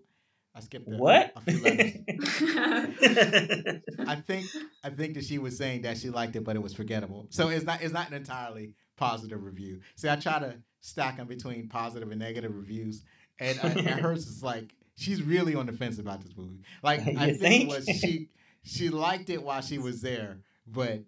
I 0.55 0.61
skipped 0.61 0.89
a, 0.89 0.97
what? 0.97 1.33
a 1.37 1.41
few. 1.41 1.65
I 4.07 4.17
think 4.17 4.47
I 4.85 4.91
think 4.91 5.15
that 5.15 5.25
she 5.25 5.39
was 5.39 5.57
saying 5.57 5.83
that 5.83 5.99
she 5.99 6.11
liked 6.11 6.37
it, 6.37 6.45
but 6.45 6.57
it 6.57 6.63
was 6.63 6.75
forgettable. 6.75 7.27
So 7.31 7.49
it's 7.49 7.65
not 7.65 7.83
it's 7.83 7.93
not 7.93 8.09
an 8.09 8.15
entirely 8.15 8.75
positive 8.97 9.43
review. 9.43 9.81
See, 9.97 10.09
I 10.11 10.17
try 10.17 10.39
to 10.41 10.57
stack 10.81 11.17
them 11.17 11.27
between 11.27 11.69
positive 11.69 12.11
and 12.11 12.21
negative 12.21 12.55
reviews, 12.55 13.03
and, 13.39 13.59
uh, 13.61 13.69
and 13.69 13.89
hers 14.01 14.27
is 14.27 14.43
like 14.43 14.75
she's 14.97 15.23
really 15.23 15.55
on 15.55 15.67
the 15.67 15.73
fence 15.73 15.99
about 15.99 16.23
this 16.23 16.37
movie. 16.37 16.61
Like 16.83 17.01
I 17.01 17.33
think, 17.33 17.41
think? 17.41 17.63
it 17.65 17.69
was 17.69 17.87
she 17.87 18.29
she 18.63 18.91
liked 18.91 19.31
it 19.31 19.43
while 19.43 19.63
she 19.63 19.79
was 19.79 20.03
there, 20.03 20.41
but 20.67 21.01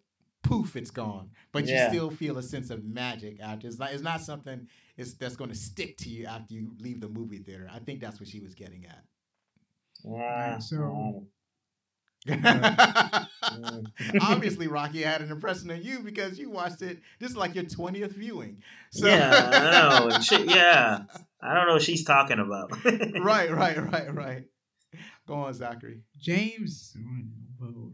poof, 0.43 0.77
it's 0.77 0.91
gone. 0.91 1.31
But 1.53 1.67
Yeah. 1.67 1.85
you 1.85 1.89
still 1.91 2.11
feel 2.11 2.39
a 2.39 2.43
sense 2.43 2.71
of 2.71 2.85
magic 2.85 3.41
after. 3.41 3.67
It's 3.69 3.79
not 3.79 3.93
it's 3.93 4.03
not 4.03 4.23
something 4.23 4.69
it's, 4.97 5.15
that's 5.15 5.37
going 5.37 5.51
to 5.51 5.57
stick 5.57 5.97
to 5.99 6.09
you 6.09 6.27
after 6.27 6.55
you 6.55 6.73
leave 6.79 7.01
the 7.01 7.09
movie 7.09 7.39
theater. 7.39 7.69
I 7.73 7.81
think 7.81 8.01
that's 8.01 8.21
what 8.21 8.29
she 8.29 8.41
was 8.41 8.55
getting 8.55 8.87
at. 8.87 9.03
Ah, 10.09 10.59
So- 10.59 11.27
Mm. 12.27 13.85
Obviously, 14.23 14.67
Rocky 14.69 15.03
had 15.03 15.21
an 15.21 15.31
impression 15.31 15.71
on 15.71 15.83
you 15.83 16.01
because 16.01 16.39
you 16.39 16.49
watched 16.51 16.81
it. 16.83 17.01
This 17.21 17.31
is 17.31 17.37
like 17.37 17.55
your 17.55 17.65
twentieth 17.65 18.13
viewing. 18.13 18.63
So, 18.91 19.07
yeah, 19.07 19.51
I 19.53 19.71
know. 20.01 20.09
and 20.15 20.25
Shit, 20.25 20.47
yeah, 20.49 21.01
I 21.43 21.55
don't 21.55 21.67
know 21.67 21.75
what 21.75 21.83
she's 21.83 22.05
talking 22.05 22.39
about. 22.39 22.71
right, 23.23 23.51
right, 23.53 23.77
right, 23.77 24.15
right. 24.15 24.45
Go 25.29 25.35
on, 25.35 25.53
Zachary. 25.55 26.01
James. 26.19 26.97
What 26.97 27.21
in 27.21 27.31
the 27.37 27.65
world? 27.67 27.93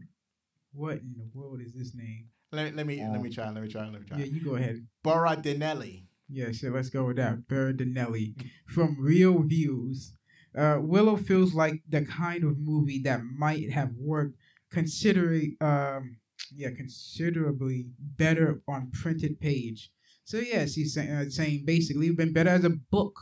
What 0.73 0.93
in 1.01 1.13
the 1.17 1.27
world 1.37 1.59
is 1.61 1.73
this 1.73 1.93
name? 1.93 2.29
Let, 2.53 2.73
let 2.75 2.85
me 2.87 3.01
let 3.11 3.21
me 3.21 3.29
try. 3.29 3.49
Let 3.49 3.61
me 3.63 3.69
try. 3.69 3.83
Let 3.89 3.99
me 4.01 4.07
try. 4.07 4.17
Yeah, 4.19 4.25
you 4.25 4.43
go 4.43 4.55
ahead. 4.55 4.85
Borodinelli. 5.05 6.05
Yeah, 6.29 6.53
so 6.53 6.69
let's 6.69 6.89
go 6.89 7.03
with 7.03 7.17
that. 7.17 7.45
Berardinelli 7.49 8.35
from 8.67 8.95
ReelViews. 8.95 10.11
Uh, 10.57 10.77
Willow 10.81 11.15
feels 11.15 11.53
like 11.53 11.81
the 11.87 12.05
kind 12.05 12.43
of 12.43 12.57
movie 12.59 12.99
that 13.03 13.21
might 13.23 13.71
have 13.71 13.91
worked 13.97 14.35
considering, 14.71 15.55
um, 15.61 16.17
yeah, 16.53 16.69
considerably 16.75 17.87
better 17.99 18.61
on 18.67 18.91
printed 18.91 19.39
page. 19.39 19.91
So 20.23 20.37
yes, 20.37 20.75
he's 20.75 20.93
say, 20.93 21.09
uh, 21.09 21.29
saying 21.29 21.63
basically 21.65 22.11
been 22.11 22.33
better 22.33 22.49
as 22.49 22.63
a 22.63 22.69
book. 22.69 23.19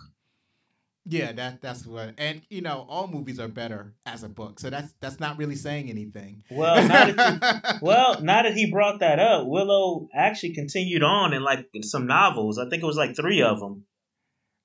Yeah, 1.05 1.31
that 1.31 1.61
that's 1.61 1.87
what, 1.87 2.13
and 2.19 2.41
you 2.49 2.61
know, 2.61 2.85
all 2.87 3.07
movies 3.07 3.39
are 3.39 3.47
better 3.47 3.95
as 4.05 4.21
a 4.21 4.29
book, 4.29 4.59
so 4.59 4.69
that's 4.69 4.93
that's 4.99 5.19
not 5.19 5.37
really 5.37 5.55
saying 5.55 5.89
anything. 5.89 6.43
Well, 6.51 6.87
now 6.87 7.11
that 7.11 7.63
you, 7.71 7.79
well, 7.81 8.21
now 8.21 8.43
that 8.43 8.53
he 8.53 8.69
brought 8.69 8.99
that 8.99 9.17
up, 9.17 9.47
Willow 9.47 10.07
actually 10.13 10.53
continued 10.53 11.01
on 11.01 11.33
in 11.33 11.41
like 11.41 11.67
some 11.81 12.05
novels. 12.05 12.59
I 12.59 12.69
think 12.69 12.83
it 12.83 12.85
was 12.85 12.97
like 12.97 13.15
three 13.15 13.41
of 13.41 13.59
them. 13.59 13.85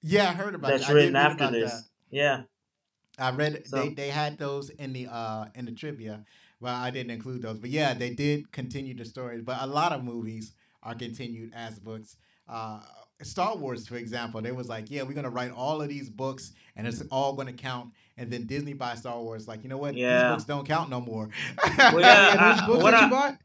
Yeah, 0.02 0.28
I 0.28 0.32
heard 0.32 0.54
about 0.54 0.70
that's 0.70 0.86
that. 0.86 0.94
written 0.94 1.16
I 1.16 1.22
after 1.22 1.44
about 1.44 1.52
this. 1.52 1.72
that. 1.72 1.82
Yeah, 2.10 2.42
I 3.18 3.30
read 3.30 3.66
So- 3.66 3.76
they 3.82 3.88
they 3.94 4.08
had 4.08 4.38
those 4.38 4.70
in 4.70 4.92
the 4.92 5.06
uh 5.10 5.46
in 5.54 5.64
the 5.66 5.72
trivia. 5.72 6.24
Well, 6.60 6.74
I 6.74 6.90
didn't 6.90 7.10
include 7.10 7.42
those, 7.42 7.58
but 7.58 7.70
yeah, 7.70 7.92
they 7.94 8.10
did 8.10 8.50
continue 8.52 8.94
the 8.94 9.04
stories. 9.04 9.42
But 9.42 9.58
a 9.60 9.66
lot 9.66 9.92
of 9.92 10.02
movies 10.02 10.52
are 10.82 10.94
continued 10.94 11.52
as 11.54 11.78
books. 11.78 12.16
Uh, 12.48 12.80
Star 13.22 13.56
Wars, 13.56 13.86
for 13.86 13.96
example, 13.96 14.40
they 14.42 14.52
was 14.52 14.68
like, 14.68 14.90
yeah, 14.90 15.02
we're 15.02 15.12
gonna 15.14 15.30
write 15.30 15.52
all 15.52 15.82
of 15.82 15.88
these 15.88 16.08
books, 16.10 16.52
and 16.76 16.86
it's 16.86 17.02
all 17.10 17.34
gonna 17.34 17.52
count. 17.52 17.90
And 18.16 18.30
then 18.30 18.46
Disney 18.46 18.72
buys 18.72 18.98
Star 19.00 19.20
Wars, 19.20 19.46
like, 19.48 19.62
you 19.62 19.68
know 19.68 19.76
what? 19.78 19.94
Yeah. 19.94 20.22
These 20.28 20.32
books 20.32 20.44
don't 20.44 20.66
count 20.66 20.88
no 20.90 21.00
more. 21.00 21.28
Well, 21.78 22.00
yeah, 22.00 22.64
I- 22.66 22.70
what 22.70 22.94
I- 22.94 23.04
you 23.04 23.10
bought? 23.10 23.38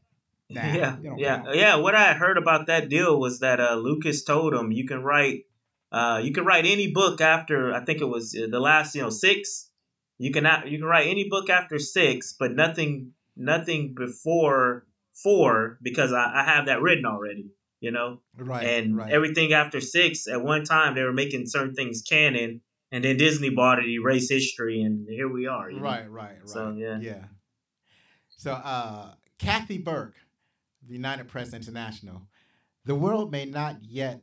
Nah, 0.52 0.62
yeah, 0.62 0.96
yeah, 1.00 1.36
count. 1.36 1.54
yeah. 1.54 1.76
What 1.76 1.94
I 1.94 2.12
heard 2.14 2.36
about 2.36 2.66
that 2.66 2.88
deal 2.88 3.20
was 3.20 3.38
that 3.40 3.60
uh, 3.60 3.74
Lucas 3.76 4.24
told 4.24 4.52
him 4.52 4.72
you 4.72 4.84
can 4.86 5.02
write, 5.02 5.44
uh, 5.92 6.20
you 6.22 6.32
can 6.32 6.44
write 6.44 6.66
any 6.66 6.92
book 6.92 7.20
after 7.20 7.74
I 7.74 7.84
think 7.84 8.00
it 8.00 8.06
was 8.06 8.36
uh, 8.36 8.46
the 8.50 8.60
last, 8.60 8.94
you 8.94 9.02
know, 9.02 9.10
six. 9.10 9.68
You 10.18 10.30
can 10.30 10.46
you 10.66 10.78
can 10.78 10.86
write 10.86 11.08
any 11.08 11.28
book 11.28 11.48
after 11.48 11.78
six, 11.78 12.34
but 12.38 12.52
nothing 12.52 13.12
nothing 13.36 13.94
before 13.94 14.86
four 15.14 15.78
because 15.82 16.12
I, 16.12 16.30
I 16.34 16.44
have 16.44 16.66
that 16.66 16.82
written 16.82 17.06
already. 17.06 17.50
You 17.80 17.92
know, 17.92 18.20
right. 18.36 18.66
and 18.66 18.94
right. 18.94 19.10
everything 19.10 19.54
after 19.54 19.80
six 19.80 20.28
at 20.28 20.42
one 20.42 20.64
time 20.64 20.94
they 20.94 21.02
were 21.02 21.14
making 21.14 21.46
certain 21.46 21.74
things 21.74 22.02
canon, 22.02 22.60
and 22.92 23.04
then 23.04 23.16
Disney 23.16 23.50
bought 23.50 23.78
it, 23.78 23.88
erased 23.88 24.30
history, 24.30 24.82
and 24.82 25.08
here 25.08 25.28
we 25.28 25.46
are. 25.46 25.70
you 25.70 25.78
know? 25.78 25.82
Right, 25.82 26.10
right, 26.10 26.36
right. 26.40 26.48
So, 26.48 26.74
yeah. 26.76 26.98
yeah. 27.00 27.24
So, 28.36 28.52
uh, 28.52 29.12
Kathy 29.38 29.78
Burke, 29.78 30.16
the 30.86 30.94
United 30.94 31.28
Press 31.28 31.52
International. 31.52 32.22
The 32.84 32.94
world 32.94 33.30
may 33.30 33.44
not 33.44 33.76
yet, 33.82 34.22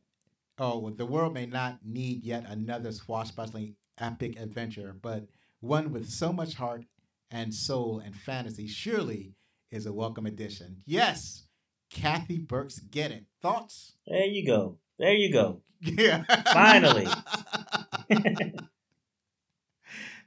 oh, 0.58 0.90
the 0.90 1.06
world 1.06 1.34
may 1.34 1.46
not 1.46 1.80
need 1.86 2.24
yet 2.24 2.46
another 2.48 2.92
swashbuckling 2.92 3.76
epic 4.00 4.40
adventure, 4.40 4.96
but 5.02 5.28
one 5.60 5.92
with 5.92 6.10
so 6.10 6.32
much 6.32 6.56
heart 6.56 6.86
and 7.32 7.54
soul 7.54 8.00
and 8.04 8.16
fantasy 8.16 8.68
surely 8.68 9.34
is 9.72 9.86
a 9.86 9.94
welcome 9.94 10.26
addition. 10.26 10.78
Yes, 10.86 11.46
Kathy 11.90 12.38
Burke's 12.38 12.80
Get 12.80 13.12
It. 13.12 13.26
Thoughts? 13.42 13.94
There 14.08 14.26
you 14.26 14.46
go. 14.46 14.78
There 15.00 15.14
you 15.14 15.32
go. 15.32 15.62
Yeah. 15.82 16.24
Finally. 16.54 17.08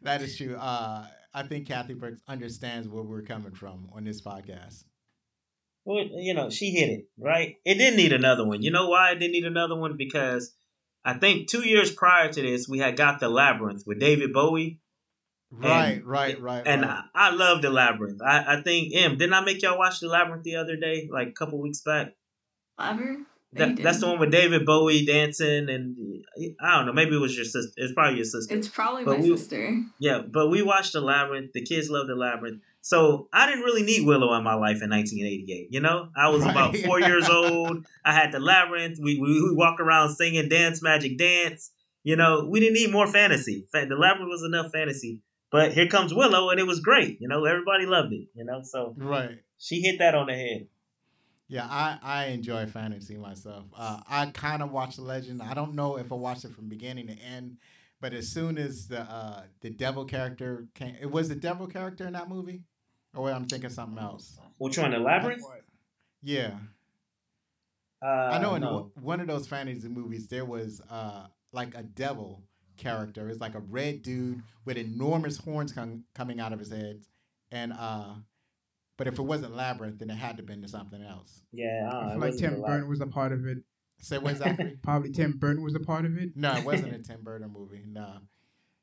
that 0.02 0.22
is 0.22 0.36
true. 0.36 0.56
Uh, 0.56 1.06
I 1.32 1.42
think 1.44 1.68
Kathy 1.68 1.94
Burke 1.94 2.18
understands 2.28 2.88
where 2.88 3.02
we're 3.02 3.22
coming 3.22 3.52
from 3.52 3.88
on 3.92 4.04
this 4.04 4.20
podcast. 4.20 4.84
Well, 5.84 6.04
you 6.12 6.34
know, 6.34 6.50
she 6.50 6.70
hit 6.70 6.90
it, 6.90 7.04
right? 7.18 7.56
It 7.64 7.74
didn't 7.74 7.96
need 7.96 8.12
another 8.12 8.44
one. 8.46 8.62
You 8.62 8.70
know 8.70 8.88
why 8.88 9.12
it 9.12 9.18
didn't 9.18 9.32
need 9.32 9.44
another 9.46 9.76
one? 9.76 9.96
Because 9.96 10.54
I 11.04 11.14
think 11.14 11.48
two 11.48 11.66
years 11.66 11.90
prior 11.90 12.30
to 12.32 12.42
this, 12.42 12.68
we 12.68 12.78
had 12.78 12.96
got 12.96 13.18
the 13.20 13.28
Labyrinth 13.28 13.84
with 13.86 13.98
David 13.98 14.32
Bowie. 14.32 14.78
Right, 15.50 15.94
And- 15.94 16.04
right, 16.06 16.40
right. 16.40 16.62
And 16.66 16.82
right. 16.82 17.02
I, 17.14 17.28
I 17.28 17.34
love 17.34 17.62
the 17.62 17.70
Labyrinth. 17.70 18.20
I, 18.22 18.58
I 18.58 18.62
think, 18.62 18.92
M, 18.94 19.16
didn't 19.18 19.32
I 19.34 19.40
make 19.44 19.62
y'all 19.62 19.78
watch 19.78 20.00
the 20.00 20.08
Labyrinth 20.08 20.44
the 20.44 20.56
other 20.56 20.76
day, 20.76 21.08
like 21.10 21.28
a 21.28 21.32
couple 21.32 21.60
weeks 21.60 21.80
back? 21.80 22.14
Clever. 22.78 23.16
That, 23.54 23.76
that's 23.82 23.98
the 23.98 24.06
one 24.06 24.20
with 24.20 24.30
David 24.30 24.64
Bowie 24.64 25.04
dancing, 25.04 25.68
and 25.68 25.96
I 26.62 26.76
don't 26.76 26.86
know, 26.86 26.92
maybe 26.92 27.16
it 27.16 27.20
was 27.20 27.34
your 27.34 27.44
sister. 27.44 27.72
It's 27.78 27.92
probably 27.92 28.14
your 28.18 28.24
sister. 28.24 28.54
It's 28.54 28.68
probably 28.68 29.04
But 29.04 29.18
my 29.18 29.24
we- 29.24 29.36
sister. 29.36 29.76
Yeah, 29.98 30.20
but 30.20 30.50
we 30.50 30.62
watched 30.62 30.92
the 30.92 31.00
Labyrinth. 31.00 31.50
The 31.52 31.62
kids 31.62 31.90
love 31.90 32.06
the 32.06 32.14
Labyrinth. 32.14 32.60
So 32.82 33.28
I 33.32 33.46
didn't 33.46 33.64
really 33.64 33.82
need 33.82 34.06
Willow 34.06 34.34
in 34.34 34.42
my 34.42 34.54
life 34.54 34.82
in 34.82 34.90
1988. 34.90 35.68
You 35.70 35.80
know, 35.80 36.08
I 36.16 36.30
was 36.30 36.44
about 36.44 36.76
four 36.76 37.00
years 37.00 37.28
old. 37.30 37.84
I 38.04 38.12
had 38.14 38.32
the 38.32 38.40
Labyrinth. 38.40 38.98
We, 39.00 39.18
we 39.18 39.42
we 39.42 39.54
walk 39.54 39.80
around 39.80 40.14
singing 40.14 40.48
"Dance 40.48 40.82
Magic 40.82 41.18
Dance." 41.18 41.72
You 42.02 42.16
know, 42.16 42.46
we 42.50 42.60
didn't 42.60 42.74
need 42.74 42.90
more 42.92 43.06
fantasy. 43.06 43.66
Fa- 43.70 43.86
The 43.88 43.96
Labyrinth 43.96 44.30
was 44.30 44.42
enough 44.42 44.72
fantasy. 44.72 45.20
But 45.52 45.72
here 45.72 45.88
comes 45.88 46.14
Willow, 46.14 46.50
and 46.50 46.60
it 46.60 46.66
was 46.66 46.80
great. 46.80 47.20
You 47.20 47.28
know, 47.28 47.44
everybody 47.44 47.84
loved 47.84 48.12
it. 48.12 48.28
You 48.34 48.44
know, 48.44 48.62
so 48.62 48.94
right. 48.96 49.38
she 49.58 49.80
hit 49.80 49.98
that 49.98 50.14
on 50.14 50.26
the 50.28 50.34
head. 50.34 50.68
Yeah, 51.48 51.66
I, 51.68 51.98
I 52.00 52.24
enjoy 52.26 52.66
fantasy 52.66 53.16
myself. 53.16 53.64
Uh, 53.76 54.00
I 54.08 54.26
kind 54.26 54.62
of 54.62 54.70
watched 54.70 54.96
the 54.96 55.02
Legend. 55.02 55.42
I 55.42 55.52
don't 55.52 55.74
know 55.74 55.96
if 55.96 56.12
I 56.12 56.14
watched 56.14 56.44
it 56.44 56.54
from 56.54 56.68
beginning 56.68 57.08
to 57.08 57.14
end, 57.14 57.56
but 58.00 58.12
as 58.14 58.28
soon 58.28 58.56
as 58.56 58.86
the 58.86 59.00
uh, 59.00 59.42
the 59.60 59.70
devil 59.70 60.04
character 60.04 60.68
came, 60.74 60.94
it 61.00 61.10
was 61.10 61.28
the 61.28 61.34
devil 61.34 61.66
character 61.66 62.06
in 62.06 62.12
that 62.12 62.28
movie, 62.28 62.62
or 63.14 63.24
wait, 63.24 63.32
I'm 63.32 63.46
thinking 63.46 63.70
something 63.70 63.98
else. 63.98 64.38
Which 64.58 64.78
one? 64.78 64.90
The 64.92 64.98
Labyrinth? 64.98 65.42
Yeah, 66.22 66.52
Uh, 68.02 68.06
I 68.32 68.38
know 68.38 68.54
in 68.54 68.62
no. 68.62 68.92
one 69.00 69.20
of 69.20 69.26
those 69.26 69.46
fantasy 69.46 69.88
movies 69.88 70.26
there 70.28 70.44
was 70.44 70.80
uh, 70.90 71.26
like 71.52 71.74
a 71.74 71.82
devil 71.82 72.42
character. 72.76 73.28
It's 73.28 73.40
like 73.40 73.54
a 73.54 73.60
red 73.60 74.02
dude 74.02 74.42
with 74.64 74.76
enormous 74.76 75.38
horns 75.38 75.72
com- 75.72 76.04
coming 76.14 76.40
out 76.40 76.52
of 76.52 76.58
his 76.58 76.70
head, 76.70 77.00
and 77.50 77.72
uh, 77.72 78.14
but 78.96 79.06
if 79.06 79.18
it 79.18 79.22
wasn't 79.22 79.56
Labyrinth, 79.56 79.98
then 79.98 80.10
it 80.10 80.14
had 80.16 80.36
to 80.36 80.42
have 80.42 80.46
been 80.46 80.66
something 80.68 81.02
else. 81.02 81.42
Yeah, 81.52 81.88
uh, 81.92 81.96
I 81.96 82.06
it 82.06 82.10
feel 82.12 82.20
like 82.20 82.36
Tim 82.36 82.60
Burton 82.62 82.88
was 82.88 83.00
a 83.00 83.06
part 83.06 83.32
of 83.32 83.46
it. 83.46 83.58
Say 84.00 84.18
what 84.18 84.32
exactly? 84.32 84.78
Probably 84.82 85.10
Tim 85.10 85.32
Burton 85.38 85.62
was 85.62 85.74
a 85.74 85.80
part 85.80 86.04
of 86.06 86.16
it. 86.18 86.36
no, 86.36 86.54
it 86.54 86.64
wasn't 86.64 86.94
a 86.94 86.98
Tim 86.98 87.22
Burton 87.22 87.50
movie. 87.52 87.82
No. 87.86 88.18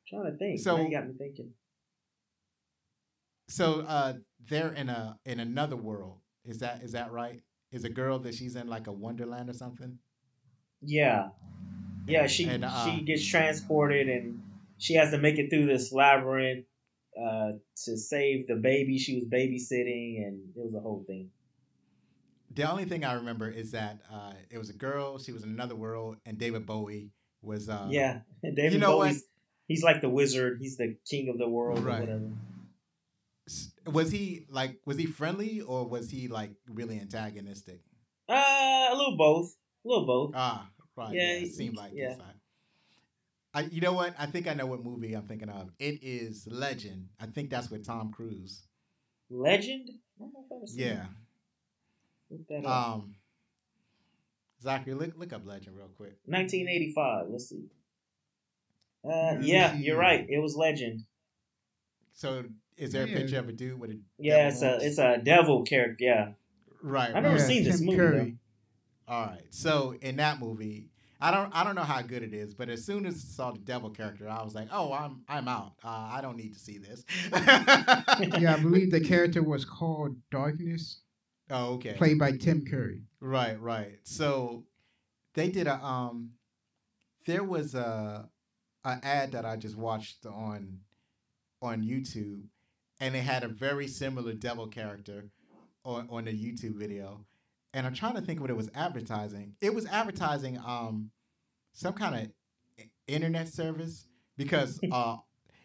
trying 0.08 0.32
to 0.32 0.38
think. 0.38 0.60
So- 0.60 0.78
now 0.78 0.84
you 0.84 0.92
got 0.92 1.08
me 1.08 1.14
thinking. 1.18 1.52
So 3.48 3.82
uh, 3.82 4.14
they're 4.50 4.74
in 4.74 4.90
a 4.90 5.18
in 5.26 5.40
another 5.40 5.76
world. 5.76 6.20
Is 6.46 6.60
that 6.60 6.82
is 6.84 6.92
that 6.94 7.12
right? 7.12 7.42
Is 7.72 7.84
a 7.84 7.90
girl 7.90 8.20
that 8.20 8.34
she's 8.34 8.56
in 8.56 8.68
like 8.68 8.88
a 8.88 8.92
Wonderland 8.92 9.50
or 9.50 9.54
something? 9.54 9.98
Yeah, 10.82 11.30
yeah. 12.08 12.28
She 12.28 12.46
And, 12.46 12.64
uh, 12.64 12.86
she 12.86 13.02
gets 13.02 13.26
transported 13.26 14.08
and 14.08 14.42
she 14.78 14.94
has 14.94 15.12
to 15.12 15.18
make 15.18 15.38
it 15.38 15.50
through 15.50 15.66
this 15.66 15.92
labyrinth 15.92 16.66
uh, 17.20 17.54
to 17.86 17.98
save 17.98 18.48
the 18.48 18.56
baby 18.56 18.98
she 18.98 19.16
was 19.16 19.26
babysitting, 19.26 20.26
and 20.26 20.40
it 20.56 20.64
was 20.64 20.76
a 20.76 20.80
whole 20.80 21.04
thing. 21.08 21.30
The 22.54 22.70
only 22.70 22.86
thing 22.86 23.04
I 23.04 23.14
remember 23.14 23.50
is 23.50 23.72
that 23.72 24.00
uh, 24.12 24.34
it 24.50 24.58
was 24.58 24.70
a 24.70 24.74
girl. 24.74 25.20
She 25.20 25.32
was 25.32 25.44
in 25.44 25.50
another 25.50 25.76
world, 25.76 26.18
and 26.26 26.38
David 26.38 26.66
Bowie 26.66 27.12
was. 27.42 27.70
Uh, 27.70 27.88
yeah, 27.90 28.20
David 28.44 28.74
you 28.74 28.80
know? 28.80 29.00
Bowie's 29.00 29.24
he's 29.68 29.84
like 29.84 30.02
the 30.02 30.10
wizard. 30.10 30.60
He's 30.62 30.78
the 30.78 30.96
king 31.10 31.30
of 31.30 31.38
the 31.38 31.50
world 31.50 31.80
Right. 31.80 31.98
or 31.98 32.02
whatever. 32.02 32.30
Was 33.92 34.12
he 34.12 34.46
like? 34.50 34.80
Was 34.86 34.98
he 34.98 35.06
friendly 35.06 35.62
or 35.62 35.88
was 35.88 36.10
he 36.10 36.28
like 36.28 36.52
really 36.70 37.00
antagonistic? 37.00 37.82
Uh, 38.30 38.34
a 38.92 38.96
little 38.96 39.16
both, 39.18 39.56
a 39.86 39.88
little 39.88 40.06
both. 40.06 40.32
Ah, 40.36 40.68
right. 40.96 41.14
Yeah, 41.14 41.22
Yeah, 41.38 41.46
it 41.46 41.54
seemed 41.54 41.76
like 41.78 41.92
yeah. 41.94 42.16
I, 43.54 43.62
you 43.62 43.82
know 43.82 43.94
what? 43.94 44.14
I 44.20 44.26
think 44.28 44.48
I 44.48 44.54
know 44.54 44.66
what 44.68 44.84
movie 44.84 45.14
I'm 45.14 45.26
thinking 45.26 45.50
of. 45.50 45.72
It 45.80 46.00
is 46.04 46.48
Legend. 46.52 47.08
I 47.20 47.26
think 47.26 47.50
that's 47.50 47.72
with 47.72 47.86
Tom 47.86 48.12
Cruise. 48.12 48.64
Legend. 49.30 49.90
I 49.90 50.20
don't 50.24 50.34
know 50.34 50.40
if 50.46 50.52
I've 50.52 50.58
ever 50.58 50.68
seen 50.68 50.80
Yeah. 50.80 51.06
it. 52.30 52.40
Look 52.50 52.66
up. 52.66 52.94
Um. 52.96 53.16
Zachary, 54.62 54.94
look 54.96 55.14
look 55.18 55.34
up 55.34 55.46
Legend 55.46 55.78
real 55.78 55.88
quick. 55.96 56.18
1985. 56.26 57.28
Let's 57.30 57.50
see. 57.50 57.64
Uh, 59.10 59.38
yeah, 59.42 59.74
you're 59.76 59.98
right. 59.98 60.26
It 60.30 60.40
was 60.40 60.56
Legend. 60.56 61.02
So, 62.14 62.44
is 62.78 62.92
there 62.92 63.04
a 63.04 63.08
picture 63.08 63.40
of 63.40 63.50
a 63.50 63.52
dude 63.52 63.80
with 63.80 63.92
a 63.92 64.00
Yeah, 64.20 64.48
it's 64.50 64.62
a 64.62 64.78
it's 64.82 64.98
a 65.00 65.18
devil 65.18 65.64
character. 65.64 66.04
Yeah, 66.04 66.30
right? 66.82 67.10
I've 67.14 67.24
never 67.24 67.36
right. 67.36 67.42
seen 67.42 67.64
this 67.64 67.78
Tim 67.78 67.86
movie, 67.88 67.98
Curry. 67.98 68.38
All 69.08 69.26
right. 69.28 69.42
So 69.50 69.96
in 70.02 70.18
that 70.18 70.40
movie, 70.40 70.90
I 71.20 71.32
don't 71.32 71.50
I 71.56 71.64
don't 71.64 71.76
know 71.76 71.84
how 71.84 72.02
good 72.02 72.24
it 72.24 72.34
is, 72.34 72.54
but 72.54 72.70
as 72.70 72.86
soon 72.86 73.06
as 73.06 73.16
I 73.16 73.18
saw 73.36 73.52
the 73.52 73.60
devil 73.60 73.90
character, 73.90 74.30
I 74.30 74.44
was 74.44 74.54
like, 74.54 74.68
oh, 74.72 74.94
I'm 74.94 75.22
I'm 75.28 75.48
out. 75.48 75.74
Uh, 75.84 76.10
I 76.12 76.20
don't 76.22 76.38
need 76.38 76.54
to 76.54 76.60
see 76.60 76.78
this. 76.78 77.04
Yeah, 78.40 78.56
I 78.56 78.60
believe 78.60 78.92
the 78.92 79.02
character 79.04 79.42
was 79.44 79.66
called 79.66 80.16
Darkness, 80.32 81.02
Oh, 81.50 81.74
okay. 81.76 81.94
played 81.94 82.20
by 82.20 82.32
Tim 82.34 82.66
Curry. 82.66 83.02
Right, 83.20 83.60
right. 83.60 84.00
So 84.04 84.66
they 85.34 85.50
did 85.50 85.68
a 85.68 85.84
um 85.84 86.32
there 87.26 87.44
was 87.44 87.74
a 87.76 88.30
a 88.84 89.00
ad 89.04 89.32
that 89.32 89.46
I 89.46 89.56
just 89.56 89.76
watched 89.78 90.26
on 90.26 90.80
on 91.62 91.82
YouTube 91.84 92.44
and 93.00 93.16
it 93.16 93.22
had 93.22 93.44
a 93.44 93.48
very 93.48 93.88
similar 93.88 94.34
devil 94.34 94.68
character 94.68 95.26
on 95.84 96.08
on 96.10 96.26
the 96.26 96.32
YouTube 96.32 96.76
video 96.78 97.26
and 97.74 97.86
I'm 97.86 97.94
trying 97.94 98.16
to 98.16 98.22
think 98.22 98.42
what 98.42 98.50
it 98.50 98.58
was 98.58 98.70
advertising. 98.74 99.54
It 99.62 99.74
was 99.74 99.86
advertising 99.86 100.58
um 100.66 101.12
some 101.74 101.94
kind 101.94 102.16
of 102.16 102.86
internet 103.08 103.48
service 103.48 104.08
because 104.38 104.80
uh 104.92 105.18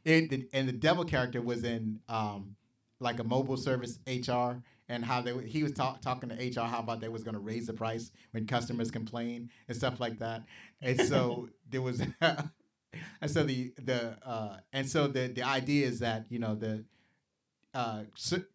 it 0.04 0.48
and 0.52 0.68
the 0.68 0.72
devil 0.72 1.04
character 1.04 1.40
was 1.40 1.64
in 1.64 2.00
um 2.09 2.56
like 3.00 3.18
a 3.18 3.24
mobile 3.24 3.56
service 3.56 3.98
HR 4.06 4.62
and 4.88 5.04
how 5.04 5.22
they 5.22 5.32
he 5.46 5.62
was 5.62 5.72
talk, 5.72 6.02
talking 6.02 6.28
to 6.28 6.34
HR 6.36 6.66
how 6.66 6.80
about 6.80 7.00
they 7.00 7.09
was 7.09 7.22
going 7.22 7.34
to 7.34 7.40
raise 7.40 7.66
the 7.66 7.72
price 7.72 8.10
when 8.32 8.46
customers 8.46 8.90
complain 8.90 9.50
and 9.68 9.76
stuff 9.76 9.98
like 9.98 10.18
that. 10.18 10.42
And 10.82 11.00
so 11.00 11.48
there 11.70 11.82
was 11.82 12.00
and 12.20 13.30
so 13.30 13.42
the 13.42 13.72
the 13.82 14.16
uh 14.24 14.59
and 14.72 14.88
so 14.88 15.06
the 15.09 15.28
the 15.28 15.42
idea 15.42 15.86
is 15.86 16.00
that 16.00 16.26
you 16.28 16.38
know 16.38 16.54
the 16.54 16.84
uh, 17.74 18.03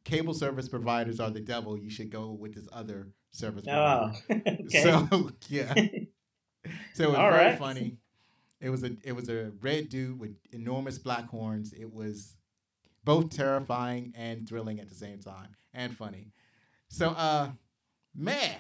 cable 0.04 0.34
service 0.34 0.70
providers 0.70 1.20
are 1.20 1.30
the 1.32 1.40
devil. 1.40 1.78
You 1.78 1.90
should 1.90 2.10
go 2.12 2.32
with 2.32 2.56
this 2.56 2.68
other 2.72 3.08
service 3.32 3.66
Oh, 3.70 4.12
provider. 4.28 4.58
okay. 4.66 4.82
So 4.82 5.32
yeah, 5.50 5.74
so 6.94 7.04
it 7.04 7.10
was 7.10 7.16
All 7.18 7.32
very 7.32 7.46
right. 7.46 7.60
funny. 7.60 7.98
It 8.60 8.70
was 8.70 8.84
a 8.84 8.92
it 9.04 9.14
was 9.14 9.30
a 9.30 9.52
red 9.62 9.90
dude 9.90 10.20
with 10.20 10.36
enormous 10.52 10.98
black 10.98 11.30
horns. 11.30 11.74
It 11.74 11.92
was 11.94 12.36
both 13.04 13.30
terrifying 13.30 14.14
and 14.18 14.48
thrilling 14.48 14.80
at 14.80 14.90
the 14.90 14.96
same 14.96 15.20
time, 15.20 15.56
and 15.74 15.96
funny. 15.96 16.32
So, 16.90 17.10
uh, 17.10 17.50
man, 18.16 18.56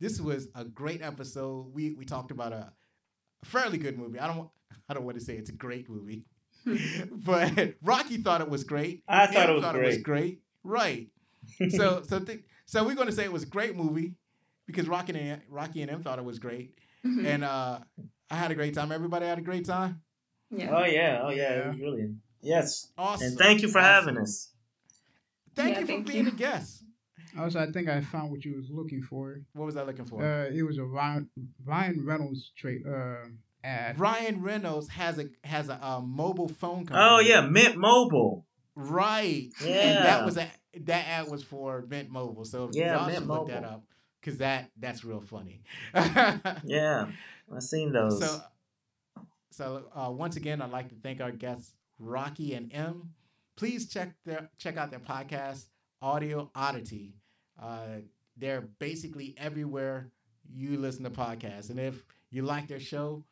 this 0.00 0.20
was 0.20 0.48
a 0.54 0.64
great 0.64 1.02
episode. 1.02 1.74
We 1.74 1.92
we 1.92 2.04
talked 2.04 2.30
about 2.30 2.52
a, 2.52 2.72
a 3.42 3.46
fairly 3.46 3.78
good 3.78 3.98
movie. 3.98 4.18
I 4.18 4.26
don't 4.26 4.48
I 4.88 4.94
don't 4.94 5.04
want 5.04 5.18
to 5.18 5.24
say 5.24 5.34
it's 5.36 5.50
a 5.50 5.54
great 5.54 5.88
movie, 5.90 6.24
but 7.10 7.74
Rocky 7.82 8.16
thought 8.18 8.40
it 8.40 8.48
was 8.48 8.64
great. 8.64 9.02
I 9.08 9.26
thought 9.26 9.50
it 9.50 9.82
was 9.82 9.98
great. 9.98 10.02
great. 10.02 10.40
Right. 10.62 11.08
So 11.70 12.02
so 12.02 12.20
th- 12.20 12.42
so 12.64 12.84
we're 12.84 12.94
going 12.94 13.06
to 13.08 13.12
say 13.12 13.24
it 13.24 13.32
was 13.32 13.42
a 13.42 13.46
great 13.46 13.76
movie 13.76 14.14
because 14.66 14.88
Rocky 14.88 15.12
and 15.18 15.42
Rocky 15.50 15.82
and 15.82 15.90
M 15.90 16.02
thought 16.02 16.18
it 16.18 16.24
was 16.24 16.38
great, 16.38 16.74
Mhm. 17.04 17.26
and 17.26 17.44
uh, 17.44 17.80
I 18.30 18.34
had 18.34 18.50
a 18.50 18.54
great 18.54 18.72
time. 18.72 18.90
Everybody 18.92 19.26
had 19.26 19.38
a 19.38 19.42
great 19.42 19.66
time. 19.66 20.00
yeah. 20.50 20.70
Oh 20.74 20.84
yeah, 20.86 21.20
oh 21.22 21.28
yeah, 21.30 21.52
it 21.52 21.66
was 21.68 21.76
brilliant. 21.76 22.16
Yes, 22.40 22.90
Awesome. 22.96 23.26
and 23.28 23.38
thank 23.38 23.60
you 23.60 23.68
for 23.68 23.78
Awesome. 23.78 24.06
having 24.06 24.22
us. 24.22 24.52
Thank 25.54 25.74
Yeah, 25.74 25.80
you 25.80 25.86
for 25.86 25.92
thank 25.92 26.06
being 26.06 26.24
you. 26.24 26.32
a 26.32 26.34
guest. 26.34 26.82
Also, 27.38 27.60
I 27.60 27.70
think 27.70 27.88
I 27.88 28.00
found 28.00 28.30
what 28.30 28.42
you 28.44 28.56
was 28.56 28.70
looking 28.70 29.02
for. 29.02 29.40
What 29.52 29.66
was 29.66 29.76
I 29.76 29.82
looking 29.82 30.06
for? 30.06 30.24
Uh, 30.24 30.46
it 30.50 30.62
was 30.62 30.78
a 30.78 30.84
Ryan, 30.84 31.28
Ryan 31.64 32.04
Reynolds 32.06 32.52
tra- 32.56 32.84
uh, 32.88 33.28
ad. 33.64 33.98
Ryan 33.98 34.42
Reynolds 34.42 34.88
has 34.90 35.18
a 35.18 35.26
has 35.44 35.68
a, 35.68 35.78
uh 35.84 36.00
mobile 36.00 36.48
phone 36.48 36.86
company. 36.86 36.98
Oh 37.00 37.18
yeah, 37.20 37.40
Mint 37.40 37.76
Mobile. 37.76 38.46
right. 38.76 39.50
And 39.60 39.68
Yeah. 39.70 40.02
that 40.04 40.24
was 40.24 40.36
a, 40.36 40.48
that 40.82 41.06
ad 41.08 41.30
was 41.30 41.42
for 41.42 41.84
Mint 41.88 42.10
Mobile. 42.10 42.44
So 42.44 42.68
Yeah, 42.72 42.96
y'all 42.96 43.06
Mint 43.06 43.18
should 43.20 43.28
look 43.28 43.48
that 43.48 43.62
Mobile. 43.62 43.74
up 43.76 43.84
because 44.20 44.38
that 44.38 44.70
that's 44.78 45.04
real 45.04 45.20
funny. 45.20 45.62
Yeah, 46.64 47.06
I've 47.54 47.62
seen 47.62 47.92
those. 47.92 48.20
So, 48.20 48.40
so 49.50 49.84
uh, 49.94 50.10
once 50.10 50.36
again, 50.36 50.60
I'd 50.62 50.70
like 50.70 50.88
to 50.88 50.94
thank 51.02 51.20
our 51.20 51.30
guests, 51.30 51.74
Rocky 51.98 52.54
and 52.54 52.72
M. 52.74 53.10
Please 53.56 53.88
check 53.88 54.14
their 54.24 54.50
check 54.58 54.76
out 54.76 54.90
their 54.90 55.00
podcast, 55.00 55.66
Audio 56.02 56.50
Oddity. 56.54 57.14
Uh, 57.60 58.00
they're 58.36 58.62
basically 58.80 59.34
everywhere 59.38 60.10
you 60.52 60.76
listen 60.78 61.04
to 61.04 61.10
podcasts, 61.10 61.70
and 61.70 61.78
if 61.78 62.02
you 62.30 62.42
like 62.42 62.66
their 62.66 62.80
show 62.80 63.24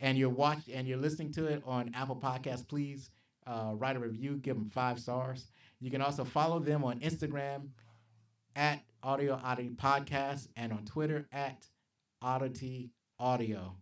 and 0.00 0.18
you're 0.18 0.28
watching 0.28 0.74
and 0.74 0.86
you're 0.86 0.98
listening 0.98 1.32
to 1.32 1.46
it 1.46 1.62
on 1.64 1.92
Apple 1.94 2.16
Podcasts, 2.16 2.66
please 2.66 3.10
uh, 3.46 3.72
write 3.74 3.96
a 3.96 4.00
review, 4.00 4.36
give 4.36 4.56
them 4.56 4.70
five 4.70 4.98
stars. 4.98 5.50
You 5.80 5.90
can 5.90 6.00
also 6.00 6.24
follow 6.24 6.58
them 6.58 6.84
on 6.84 7.00
Instagram 7.00 7.68
at 8.54 8.80
Audio 9.02 9.38
Oddity 9.42 9.70
Podcast 9.70 10.48
and 10.56 10.72
on 10.72 10.84
Twitter 10.84 11.26
at 11.32 11.66
Oddity 12.22 12.90
Audio. 13.18 13.76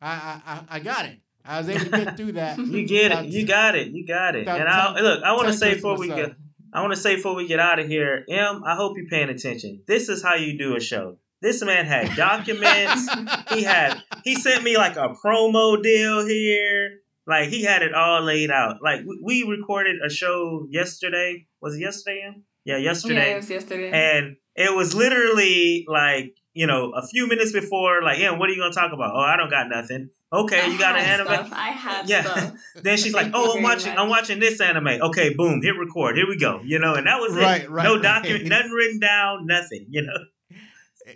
I 0.00 0.08
I 0.08 0.52
I, 0.52 0.76
I 0.76 0.80
got 0.80 1.06
it. 1.06 1.18
I 1.44 1.58
was 1.58 1.68
able 1.68 1.84
to 1.84 1.90
get 1.90 2.16
through 2.16 2.32
that. 2.32 2.58
you 2.66 2.86
get 2.86 3.12
it. 3.12 3.26
You 3.26 3.46
got 3.46 3.76
it. 3.76 3.88
You 3.88 4.06
got 4.06 4.34
it. 4.34 4.48
And 4.48 4.68
I 4.68 5.00
look. 5.00 5.22
I 5.22 5.32
want 5.32 5.48
to 5.48 5.54
say 5.54 5.74
before 5.74 5.98
we 5.98 6.08
get. 6.08 6.34
I 6.72 6.82
want 6.82 6.94
to 6.94 7.00
say 7.00 7.16
before 7.16 7.34
we 7.34 7.46
get 7.46 7.60
out 7.60 7.78
of 7.78 7.86
here, 7.86 8.24
M. 8.28 8.62
I 8.64 8.74
hope 8.74 8.96
you're 8.96 9.06
paying 9.06 9.30
attention. 9.30 9.82
This 9.86 10.08
is 10.08 10.22
how 10.22 10.34
you 10.34 10.58
do 10.58 10.76
a 10.76 10.80
show. 10.80 11.18
This 11.40 11.62
man 11.62 11.86
had 11.86 12.14
documents. 12.16 13.08
he 13.52 13.62
had. 13.62 14.02
He 14.26 14.34
sent 14.34 14.62
me 14.64 14.76
like 14.76 14.96
a 14.96 15.14
promo 15.24 15.82
deal 15.82 16.26
here. 16.26 16.98
Like 17.26 17.48
he 17.48 17.62
had 17.62 17.82
it 17.82 17.94
all 17.94 18.22
laid 18.22 18.50
out. 18.50 18.82
Like 18.82 19.00
we, 19.06 19.42
we 19.44 19.56
recorded 19.56 19.96
a 20.04 20.10
show 20.10 20.66
yesterday. 20.70 21.46
Was 21.60 21.76
it 21.76 21.80
yesterday? 21.80 22.22
Em? 22.26 22.42
Yeah, 22.64 22.76
Yeah, 22.76 22.82
yesterday. 22.90 23.32
it 23.32 23.36
was 23.36 23.48
yesterday. 23.50 23.90
and 23.92 24.36
it 24.56 24.74
was 24.74 24.94
literally 24.94 25.84
like 25.88 26.34
you 26.54 26.66
know 26.66 26.92
a 26.92 27.06
few 27.06 27.28
minutes 27.28 27.52
before 27.52 28.02
like 28.02 28.18
yeah 28.18 28.30
what 28.36 28.48
are 28.48 28.52
you 28.52 28.58
gonna 28.62 28.72
talk 28.72 28.92
about 28.92 29.12
oh 29.14 29.20
i 29.20 29.36
don't 29.36 29.50
got 29.50 29.68
nothing 29.68 30.08
okay 30.32 30.62
I 30.62 30.66
you 30.68 30.78
got 30.78 30.96
an 30.98 31.04
anime 31.04 31.26
Stuff. 31.26 31.50
I 31.52 31.68
had 31.68 32.08
Yeah. 32.08 32.22
stuff. 32.22 32.52
then 32.82 32.96
she's 32.96 33.12
like 33.12 33.30
oh 33.34 33.48
i'm 33.48 33.52
very 33.52 33.64
watching 33.64 33.98
i'm 33.98 34.08
watching 34.08 34.40
this 34.40 34.58
anime 34.62 34.88
okay 35.08 35.34
boom 35.34 35.60
hit 35.62 35.76
record 35.78 36.16
here 36.16 36.26
we 36.26 36.38
go 36.38 36.62
you 36.64 36.78
know 36.78 36.94
and 36.94 37.06
that 37.06 37.20
was 37.20 37.34
Right, 37.36 37.64
it 37.64 37.70
right, 37.70 37.84
no 37.84 37.94
right. 37.96 38.02
document 38.02 38.46
nothing 38.46 38.70
written 38.72 38.98
down 39.00 39.46
nothing 39.46 39.86
you 39.90 40.00
know 40.02 40.18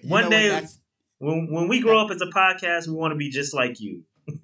You 0.03 0.09
One 0.11 0.24
know 0.24 0.31
day- 0.31 0.49
that's- 0.51 0.78
when 1.20 1.47
when 1.52 1.68
we 1.68 1.80
grow 1.80 2.01
up 2.01 2.10
as 2.10 2.20
a 2.20 2.26
podcast 2.26 2.88
we 2.88 2.94
want 2.94 3.12
to 3.12 3.16
be 3.16 3.30
just 3.30 3.55
like 3.55 3.80
you 3.80 4.02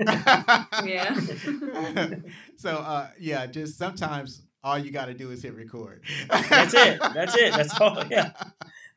Yeah. 0.85 1.15
so 2.57 2.71
uh, 2.77 3.09
yeah, 3.19 3.47
just 3.47 3.79
sometimes 3.79 4.43
all 4.65 4.79
you 4.79 4.91
got 4.91 5.07
to 5.07 5.15
do 5.15 5.31
is 5.31 5.43
hit 5.43 5.55
record. 5.55 6.03
that's 6.29 6.75
it 6.75 7.01
that's 7.01 7.37
it 7.37 7.53
that's 7.55 7.81
all 7.81 8.05
yeah 8.11 8.33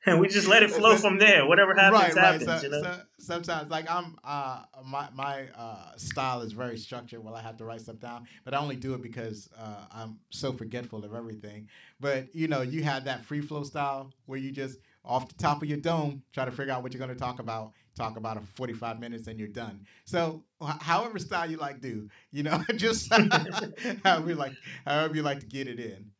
and 0.05 0.19
we 0.19 0.27
just 0.27 0.47
let 0.47 0.63
it 0.63 0.71
flow 0.71 0.95
from 0.95 1.19
there 1.19 1.45
whatever 1.45 1.75
happens 1.75 2.01
right, 2.01 2.15
right. 2.15 2.41
happens 2.41 2.45
So, 2.45 2.61
you 2.61 2.69
know 2.69 2.81
so, 2.81 3.01
sometimes, 3.19 3.69
like 3.69 3.89
I'm, 3.89 4.17
uh, 4.23 4.63
my 4.83 5.07
my 5.13 5.47
uh, 5.55 5.95
style 5.97 6.41
is 6.41 6.53
very 6.53 6.77
structured. 6.77 7.23
Well, 7.23 7.35
I 7.35 7.41
have 7.41 7.57
to 7.57 7.65
write 7.65 7.81
stuff 7.81 7.99
down, 7.99 8.25
but 8.43 8.53
I 8.53 8.57
only 8.57 8.75
do 8.75 8.93
it 8.95 9.01
because 9.03 9.49
uh, 9.57 9.85
I'm 9.91 10.17
so 10.31 10.51
forgetful 10.51 11.05
of 11.05 11.13
everything. 11.13 11.67
But 11.99 12.33
you 12.33 12.47
know, 12.47 12.61
you 12.61 12.83
have 12.83 13.05
that 13.05 13.25
free 13.25 13.41
flow 13.41 13.63
style 13.63 14.11
where 14.25 14.39
you 14.39 14.51
just 14.51 14.79
off 15.09 15.27
the 15.27 15.33
top 15.33 15.63
of 15.63 15.67
your 15.67 15.79
dome 15.79 16.21
try 16.31 16.45
to 16.45 16.51
figure 16.51 16.71
out 16.71 16.83
what 16.83 16.93
you're 16.93 16.99
going 16.99 17.09
to 17.09 17.19
talk 17.19 17.39
about. 17.39 17.73
Talk 17.95 18.15
about 18.15 18.37
it 18.37 18.41
for 18.41 18.55
45 18.55 18.99
minutes 18.99 19.27
and 19.27 19.37
you're 19.37 19.49
done. 19.49 19.85
So, 20.05 20.43
however 20.61 21.19
style 21.19 21.49
you 21.49 21.57
like, 21.57 21.81
do 21.81 22.07
you 22.31 22.43
know, 22.43 22.61
just 22.75 23.11
however 24.03 24.29
you 24.29 24.35
like, 24.35 24.53
however 24.85 25.15
you 25.15 25.23
like 25.23 25.39
to 25.39 25.47
get 25.47 25.67
it 25.67 25.79
in. 25.79 26.11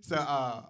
So, 0.00 0.16
uh, 0.16 0.62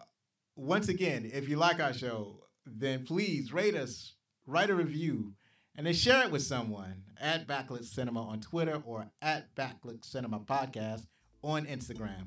once 0.55 0.89
again, 0.89 1.29
if 1.33 1.49
you 1.49 1.57
like 1.57 1.81
our 1.81 1.93
show, 1.93 2.45
then 2.67 3.05
please 3.05 3.53
rate 3.53 3.75
us, 3.75 4.13
write 4.47 4.71
a 4.71 4.75
review, 4.75 5.33
and 5.77 5.87
then 5.87 5.95
share 5.95 6.23
it 6.25 6.31
with 6.31 6.43
someone 6.43 7.03
at 7.21 7.49
Back 7.49 7.71
Look 7.71 7.83
Cinema 7.83 8.23
on 8.23 8.41
Twitter 8.41 8.81
or 8.85 9.07
at 9.23 9.53
Back 9.57 9.79
Look 9.85 10.05
Cinema 10.05 10.39
Podcast 10.39 11.07
on 11.43 11.67
Instagram. 11.67 12.27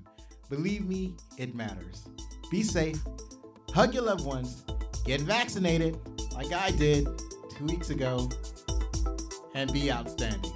Believe 0.49 0.85
me, 0.85 1.15
it 1.37 1.55
matters. 1.55 2.07
Be 2.51 2.63
safe, 2.63 2.97
hug 3.73 3.93
your 3.93 4.03
loved 4.03 4.25
ones, 4.25 4.65
get 5.07 5.21
vaccinated 5.21 5.97
like 6.35 6.51
I 6.51 6.69
did 6.71 7.07
two 7.57 7.65
weeks 7.65 7.89
ago, 7.89 8.29
and 9.55 9.71
be 9.71 9.89
outstanding. 9.89 10.51